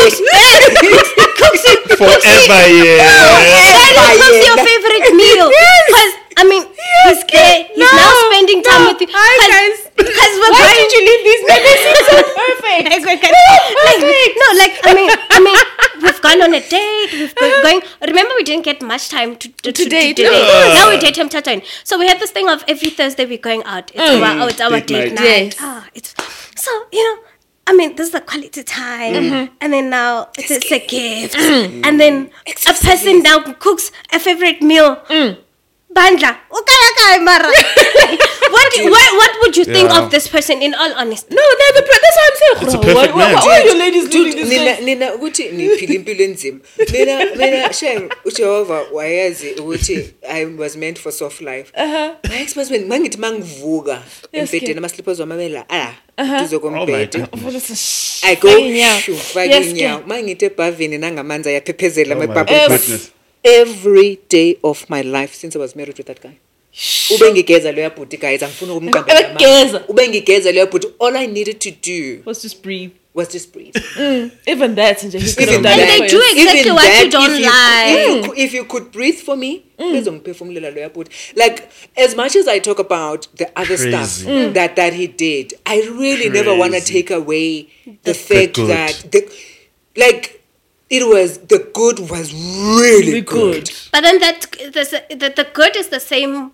forever 1.97 2.61
yeah 2.85 3.93
that 3.95 4.15
is 4.15 4.35
yeah. 4.35 4.47
your 4.47 4.57
favorite 4.57 5.09
meal. 5.15 5.49
Because 5.87 6.22
I 6.37 6.43
mean, 6.43 6.63
he's 6.63 7.21
there. 7.31 7.63
He's 7.69 7.91
now 7.93 8.11
spending 8.29 8.63
time 8.63 8.83
no. 8.83 8.93
with 8.93 9.01
you. 9.01 9.07
Hi, 9.11 9.33
guys. 9.47 9.83
Because 9.95 10.33
we're 10.41 10.51
Why 10.51 10.65
going. 10.65 10.79
did 10.81 10.91
you 10.93 11.01
leave 11.05 11.23
this 11.23 11.41
men? 11.47 11.59
They 11.63 11.75
seem 11.79 11.97
so 12.09 12.15
perfect. 12.33 12.83
like, 13.05 14.01
no, 14.41 14.47
like 14.57 14.73
I 14.83 14.91
mean, 14.93 15.09
I 15.29 15.39
mean, 15.39 15.57
we've 16.03 16.21
gone 16.21 16.41
on 16.41 16.53
a 16.53 16.61
date. 16.61 17.13
We've 17.13 17.35
go, 17.35 17.61
going. 17.61 17.81
Remember, 18.01 18.33
we 18.35 18.43
didn't 18.43 18.65
get 18.65 18.81
much 18.81 19.09
time 19.09 19.35
to 19.37 19.49
to, 19.49 19.71
to, 19.71 19.89
date. 19.89 20.17
To, 20.17 20.23
date. 20.23 20.31
Yeah. 20.31 20.73
Now 20.73 20.89
we 20.89 20.97
date 20.97 21.17
him 21.17 21.29
Tata. 21.29 21.61
So 21.83 21.99
we 21.99 22.07
have 22.07 22.19
this 22.19 22.31
thing 22.31 22.49
of 22.49 22.63
every 22.67 22.89
Thursday 22.89 23.25
we're 23.25 23.37
going 23.37 23.63
out. 23.63 23.91
It's 23.93 24.01
mm. 24.01 24.21
our 24.21 24.43
oh, 24.43 24.47
it's 24.47 24.61
our 24.61 24.71
Date 24.71 24.87
date, 24.87 25.13
night. 25.13 25.23
night. 25.23 25.53
Yes. 25.53 25.57
Ah, 25.59 25.87
it's 25.93 26.15
so 26.55 26.71
you 26.91 27.03
know. 27.03 27.23
I 27.65 27.73
mean, 27.73 27.95
this 27.95 28.07
is 28.07 28.11
the 28.11 28.19
quality 28.19 28.61
time, 28.61 29.13
mm-hmm. 29.13 29.53
and 29.61 29.71
then 29.71 29.89
now 29.89 30.27
it's, 30.37 30.51
it's 30.51 30.69
a 30.69 30.85
gift, 30.85 31.33
mm. 31.33 31.85
and 31.85 31.97
then 31.97 32.29
a 32.45 32.73
person 32.73 33.23
now 33.23 33.39
cooks 33.53 33.89
a 34.11 34.19
favorite 34.19 34.61
meal. 34.61 34.97
Mm. 35.07 35.37
Bandla, 35.93 36.31
ukaya 36.49 36.89
kaya 36.97 37.19
mara. 37.21 37.47
what, 38.53 38.71
what 38.89 39.09
what 39.19 39.31
would 39.41 39.55
you 39.57 39.65
think 39.65 39.89
Yeah. 39.89 39.99
of 40.01 40.09
this 40.11 40.27
person? 40.27 40.61
In 40.61 40.73
all 40.73 40.89
honesty, 40.97 41.29
No, 41.35 41.41
they're 41.41 41.75
the. 41.77 41.83
That's 41.85 42.17
what 42.17 42.25
I'm 42.25 42.37
saying. 42.41 42.57
It's 42.65 42.73
a 42.73 42.79
perfect 42.81 43.15
man. 43.15 43.33
why 43.35 43.61
are 43.61 43.65
you 43.65 43.77
ladies 43.77 44.09
doing 44.09 44.35
this? 44.35 44.49
nina 44.49 44.79
nina 44.81 45.13
ukuthi 45.13 45.49
niphila 45.49 45.93
impilo 45.95 46.23
enzima 46.23 46.59
mina 46.91 47.25
mina 47.35 47.73
shem 47.73 48.09
ujehova 48.25 48.81
wayazi 48.91 49.51
ukuthi 49.51 50.13
i 50.29 50.45
was 50.45 50.75
meant 50.75 50.99
for 50.99 51.11
soft 51.11 51.41
life 51.41 51.71
my 52.29 52.41
ex 52.41 52.53
husband 52.55 52.87
mangithi 52.87 53.17
mangivuka 53.17 53.91
Yes, 54.31 54.41
embhedeni 54.49 54.67
kid. 54.67 54.77
amaslippers 54.77 55.19
wamamela 55.19 55.65
ala 55.69 55.93
duze 56.41 56.55
oh 56.55 56.59
my 56.59 56.79
kombhede 56.85 57.17
god 57.19 57.29
i 58.23 58.35
go 58.35 58.49
Fake 58.49 58.65
inyawo. 58.69 58.99
shoo, 58.99 59.15
fake 59.15 59.51
Yes, 59.53 59.67
inyawo 59.67 59.99
kid. 59.99 60.07
mangithi 60.07 60.45
ebhavini 60.45 60.97
nangamanzi 60.97 61.49
ayaphephezela 61.49 62.15
Oh 62.15 62.27
goodness. 62.27 63.11
Every 63.43 64.19
day 64.29 64.57
of 64.63 64.89
my 64.89 65.01
life 65.01 65.33
since 65.33 65.55
i 65.55 65.59
was 65.59 65.75
married 65.75 65.97
with 65.97 66.07
that 66.07 66.21
guy 66.21 66.33
ube 67.15 67.31
ngigeza 67.31 67.71
loya 67.71 67.89
bhuti 67.89 68.17
guys 68.17 68.43
angifuni 68.43 68.71
ukumqamba 68.71 69.83
ube 69.87 70.07
ngigeza 70.07 70.51
loya 70.51 70.65
bhuti 70.65 70.87
all 70.99 71.15
i 71.15 71.27
needed 71.27 71.59
to 71.59 71.71
do 71.71 72.21
Let's 72.25 72.41
just 72.43 72.61
breathe. 72.63 72.91
was 73.15 73.27
just 73.31 73.53
breathe. 73.53 73.75
Mm, 73.97 74.31
even 74.47 74.75
that, 74.75 75.03
nje, 75.03 75.19
he 75.19 75.33
could 75.33 75.49
Even 75.49 75.61
that. 75.61 75.79
And 75.79 75.89
they 76.01 76.07
do 76.07 76.19
exactly 76.31 76.59
Even 76.61 76.73
what 76.73 76.85
you 76.85 76.91
that, 76.91 77.11
don't 77.11 77.31
if 77.31 77.39
you, 77.39 77.45
like. 77.45 78.17
If 78.17 78.25
you, 78.25 78.43
if 78.45 78.53
you 78.53 78.65
could 78.65 78.91
breathe 78.91 79.15
for 79.19 79.35
me, 79.37 79.63
mm. 79.77 79.91
bezongiphefumulela 79.93 80.71
loya 80.71 80.89
bhuti. 80.89 81.11
like 81.35 81.69
as 81.95 82.15
much 82.15 82.35
as 82.35 82.47
I 82.47 82.59
talk 82.59 82.79
about 82.79 83.27
the 83.37 83.51
other 83.55 83.77
stuff 83.77 84.23
Crazy. 84.23 84.49
that 84.53 84.75
that 84.75 84.93
he 84.93 85.07
did, 85.07 85.53
I 85.65 85.81
really 85.91 86.29
never 86.29 86.55
want 86.55 86.73
to 86.73 86.81
take 86.81 87.11
away 87.11 87.67
the 88.03 88.13
fact 88.15 88.55
good. 88.55 88.69
that 88.69 89.11
the 89.11 89.29
like 89.95 90.41
it 90.89 91.07
was 91.07 91.39
the 91.39 91.69
good 91.73 91.99
was 92.09 92.33
really 92.33 93.11
Really 93.11 93.21
good. 93.21 93.65
good. 93.65 93.71
But 93.91 94.01
then 94.01 94.19
that 94.19 94.41
the, 94.51 95.03
the 95.09 95.29
the 95.35 95.47
good 95.53 95.75
is 95.75 95.89
the 95.89 95.99
same 95.99 96.51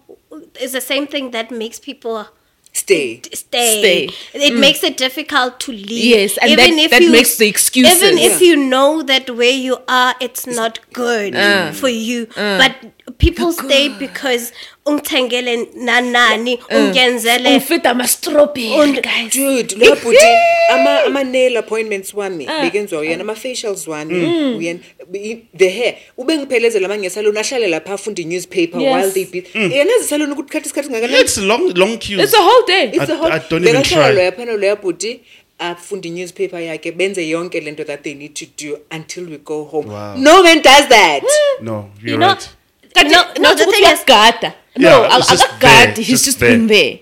is 0.60 0.72
the 0.74 0.82
same 0.82 1.08
thing 1.08 1.32
that 1.32 1.52
makes 1.52 1.80
people 1.80 2.28
Stay. 2.72 3.22
stay. 3.34 3.80
Stay. 3.80 4.04
It 4.34 4.54
mm. 4.54 4.60
makes 4.60 4.84
it 4.84 4.96
difficult 4.96 5.60
to 5.62 5.72
leave. 5.72 5.90
Yes, 5.90 6.38
and 6.38 6.58
that- 6.58 6.70
if 6.70 6.92
that 6.92 7.02
makes 7.12 7.38
the 7.38 7.48
excuses. 7.48 8.02
Even 8.02 8.18
if 8.20 8.42
you 8.42 8.56
know 8.56 9.02
that 9.02 9.30
where 9.30 9.52
you 9.52 9.78
are, 9.88 10.16
it's 10.22 10.46
not 10.46 10.80
good 10.94 11.36
uh, 11.36 11.72
for 11.72 11.90
you, 11.90 12.28
uh. 12.38 12.58
but 12.58 12.76
people 13.18 13.52
stay 13.54 13.90
because 13.90 14.54
ungithengele 14.86 15.68
nanani 15.76 16.60
ungenzele 16.78 17.50
Ungifita 17.50 17.90
ama-strawberry, 17.90 18.70
Und- 18.78 19.02
guys. 19.02 19.34
dude 19.36 19.76
loya 19.76 19.96
bhuti 19.96 20.26
ama 20.74 21.04
ama 21.04 21.24
nail 21.24 21.58
appointments 21.58 22.14
wami 22.14 22.48
ah. 22.48 22.62
bekenziwa 22.62 23.02
uyena 23.02 23.22
ama 23.22 23.36
facials 23.36 23.88
wami 23.88 24.14
mm. 24.14 24.58
uyena 24.58 24.80
i- 25.14 25.38
the 25.58 25.70
hair 25.70 25.96
ube 26.18 26.38
ngiphelezela 26.38 26.88
mangesalon 26.88 27.38
ahlale 27.38 27.68
lapha 27.68 27.94
afunde 27.94 28.24
newspaper 28.24 28.80
while 28.80 29.12
they 29.12 29.26
beat 29.26 29.56
mm. 29.56 29.72
yena 29.72 29.92
ezisalon 30.00 30.32
ukuthi 30.32 30.50
khathi 30.52 30.66
isikhathi 30.66 30.88
singakanani 30.88 31.22
It's 31.22 31.38
long, 31.38 31.74
long 31.76 31.98
queues. 32.00 32.24
It's 32.24 32.34
a 32.34 32.42
whole 32.42 32.66
day. 32.68 32.84
It's 32.94 33.10
I- 33.10 33.14
a 33.14 33.16
whole- 33.18 33.32
I 33.34 33.40
don't 33.50 33.68
even 33.68 33.82
Bekahlala 33.82 34.08
try. 34.08 34.16
loya 34.16 34.32
phana 34.32 34.54
loya 34.54 34.76
bhuti 34.76 35.20
afunde 35.60 36.08
i-newspaper 36.08 36.60
yakhe 36.62 36.92
benze 36.92 37.30
yonke 37.30 37.60
lento 37.62 37.84
that 37.84 38.04
they 38.04 38.14
need 38.14 38.34
to 38.34 38.46
do 38.58 38.78
until 38.92 39.24
we 39.30 39.38
go 39.38 39.64
home 39.64 39.90
Wow. 39.94 40.16
no 40.18 40.44
man 40.44 40.62
does 40.62 40.88
that 40.88 41.24
no, 41.62 41.90
you're 42.02 42.12
you 42.12 42.18
know 42.18 42.28
right. 42.28 42.50
Kanti 42.96 43.12
No, 43.12 43.22
no, 43.24 43.42
not 43.50 43.58
the 43.58 43.64
ukuthi 43.66 43.72
thing 43.72 43.84
is- 43.94 44.00
uyagada. 44.00 44.54
Yeah, 44.76 44.90
No, 44.90 45.18
it's 45.18 45.30
just 45.30 45.44
akagadi. 45.46 45.60
there, 45.62 45.94
He's 45.96 46.08
just 46.08 46.26
just 46.26 46.40
there. 46.40 46.52
been 46.58 46.68
there. 46.68 47.00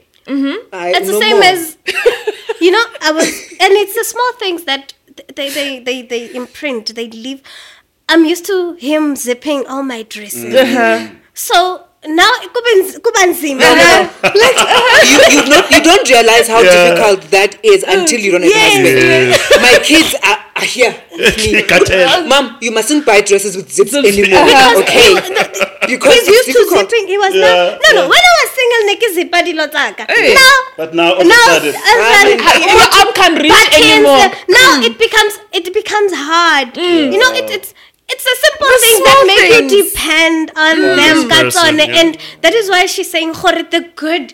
I- 0.74 0.92
it's 0.96 1.08
the 1.08 1.14
no 1.14 1.20
same 1.20 1.38
more. 1.38 1.44
as 1.44 1.78
you 2.60 2.72
know 2.72 2.84
i 3.02 3.12
was 3.12 3.28
and 3.64 3.72
it's 3.82 3.94
the 3.96 4.04
small 4.04 4.32
things 4.40 4.64
that 4.64 4.94
they 5.36 5.50
they 5.50 5.80
they, 5.80 6.02
they 6.02 6.22
imprint 6.36 6.94
they 6.96 7.08
leave 7.08 7.42
i'm 8.10 8.26
used 8.26 8.46
to 8.46 8.74
him 8.74 9.16
zipping 9.16 9.66
all 9.68 9.84
my 9.84 10.02
dresses 10.04 10.54
Uh-huh. 10.54 11.08
so 11.34 11.86
now 12.06 12.30
kuba 12.54 12.70
nz- 12.78 13.00
kuba 13.02 13.26
nzima 13.26 13.60
No, 13.60 13.76
no, 13.76 14.04
no. 14.04 14.10
you, 15.10 15.18
you, 15.36 15.50
not, 15.50 15.70
you 15.72 15.82
don't 15.82 16.08
realize 16.10 16.48
how 16.48 16.62
Yeah. 16.62 16.72
difficult 16.94 17.32
that 17.32 17.58
is 17.64 17.84
until 17.84 18.20
you 18.20 18.32
don't 18.32 18.44
have 18.44 18.52
Yes, 18.52 18.76
a 18.78 19.34
husband. 19.34 19.62
My 19.62 19.76
kids 19.84 20.16
are, 20.24 20.40
are 20.56 20.66
here. 20.66 20.94
me. 21.18 22.28
Mom, 22.30 22.58
you 22.62 22.72
mustn't 22.72 23.06
buy 23.06 23.22
dresses 23.22 23.56
with 23.58 23.72
zips 23.74 23.92
Zips. 23.92 24.08
anymore. 24.08 24.46
Because 24.46 24.78
okay. 24.78 25.10
Because 25.88 26.14
he's 26.14 26.28
it's 26.28 26.38
used 26.38 26.48
to 26.48 26.54
difficult. 26.54 26.90
zipping 26.92 27.08
he 27.08 27.18
was 27.18 27.34
Yeah, 27.34 27.42
not 27.42 27.80
no 27.82 27.90
no 27.96 28.02
yeah. 28.04 28.12
when 28.12 28.24
i 28.30 28.34
was 28.40 28.50
single 28.58 28.84
nikizipa 28.90 29.40
dilo 29.48 29.66
tsaka 29.72 30.04
Hey. 30.14 30.34
now 30.36 30.56
But 30.78 30.94
now, 30.94 31.14
all 31.14 31.22
of 31.22 31.26
a 31.26 31.30
now 31.30 31.46
sudden, 31.48 31.74
and 31.74 31.98
then- 32.14 32.40
Your 32.78 32.90
arm 33.00 33.10
can't 33.20 33.38
reach 33.42 33.52
buttons, 33.52 33.86
anymore. 33.86 34.20
uh, 34.20 34.30
Now 34.60 34.70
it 34.88 34.96
becomes 35.00 35.34
it 35.52 35.74
becomes 35.74 36.12
hard. 36.14 36.78
You 36.78 37.18
know, 37.18 37.32
it, 37.34 37.50
it's 37.50 37.74
it's 38.10 38.26
a 38.26 38.36
simple 38.46 38.68
The 38.68 38.80
thing 38.82 39.04
that 39.04 39.16
small 39.16 39.26
make 39.28 39.48
you 39.52 39.84
depend 39.84 40.52
on 40.56 40.76
On 40.78 40.98
them, 40.98 41.28
this 41.28 41.56
person, 41.56 41.76
Katsone. 41.78 41.88
yeah. 41.88 42.00
and 42.02 42.18
that 42.42 42.54
is 42.54 42.70
why 42.70 42.86
she's 42.86 43.10
saying 43.12 43.34
"Gore, 43.34 43.64
the 43.64 43.92
good 43.96 44.34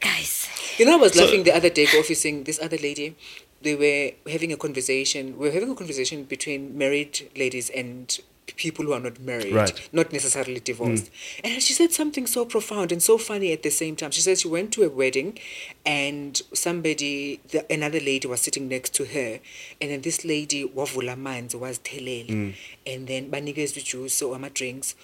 guys. 0.00 0.48
You 0.78 0.86
know, 0.86 0.94
I 0.94 0.96
was 0.96 1.14
laughing 1.14 1.44
the 1.44 1.54
other 1.54 1.70
day, 1.70 1.86
officing 1.98 2.44
this 2.44 2.58
other 2.60 2.76
lady. 2.76 3.14
They 3.62 3.74
were 3.76 4.30
having 4.30 4.52
a 4.52 4.56
conversation. 4.56 5.38
We 5.38 5.48
were 5.48 5.54
having 5.54 5.70
a 5.70 5.74
conversation 5.74 6.24
between 6.24 6.76
married 6.76 7.30
ladies 7.36 7.70
and 7.70 8.10
people 8.46 8.84
who 8.84 8.92
are 8.92 9.00
not 9.00 9.18
married, 9.20 9.52
Right. 9.52 9.88
not 9.92 10.12
necessarily 10.12 10.60
divorced. 10.60 11.06
Mm. 11.06 11.40
And 11.44 11.62
she 11.62 11.72
said 11.72 11.92
something 11.92 12.26
so 12.26 12.44
profound 12.44 12.92
and 12.92 13.02
so 13.02 13.18
funny 13.18 13.52
at 13.52 13.62
the 13.62 13.70
same 13.70 13.96
time. 13.96 14.10
She 14.10 14.20
said 14.20 14.38
she 14.38 14.48
went 14.48 14.72
to 14.72 14.82
a 14.84 14.88
wedding, 14.88 15.38
and 15.84 16.40
somebody, 16.52 17.40
the, 17.48 17.70
another 17.72 18.00
lady, 18.00 18.28
was 18.28 18.40
sitting 18.40 18.68
next 18.68 18.94
to 18.94 19.04
her, 19.06 19.40
and 19.80 19.90
then 19.90 20.00
this 20.02 20.24
lady, 20.24 20.64
wavula 20.64 21.16
manzi, 21.16 21.58
was 21.58 21.78
telele, 21.78 22.28
mm. 22.28 22.54
and 22.86 23.06
then 23.08 23.30
banikezwe 23.30 23.82
juice 23.84 24.22
or 24.22 24.34
ama 24.34 24.50
drinks. 24.50 24.94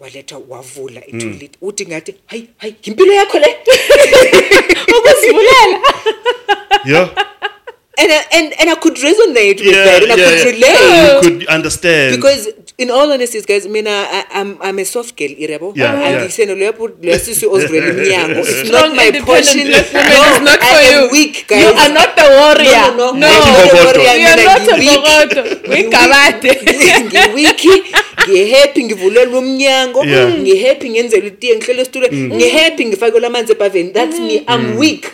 waletha 0.00 0.38
wavula 0.38 1.00
i-two 1.06 1.26
mm. 1.26 1.38
litre 1.40 1.58
uthi 1.62 1.86
ngathi 1.86 2.14
hayi 2.26 2.48
hayi 2.58 2.74
yimpilo 2.82 3.12
yakho 3.12 3.38
le 3.38 3.46
yeah, 6.84 7.08
and 7.98 8.12
I, 8.12 8.24
and 8.32 8.52
and 8.60 8.70
I 8.70 8.74
could 8.76 8.94
resonate 8.94 9.58
with 9.58 9.74
yeah, 9.74 9.84
that, 9.84 10.02
and 10.02 10.12
I 10.12 10.16
yeah, 10.16 10.44
could 10.44 10.58
yeah. 10.58 10.62
relate 10.68 11.14
You 11.14 11.20
could 11.30 11.46
understand. 11.48 12.16
because, 12.16 12.48
in 12.78 12.90
all 12.90 13.10
honesty, 13.12 13.40
guys, 13.40 13.66
mina 13.66 13.88
I, 13.90 14.24
I'm 14.32 14.58
I'm 14.60 14.78
a 14.78 14.84
soft 14.84 15.16
girl, 15.16 15.28
irebo. 15.44 15.72
Yeah, 15.76 15.94
yeah. 15.96 16.20
Andiseno 16.20 16.54
lepo 16.54 16.88
lesisu 17.02 17.48
ozivele 17.52 17.88
emnyango. 17.90 18.40
It's 18.44 18.68
Strong, 18.68 18.92
not 18.92 18.96
my 18.96 19.06
independent 19.08 19.26
portion. 19.26 19.66
black 19.66 19.92
woman 19.92 20.12
No, 20.12 20.20
is 20.36 20.40
not 20.48 20.60
I 20.60 20.66
for 20.68 20.80
am 20.84 21.02
you. 21.04 21.10
weak, 21.12 21.34
guys. 21.48 21.62
You 21.62 21.68
are 21.72 21.92
not 21.98 22.10
the 22.16 22.26
warrior. 22.38 22.84
No, 22.96 23.12
no, 23.12 23.12
no. 23.12 23.20
No. 23.20 23.28
I'm 23.28 23.52
not 23.52 23.64
a 23.64 23.76
Bogoto. 23.76 23.84
warrior, 23.84 24.14
You 24.22 24.28
are 24.28 24.36
mina 24.36 24.44
not 24.44 24.60
a 24.60 24.74
ngi-weak. 24.76 25.00
bogoto. 25.04 25.42
Wekabate. 25.72 26.52
ngiwiki 27.08 27.74
ngihappy 28.28 28.84
ngivulelwe 28.84 29.38
umnyango 29.38 30.04
Yeah. 30.04 30.28
Mm. 30.34 30.42
ngihappy 30.42 30.90
ngenzela 30.90 31.26
itiye 31.26 31.56
ngihlele 31.56 31.82
esitulweni 31.82 32.16
mm. 32.16 32.34
ngihappy 32.36 32.84
ngifakelwe 32.86 33.26
amanzi 33.26 33.52
ebhaveni 33.52 33.90
that's 33.90 34.18
me 34.20 34.34
i'm 34.36 34.60
mm. 34.60 34.78
weak 34.78 35.04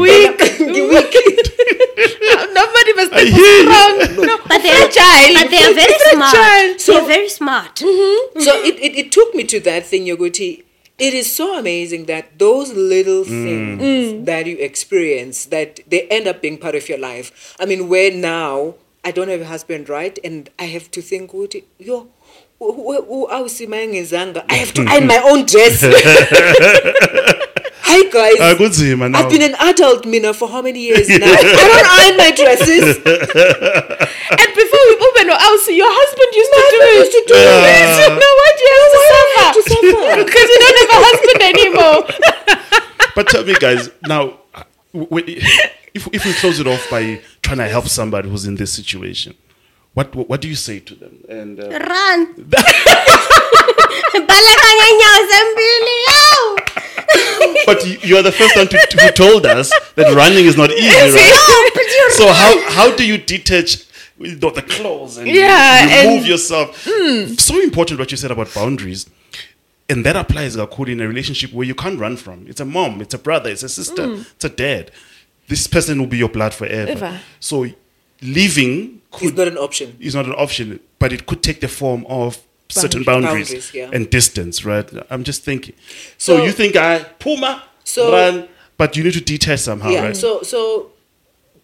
Weak. 0.00 0.40
ngiweak 0.70 1.14
Nobody 2.54 2.92
must 2.94 3.12
I 3.12 3.24
be 3.24 3.30
hear 3.30 3.62
strong. 3.62 4.26
No, 4.26 4.38
But 4.48 4.62
they 4.62 4.70
are 4.70 4.90
fragile. 4.90 5.34
but 5.34 5.50
they 5.50 5.62
are 5.64 5.74
very 5.74 5.98
smart. 6.10 6.36
Fragile. 6.36 6.78
So 6.78 6.92
they're 6.92 7.06
very 7.06 7.28
smart. 7.28 7.74
Mm-hmm. 7.76 8.40
so 8.40 8.62
it, 8.62 8.74
it, 8.78 8.96
it 8.98 9.12
took 9.12 9.34
me 9.34 9.44
to 9.44 9.60
that 9.60 9.86
thing, 9.86 10.06
Yoguti. 10.06 10.64
It 10.98 11.14
is 11.14 11.34
so 11.34 11.58
amazing 11.58 12.04
that 12.06 12.38
those 12.38 12.72
little 12.74 13.24
things 13.24 14.26
that 14.26 14.46
you 14.46 14.56
experience 14.58 15.46
that 15.46 15.80
they 15.88 16.02
end 16.08 16.26
up 16.26 16.42
being 16.42 16.58
part 16.58 16.74
of 16.74 16.88
your 16.90 16.98
life. 16.98 17.56
I 17.58 17.64
mean, 17.64 17.88
where 17.88 18.10
now 18.12 18.74
I 19.02 19.10
don't 19.10 19.28
have 19.28 19.40
a 19.40 19.46
husband, 19.46 19.88
right? 19.88 20.18
And 20.22 20.50
I 20.58 20.64
have 20.64 20.90
to 20.90 21.00
think, 21.00 21.32
Ukuthi, 21.32 21.64
yo, 21.78 22.08
awusimangezanga. 22.60 23.30
I 23.30 23.42
was 23.42 23.52
saying 23.52 23.70
nga 23.70 24.44
I 24.48 24.54
have 24.56 24.72
to 24.74 24.84
iron 24.86 25.06
my 25.06 25.18
own 25.18 25.46
dress. 25.46 25.80
Hi 27.82 28.02
guys. 28.12 28.36
Ah, 28.40 28.54
kunzima 28.54 29.10
now. 29.10 29.18
I've 29.20 29.30
been 29.30 29.42
an 29.42 29.56
adult, 29.58 30.06
Mina, 30.06 30.32
for 30.34 30.48
how 30.48 30.62
many 30.62 30.78
years 30.80 31.08
now? 31.08 31.26
I 31.26 31.42
don't 31.42 31.86
iron 32.00 32.16
my 32.16 32.30
dresses. 32.30 32.96
And 34.40 34.50
before 34.54 34.82
we 34.86 34.94
open 35.00 35.30
our 35.30 35.40
house, 35.40 35.66
your 35.68 35.88
husband 35.90 36.30
used 36.36 36.52
to 36.54 36.60
do 36.70 36.78
it. 36.86 36.94
used 37.00 37.12
to 37.12 37.24
do 37.26 37.34
it. 37.34 37.40
Yes, 37.66 37.98
you 37.98 38.14
know 38.14 38.34
what? 38.40 38.54
You 38.60 38.68
have 38.76 38.92
to 38.92 39.00
have 39.40 39.54
to 39.56 39.62
suffer. 39.62 39.90
suffer? 39.90 40.24
Because 40.24 40.48
you 40.52 40.58
don't 40.60 40.78
have 40.80 40.92
a 40.94 41.00
husband 41.08 41.40
anymore. 41.50 42.00
But 43.16 43.24
tell 43.28 43.44
me, 43.44 43.54
guys, 43.54 43.90
now, 44.06 44.38
w- 44.92 45.08
w- 45.10 45.40
if, 45.94 46.06
if 46.12 46.24
we 46.24 46.32
close 46.34 46.60
it 46.60 46.66
off 46.68 46.88
by 46.90 47.20
trying 47.42 47.58
to 47.58 47.68
help 47.68 47.88
somebody 47.88 48.28
who's 48.28 48.44
in 48.46 48.54
this 48.54 48.72
situation, 48.72 49.34
what 49.94 50.14
what 50.14 50.40
do 50.40 50.48
you 50.48 50.54
say 50.54 50.78
to 50.80 50.94
them? 50.94 51.24
And 51.28 51.60
uh, 51.60 51.68
Run. 51.68 52.34
Baleka 54.14 54.68
ngenyawo 54.76 55.26
zembili, 55.30 55.96
but 57.66 57.86
you, 57.86 57.98
you 58.02 58.16
are 58.16 58.22
the 58.22 58.32
first 58.32 58.56
one 58.56 58.68
to, 58.68 58.78
to, 58.90 58.98
who 59.00 59.10
told 59.12 59.46
us 59.46 59.70
that 59.96 60.12
running 60.14 60.44
is 60.46 60.56
not 60.56 60.70
easy, 60.70 60.86
right? 60.88 62.10
So 62.12 62.32
how 62.32 62.70
how 62.70 62.94
do 62.96 63.04
you 63.06 63.18
detach 63.18 63.84
with 64.18 64.40
the 64.40 64.50
the 64.50 64.62
clothes 64.62 65.16
and 65.18 65.26
Yeah, 65.28 66.02
remove 66.02 66.18
and- 66.20 66.26
yourself? 66.26 66.76
So 67.38 67.60
important 67.60 67.98
what 68.00 68.10
you 68.10 68.16
said 68.16 68.30
about 68.30 68.52
boundaries. 68.54 69.08
And 69.88 70.06
that 70.06 70.14
applies 70.14 70.56
Gakuda, 70.56 70.90
in 70.92 71.00
a 71.00 71.08
relationship 71.08 71.52
where 71.52 71.66
you 71.66 71.74
can't 71.74 71.98
run 71.98 72.16
from. 72.16 72.46
It's 72.46 72.60
a 72.60 72.64
mom, 72.64 73.00
it's 73.00 73.12
a 73.14 73.18
brother, 73.18 73.50
it's 73.50 73.64
a 73.64 73.68
sister, 73.68 74.04
it's 74.36 74.44
a 74.44 74.48
dad. 74.48 74.92
This 75.48 75.66
person 75.66 75.98
will 75.98 76.06
be 76.06 76.16
your 76.18 76.28
blood 76.28 76.54
forever. 76.54 76.92
Ever. 76.92 77.20
So 77.40 77.66
leaving 78.22 78.99
It's 79.12 79.18
could 79.22 79.36
not 79.36 79.48
an 79.48 79.58
option. 79.58 79.96
is 80.00 80.14
not 80.14 80.26
an 80.26 80.32
option, 80.34 80.80
but 80.98 81.12
it 81.12 81.26
could 81.26 81.42
take 81.42 81.60
the 81.60 81.68
form 81.68 82.06
of 82.08 82.38
certain 82.68 83.02
Boundaries. 83.02 83.48
boundaries, 83.48 83.70
Boundaries, 83.70 83.74
yeah. 83.74 83.90
and 83.96 84.08
distance, 84.10 84.64
right? 84.64 84.88
I'm 85.10 85.24
just 85.24 85.42
thinking. 85.42 85.74
So, 86.18 86.36
So- 86.36 86.44
you 86.44 86.52
think 86.52 86.76
I 86.76 87.00
Puma 87.18 87.64
So- 87.84 88.12
run, 88.12 88.48
but 88.76 88.96
you 88.96 89.02
need 89.04 89.14
to 89.14 89.20
detach 89.20 89.60
somehow, 89.60 89.90
yeah. 89.90 90.04
right? 90.04 90.16
So 90.16 90.42
so 90.42 90.92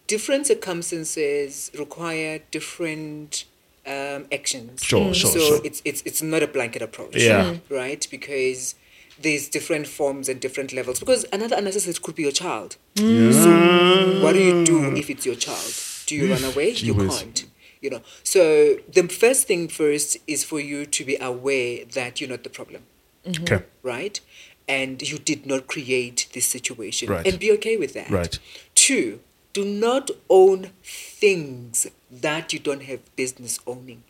different 0.07 0.47
circumstances 0.47 1.71
require 1.77 2.39
different 2.51 3.45
um, 3.85 4.25
actions. 4.33 4.83
Sure, 4.83 5.13
sure, 5.13 5.31
So 5.31 5.39
sure. 5.39 5.61
it's 5.63 5.81
it's 5.85 6.01
it's 6.05 6.21
not 6.21 6.43
a 6.43 6.47
blanket 6.47 6.81
approach. 6.81 7.15
Yeah. 7.15 7.43
Mm. 7.53 7.61
Right, 7.69 8.05
because 8.11 8.75
there's 9.19 9.47
different 9.47 9.87
forms 9.87 10.27
and 10.29 10.39
different 10.41 10.73
levels. 10.73 10.99
Because 10.99 11.25
another 11.31 11.55
analysis 11.55 11.97
could 11.97 12.15
be 12.15 12.23
your 12.23 12.31
child. 12.33 12.75
So 12.97 14.19
what 14.21 14.33
do 14.33 14.39
you 14.43 14.65
do 14.65 14.93
if 14.95 15.09
it's 15.09 15.25
your 15.25 15.35
child? 15.35 15.73
Do 16.07 16.15
you 16.15 16.31
run 16.33 16.43
away? 16.43 16.73
Gee 16.73 16.87
You 16.87 16.95
whiz. 16.95 17.19
can't. 17.19 17.45
You 17.79 17.91
know. 17.91 18.01
So 18.23 18.77
the 18.91 19.07
first 19.07 19.45
thing 19.47 19.67
first 19.67 20.17
is 20.25 20.43
for 20.43 20.59
you 20.59 20.87
to 20.87 21.05
be 21.05 21.15
aware 21.21 21.85
that 21.85 22.19
you're 22.19 22.29
not 22.29 22.43
the 22.43 22.49
problem 22.49 22.81
mm-hmm. 23.27 23.43
okay, 23.43 23.65
right? 23.83 24.19
And 24.67 25.01
you 25.01 25.17
did 25.17 25.45
not 25.45 25.67
create 25.67 26.27
this 26.33 26.45
situation. 26.45 27.09
Right. 27.09 27.25
And 27.25 27.39
be 27.39 27.51
okay 27.53 27.77
with 27.77 27.93
that. 27.93 28.09
Right. 28.09 28.37
Two, 28.75 29.21
do 29.53 29.63
not 29.63 30.11
own 30.29 30.71
things 30.83 31.87
that 32.11 32.51
you 32.51 32.59
don't 32.59 32.83
have 32.83 32.99
business 33.15 33.59
owning. 33.65 34.03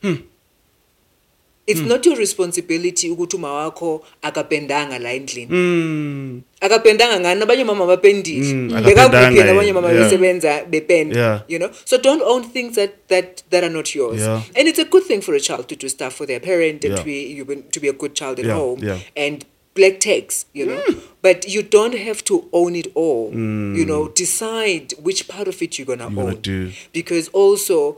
It's 1.68 1.82
not 1.82 2.06
your 2.06 2.16
responsibility 2.18 3.10
ukuthi 3.10 3.36
uma 3.36 3.54
wakho 3.54 4.06
akapendanga 4.22 5.00
la 5.00 5.14
endlini. 5.14 5.48
Mm. 5.52 6.42
akapendanga 6.62 7.20
ngani 7.20 7.42
abanye 7.44 7.64
mama 7.64 7.86
bapendile 7.86 8.54
Mm, 8.54 8.68
bekakuphi 8.68 9.00
akapendanga, 9.00 9.40
yena 9.40 9.52
abanye 9.52 9.74
mama 9.74 9.92
yeah. 9.92 10.04
besebenza 10.04 10.66
bependa 10.66 11.16
Yeah. 11.20 11.42
you 11.48 11.60
know 11.60 11.70
so 11.86 11.98
don't 11.98 12.22
own 12.24 12.44
things 12.44 12.76
that 12.76 12.92
that 13.08 13.44
that 13.50 13.64
are 13.64 13.74
not 13.74 13.96
yours 13.96 14.20
Yeah. 14.22 14.42
and 14.56 14.68
it's 14.68 14.80
a 14.80 14.86
good 14.86 15.04
thing 15.04 15.22
for 15.22 15.36
a 15.36 15.40
child 15.40 15.68
to 15.68 15.76
do 15.76 15.90
stuff 15.90 16.16
for 16.16 16.28
their 16.28 16.40
parent 16.40 16.84
and 16.86 16.94
Yeah. 16.94 17.00
to 17.00 17.06
be 17.06 17.62
to 17.72 17.80
be 17.80 17.88
a 17.90 17.94
good 17.94 18.14
child 18.14 18.40
at 18.40 18.46
Yeah, 18.46 18.56
home 18.58 18.80
yeah. 18.88 19.00
and 19.16 19.46
black 19.76 20.00
tax 20.00 20.46
you 20.54 20.66
know 20.66 20.82
but 21.22 21.48
you 21.48 21.62
don't 21.62 21.96
have 21.96 22.24
to 22.24 22.46
own 22.54 22.76
it 22.76 22.88
all 22.96 23.30
you 23.78 23.86
know 23.86 24.08
decide 24.16 24.94
which 25.04 25.28
part 25.28 25.48
of 25.48 25.62
it 25.62 25.78
you're 25.78 25.86
gonna 25.86 26.10
Mm. 26.10 26.16
You're 26.16 26.24
gonna 26.24 26.36
own 26.36 26.42
do. 26.42 26.72
because 26.94 27.30
also 27.34 27.98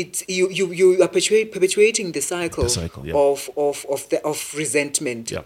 it's 0.00 0.24
you 0.28 0.50
you 0.50 0.66
you 0.72 0.86
are 1.02 1.08
perpetuate, 1.08 1.52
perpetuating 1.52 2.12
the 2.12 2.20
cycle, 2.20 2.64
The 2.64 2.70
cycle, 2.70 3.06
yeah. 3.06 3.14
of 3.14 3.48
of 3.56 3.86
of 3.88 4.08
the 4.10 4.18
of 4.24 4.38
resentment 4.56 5.30
Yeah. 5.30 5.44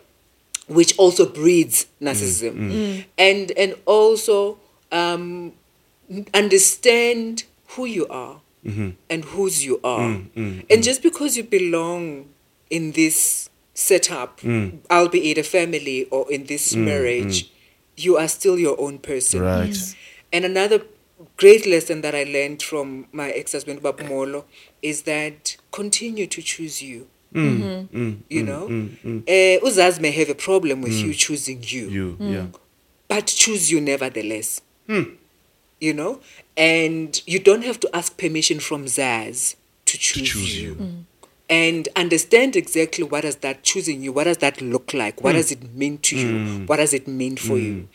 which 0.79 0.93
also 0.99 1.25
breeds 1.41 1.87
narcissism. 2.01 2.55
Mm, 2.55 2.71
mm. 2.71 2.73
Mm. 2.73 3.05
And 3.29 3.47
and 3.63 3.71
also 3.87 4.59
um, 4.91 5.53
understand 6.35 7.45
who 7.77 7.85
you 7.87 8.07
are 8.09 8.41
mm-hmm. 8.65 8.91
and 9.11 9.25
whose 9.25 9.65
you 9.65 9.81
are. 9.85 10.23
And 10.37 10.83
just 10.83 11.03
because 11.03 11.37
you 11.37 11.45
belong 11.45 12.29
in 12.71 12.93
this 12.93 13.51
setup 13.75 14.41
albeit 14.91 15.39
a 15.39 15.43
family 15.43 16.07
or 16.11 16.31
in 16.33 16.45
this 16.47 16.75
marriage 16.75 17.51
you 17.97 18.17
are 18.17 18.29
still 18.29 18.59
your 18.59 18.77
own 18.81 18.99
person. 18.99 19.41
Right. 19.43 19.77
and 20.33 20.45
another 20.45 20.83
great 21.39 21.67
lesson 21.67 22.03
that 22.03 22.15
I 22.15 22.25
learned 22.25 22.63
from 22.63 23.07
my 23.13 23.31
ex-husband 23.31 23.81
Babmolo 23.81 24.41
eh. 24.41 24.43
is 24.83 25.03
that 25.03 25.57
continue 25.73 26.27
to 26.27 26.43
choose 26.43 26.83
you. 26.83 27.07
Mm. 27.35 27.59
Mm-hmm. 27.61 27.97
Mm. 27.97 28.13
Mm. 28.13 28.23
you 28.29 28.43
know, 28.43 29.23
Eh, 29.27 29.59
Uzaz 29.63 30.01
may 30.01 30.11
have 30.11 30.29
a 30.31 30.35
problem 30.35 30.83
with 30.83 30.95
you 30.95 31.13
choosing 31.15 31.63
you, 31.63 31.89
You. 31.89 32.17
Yeah. 32.21 32.47
but 33.07 33.27
choose 33.27 33.71
you 33.71 33.81
nevertheless. 33.81 34.63
Hmm. 34.87 35.03
You 35.79 35.93
know, 35.93 36.21
and 36.57 37.23
you 37.27 37.39
don't 37.39 37.63
have 37.65 37.79
to 37.81 37.91
ask 37.95 38.17
permission 38.17 38.59
from 38.61 38.87
Zaz 38.87 39.55
to 39.85 39.99
choose, 39.99 40.29
choose 40.29 40.61
you. 40.61 40.69
you. 40.71 41.05
And 41.51 41.89
understand 41.97 42.57
exactly 42.57 43.05
what 43.05 43.23
does 43.23 43.37
that 43.37 43.63
choosing 43.63 44.03
you, 44.03 44.11
what 44.13 44.25
does 44.25 44.39
that 44.39 44.61
look 44.63 44.93
like, 44.95 45.23
what 45.23 45.33
hmm. 45.33 45.39
does 45.39 45.53
it 45.53 45.75
mean 45.75 45.99
to 45.99 46.17
you, 46.17 46.39
hmm. 46.39 46.67
what 46.67 46.77
does 46.79 46.95
it 46.95 47.07
mean 47.07 47.37
for 47.37 47.59
you, 47.59 47.89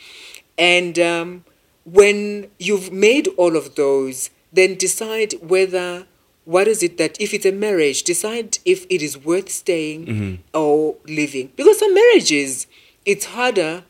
and 0.59 0.97
um, 0.99 1.43
when 1.85 2.49
you've 2.59 2.91
made 2.91 3.27
all 3.37 3.55
of 3.55 3.75
those, 3.75 4.29
then 4.51 4.75
decide 4.75 5.33
whether 5.41 6.05
what 6.45 6.67
is 6.67 6.83
it 6.83 6.97
that 6.97 7.19
if 7.19 7.33
it's 7.33 7.45
a 7.45 7.51
marriage, 7.51 8.03
decide 8.03 8.57
if 8.65 8.85
it 8.89 9.01
is 9.01 9.17
worth 9.17 9.49
staying 9.49 10.05
mm-hmm. 10.05 10.35
or 10.53 10.95
leaving. 11.07 11.51
Because 11.55 11.79
some 11.79 11.93
marriages, 11.93 12.67
it's 13.05 13.25
harder 13.25 13.83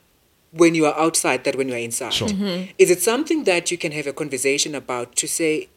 when 0.52 0.76
you 0.76 0.86
are 0.86 0.98
outside 0.98 1.44
than 1.44 1.58
when 1.58 1.68
you 1.68 1.74
are 1.74 1.80
inside. 1.80 2.14
Sure. 2.14 2.28
Mm-hmm. 2.28 2.72
Is 2.78 2.92
it 2.92 3.02
something 3.02 3.44
that 3.46 3.72
you 3.72 3.78
can 3.78 3.92
have 3.92 4.06
a 4.08 4.14
conversation 4.14 4.76
about 4.76 5.16
to 5.18 5.28
say, 5.28 5.68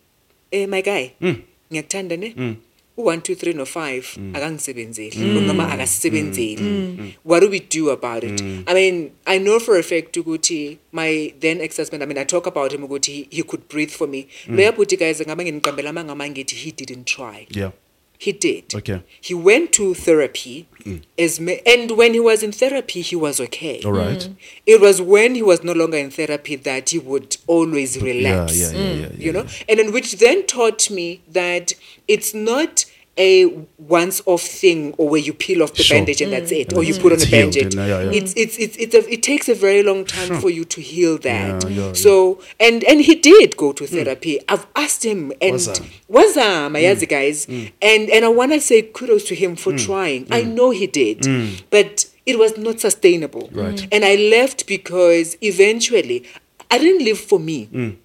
eh, 0.53 0.67
my 0.67 0.83
guy, 0.83 1.15
mm. 1.21 1.43
ngiyakuthanda 1.71 2.19
ne? 2.19 2.35
Mm. 2.35 2.57
U-one 2.99 3.21
two 3.21 3.35
three 3.35 3.53
no-five 3.53 4.05
akangisebenzeli 4.33 5.37
or 5.37 5.43
noma 5.43 5.65
akasisebenzeli. 5.65 7.17
What 7.25 7.41
do 7.41 7.49
we 7.51 7.61
do 7.61 7.91
about 7.91 8.25
it? 8.25 8.41
I 8.67 8.75
mean 8.75 9.11
i 9.27 9.39
know 9.39 9.59
for 9.61 9.79
a 9.79 9.83
fact 9.83 10.17
ukuthi 10.17 10.79
my 10.93 11.35
then 11.41 11.61
ex-husband 11.61 12.03
i 12.03 12.07
mean 12.07 12.19
i 12.19 12.25
talk 12.25 12.47
about 12.47 12.73
him 12.73 12.83
ukuthi 12.83 13.07
he, 13.07 13.29
he 13.31 13.43
could 13.43 13.69
breathe 13.69 13.91
for 13.91 14.09
me. 14.09 14.27
Loya 14.49 14.73
bhuti 14.73 14.97
guys 14.97 15.21
ngaba 15.21 15.45
nginiqambela 15.45 15.91
amangama 15.91 16.29
ngithi 16.29 16.55
he 16.55 16.71
didn't 16.71 17.05
try. 17.05 17.47
Yeah. 17.51 17.71
He 18.19 18.33
did. 18.33 18.75
Okay. 18.75 19.03
he 19.21 19.35
went 19.35 19.73
to 19.73 19.95
therapy. 19.95 20.69
Mm. 20.85 21.03
As 21.19 21.41
ma- 21.41 21.63
and 21.67 21.91
when 21.93 22.15
he 22.15 22.21
was 22.21 22.43
in 22.43 22.53
therapy 22.53 23.01
he 23.01 23.17
was 23.17 23.41
okay. 23.41 23.81
All 23.85 23.93
right. 23.93 24.19
Mm. 24.19 24.37
it 24.67 24.81
was 24.81 25.03
when 25.03 25.35
he 25.35 25.43
was 25.43 25.63
no 25.65 25.73
longer 25.73 25.97
in 25.99 26.11
therapy 26.11 26.57
that 26.57 26.91
he 26.91 26.99
would 26.99 27.37
always 27.47 28.01
relapse 28.01 28.59
yeah, 28.59 28.71
yeah, 28.71 28.79
yeah, 28.79 28.95
yeah, 28.95 29.07
mm. 29.09 29.19
you 29.19 29.33
know? 29.33 29.47
And 29.69 29.79
then 29.79 29.93
which 29.93 30.19
then 30.19 30.47
taught 30.47 30.91
me 30.91 31.23
that 31.29 31.75
it's 32.07 32.35
not 32.35 32.85
a 33.19 33.47
once 33.79 34.21
off 34.27 34.43
thing 34.43 34.93
or 34.99 35.09
where 35.09 35.21
you 35.21 35.33
peel 35.33 35.63
off 35.63 35.73
the 35.75 35.83
Sure. 35.83 35.97
bandage 35.97 36.21
and 36.21 36.33
that's 36.33 36.53
it 36.53 36.73
or 36.75 36.85
you 36.85 36.93
put 36.95 37.13
on 37.13 37.23
a 37.23 37.31
bandage 37.31 37.75
and, 37.75 37.79
uh, 37.79 37.83
yeah, 37.85 38.01
yeah. 38.03 38.11
it's 38.19 38.35
it's 38.37 38.59
it's, 38.59 38.77
it's 38.77 38.95
a, 38.95 39.11
it 39.13 39.23
takes 39.23 39.49
a 39.49 39.55
very 39.55 39.83
long 39.83 40.05
time 40.05 40.39
for 40.41 40.51
you 40.51 40.65
to 40.65 40.81
heal 40.81 41.17
that. 41.19 41.65
Yeah, 41.71 41.87
yeah, 41.87 41.93
so 41.95 42.41
and 42.61 42.85
and 42.85 43.01
he 43.01 43.15
did 43.15 43.57
go 43.57 43.73
to 43.73 43.87
therapy. 43.87 44.39
I've 44.49 44.67
asked 44.77 45.05
him 45.05 45.33
and 45.41 45.55
Wazama. 45.57 45.87
wazama 46.11 46.79
yazi 46.83 47.09
guys? 47.09 47.47
And 47.47 48.11
and 48.11 48.25
i 48.25 48.29
want 48.29 48.53
to 48.53 48.61
say 48.61 48.83
kudos 48.83 49.25
to 49.25 49.35
him 49.35 49.57
for 49.57 49.73
trying. 49.77 50.27
I 50.31 50.43
know 50.43 50.71
he 50.71 50.87
did 50.87 51.27
but 51.71 52.07
it 52.27 52.39
was 52.39 52.59
not 52.59 52.81
sustainable. 52.81 53.49
Right. 53.53 53.87
and 53.93 54.05
i 54.05 54.15
left 54.17 54.67
because 54.67 55.37
eventually 55.41 56.25
i 56.71 56.77
didn't 56.79 57.05
live 57.05 57.19
for 57.19 57.39
me 57.39 57.97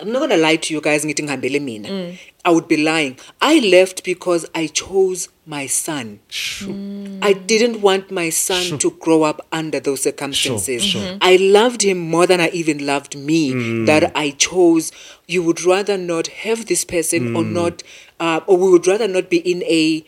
I'm 0.00 0.12
not 0.12 0.20
gonna 0.20 0.36
lie 0.36 0.56
to 0.56 0.74
you 0.74 0.80
guys 0.80 1.04
ngithi 1.04 1.22
ngihambele 1.22 1.60
mina. 1.60 1.88
Mm. 1.88 2.16
I 2.44 2.50
would 2.52 2.68
be 2.68 2.76
lying. 2.76 3.16
I 3.40 3.58
left 3.60 4.04
because 4.04 4.46
I 4.54 4.68
chose 4.68 5.28
my 5.46 5.66
son. 5.66 6.20
Sure. 6.28 6.72
Mm. 6.72 7.18
I 7.22 7.32
didn't 7.32 7.82
want 7.82 8.10
my 8.10 8.30
son 8.30 8.62
Sure. 8.62 8.78
to 8.78 8.90
grow 8.92 9.24
up 9.24 9.44
under 9.52 9.80
those 9.80 10.02
circumstances. 10.02 10.84
Sure, 10.84 11.02
sure. 11.02 11.18
I 11.20 11.36
loved 11.36 11.82
him 11.82 11.98
more 11.98 12.26
than 12.26 12.40
I 12.40 12.50
even 12.50 12.86
loved 12.86 13.16
me. 13.16 13.52
Mm. 13.52 13.86
That 13.86 14.12
I 14.14 14.30
chose. 14.30 14.92
You 15.26 15.42
would 15.42 15.62
rather 15.64 15.98
not 15.98 16.28
have 16.28 16.66
this 16.66 16.84
person 16.84 17.36
or 17.36 17.44
not, 17.44 17.82
uh, 18.20 18.40
or 18.46 18.56
we 18.56 18.70
would 18.70 18.86
rather 18.86 19.08
not 19.08 19.28
be 19.28 19.38
in 19.38 19.62
a 19.64 20.04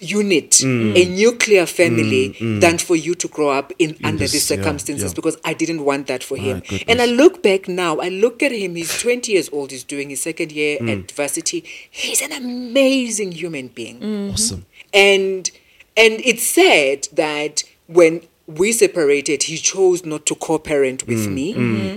unit, 0.00 0.60
a 0.62 1.04
nuclear 1.04 1.66
family, 1.66 2.36
than 2.60 2.78
for 2.78 2.96
you 2.96 3.14
to 3.14 3.28
grow 3.28 3.50
up 3.50 3.72
in, 3.78 3.96
under 4.04 4.18
this- 4.18 4.32
these 4.32 4.44
circumstances 4.46 5.12
yeah. 5.12 5.16
because 5.16 5.36
I 5.44 5.54
didn't 5.54 5.84
want 5.84 6.06
that 6.08 6.22
for 6.22 6.36
him. 6.36 6.60
goodness. 6.60 6.84
And 6.88 7.00
I 7.02 7.06
look 7.06 7.42
back 7.42 7.68
now, 7.68 7.98
I 7.98 8.08
look 8.08 8.42
at 8.42 8.52
him, 8.52 8.74
he's 8.74 8.96
20 9.00 9.32
years 9.32 9.48
old, 9.52 9.70
he's 9.70 9.84
doing 9.84 10.10
his 10.10 10.20
second 10.20 10.52
year 10.52 10.78
at 10.88 11.10
varsity. 11.12 11.64
He's 11.90 12.20
an 12.22 12.32
amazing 12.32 13.32
human 13.32 13.68
being 13.68 14.30
Awesome. 14.32 14.66
and 14.92 15.50
and 15.96 16.20
it's 16.24 16.42
sad 16.42 17.08
that 17.12 17.62
when 17.86 18.20
we 18.46 18.70
separated 18.70 19.42
he 19.44 19.56
chose 19.56 20.04
not 20.04 20.24
to 20.26 20.34
co-parent 20.36 21.04
Mm, 21.04 21.08
with 21.08 21.26
me 21.28 21.46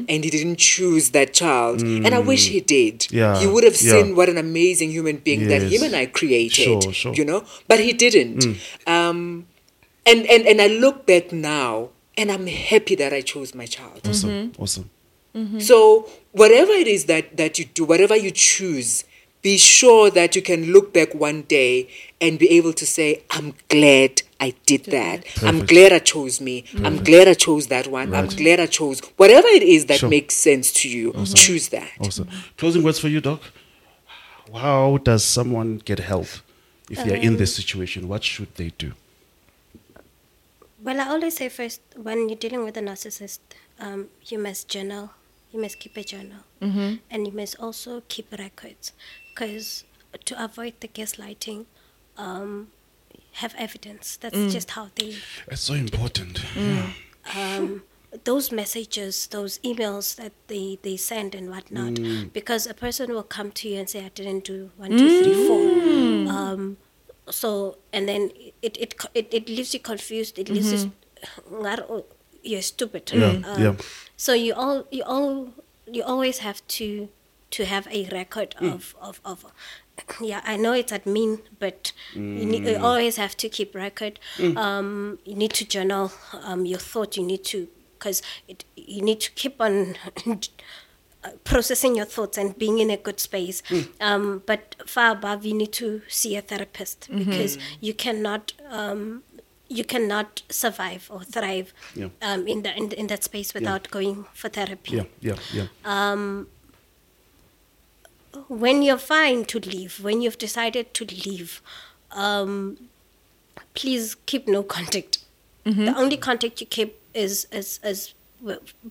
and 0.10 0.24
he 0.24 0.30
didn't 0.32 0.58
choose 0.58 1.12
that 1.12 1.32
child 1.34 1.82
and 1.82 2.08
i 2.16 2.20
wish 2.20 2.48
he 2.50 2.60
did 2.60 3.06
Yeah, 3.12 3.40
he 3.40 3.46
would 3.46 3.64
have 3.64 3.80
yeah. 3.80 3.92
seen 3.92 4.16
what 4.16 4.30
an 4.30 4.38
amazing 4.38 4.90
human 4.90 5.18
being 5.18 5.48
that 5.48 5.62
him 5.62 5.84
and 5.84 5.96
i 5.96 6.06
created 6.08 6.54
Sure, 6.66 6.82
Mm. 6.82 6.94
sure. 6.94 7.14
you 7.14 7.24
know 7.24 7.44
but 7.68 7.80
he 7.80 7.94
didn't 7.94 8.46
um 8.88 9.46
and 10.08 10.26
and 10.26 10.48
and 10.48 10.60
i 10.60 10.68
look 10.68 11.06
back 11.06 11.32
now 11.32 11.90
and 12.18 12.32
i'm 12.32 12.48
happy 12.48 12.96
that 12.96 13.14
i 13.14 13.22
chose 13.22 13.54
my 13.54 13.68
child 13.68 14.02
Awesome. 14.08 14.52
Awesome. 14.58 14.90
so 15.60 16.10
whatever 16.32 16.72
it 16.74 16.88
is 16.88 17.06
that 17.06 17.38
that 17.38 17.60
you 17.60 17.66
do, 17.66 17.86
whatever 17.86 18.16
you 18.16 18.32
choose, 18.32 19.04
be 19.42 19.58
sure 19.58 20.10
that 20.12 20.36
you 20.36 20.42
can 20.42 20.72
look 20.74 20.94
back 20.94 21.16
one 21.16 21.44
day 21.44 21.88
and 22.20 22.38
be 22.38 22.50
able 22.52 22.74
to 22.74 22.86
say, 22.86 23.24
"I'm 23.32 23.54
glad 23.70 24.22
I 24.40 24.54
did 24.66 24.86
that. 24.86 25.26
I'm 25.42 25.66
glad 25.66 25.92
I 25.94 26.00
chose 26.00 26.42
me. 26.42 26.66
I'm 26.84 27.04
glad 27.04 27.28
I 27.28 27.34
chose 27.34 27.68
that 27.68 27.88
one. 27.88 28.14
I'm 28.14 28.28
glad 28.28 28.60
I 28.60 28.66
chose 28.66 29.02
whatever 29.18 29.48
it 29.48 29.64
is 29.64 29.86
that 29.86 30.00
Sure. 30.00 30.10
makes 30.10 30.36
sense 30.36 30.72
to 30.82 30.90
you. 30.90 31.14
Choose 31.36 31.70
that." 31.70 31.92
Awesome. 32.00 32.28
Closing 32.58 32.84
words 32.84 33.00
for 33.00 33.08
you, 33.08 33.22
Doc. 33.22 33.42
How 34.54 34.98
does 34.98 35.24
someone 35.24 35.78
get 35.78 36.00
help 36.00 36.28
if 36.90 36.98
they're 37.06 37.16
in 37.16 37.38
this 37.38 37.56
situation? 37.56 38.08
What 38.08 38.24
should 38.24 38.54
they 38.56 38.72
do? 38.78 38.94
Well, 40.82 41.00
I 41.00 41.10
always 41.10 41.36
say 41.38 41.50
first, 41.50 41.82
when 41.96 42.30
you're 42.30 42.38
dealing 42.38 42.64
with 42.64 42.78
a 42.78 42.82
narcissist, 42.82 43.40
um, 43.80 44.08
you 44.28 44.40
must 44.40 44.68
journal. 44.70 45.12
You 45.52 45.60
must 45.62 45.80
keep 45.80 45.98
a 45.98 46.04
journal. 46.04 46.44
Mm-hmm. 46.62 46.96
And 47.12 47.28
you 47.28 47.34
must 47.34 47.60
also 47.60 48.02
keep 48.08 48.32
records. 48.32 48.94
Because 49.40 49.86
to 50.26 50.44
avoid 50.44 50.74
the 50.82 50.88
gaslighting, 50.90 51.66
um, 52.18 52.68
have 53.34 53.56
evidence. 53.58 54.18
That's 54.18 54.52
just 54.52 54.72
how 54.72 54.90
they 54.96 55.16
It's 55.48 55.62
so 55.62 55.76
important. 55.76 56.42
um, 57.38 57.84
those 58.26 58.52
messages, 58.52 59.28
those 59.28 59.60
emails 59.60 60.16
that 60.18 60.34
they, 60.48 60.78
they 60.82 60.98
send 60.98 61.36
and 61.36 61.50
whatnot, 61.50 62.00
because 62.34 62.68
a 62.68 62.74
person 62.74 63.14
will 63.14 63.24
come 63.24 63.52
to 63.52 63.70
you 63.70 63.80
and 63.80 63.90
say, 63.90 64.04
I 64.04 64.10
didn't 64.10 64.44
do 64.44 64.72
one, 64.76 64.98
two, 64.98 65.10
three, 65.24 65.48
four. 65.48 65.60
Um, 66.36 66.78
so, 67.30 67.78
and 67.94 68.10
then 68.10 68.32
it, 68.62 68.76
it, 68.78 68.96
it, 69.14 69.34
it 69.34 69.48
leaves 69.48 69.74
you 69.74 69.80
confused. 69.80 70.38
It 70.38 70.50
leaves 70.50 70.74
you, 70.74 70.92
ngar- 71.52 71.86
oh, 71.90 72.06
you're 72.44 72.62
stupid. 72.64 73.10
Yeah, 73.14 73.40
Um, 73.46 73.62
yeah. 73.62 73.76
So 74.18 74.34
you 74.34 74.54
all, 74.54 74.86
you 74.92 75.04
all, 75.04 75.54
you 75.88 76.04
always 76.04 76.40
have 76.40 76.66
to, 76.80 77.08
to 77.52 77.66
have 77.66 77.88
a 77.92 78.08
record 78.10 78.56
of, 78.60 78.96
of, 79.02 79.20
of, 79.26 79.46
yeah, 80.22 80.42
I 80.46 80.56
know 80.56 80.74
it's 80.74 80.92
admin, 80.92 81.42
but 81.60 81.92
you, 82.14 82.22
need, 82.46 82.66
you 82.66 82.78
always 82.78 83.16
have 83.18 83.36
to 83.38 83.50
keep 83.50 83.76
record. 83.76 84.20
Um, 84.56 85.20
you 85.26 85.36
need 85.36 85.54
to 85.54 85.66
journal 85.66 86.12
um, 86.44 86.66
your 86.66 86.80
thought. 86.80 87.18
You 87.18 87.24
need 87.26 87.44
to, 87.46 87.68
because 87.98 88.22
you 88.76 89.02
need 89.02 89.20
to 89.22 89.32
keep 89.32 89.60
on 89.60 89.96
uh, 90.26 90.36
processing 91.44 91.96
your 91.96 92.06
thoughts 92.06 92.38
and 92.38 92.58
being 92.58 92.80
in 92.80 92.90
a 92.90 92.98
good 92.98 93.20
space. 93.20 93.62
Um, 94.00 94.44
but 94.46 94.76
far 94.86 95.12
above, 95.12 95.44
you 95.46 95.54
need 95.54 95.74
to 95.74 96.02
see 96.08 96.36
a 96.36 96.42
therapist 96.42 97.10
because 97.14 97.58
you 97.82 97.94
cannot. 97.94 98.54
Um, 98.70 99.24
you 99.72 99.84
cannot 99.84 100.42
survive 100.50 101.08
or 101.12 101.24
thrive 101.24 101.72
Yeah. 101.94 102.08
um, 102.24 102.48
in, 102.48 102.64
the, 102.64 102.76
in, 102.76 102.92
in 102.94 103.06
that 103.06 103.24
space 103.24 103.54
without 103.54 103.92
going 103.92 104.26
for 104.34 104.50
therapy 104.50 104.96
Yeah, 104.96 105.04
yeah, 105.22 105.36
yeah. 105.54 105.68
When 108.48 108.82
you're 108.82 108.98
fine 108.98 109.46
to 109.46 109.60
leave, 109.60 110.04
when 110.04 110.22
you've 110.22 110.38
decided 110.38 110.94
to 110.96 111.06
leave, 111.06 111.62
um, 112.12 112.78
please 113.74 114.16
keep 114.26 114.48
no 114.48 114.64
contact. 114.64 115.20
The 115.66 115.96
only 115.96 116.18
contact 116.18 116.62
you 116.62 116.68
keep 116.68 117.00
is 117.14 117.46
is, 117.52 117.80
is 117.84 118.14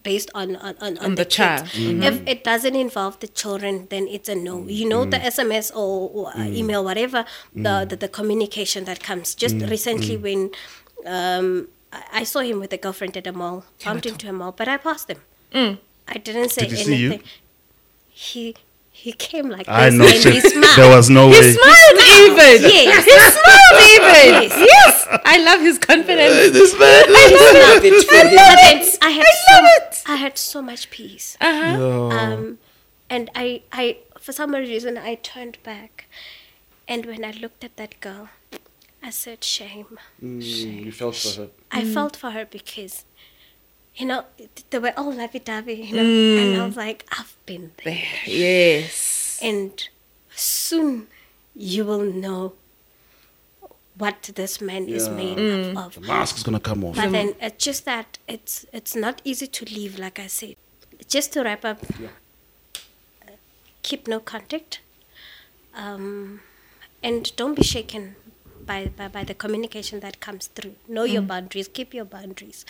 based 0.03 0.31
on 0.35 0.57
on, 0.57 0.77
on, 0.81 0.99
On 0.99 1.15
the 1.15 1.25
kid. 1.25 1.31
child. 1.31 1.67
Mm-hmm. 1.67 2.03
If 2.03 2.27
it 2.27 2.45
doesn't 2.45 2.77
involve 2.77 3.19
the 3.21 3.29
children, 3.29 3.87
then 3.91 4.07
it's 4.07 4.29
a 4.29 4.35
no. 4.35 4.67
You 4.67 4.89
know 4.89 5.05
the 5.05 5.17
mm-hmm. 5.17 5.41
SMS 5.41 5.75
or, 5.75 6.11
or 6.11 6.29
uh, 6.29 6.35
mm-hmm. 6.35 6.55
email, 6.55 6.85
whatever 6.85 7.25
the, 7.55 7.87
the 7.89 7.97
the 7.97 8.09
communication 8.09 8.85
that 8.85 9.03
comes. 9.03 9.35
Just 9.35 9.57
recently 9.57 10.17
when 10.17 10.51
um, 11.07 11.69
I 11.93 12.21
I 12.21 12.25
saw 12.25 12.41
him 12.41 12.61
with 12.61 12.73
a 12.73 12.77
girlfriend 12.77 13.17
at 13.17 13.27
a 13.27 13.33
mall, 13.33 13.65
bumped 13.85 14.07
into 14.07 14.29
a 14.29 14.33
mall, 14.33 14.53
but 14.53 14.69
I 14.69 14.77
passed 14.77 15.11
him. 15.11 15.21
I 16.07 16.19
didn't 16.19 16.51
say 16.51 16.63
Did 16.63 16.79
he 16.79 16.85
see 16.85 16.97
you? 16.97 17.09
anything. 17.09 17.27
He 18.09 18.57
he 19.05 19.13
came 19.13 19.49
like 19.49 19.69
I 19.69 19.91
this 19.91 19.99
know. 19.99 20.07
and 20.07 20.35
he 20.35 20.41
smiled. 20.41 20.77
There 20.77 20.91
was 20.97 21.09
no 21.09 21.29
way. 21.29 21.35
He 21.35 21.41
way. 21.41 21.53
smiled 21.55 22.01
even. 22.25 22.71
Yes. 22.71 23.05
He 23.05 23.17
smiled 23.39 23.77
even. 23.95 24.67
Yes. 24.67 25.07
I 25.35 25.37
love 25.49 25.61
his 25.61 25.79
confidence. 25.79 26.53
This 26.59 26.73
man. 26.79 27.05
I 27.07 27.75
love 27.75 27.85
it 27.85 28.05
for 28.05 28.13
But 28.13 28.27
him. 28.27 28.35
then 28.35 28.99
I 29.01 29.11
had 29.11 29.25
love 29.25 29.45
so, 29.49 29.57
it. 29.77 30.03
I 30.07 30.17
had 30.17 30.37
so 30.37 30.63
much 30.63 30.91
peace. 30.91 31.37
Uh-huh. 31.41 31.77
Oh. 31.79 32.11
Um, 32.11 32.59
and 33.09 33.31
I, 33.35 33.63
I, 33.73 33.99
for 34.19 34.33
some 34.33 34.53
reason, 34.53 34.99
I 34.99 35.15
turned 35.15 35.59
back, 35.63 36.07
and 36.89 37.07
when 37.07 37.25
I 37.25 37.31
looked 37.31 37.63
at 37.65 37.77
that 37.77 38.01
girl, 38.01 38.29
I 39.03 39.11
said, 39.11 39.45
"Shame." 39.45 39.97
Mm, 40.23 40.85
you 40.87 40.93
felt 40.93 41.15
for 41.17 41.43
her. 41.43 41.49
I 41.71 41.85
felt 41.85 42.17
for 42.17 42.31
her 42.33 42.45
because, 42.45 43.05
you 43.99 44.07
know, 44.07 44.25
they 44.71 44.79
were 44.79 44.93
all 44.97 45.13
lovey-dovey, 45.13 45.75
you 45.75 45.95
know, 45.97 46.03
and 46.43 46.57
I 46.61 46.67
was 46.67 46.77
like, 46.77 47.05
"I've 47.19 47.37
been 47.47 47.73
there," 47.85 47.95
There. 47.95 48.05
Yes. 48.27 49.39
and 49.43 49.73
soon 50.35 51.09
you 51.55 51.85
will 51.85 52.05
know 52.25 52.55
what 53.97 54.31
this 54.37 54.61
man 54.61 54.89
is 54.89 55.09
made 55.09 55.39
Mm. 55.39 55.77
up 55.77 55.87
of. 55.87 55.95
The 55.95 56.01
mask 56.07 56.37
is 56.37 56.43
gonna 56.45 56.61
come 56.61 56.85
off. 56.85 56.95
But 56.97 57.11
then 57.11 57.35
it's 57.41 57.65
just 57.65 57.85
that 57.85 58.19
it's 58.29 58.65
it's 58.73 58.95
not 58.95 59.21
easy 59.25 59.49
to 59.49 59.65
leave, 59.65 59.99
like 59.99 60.19
I 60.21 60.29
said. 60.29 60.55
Just 61.09 61.33
to 61.33 61.43
wrap 61.43 61.65
up, 61.65 61.79
Yeah. 61.99 62.09
uh, 63.27 63.33
keep 63.83 64.07
no 64.07 64.21
contact, 64.21 64.81
um, 65.75 66.41
and 67.03 67.35
don't 67.37 67.55
be 67.55 67.65
shaken 67.65 68.15
by, 68.65 68.87
by 68.97 69.09
by 69.09 69.25
the 69.25 69.35
communication 69.35 69.99
that 70.01 70.21
comes 70.21 70.47
through. 70.55 70.75
Know 70.87 71.05
your 71.05 71.23
boundaries. 71.23 71.69
Keep 71.69 71.95
your 71.95 72.05
boundaries. 72.05 72.65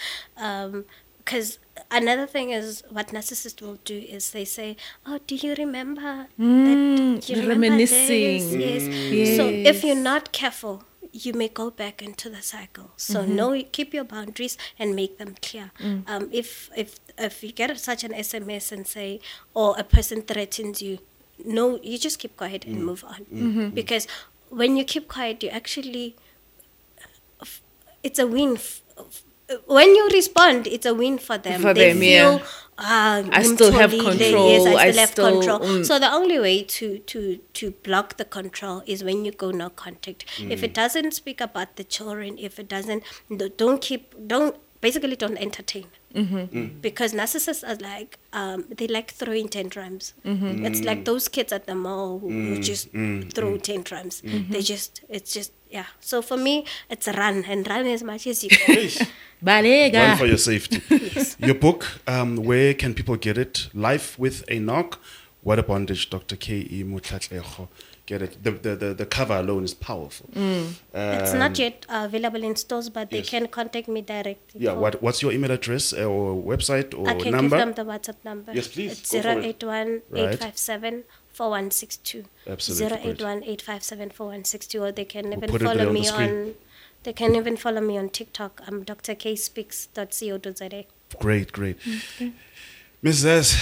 Because 1.29 1.59
another 1.91 2.27
thing 2.27 2.51
is 2.53 2.83
what 2.89 3.09
narcissists 3.09 3.61
will 3.61 3.79
do 3.85 3.99
is 3.99 4.31
they 4.31 4.47
say, 4.47 4.77
"Oh, 5.05 5.19
do 5.27 5.35
you 5.35 5.55
remember 5.57 6.27
mm, 6.41 6.65
that? 6.65 7.27
Do 7.27 7.33
you 7.35 7.43
remember 7.47 7.77
this?" 7.77 7.93
reminiscing. 7.93 8.61
Yes. 8.61 9.37
So 9.37 9.47
if 9.47 9.85
you're 9.85 10.05
not 10.13 10.33
careful, 10.33 10.85
you 11.13 11.35
may 11.35 11.49
go 11.49 11.71
back 11.71 12.01
into 12.01 12.31
the 12.31 12.41
cycle. 12.41 12.93
So 12.97 13.21
mm-hmm. 13.21 13.37
know, 13.37 13.63
keep 13.73 13.93
your 13.93 14.05
boundaries 14.05 14.57
and 14.79 14.97
make 14.97 15.19
them 15.19 15.35
clear. 15.43 15.71
Mm. 15.81 16.09
Um, 16.09 16.31
if 16.33 16.71
if 16.75 16.97
if 17.19 17.45
you 17.45 17.53
get 17.53 17.79
such 17.79 18.05
an 18.05 18.13
SMS 18.13 18.73
and 18.73 18.87
say, 18.87 19.21
or 19.53 19.75
a 19.77 19.85
person 19.85 20.23
threatens 20.23 20.81
you, 20.81 20.99
no, 21.45 21.79
you 21.83 21.99
just 21.99 22.19
keep 22.19 22.39
quiet 22.39 22.65
and 22.65 22.79
mm. 22.79 22.89
move 22.89 23.05
on. 23.05 23.27
Mm-hmm. 23.27 23.69
Because 23.77 24.09
when 24.49 24.79
you 24.79 24.85
keep 24.85 25.09
quiet, 25.09 25.43
you 25.43 25.51
actually 25.51 26.17
uh, 27.43 27.45
it's 28.03 28.19
a 28.19 28.27
win. 28.27 28.55
F- 28.55 28.81
f- 28.97 29.25
when 29.66 29.95
you 29.95 30.09
respond, 30.12 30.66
it's 30.66 30.87
a 30.87 30.95
win 30.95 31.19
for 31.19 31.39
them. 31.39 31.61
For 31.62 31.73
they 31.75 31.93
them, 31.93 32.03
yeah. 32.03 32.39
feel, 32.39 32.47
ah, 32.79 33.23
I 33.33 33.43
still 33.43 33.73
have 33.73 33.91
control, 33.91 34.51
Yes, 34.51 34.66
I 34.66 34.75
I 34.87 34.91
still 34.91 35.01
have 35.01 35.11
still- 35.11 35.33
control. 35.33 35.61
mm. 35.61 35.85
So 35.87 35.99
the 35.99 36.11
only 36.12 36.39
way 36.39 36.62
to 36.62 36.99
to 36.99 37.39
to 37.55 37.70
block 37.87 38.16
the 38.19 38.25
control 38.25 38.83
is 38.87 39.03
when 39.03 39.25
you 39.25 39.33
go 39.33 39.51
no 39.51 39.70
contact. 39.70 40.25
If 40.39 40.62
it 40.62 40.75
doesn't 40.75 41.12
speak 41.12 41.41
about 41.41 41.77
the 41.77 41.85
children, 41.85 42.37
if 42.39 42.59
it 42.59 42.69
doesn't, 42.69 43.03
don't 43.57 43.81
keep, 43.81 44.15
don't 44.27 44.57
basically 44.81 45.16
don't 45.16 45.39
entertain. 45.39 45.87
Mm-hmm. 46.15 46.81
Because 46.81 47.13
narcissists 47.13 47.63
are 47.69 47.77
like 47.77 48.19
um, 48.33 48.65
they 48.71 48.87
like 48.87 49.11
throwing 49.11 49.49
tantrums. 49.49 50.15
Mm-hmm. 50.25 50.65
It's 50.67 50.83
like 50.83 51.05
those 51.05 51.29
kids 51.29 51.53
at 51.53 51.67
the 51.67 51.75
mall 51.75 52.19
who, 52.19 52.31
who 52.31 52.61
just 52.61 52.91
throw 53.35 53.59
tantrums. 53.59 54.23
They 54.23 54.63
just 54.63 55.03
it's 55.09 55.33
just 55.33 55.53
yeah. 55.71 55.87
So 56.01 56.23
for 56.23 56.37
me, 56.37 56.65
it's 56.91 57.07
a 57.09 57.13
run 57.13 57.45
and 57.45 57.69
run 57.69 57.87
as 57.87 58.03
much 58.03 58.27
as 58.27 58.43
you 58.43 58.51
can. 58.65 58.91
Run 60.11 60.19
for 60.19 60.27
your 60.27 60.39
safety. 60.39 60.83
Your 61.47 61.55
book, 61.55 61.87
um, 62.07 62.37
where 62.37 62.75
can 62.75 62.95
people 62.95 63.17
get 63.17 63.39
it? 63.39 63.69
Life 63.75 64.19
with 64.19 64.45
a 64.49 64.59
Knock. 64.59 64.99
What 65.43 65.59
a 65.59 65.63
bondage, 65.63 66.11
Dr. 66.11 66.37
K.E. 66.37 66.85
Motlhatlego. 66.85 67.69
Get 68.09 68.23
it. 68.23 68.43
The, 68.43 68.53
the, 68.53 68.75
the, 68.83 68.95
the 68.95 69.05
cover 69.07 69.35
alone 69.35 69.65
is 69.65 69.75
powerful. 69.75 70.27
it's 70.35 71.33
Um, 71.35 71.39
not 71.39 71.59
yet 71.59 71.85
uh, 71.91 72.05
available 72.09 72.43
in 72.43 72.57
stores, 72.57 72.89
but 72.89 73.11
they 73.11 73.19
yes. 73.19 73.29
can 73.29 73.47
contact 73.49 73.87
me 73.87 74.01
directly. 74.01 74.61
Yeah, 74.67 74.73
what, 74.73 75.03
what's 75.03 75.21
your 75.23 75.31
email 75.31 75.51
address 75.51 75.93
or 75.93 76.35
website 76.53 76.99
or 76.99 77.07
I 77.07 77.15
can 77.23 77.33
number? 77.33 77.57
give 77.59 77.67
them 77.67 77.75
the 77.81 77.85
WhatsApp 77.93 78.17
number. 78.25 78.51
Yes, 78.55 78.69
please, 78.69 78.93
It's 79.01 79.13
go 79.13 79.19
081 79.19 80.01
857 80.15 81.05
4162. 81.33 82.25
Absolutely 82.47 82.97
great. 82.97 83.21
081 83.21 83.43
857 83.45 84.11
4162. 84.11 84.83
Or 84.83 84.91
they 84.93 85.05
can 85.05 85.27
even 85.27 85.41
put 85.41 85.51
it 85.51 85.59
there 85.59 85.69
follow 85.69 85.81
on 85.89 85.95
the 85.95 86.01
me 86.01 86.05
screen. 86.05 86.31
on. 86.31 86.55
They 87.03 87.13
can 87.13 87.35
even 87.37 87.57
follow 87.59 87.83
me 87.83 87.99
on 87.99 88.09
TikTok. 88.09 88.63
I'm 88.67 88.85
drkspeaks.co.za. 88.87 90.85
Great, 91.21 91.53
great. 91.53 91.77
Ms. 93.03 93.25
Zaz, 93.25 93.55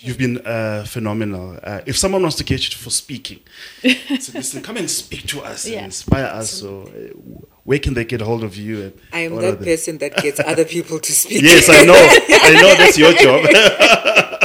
you've 0.00 0.18
been 0.18 0.38
uh, 0.46 0.84
phenomenal. 0.86 1.58
Uh, 1.62 1.80
if 1.86 1.96
someone 1.96 2.22
wants 2.22 2.36
to 2.38 2.44
get 2.44 2.60
you 2.70 2.76
for 2.76 2.90
speaking, 2.90 3.40
so 4.18 4.32
listen, 4.34 4.62
come 4.62 4.76
and 4.76 4.90
speak 4.90 5.26
to 5.28 5.40
us 5.42 5.66
Yeah. 5.68 5.78
and 5.78 5.86
inspire 5.86 6.24
us. 6.26 6.50
So, 6.50 6.82
uh, 6.82 7.42
where 7.64 7.78
can 7.78 7.94
they 7.94 8.04
get 8.04 8.20
hold 8.20 8.42
of 8.42 8.56
you? 8.56 8.82
And 8.82 8.92
I 9.12 9.20
am 9.20 9.36
that 9.36 9.60
person 9.60 9.98
that 9.98 10.16
gets 10.16 10.40
other 10.40 10.64
people 10.64 10.98
to 10.98 11.12
speak. 11.12 11.42
Yes, 11.42 11.68
I 11.68 11.84
know. 11.84 11.94
I 11.96 12.52
know 12.60 12.74
that's 12.74 12.98
your 12.98 13.12
job. 13.12 13.46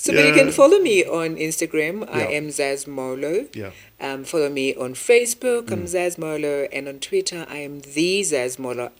So 0.00 0.14
but 0.14 0.24
you 0.26 0.32
can 0.32 0.50
follow 0.50 0.78
me 0.78 1.04
on 1.04 1.36
Instagram. 1.36 2.08
I 2.10 2.22
am 2.22 2.48
Zaz 2.48 2.86
Molo. 2.86 3.46
Yeah. 3.52 3.72
Mm. 4.00 4.14
Um, 4.14 4.24
follow 4.24 4.48
me 4.48 4.74
on 4.74 4.94
Facebook. 4.94 5.70
I'm 5.70 5.84
Zaz 5.84 6.16
Molo, 6.16 6.66
and 6.72 6.88
on 6.88 7.00
Twitter 7.00 7.44
I 7.50 7.58
am 7.58 7.80
the 7.80 8.22
Zaz 8.22 8.58
Molo. 8.58 8.92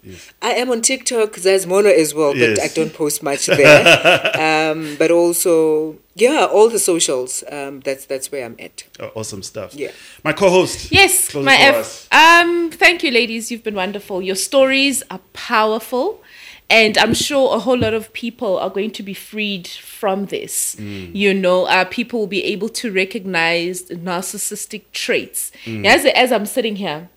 I 0.43 0.51
am 0.51 0.71
on 0.71 0.83
TikTok 0.83 1.33
Zaz 1.37 1.67
Molo 1.67 1.89
as 1.89 2.15
well, 2.15 2.33
but 2.35 2.51
Yes. 2.51 2.61
I 2.61 2.75
don't 2.75 2.93
post 2.93 3.23
much 3.23 3.47
there. 3.47 4.71
um, 4.73 4.97
but 4.99 5.11
also, 5.11 5.97
yeah, 6.17 6.45
all 6.45 6.69
the 6.69 6.79
socials. 6.79 7.43
Um, 7.51 7.81
that's 7.81 8.05
that's 8.05 8.31
where 8.31 8.45
I'm 8.45 8.57
at. 8.59 8.85
Oh, 9.01 9.11
awesome 9.15 9.43
stuff. 9.43 9.73
Yeah. 9.75 9.93
My 10.23 10.35
co-host. 10.35 10.93
Yes, 10.93 11.35
my 11.35 11.55
it 11.55 11.73
for 11.73 11.81
F. 11.81 12.09
Um, 12.13 12.71
thank 12.73 13.03
you, 13.03 13.11
ladies. 13.11 13.51
You've 13.51 13.65
been 13.65 13.75
wonderful. 13.75 14.21
Your 14.21 14.37
stories 14.37 15.03
are 15.11 15.21
powerful, 15.33 16.23
and 16.71 16.97
I'm 16.97 17.15
sure 17.15 17.55
a 17.55 17.59
whole 17.59 17.77
lot 17.77 17.95
of 17.95 18.13
people 18.13 18.59
are 18.59 18.71
going 18.71 18.93
to 18.93 19.03
be 19.03 19.15
freed 19.15 19.67
from 19.67 20.27
this. 20.27 20.77
You 20.79 21.35
know, 21.35 21.65
uh, 21.65 21.85
people 21.85 22.21
will 22.21 22.27
be 22.27 22.45
able 22.45 22.69
to 22.71 22.93
recognize 22.93 23.83
narcissistic 23.85 24.83
traits. 24.93 25.53
As 25.67 26.05
as 26.07 26.33
I'm 26.33 26.47
sitting 26.47 26.77
here. 26.77 27.09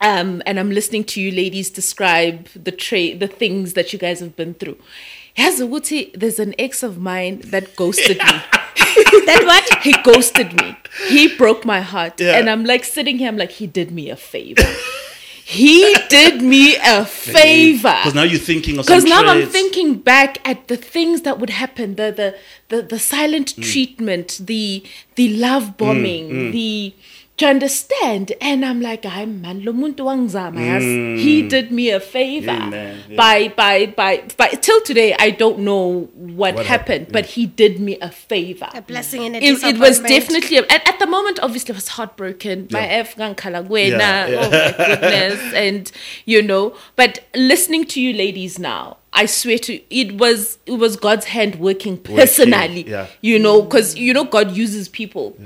Um, 0.00 0.42
and 0.46 0.58
I'm 0.58 0.72
listening 0.72 1.04
to 1.04 1.20
you 1.20 1.30
ladies 1.30 1.70
describe 1.70 2.48
the 2.56 2.72
trait, 2.72 3.20
the 3.20 3.28
things 3.28 3.74
that 3.74 3.92
you 3.92 4.00
guys 4.00 4.18
have 4.18 4.34
been 4.34 4.54
through. 4.54 4.76
Yazi 5.38 5.62
ukuthi 5.62 6.12
there's 6.12 6.40
an 6.40 6.54
ex 6.58 6.82
of 6.82 6.98
mine 6.98 7.40
that 7.44 7.76
ghosted 7.76 8.18
me. 8.18 8.40
that 9.26 9.42
what? 9.44 9.82
he 9.82 9.92
ghosted 10.02 10.60
me. 10.60 10.76
He 11.08 11.36
broke 11.36 11.64
my 11.64 11.80
heart. 11.80 12.20
Yeah. 12.20 12.36
And 12.36 12.50
I'm 12.50 12.64
like 12.64 12.84
sitting 12.84 13.18
here, 13.18 13.28
I'm 13.28 13.36
like, 13.36 13.52
he 13.52 13.66
did 13.66 13.90
me 13.90 14.10
a 14.10 14.16
favor. 14.16 14.62
he 15.44 15.94
did 16.08 16.40
me 16.42 16.76
a 16.76 17.04
favor. 17.04 17.96
Because 18.02 18.14
now 18.14 18.22
you're 18.22 18.38
thinking 18.38 18.78
of 18.78 18.86
Because 18.86 19.04
now 19.04 19.22
I'm 19.24 19.46
thinking 19.48 19.98
back 19.98 20.38
at 20.48 20.68
the 20.68 20.76
things 20.76 21.22
that 21.22 21.38
would 21.38 21.50
happen, 21.50 21.96
the 21.96 22.12
the 22.12 22.34
the, 22.68 22.82
the 22.82 22.98
silent 22.98 23.54
Mm. 23.56 23.70
treatment, 23.72 24.40
the 24.42 24.82
the 25.16 25.28
love 25.36 25.76
bombing, 25.76 26.52
the 26.52 26.94
do 27.38 27.46
you 27.46 27.50
understand? 27.50 28.32
And 28.42 28.62
I'm 28.64 28.80
like, 28.82 29.06
I'm 29.06 29.40
man, 29.40 29.64
lo 29.64 29.72
muntu 29.72 30.04
wangizama, 30.04 30.60
yazi. 30.60 31.18
he 31.18 31.42
did 31.48 31.72
me 31.72 31.90
a 31.90 31.98
favor 31.98 32.52
Mm. 32.52 32.72
Yeah, 32.72 32.94
yeah. 33.08 33.16
by 33.16 33.48
by 33.48 33.86
by 33.86 34.22
by 34.36 34.48
till 34.48 34.80
today 34.82 35.16
I 35.18 35.30
don't 35.30 35.60
know 35.60 36.10
what, 36.14 36.54
What 36.56 36.66
happened, 36.66 37.06
happened, 37.06 37.12
but 37.12 37.26
he 37.26 37.46
did 37.46 37.80
me 37.80 37.98
a 38.00 38.10
favor 38.10 38.68
A 38.74 38.82
blessing 38.82 39.24
and 39.24 39.36
a 39.36 39.38
it, 39.38 39.44
it 39.44 39.78
was 39.78 39.98
disappointment. 40.00 40.08
definitely 40.08 40.56
at, 40.58 40.88
at 40.88 40.98
the 40.98 41.06
moment 41.06 41.40
obviously 41.42 41.72
I 41.74 41.76
was 41.76 41.88
heartbroken 41.88 42.68
my 42.70 42.80
Yeah. 42.80 43.00
F 43.08 43.16
Gankalagwena, 43.16 43.98
Yeah, 43.98 44.26
yeah. 44.28 44.38
oh 44.38 44.50
my 44.50 44.86
goodness 44.86 45.54
and 45.64 45.92
you 46.26 46.42
know 46.42 46.76
but 46.96 47.24
listening 47.34 47.86
to 47.86 48.00
you 48.00 48.12
ladies 48.12 48.58
now 48.58 48.98
I 49.14 49.26
swear 49.26 49.58
to 49.58 49.80
it 49.94 50.16
was 50.18 50.58
it 50.66 50.72
was 50.72 50.96
God's 50.96 51.26
hand 51.26 51.56
working 51.56 51.96
personally. 51.98 52.84
yeah. 52.88 53.06
You 53.20 53.38
know, 53.38 53.60
because 53.62 53.94
you 53.96 54.14
know 54.14 54.24
God 54.24 54.52
uses 54.56 54.88
people 54.88 55.36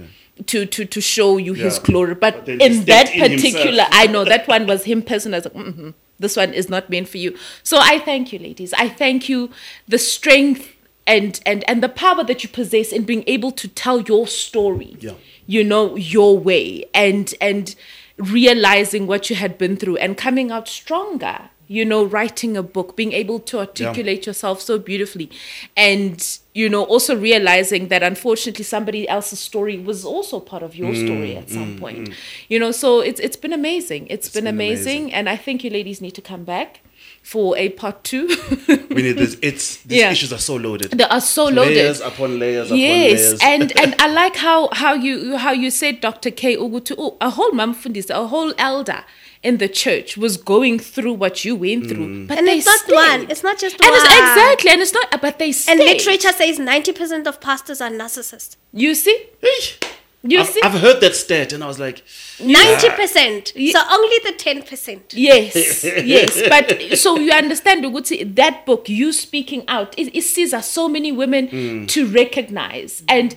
to 0.45 0.67
to 0.67 0.85
to 0.85 1.01
show 1.01 1.39
you 1.39 1.55
His 1.55 1.79
glory. 1.79 2.15
But, 2.15 2.45
But 2.45 2.61
in 2.61 2.85
that 2.85 3.15
in 3.15 3.21
particular, 3.21 3.85
himself. 3.85 3.89
I 3.93 4.07
know 4.07 4.25
that 4.25 4.47
one 4.47 4.67
was 4.67 4.85
Him 4.85 5.03
personally. 5.03 5.37
I 5.37 5.39
was 5.39 5.45
like, 5.47 5.55
mm 5.55 5.95
this 6.19 6.35
one 6.35 6.55
is 6.55 6.71
not 6.71 6.89
meant 6.89 7.11
for 7.11 7.19
you. 7.19 7.37
So 7.63 7.77
I 7.79 7.99
thank 7.99 8.33
you, 8.33 8.39
ladies. 8.39 8.73
I 8.73 8.89
thank 8.89 9.29
you 9.29 9.51
the 9.87 9.99
strength 9.99 10.75
and 11.07 11.39
and 11.47 11.63
and 11.69 11.83
the 11.83 11.89
power 11.89 12.25
that 12.25 12.43
you 12.43 12.49
possess 12.49 12.91
in 12.93 13.05
being 13.05 13.23
able 13.27 13.53
to 13.53 13.69
tell 13.69 14.01
your 14.01 14.27
story 14.27 14.97
Yeah. 15.01 15.13
you 15.47 15.63
know 15.63 15.95
your 15.97 16.37
way 16.39 16.87
and 16.93 17.33
and 17.41 17.75
realizing 18.17 19.07
what 19.07 19.31
you 19.31 19.37
had 19.37 19.57
been 19.59 19.77
through 19.77 19.99
and 19.99 20.17
coming 20.17 20.51
out 20.51 20.67
stronger 20.69 21.51
you 21.69 21.85
know 21.85 22.05
writing 22.05 22.57
a 22.57 22.63
book 22.63 22.97
being 22.97 23.13
able 23.13 23.39
to 23.41 23.59
articulate 23.59 24.27
yourself 24.27 24.61
so 24.61 24.79
beautifully 24.79 25.31
and 25.77 26.39
you 26.55 26.69
know 26.69 26.85
also 26.85 27.17
realizing 27.17 27.89
that 27.89 28.03
unfortunately 28.03 28.65
somebody 28.65 29.09
else's 29.09 29.41
story 29.41 29.79
was 29.79 30.05
also 30.05 30.41
part 30.41 30.63
of 30.63 30.77
your 30.77 30.93
mm, 30.93 31.05
story 31.05 31.37
at 31.37 31.47
mm, 31.47 31.51
some 31.51 31.77
mm. 31.77 31.81
point 31.81 32.09
you 32.49 32.59
know 32.59 32.71
so 32.71 33.01
it's 33.01 33.21
it's 33.21 33.37
been 33.37 33.53
amazing 33.53 34.07
it's 34.09 34.29
been, 34.29 34.45
been 34.45 34.55
amazing, 34.55 35.03
amazing. 35.05 35.15
and 35.15 35.29
i 35.29 35.37
think 35.37 35.65
you 35.65 35.71
ladies 35.71 36.01
need 36.01 36.13
to 36.13 36.23
come 36.23 36.45
back 36.45 36.81
for 37.23 37.57
a 37.57 37.69
part 37.71 38.05
two 38.05 38.29
We 38.69 39.03
need 39.03 39.17
this. 39.17 39.37
It's 39.43 39.79
these 39.83 39.99
Yeah. 39.99 40.11
issues 40.13 40.33
are 40.33 40.39
so 40.39 40.55
loaded. 40.57 40.93
they 40.93 41.05
are 41.05 41.21
so 41.21 41.47
loaded 41.47 41.75
Layers 41.77 42.01
upon 42.01 42.39
layers 42.39 42.69
upon 42.69 42.79
yes 42.79 43.21
layers. 43.21 43.41
and 43.43 43.79
and 43.83 43.95
i 43.99 44.07
like 44.07 44.37
how 44.37 44.69
how 44.73 44.95
you 44.95 45.37
how 45.37 45.51
you 45.51 45.71
said 45.71 46.01
dr 46.01 46.31
k 46.31 46.57
ugutu 46.57 46.95
oh, 46.97 47.17
a 47.21 47.31
whole 47.31 47.51
mamfundis 47.51 48.11
a 48.11 48.27
whole 48.29 48.55
elder 48.59 49.05
in 49.43 49.59
the 49.59 49.69
church 49.69 50.17
was 50.17 50.37
going 50.37 50.79
through 50.79 51.13
what 51.13 51.45
you 51.45 51.55
went 51.57 51.87
through 51.89 52.07
mm. 52.07 52.27
but 52.29 52.39
And 52.39 52.47
they 52.49 52.59
it's 52.59 52.67
not 52.67 52.81
stayed. 52.81 52.95
one. 52.95 53.31
It's 53.31 53.43
not 53.43 53.59
just 53.59 53.75
and 53.81 53.91
it's 53.95 54.05
one. 54.09 54.19
exactly 54.31 54.71
and 54.71 54.81
it's 54.81 54.93
not 54.93 55.21
but 55.21 55.39
they 55.39 55.53
stayed. 55.53 55.73
And 55.73 55.81
literature 55.81 56.33
says 56.33 56.59
90% 56.59 57.27
of 57.27 57.41
pastors 57.41 57.81
are 57.81 57.91
narcissists. 57.91 58.57
you 58.73 58.95
see 58.95 59.27
Eesh. 59.43 59.83
you 60.23 60.41
I've, 60.41 60.47
see 60.49 60.61
I've 60.63 60.81
heard 60.81 61.01
that 61.03 61.15
stat 61.15 61.53
and 61.53 61.63
I 61.63 61.67
was 61.69 61.79
like, 61.79 62.03
90%. 62.39 63.53
Ye- 63.55 63.73
So 63.73 63.81
only 63.91 64.17
the 64.25 64.33
10%. 64.33 65.01
Yes, 65.13 65.85
yes. 66.05 66.43
But 66.49 66.99
so 66.99 67.19
you 67.19 67.33
understand, 67.33 67.85
Uguti, 67.85 68.35
that 68.35 68.67
book, 68.67 68.89
you 68.89 69.13
speaking 69.13 69.65
out, 69.69 69.95
it, 69.99 70.15
it 70.17 70.23
sees 70.23 70.53
us 70.53 70.69
so 70.71 70.89
many 70.89 71.13
women 71.13 71.49
mm. 71.49 71.89
to 71.89 72.07
recognize. 72.07 73.03
And 73.09 73.35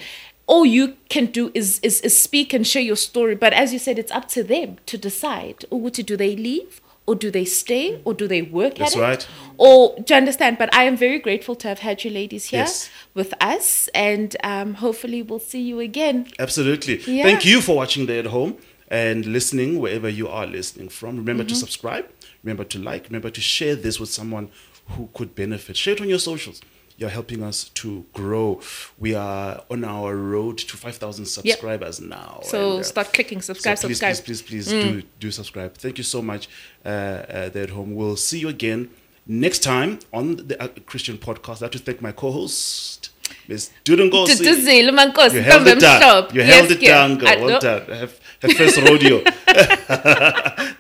all 0.53 0.65
you 0.65 0.85
can 1.15 1.25
do 1.39 1.43
is, 1.53 1.79
is 1.87 2.01
is 2.01 2.15
speak 2.27 2.53
and 2.55 2.63
share 2.71 2.81
your 2.91 2.95
story. 3.09 3.35
But 3.45 3.53
as 3.53 3.67
you 3.73 3.79
said, 3.85 3.95
it's 4.03 4.11
up 4.19 4.27
to 4.35 4.41
them 4.43 4.69
to 4.91 4.97
decide. 4.97 5.57
Do 5.69 6.15
they 6.17 6.35
leave? 6.49 6.81
Or 7.09 7.15
do 7.15 7.29
they 7.37 7.45
stay? 7.45 7.85
Or 8.05 8.13
do 8.21 8.25
they 8.33 8.41
work 8.59 8.75
That's 8.75 8.95
at 8.95 8.99
it? 8.99 9.07
right. 9.09 9.27
Or 9.57 9.95
do 10.05 10.13
you 10.13 10.17
understand? 10.23 10.57
But 10.61 10.69
I 10.81 10.83
am 10.83 10.95
very 11.05 11.19
grateful 11.27 11.55
to 11.61 11.67
have 11.67 11.79
had 11.87 12.03
you 12.03 12.11
ladies 12.11 12.45
here 12.51 12.59
Yes. 12.65 12.89
with 13.19 13.31
us. 13.53 13.89
And 14.09 14.29
um, 14.43 14.69
hopefully 14.75 15.21
we'll 15.23 15.39
see 15.53 15.61
you 15.71 15.79
again. 15.79 16.27
Absolutely. 16.37 16.95
Yeah. 17.07 17.23
Thank 17.29 17.45
you 17.45 17.61
for 17.61 17.75
watching 17.75 18.05
there 18.05 18.19
at 18.19 18.27
home 18.27 18.57
and 18.89 19.25
listening 19.25 19.79
wherever 19.83 20.09
you 20.19 20.27
are 20.27 20.45
listening 20.57 20.89
from. 20.89 21.11
Remember 21.17 21.43
Mm-hmm. 21.43 21.49
to 21.49 21.65
subscribe, 21.65 22.05
remember 22.43 22.63
to 22.73 22.77
like, 22.91 23.03
remember 23.09 23.31
to 23.31 23.41
share 23.41 23.75
this 23.75 23.99
with 23.99 24.09
someone 24.19 24.45
who 24.93 25.09
could 25.15 25.31
benefit. 25.33 25.77
Share 25.77 25.93
it 25.95 26.01
on 26.01 26.09
your 26.09 26.19
socials. 26.31 26.61
You're 26.99 27.09
helping 27.09 27.43
us 27.43 27.69
to 27.81 28.05
grow. 28.13 28.59
We 28.97 29.15
are 29.15 29.63
on 29.71 29.85
our 29.85 30.15
road 30.15 30.57
to 30.57 30.75
5,000 30.75 31.25
subscribers 31.25 32.01
now. 32.01 32.41
So 32.43 32.71
and, 32.71 32.79
uh, 32.81 32.83
start 32.83 33.13
clicking 33.13 33.41
subscribe, 33.41 33.77
so 33.77 33.87
please, 33.87 33.99
subscribe. 33.99 34.15
Mm. 34.15 34.25
Please, 34.25 34.41
please, 34.41 34.67
please 34.67 34.83
do, 34.83 35.03
do 35.19 35.31
subscribe. 35.31 35.75
Thank 35.75 35.97
you 35.97 36.03
so 36.03 36.21
much 36.21 36.49
uh, 36.85 36.89
uh, 36.89 37.49
there 37.49 37.63
at 37.63 37.69
home. 37.69 37.95
We'll 37.95 38.17
see 38.17 38.39
you 38.39 38.49
again 38.49 38.89
next 39.25 39.59
time 39.63 39.99
on 40.11 40.35
the 40.47 40.61
uh, 40.61 40.67
Christian 40.85 41.17
podcast. 41.17 41.61
I 41.61 41.65
have 41.65 41.71
to 41.71 41.79
thank 41.79 42.01
my 42.01 42.11
co-host, 42.11 43.11
Ms. 43.47 43.69
Dudengosi. 43.85 44.43
Duduzile, 44.43 44.91
mankosi, 44.91 45.35
You 45.35 45.41
held 45.41 45.67
it 45.67 45.79
down. 45.79 46.27
You 46.33 46.41
held 46.41 46.71
it 46.71 46.81
down, 46.81 47.17
girl. 47.17 47.45
Well 47.45 47.59
done. 47.59 47.85
Have, 47.85 48.11
first 48.57 48.77
rodeo. 48.81 49.21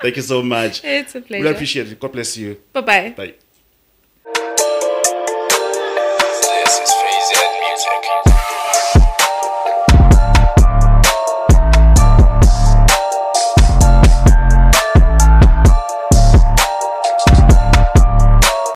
Thank 0.01 0.15
you 0.15 0.21
so 0.21 0.41
much. 0.41 0.83
It's 0.83 1.15
a 1.15 1.21
pleasure. 1.21 1.21
We 1.21 1.41
pleasure. 1.43 1.55
appreciate 1.55 1.91
it. 1.91 1.99
God 1.99 2.11
bless 2.11 2.35
you. 2.37 2.57
Bye 2.73 2.81
bye. 2.81 3.13
Bye. 3.15 3.33